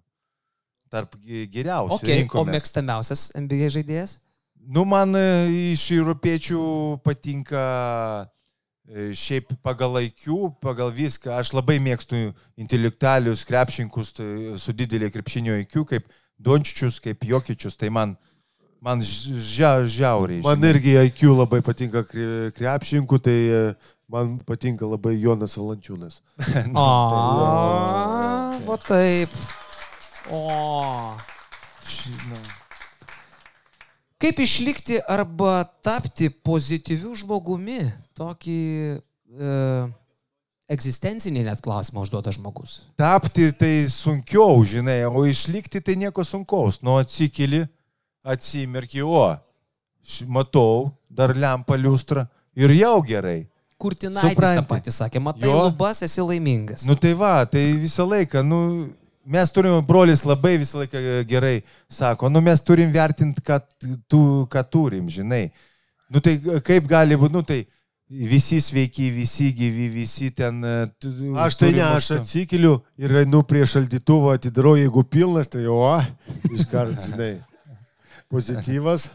[0.93, 2.01] tarp geriausių.
[2.01, 2.59] Okay, o rinkomės.
[2.59, 4.19] mėgstamiausias NBA žaidėjas?
[4.65, 5.25] Nu, man e,
[5.75, 6.61] iš europiečių
[7.05, 7.63] patinka
[9.17, 11.33] šiaip pagal laikių, pagal viską.
[11.39, 12.19] Aš labai mėgstu
[12.61, 14.29] intelektualius krepšinkus tai
[14.61, 16.09] su didelė krepšinio IQ, kaip
[16.39, 17.79] Dončičius, kaip Jokičius.
[17.81, 18.17] Tai man,
[18.85, 20.43] man žia, žiauriai.
[20.45, 20.73] Man žinai.
[20.75, 23.63] irgi IQ labai patinka kre- krepšininkų, tai e,
[24.13, 26.21] man patinka labai Jonas Valančiūnas.
[26.75, 26.89] O,
[28.69, 29.33] va taip.
[30.33, 30.45] O.
[34.23, 37.81] Kaip išlikti arba tapti pozityviu žmogumi?
[38.17, 38.59] Tokį
[38.95, 39.55] e,
[40.71, 42.85] egzistencinį net klausimą užduoda žmogus.
[42.99, 46.81] Tapti tai sunkiau, žinai, o išlikti tai nieko sunkaus.
[46.85, 47.65] Nu, atsikeli,
[48.25, 49.27] atsimerki, o,
[50.33, 52.27] matau, dar lempa liustra
[52.57, 53.43] ir jau gerai.
[53.85, 55.67] Kurtinaitis tą patį sakė, matai, Jo.
[55.67, 56.87] lubas esi laimingas.
[56.89, 58.61] Nu tai va, tai visą laiką, nu,
[59.27, 63.61] mes turim, brolis labai visą laiką gerai sako, nu mes turim vertinti, ką,
[64.09, 64.21] tu,
[64.53, 65.47] ką turim, žinai.
[66.13, 66.37] Nu tai
[66.67, 67.63] kaip gali būti, nu tai
[68.11, 70.61] visi sveiki, visi gyvi, visi ten.
[70.65, 75.65] e, tu- Aš tai ne, aš atsikeliu ir einu prie šaldytuvo, atidarau, jeigu pilnas, tai
[75.67, 75.81] o,
[76.53, 77.33] iškart, žinai.
[78.31, 79.09] Pozityvas.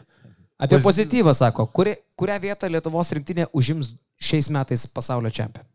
[0.60, 5.68] Apie Pozi- pozityvą sako, kuri, kurią vietą Lietuvos rinktinė užims šiais metais pasaulio čempionė.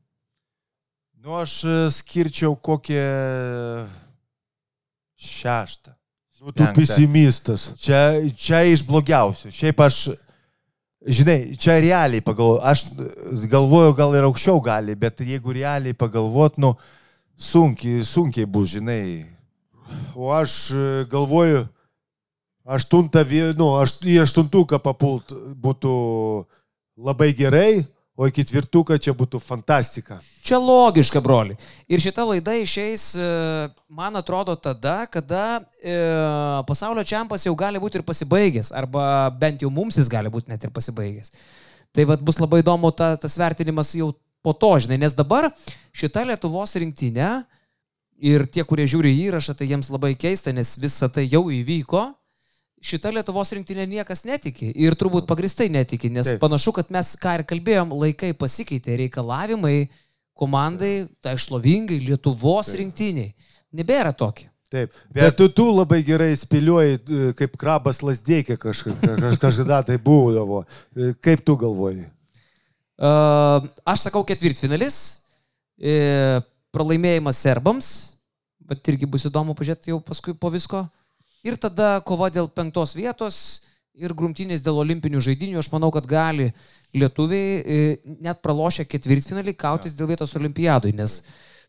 [1.25, 3.01] Nu aš e, skirčiau kokią
[5.21, 5.95] šeštą.
[6.45, 6.75] Nu, tu penktą.
[6.77, 7.71] pesimistas.
[7.81, 9.49] Čia, čia iš blogiausių.
[9.49, 10.01] Šiaip aš,
[11.01, 12.83] žinai, čia realiai pagalvoju, aš
[13.49, 16.75] galvoju, gal ir aukščiau gali, bet jeigu realiai pagalvot, nu,
[17.41, 19.25] sunkiai, sunkiai bus, žinai.
[20.13, 21.65] O aš e, galvoju,
[22.77, 23.25] aštuntą,
[23.57, 25.33] nu, aš, į aštuntuką papult
[25.65, 25.95] būtų
[27.01, 30.21] labai gerai, o į ketvirtuką čia būtų fantastika.
[30.47, 31.57] Čia logiška, broli.
[31.91, 33.29] Ir šita laida išeis, e,
[33.91, 35.97] man atrodo, tada, kada e,
[36.69, 40.63] pasaulio čempas jau gali būti ir pasibaigęs, arba bent jau mums jis gali būti net
[40.63, 41.35] ir pasibaigęs.
[41.95, 44.13] Tai vad bus labai įdomu ta, tas vertinimas jau
[44.45, 45.49] po to, žinai, nes dabar
[45.97, 47.31] šita Lietuvos rinktinė
[48.23, 52.07] ir tie, kurie žiūri įrašą, tai jiems labai keista, nes visa tai jau įvyko.
[52.85, 56.41] Šita Lietuvos rinktinė niekas netiki ir turbūt pagristai netiki, nes Taip.
[56.43, 59.87] Panašu, kad mes, ką ir kalbėjom, laikai pasikeitė, reikalavimai
[60.37, 62.83] komandai, tai šlovingai Lietuvos Taip.
[62.83, 63.33] rinktiniai.
[63.75, 64.51] Nebėra tokie.
[64.75, 64.93] Taip.
[65.09, 69.97] Bet, bet tu, tu labai gerai spėlioji, e, kaip krabas lasdėkė kažkada, kaž, kažkada tai
[70.03, 70.65] būdavo.
[70.97, 72.05] E, Kaip tu galvoji?
[72.95, 74.99] Uh, aš sakau ketvirtfinalis,
[75.79, 75.95] e,
[76.75, 77.89] pralaimėjimas serbams,
[78.63, 80.85] bet irgi bus įdomu pažiūrėti jau paskui po visko.
[81.45, 83.39] Ir tada kova dėl penktos vietos
[83.95, 85.61] ir grumtynės dėl olimpinių žaidinių.
[85.61, 86.51] Aš manau, kad gali
[86.97, 87.81] lietuviai e,
[88.25, 91.21] net pralošę ketvirtfinalį kautis dėl vietos olimpiadui, nes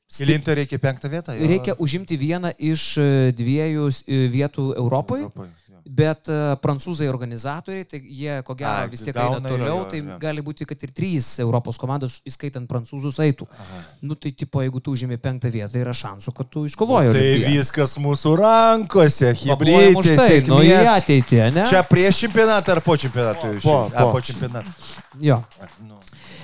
[0.05, 1.33] Kilintą reikia penktą vietą?
[1.33, 1.47] jo?
[1.49, 5.25] reikia užimti vieną iš e, dviejų e, vietų Europoje.
[5.25, 5.64] Europoj, jo.
[5.85, 9.75] Bet uh, prancūzai organizatoriai, tai jie ko gero Ai, vis tiek gauna, eina jo, toliau,
[9.83, 10.15] jo, tai jo.
[10.23, 13.45] gali būti, kad ir trys Europos komandos, įskaitant prancūzus, eitų.
[13.53, 13.81] Aha.
[14.01, 17.13] Nu tai tipo, jeigu tu užėmė penktą vietą, yra šansų, kad tu iškovoji.
[17.13, 17.53] Tai olimpiadą.
[17.53, 19.93] viskas mūsų rankose, hybridai.
[20.09, 21.67] tai, nu į ateitį, ne?
[21.69, 23.53] Čia prieš čempionatą ar po čempionato?
[23.61, 24.15] Po, A, po.
[24.17, 24.73] po čempionato.
[25.21, 25.43] Jo.
[25.85, 26.01] Nu.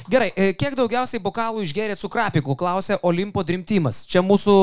[0.10, 4.03] Gerai, e, kiek daugiausiai bokalų išgerėt su krapiku, klausė Olimpo Drimtimas.
[4.10, 4.56] Čia mūsų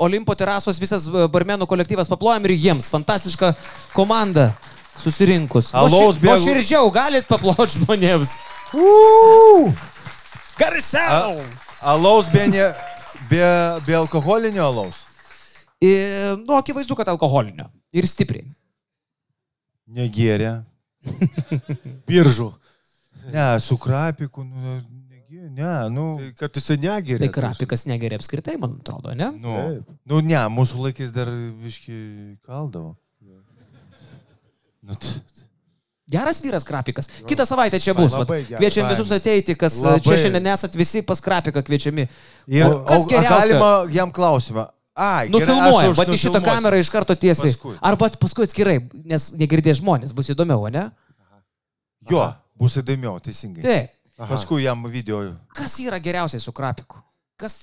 [0.00, 2.88] Olimpo terasos visas e, barmenų kolektyvas paplojam ir jiems.
[2.92, 3.52] Fantastiška
[3.92, 4.50] komanda
[4.96, 5.72] susirinkus.
[5.74, 8.36] Alaus bėgu- Nuoširdžiau galit paploti žmonėms.
[10.58, 11.40] Garsiau!
[11.80, 12.70] Alaus be, ne,
[13.30, 13.40] Be,
[13.86, 15.04] be alkoholinio alaus.
[15.80, 17.68] Ir, nu, akivaizdu, kad alkoholinio.
[17.94, 18.48] Ir stipriai.
[19.90, 20.50] Negėrė.
[22.10, 22.50] Biržų.
[23.32, 24.78] Ne, su krapiku, nu,
[25.30, 26.06] ne, nu.
[26.20, 27.18] Tai, kad jisai negeria.
[27.26, 29.30] Tai krapikas negeria apskritai, man atrodo, ne?
[29.40, 29.56] Nu,
[30.10, 31.30] nu ne, mūsų laikais dar
[31.64, 32.00] viški
[32.46, 32.96] kaldavo.
[34.82, 35.20] Nu, t-
[36.10, 37.06] Geras vyras krapikas.
[37.28, 38.10] Kitą savaitę čia bus.
[38.18, 38.30] vat.
[38.56, 40.00] Kviečiam visus ateiti, kas Labai.
[40.02, 42.06] čia šiandien esat visi pas krapiką kviečiami.
[42.50, 43.30] Ir O kas geriausia?
[43.30, 44.64] galima jam klausimą.
[45.00, 47.52] Ai, Nufilmuojam, aš bet į šitą kamerą iš karto tiesiai.
[47.54, 47.76] Paskui.
[47.80, 48.74] Arba paskui atskirai,
[49.06, 50.88] nes negirdės žmonės, bus įdomiau, ne?
[52.10, 52.26] Jo,
[52.60, 53.64] bus įdomiau, teisingai.
[53.64, 53.96] Taip.
[54.28, 55.22] Paskui jam video.
[55.56, 57.00] Kas yra geriausiai su krapiku?
[57.40, 57.56] Kas,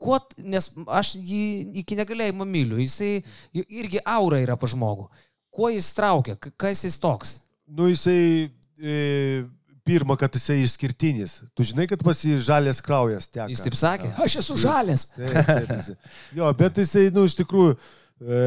[0.00, 1.44] kuo, nes aš jį
[1.84, 3.20] iki negalėjimo myliu, jisai
[3.62, 5.06] irgi aura yra pa žmogų.
[5.54, 7.36] Kuo jis traukia, kas jis toks?
[7.70, 8.50] Nu, jisai
[8.82, 9.44] e,
[9.86, 11.36] pirmą, kad jisai išskirtinis.
[11.54, 13.46] Tu žinai, kad pas jį žalės kraujas teka.
[13.52, 15.12] Jis taip sakė, aš esu žalės.
[15.14, 15.96] Taip, taip, jisai.
[16.40, 17.76] Jo, bet jisai, nu, iš tikrųjų,
[18.18, 18.42] e,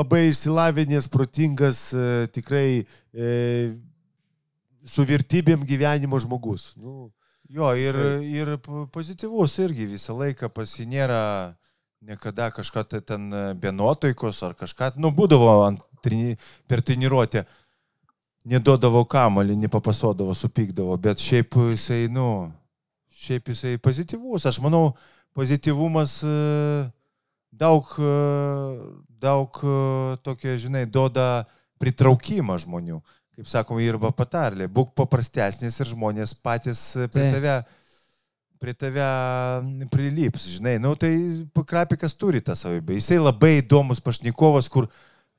[0.00, 3.30] labai išsilavinęs, protingas, e, tikrai e,
[4.90, 6.72] su vertybėm gyvenimo žmogus.
[6.76, 7.10] Nu,
[7.50, 8.52] Jo, ir, ir
[8.94, 11.22] pozityvus irgi visą laiką pas jį nėra
[11.98, 13.24] niekada kažką tai ten
[13.58, 14.92] benotaikos ar kažką.
[15.02, 16.36] Nu, būdavo ant, trini,
[16.70, 17.42] per treniruotę,
[18.46, 22.48] neduodavo kamalį, nepapasodavo, supykdavo, bet šiaip jisai, nu,
[23.10, 24.46] šiaip jisai pozityvus.
[24.46, 24.92] Aš manau,
[25.36, 26.34] pozityvumas e,
[27.50, 28.14] daug, e,
[29.26, 29.78] daug e,
[30.22, 31.48] tokia, žinai, duoda
[31.82, 33.02] pritraukimą žmonių.
[33.40, 37.54] Kaip sakoma, ir va patarlė, būk paprastesnis ir žmonės patys prie tave,
[38.60, 39.06] prie tave
[39.88, 40.74] prilips, žinai.
[40.76, 41.14] Nu, tai
[41.56, 42.98] Krapikas turi tą savybę.
[42.98, 44.90] Jisai labai įdomus pašnikovas, kur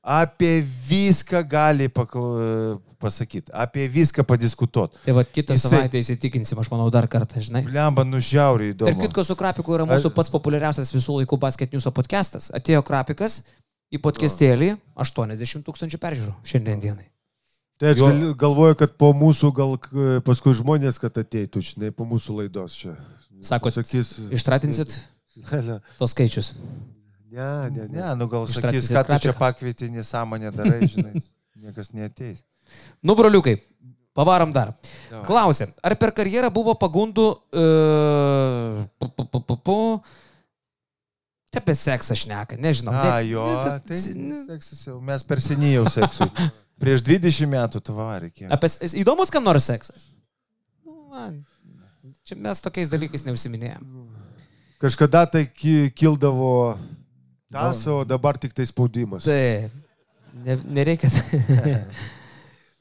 [0.02, 4.98] apie viską gali pasakyti, apie viską padiskutuoti.
[5.06, 7.62] Tai va kitą Jisai- savaitę įsitikinsim, aš manau, dar kartą, žinai.
[7.70, 8.98] Lemba nužiauriai įdomu.
[8.98, 12.50] kitko, su Krapiku yra mūsų pats populiariausias visų laikų basket news podcastas.
[12.50, 13.44] Atėjo Krapikas
[13.94, 17.06] į podcastėlį 80 tūkstančių peržiūrų šiandien dienai.
[17.82, 18.06] Tai aš Jo.
[18.12, 19.74] gal, galvoju, kad po mūsų gal
[20.22, 22.94] paskui žmonės, kad ateitų, žinai, po mūsų laidos čia.
[23.42, 25.00] Sakot, Sakys, Ištratinsit
[25.50, 26.52] ne, ne, tos skaičius.
[27.32, 27.88] ne, ne.
[27.90, 31.18] Ne, nu gal sakys, ką tu čia pakvieti, nesąmonė darai, žinai.
[31.62, 32.44] Niekas neteis.
[33.02, 33.56] Nu, broliukai,
[34.14, 34.70] pavarom dar.
[35.26, 37.26] Klausė, ar per karjerą buvo pagundų...
[37.50, 39.76] Uh, pu, pu, pu, pu, pu,
[41.52, 42.94] apie seksą šneka, nežinau.
[42.96, 43.44] A, ne- jo,
[43.86, 46.30] tai ne- seksas jau, mes per seniai jau seksui.
[46.82, 47.82] Prieš 20 metų
[48.24, 48.48] reikia.
[48.50, 50.08] Apie, įdomus kam nors seksas?
[50.84, 51.44] Nu, man,
[52.26, 53.86] čia mes tokiais dalykais neusiminėjom.
[54.82, 56.76] Kažkada tai ki- kildavo
[57.52, 59.28] tas, o dabar tik tai spaudimas.
[59.28, 59.70] Tai,
[60.42, 61.08] ne, nereikia.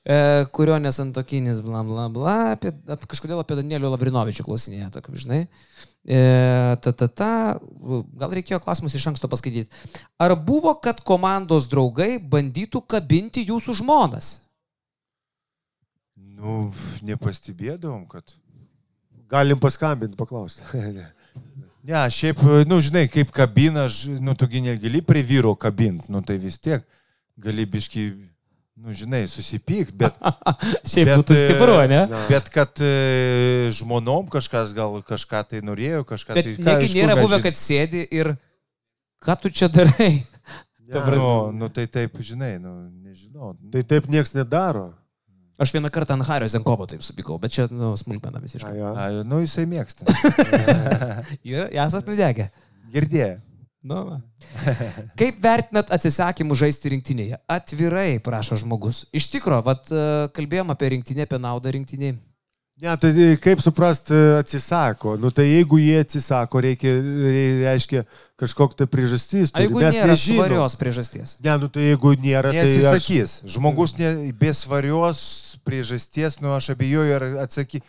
[0.01, 5.43] E, kurio nesantokinis, bla, bla, bla, apie, apie, kažkodėl apie Danielio Lavrinovičių klausinėje, tokiu, žinai.
[5.45, 5.70] E,
[6.05, 7.31] ta, ta, ta,
[8.17, 9.69] gal reikėjo klausimus iš anksto paskaityti.
[10.21, 14.31] Ar buvo, kad komandos draugai bandytų kabinti jūsų žmonas?
[16.17, 16.71] Nu,
[17.05, 18.38] nepastebėdavom, kad.
[19.31, 20.65] Galim paskambinti, paklausti.
[21.81, 22.38] Ne, šiaip,
[22.69, 23.88] nu, žinai, kaip kabina,
[24.21, 26.83] nu, tu gi negali prie vyro kabinti, nu, tai vis tiek
[27.41, 28.03] gali biški,
[28.82, 30.18] nu, žinai, susipykti, bet...
[30.92, 32.01] Šiaip bet, būtų stipru, e, ne?
[32.30, 36.56] Bet kad e, žmonom kažkas gal kažką tai norėjo, kažką Bet tai...
[36.58, 38.34] ką- negi nėra buvę, žin- kad sėdi ir
[39.22, 40.14] ką tu čia darai?
[40.92, 42.74] Nu, nu, tai taip, žinai, nu,
[43.06, 43.53] nežinau.
[43.72, 44.90] Tai taip niekas nedaro.
[45.61, 48.74] Aš vieną kartą ant Hario Zenkovo taip supykau, bet čia, nu, smulkmena visiškai.
[48.74, 48.92] A, ja.
[48.92, 50.03] A, nu, jisai mėgsta.
[51.48, 52.50] Ir esat nudegę.
[52.92, 53.38] Girdėjai.
[53.82, 54.18] Nu, va.
[55.19, 57.40] Kaip vertinat atsisakymų žaisti rinktinėje?
[57.50, 59.08] Atvirai, prašo žmogus.
[59.16, 62.18] Iš tikro, vat, e, kalbėjom apie rinktinę, apie naudą rinktiniai.
[62.82, 65.14] Ne, tai kaip suprast, atsisako.
[65.22, 68.01] Nu tai jeigu jie atsisako, reikia, rei- reiškia
[68.42, 69.51] kažkokia tai priežastis.
[69.53, 69.68] Turi.
[69.68, 70.40] jeigu Mes nėra nežinom.
[70.40, 71.35] svarios priežasties?
[71.45, 73.10] Ne, nu tai jeigu nėra, tai aš...
[73.45, 75.22] Žmogus ne, be svarios
[75.61, 77.84] priežasties, nu, aš abejoju, ar atsaky,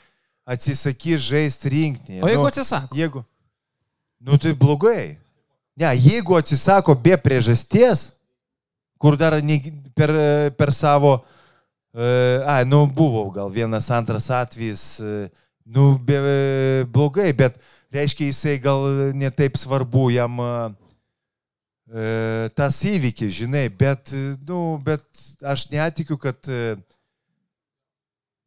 [0.45, 2.21] atsisakys žaisti rinkinį.
[2.21, 3.01] O jeigu nu, atsisako?
[3.01, 3.25] Jeigu.
[4.21, 5.17] Nu, tai blogai.
[5.81, 8.11] Ne, jeigu atsisako be priežasties,
[9.01, 9.61] kur dar ne,
[9.97, 10.13] per,
[10.59, 11.21] per savo...
[11.93, 15.27] Uh, ai, nu, buvo gal vienas antras atvejis, uh,
[15.69, 16.17] nu, be,
[16.89, 17.59] blogai, bet
[17.93, 18.87] reiškia, jisai gal
[19.17, 20.47] netaip svarbu jam e,
[22.57, 25.05] tas įvykis, žinai, bet, e, nu, bet
[25.45, 26.75] aš netikiu, kad e,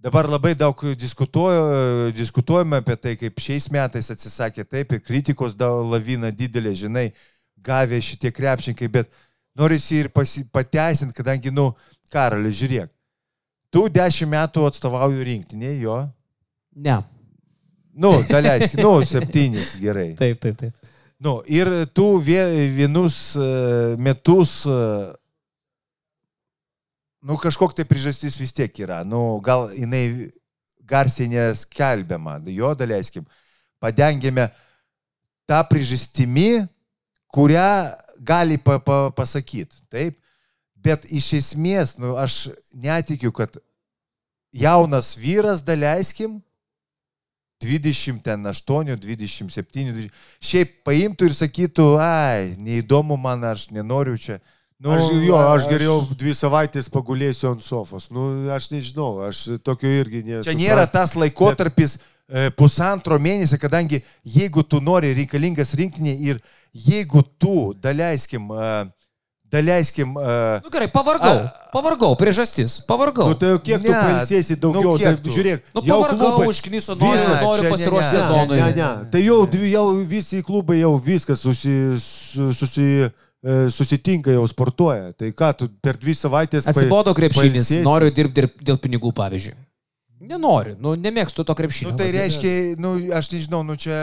[0.06, 6.30] dabar labai daug diskutuoju, diskutuojame apie tai, kaip šiais metais atsisakė taip ir kritikos lavina
[6.32, 7.08] didelė, žinai,
[7.66, 9.10] gavę šitie krepšininkai, bet
[9.58, 11.72] norisi ir pateisinti, kadangi, nu,
[12.14, 12.92] Karaliu, žiūrėk,
[13.74, 15.96] tu dešimt metų atstovauju rinktinėje, jo,
[16.76, 17.00] Ne.
[17.98, 20.12] nu, daleisk, nu, septynis gerai.
[20.22, 20.92] Taip, taip, taip.
[21.18, 23.46] Nu, ir tu vie- vienus e,
[23.98, 24.76] metus, e,
[27.26, 29.02] nu, kažkokia tai priežastis vis tiek yra.
[29.08, 30.30] Nu, gal jinai
[30.86, 33.26] garsiai neskelbiama, jo daleiskim.
[33.82, 34.48] Padengėme
[35.50, 36.66] tą priežastimi,
[37.34, 37.70] kurią
[38.22, 39.82] gali pa, pa, pasakyti.
[39.90, 40.20] Taip.
[40.86, 43.58] Bet iš esmės, nu, aš netikiu, kad
[44.54, 46.38] jaunas vyras, daleiskim,
[47.66, 50.12] 28, 27, 20,
[50.44, 54.38] šiaip paimtų ir sakytų, ai, neįdomu man, aš nenoriu čia.
[54.80, 58.10] Nu, aš, jo, aš geriau dvi savaitės pagulėsiu ant sofos.
[58.12, 60.44] Nu, aš nežinau, aš tokio irgi nesu.
[60.50, 61.96] Čia nėra tas laikotarpis
[62.28, 66.42] e, pusantro mėnesio, kadangi jeigu tu nori reikalingas rinkinį ir
[66.76, 68.70] jeigu tu, daleiskim, e,
[69.56, 70.36] daleiskim, e,
[70.68, 71.38] Nu gerai, pavargau.
[71.72, 72.82] Pavargau, priežastis.
[72.88, 73.30] Pavargau.
[73.32, 75.32] Nu, tai jau kiek tu Ne, pailsėsi daugiau, nu, kiek tai, tu?
[75.40, 75.70] žiūrėk.
[75.72, 78.60] Nu jau pavargau, klubai- užkniso, noriu, Ne, noriu ne, pasiruošti ne, sezonui.
[78.60, 78.92] Ne, ne.
[79.16, 83.08] Tai jau, dvi- jau visi klubai jau viskas susi, su- susi,
[83.70, 85.12] susitinka, jau sportuoja.
[85.18, 86.68] Tai ką, tu per dvi savaitės...
[86.72, 87.84] Atsibodo krepšinis, pailsėsi?
[87.86, 89.56] noriu dirbti dėl pinigų, pavyzdžiui.
[90.26, 91.92] Nenoriu, nu nemėgstu to krepšinio.
[91.92, 93.94] nu, tai reiškia, nu, aš nežinau, nu čia...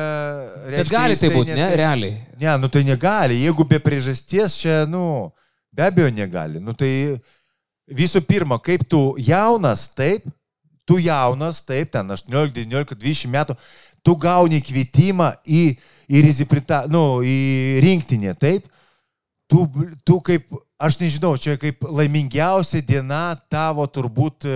[0.68, 2.18] Bet reiškia, gali tai būti, ne, net- realiai.
[2.38, 3.40] Ne, nu tai negali.
[3.40, 5.32] Jeigu be priežasties čia, nu,
[5.72, 6.60] be abejo negali.
[6.62, 6.92] Nu tai
[7.90, 10.28] visų pirma, kaip tu jaunas, taip,
[10.86, 13.56] tu jaunas, taip, ten 18, 19, 20 metų,
[14.04, 15.64] tu gauni kvietimą į,
[16.12, 18.68] į, riziprita, nu, į rinktinę, taip.
[19.52, 19.66] Tu,
[20.08, 20.48] tu kaip,
[20.80, 24.54] aš nežinau, čia kaip laimingiausia diena tavo turbūt e,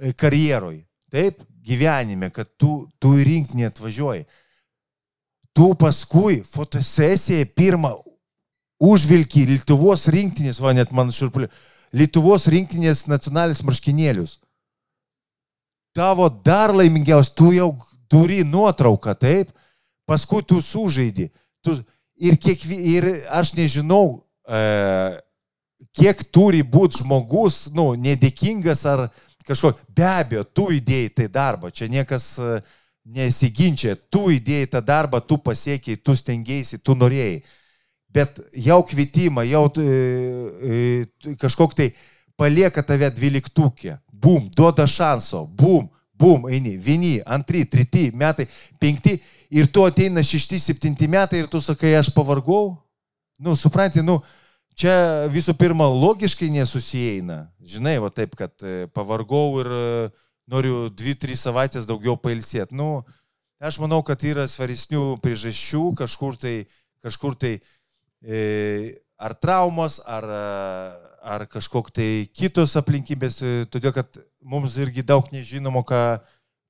[0.00, 0.78] e, karjeroj,
[1.12, 4.24] taip, gyvenime, kad tu, tu į rinktinę atvažiuoji
[5.54, 7.94] tu paskui fotosesiją pirmą
[8.82, 11.48] užvilki Lietuvos rinktinės, va net man šurpulė,
[11.94, 14.40] Lietuvos rinktinės nacionalinis marškinėlius.
[15.94, 17.70] Tavo dar laimingiausias, tu jau
[18.10, 19.52] turi nuotrauką, taip,
[20.10, 21.28] paskui tu sužaidi.
[21.62, 21.76] Tu,
[22.16, 24.62] ir, kiekvi, ir aš nežinau, e,
[25.94, 29.06] kiek turi būti žmogus, nu, nedėkingas ar
[29.46, 29.84] kažkoks.
[29.94, 32.56] Be abejo, tu įdėjai tai darbą, čia niekas e,
[33.04, 37.42] nesiginčia, tu įdėjai tą darbą, tu pasiekiai, tu stengiaisi, tu norėjai.
[38.14, 39.86] Bet jau kvietimą, jau e,
[41.34, 41.90] e, kažkok tai
[42.38, 48.46] palieka tave dvyliktukė, bum, duoda šanso, bum, bum, eini, vieni, antri, treti metai,
[48.80, 49.18] penkti
[49.54, 52.74] ir tu ateina šešti, septinti metai ir tu sakai, aš pavargau.
[53.38, 54.18] Nu, supranti, nu,
[54.78, 57.44] čia visų pirma logiškai nesusieina.
[57.62, 59.84] Žinai, va taip, kad e, pavargau ir e,
[60.50, 62.74] noriu dvi, trys savaitės daugiau pailsėti.
[62.78, 63.04] Nu,
[63.62, 66.56] aš manau, kad yra svaresnių priežasčių, kažkur tai,
[67.04, 67.56] kažkur tai
[68.22, 70.44] e, ar traumos, ar, e,
[71.24, 76.04] ar kažkok tai kitos aplinkybės, e, todėl kad mums irgi daug nežinomo, ką,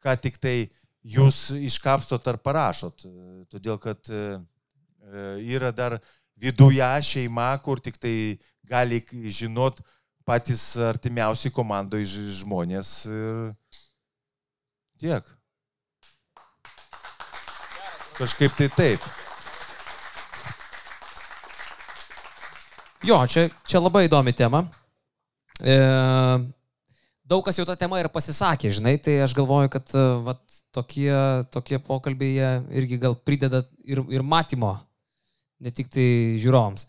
[0.05, 0.59] ką tik tai
[1.05, 3.05] jūs iškapstot ar parašot.
[3.07, 3.13] E,
[3.53, 5.99] Todėl kad e, e, yra dar
[6.41, 8.15] viduje šeima, kur tik tai
[8.69, 9.83] gali žinot
[10.25, 12.95] patys artimiausi komandoje žmonės.
[13.13, 13.53] Ir
[14.99, 15.29] tiek.
[18.15, 19.07] Kažkaip tai taip.
[23.05, 24.63] Jo, čia, čia labai įdomi tema.
[25.61, 25.75] E,
[27.35, 30.43] daug kas jau tą temą ir pasisakė, žinai, tai aš galvoju, kad e, vat,
[30.75, 31.11] tokie,
[31.55, 34.75] tokie pokalbiai irgi gal prideda ir, ir matymo,
[35.63, 36.07] ne tik tai
[36.43, 36.87] žiūrovams.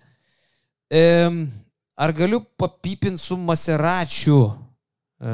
[0.94, 1.04] E,
[1.98, 4.40] ar galiu papypinti su Maseračiu?
[5.18, 5.34] E,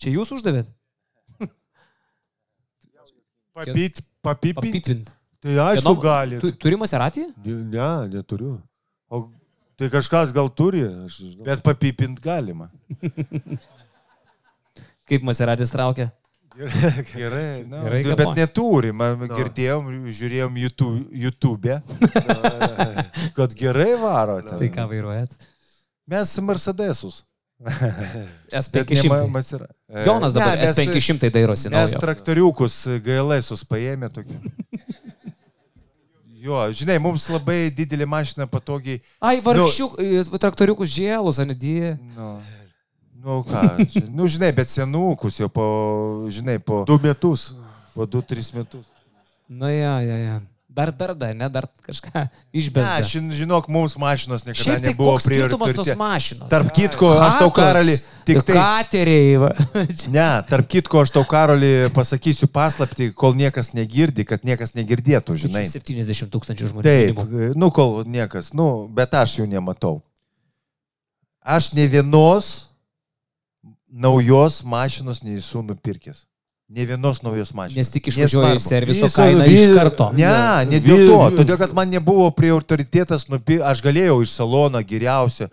[0.00, 0.72] čia jūs uždavėt?
[3.56, 4.64] Papyt, papypint.
[4.64, 5.12] Papypint.
[5.46, 6.38] Tai aišku, Kieno- gali.
[6.42, 7.28] Tu, turi Maseratį?
[7.44, 8.56] Ne, neturiu.
[9.12, 9.28] O
[9.76, 10.84] tai kažkas gal turi.
[11.46, 12.70] Bet papipint galima.
[15.06, 16.08] Kaip Maseratis traukia?
[16.56, 18.36] Gerai, nu, Gerai, bet kapoja.
[18.40, 21.74] neturim, girdėjom, žiūrėjom YouTube, YouTube
[23.36, 24.38] kad gerai varo.
[24.40, 24.56] ten.
[24.62, 25.36] Tai ką vairuojat?
[26.08, 27.20] Mes Mercedesus.
[27.66, 29.08] Bet ne S500.
[29.08, 31.68] ma- Masera- E, Jonas dabar ne, mes- S500 dairosi.
[31.72, 32.00] Mes naujo.
[32.02, 32.74] traktoriukus
[33.04, 34.36] GLS paėmė tokį.
[36.46, 39.00] Jo, žinai, mums labai didelė mašina patogiai.
[39.18, 41.96] Ai, vargšiuk, nu, traktoriukus žėlus, ar nedį?
[42.14, 42.28] Nu,
[43.24, 45.66] nu ką, čia, nu žinai, bet senukus jau po,
[46.30, 47.50] žinai, po Du metus.
[47.96, 48.86] Po 2-3 metus.
[49.50, 50.36] Na, ja, ja, ja.
[50.76, 52.96] Dar, dar, dar, ne, dar kažką Ne, išbėga.
[53.08, 55.94] šin, žinok, mums mašinos niekada Šiaip tai nebuvo prioritetas.
[56.52, 57.94] Tarp kitko, aš tau karali,
[58.28, 58.58] tik tai...
[58.58, 59.54] Kateriai, va.
[60.16, 65.64] Ne, tarp kitko, aš tau karali pasakysiu paslapti, kol niekas negirdi, kad niekas negirdėtų, žinai.
[65.72, 66.84] 70 tūkstančių žmonių.
[66.84, 67.56] Taip, minimum.
[67.56, 69.96] nu kol niekas, nu, bet aš jų nematau.
[71.40, 72.66] Aš ne vienos
[73.88, 76.26] naujos mašinos nesu nupirkęs.
[76.68, 77.76] Ne vienos naujos mašinos.
[77.78, 78.56] Nes tik išvažiuoji Nesvarbu.
[78.56, 80.08] iš serviso Viso- kainą iš karto.
[80.18, 80.30] Ne,
[80.66, 81.20] ne dėl to.
[81.38, 83.60] Todėl, kad man nebuvo prioritetas, nupi...
[83.62, 85.46] aš galėjau iš salono geriausią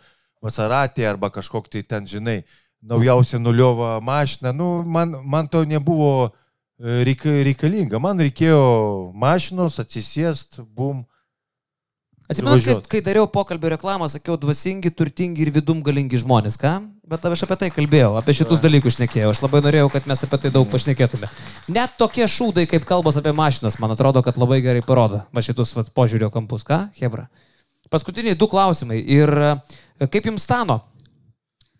[0.43, 2.41] Masaratį arba kažkokį tai ten, žinai,
[2.81, 4.51] naujausią nuliovą mašiną.
[4.57, 6.33] Nu, man, man to nebuvo
[6.81, 8.01] e, reika, reikalinga.
[8.01, 11.05] Man reikėjo mašinos, atsisėst, bum.
[12.27, 16.79] Atsimenat, kai, kai dariau pokalbio reklamą, sakiau dvasingi, turtingi ir vidum galingi žmonės, ką?
[17.03, 19.33] Bet aš apie tai kalbėjau, apie šitus dalykus šnekėjau.
[19.33, 21.27] Aš labai norėjau, kad mes apie tai daug pašnekėtume.
[21.75, 25.75] Net tokie šūdai, kaip kalbos apie mašinas, man atrodo, kad labai gerai parodo va šitus
[25.75, 27.27] va, požiūrio kampus, ką, Hebra?
[27.91, 29.01] Paskutiniai du klausimai.
[29.03, 29.51] Ir e,
[30.07, 30.79] kaip jums stano?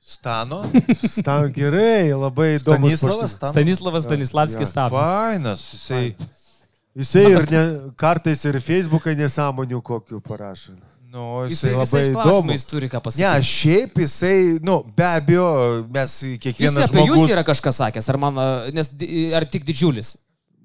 [0.03, 0.60] Stano.
[1.16, 3.00] Stan gerai, labai įdomus.
[3.00, 3.53] Stanislavas Stano.
[3.56, 5.00] Stanislavas Stanislavskis stano.
[5.00, 6.10] Fainas, jisai.
[7.00, 7.61] Jisai ir ne,
[7.98, 10.76] kartais ir Facebookai nesąmonių kokių parašo.
[11.14, 13.45] Nu, Jisai jisai labai klausimais turi ką Ne, pasakyti.
[13.45, 15.45] šiaip jisai, nu, be abejo,
[15.93, 17.33] mes Jis kiekvienas apie jūs žmogus...
[17.35, 18.90] yra kažką sakęs, ar, man, e, nes,
[19.38, 20.16] ar tik didžiulis?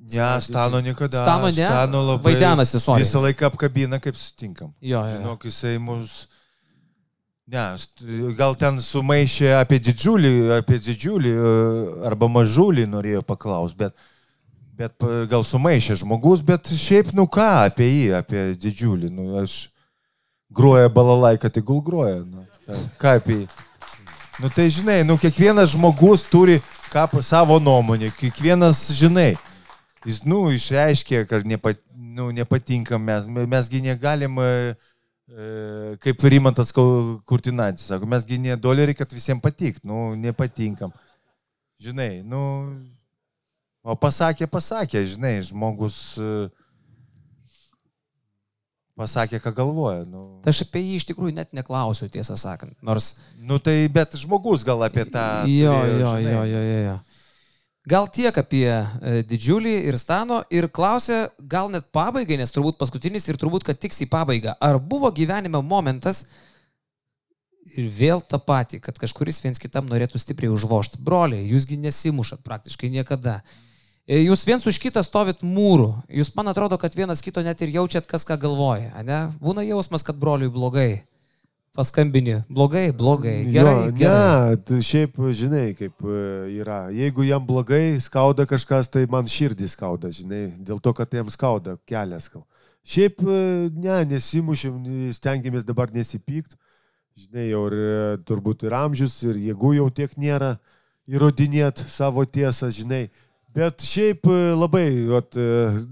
[0.09, 1.21] Ne, Stano niekada.
[1.21, 1.69] Stano ne?
[1.69, 2.33] Stano labai.
[2.33, 3.05] Vaidenasi, sorry.
[3.05, 4.73] Visą laiką apkabina, kaip sutinkam.
[4.81, 5.19] Jo, jo.
[5.19, 6.17] Žinok, jisai mus...
[7.49, 7.65] Ne,
[8.37, 11.53] gal ten sumaišė apie didžiulį, apie didžiulį e,
[12.09, 14.09] arba mažulį norėjo paklausti, bet,
[14.81, 19.13] bet pa- gal sumaišė žmogus, bet šiaip, nu ką, apie jį, apie didžiulį.
[19.13, 19.67] Nu, aš
[20.51, 22.23] groja balalaiką, tegul groja.
[22.25, 23.49] Nu, tai, ką apie jį?
[24.39, 26.61] Nu tai žinai, nu kiekvienas žmogus turi
[26.93, 29.33] ką, savo nuomonę, kiekvienas žinai.
[30.07, 34.77] Jis, nu, išreiškė, kad nepa, nu, nepatinka mes, mesgi negalim, e,
[35.27, 35.49] e,
[36.05, 40.95] kaip Rimantas Kurtinantis, sako, mesgi ne dolerį, kad visiems patikt, nu, nepatinkam.
[41.83, 42.41] Žinai, nu,
[43.83, 46.31] o pasakė, pasakė, žinai, žmogus e,
[48.99, 50.03] pasakė, ką galvoja.
[50.09, 52.75] Nu, Tai aš apie jį iš tikrųjų net neklausiau, tiesą sakant.
[52.85, 55.45] Nors nu tai, bet žmogus gal apie tą.
[55.51, 56.33] Jo, turėjo, jo, žinai.
[56.33, 56.97] jo, jo, jo, jo.
[57.89, 63.25] Gal tiek apie e, didžiulį ir stano ir klausė, gal net pabaigai, nes turbūt paskutinis
[63.31, 64.59] ir turbūt, kad tiks į pabaigą.
[64.61, 66.27] Ar buvo gyvenime momentas
[67.73, 71.01] ir vėl tą patį, kad kažkuris viens kitam norėtų stipriai užvošti.
[71.05, 73.39] Broliai, jūsgi nesimušat praktiškai niekada.
[73.41, 73.68] E,
[74.09, 75.91] Jūs viens už kitą stovit mūrų.
[76.09, 79.03] Jūs man atrodo, kad vienas kito net ir jaučiat, kas ką galvoja.
[79.05, 79.27] Ne?
[79.37, 81.03] Būna jausmas, kad broliui blogai.
[81.77, 82.41] Paskambini.
[82.49, 83.45] Blogai, blogai.
[83.53, 84.57] Gerai, jo, gerai.
[84.57, 86.23] Ne, šiaip žinai, kaip e,
[86.57, 86.79] yra.
[86.91, 91.77] Jeigu jam blogai skauda kažkas, tai man širdį skauda, žinai, dėl to, kad jam skauda
[91.87, 92.33] kelias.
[92.89, 94.81] Šiaip, e, ne, nesimušim,
[95.15, 96.57] stengiamės dabar nesipykt.
[97.19, 97.95] Žinai, jau ir e,
[98.27, 100.57] turbūt ir amžius, ir jėgų jau tiek nėra
[101.07, 103.05] įrodinėti savo tiesą, žinai.
[103.55, 105.45] Bet šiaip e, labai vat, e,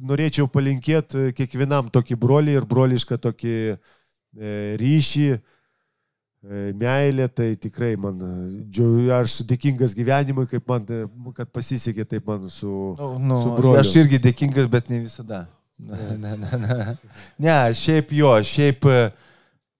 [0.07, 8.21] norėčiau palinkėti kiekvienam tokį brolį ir brolišką tokį e, ryšį, e, meilė, tai tikrai man,
[8.21, 11.07] e, džiau- aš dėkingas gyvenimui, kaip man, e,
[11.39, 12.71] kad pasisekė taip man su,
[13.01, 13.81] Nu, nu, su broliu.
[13.81, 15.47] aš irgi dėkingas, bet ne visada.
[15.79, 16.97] Ne, ne, ne, ne.
[17.45, 18.87] ne šiaip jo, šiaip,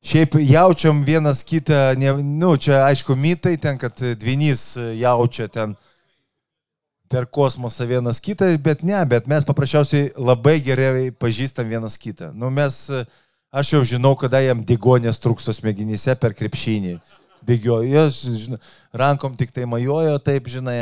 [0.05, 5.73] šiaip jaučiam vienas kitą, ne, nu, čia aišku mitai, ten, kad dvinys jaučia ten
[7.09, 12.33] per kosmosą vienas kitą, bet ne, bet mes paprasčiausiai labai gerai pažįstam vienas kitą.
[12.35, 12.79] Nu, mes,
[13.55, 16.97] aš jau žinau, kada jam digonės trūksto smegenyse per krepšinį.
[17.47, 18.61] Bėgiojo, žinau,
[18.97, 20.81] rankom tik tai majojo, taip, žinai,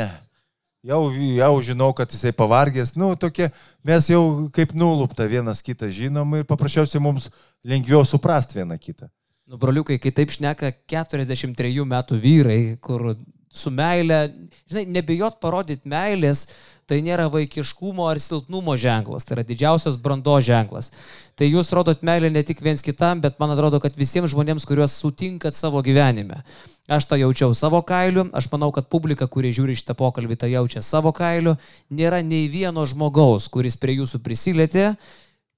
[0.85, 2.95] jau, jau žinau, kad jisai pavargęs.
[2.99, 3.49] Nu, tokie,
[3.85, 4.23] mes jau
[4.55, 7.29] kaip nulupta vienas kitą žinom ir paprasčiausiai mums
[7.65, 9.09] lengviau suprasti vieną kitą.
[9.45, 13.11] Nu, broliukai, kai taip šneka 43 metų vyrai, kur
[13.55, 14.27] su meilė,
[14.69, 16.45] žinai, nebijot parodyti meilės,
[16.85, 20.91] tai nėra vaikiškumo ar silpnumo ženklas, tai yra didžiausias brando ženklas.
[21.35, 24.93] Tai jūs rodot meilę ne tik viens kitam, bet man atrodo, kad visiems žmonėms, kuriuos
[25.01, 26.43] sutinkat savo gyvenime.
[26.85, 30.83] Aš tą jaučiau savo kailiu, aš manau, kad publika, kurie žiūri šitą pokalbį, tą jaučia
[30.85, 31.55] savo kailiu.
[31.89, 34.91] Nėra nei vieno žmogaus, kuris prie jūsų prisilietė,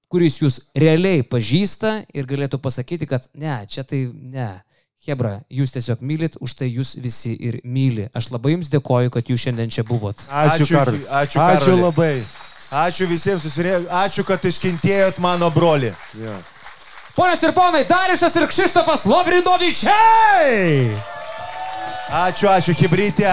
[0.08, 4.48] kuris jūs realiai pažįsta ir galėtų pasakyti, kad ne, čia tai ne.
[5.08, 8.10] Hebra, jūs tiesiog mylit, už tai jūs visi ir myli.
[8.12, 10.20] Aš labai jums dėkoju, kad jūs šiandien čia buvot.
[10.28, 10.98] Ačiū, Ačiū, Karol.
[11.08, 11.80] ačiū, ačiū Karoli.
[11.82, 12.12] labai.
[12.68, 15.94] Ačiū visiems susirė, ačiū, kad iškentėjot mano brolį.
[16.20, 16.36] Ja.
[17.16, 20.92] Ponios ir ponai, Darišas ir Kšištofas Lovrinovičiai!
[22.12, 23.32] Ačiū, ačiū, Hibrytė.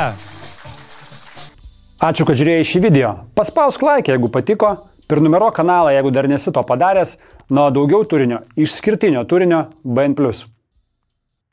[1.99, 3.11] Ačiū, kad žiūrėjai šį video.
[3.35, 4.71] Paspausk like, jeigu patiko,
[5.11, 7.17] prenumeruok kanalą, jeigu dar nesi to padaręs,
[7.51, 10.15] nuo daugiau turinio, išskirtinio turinio BN.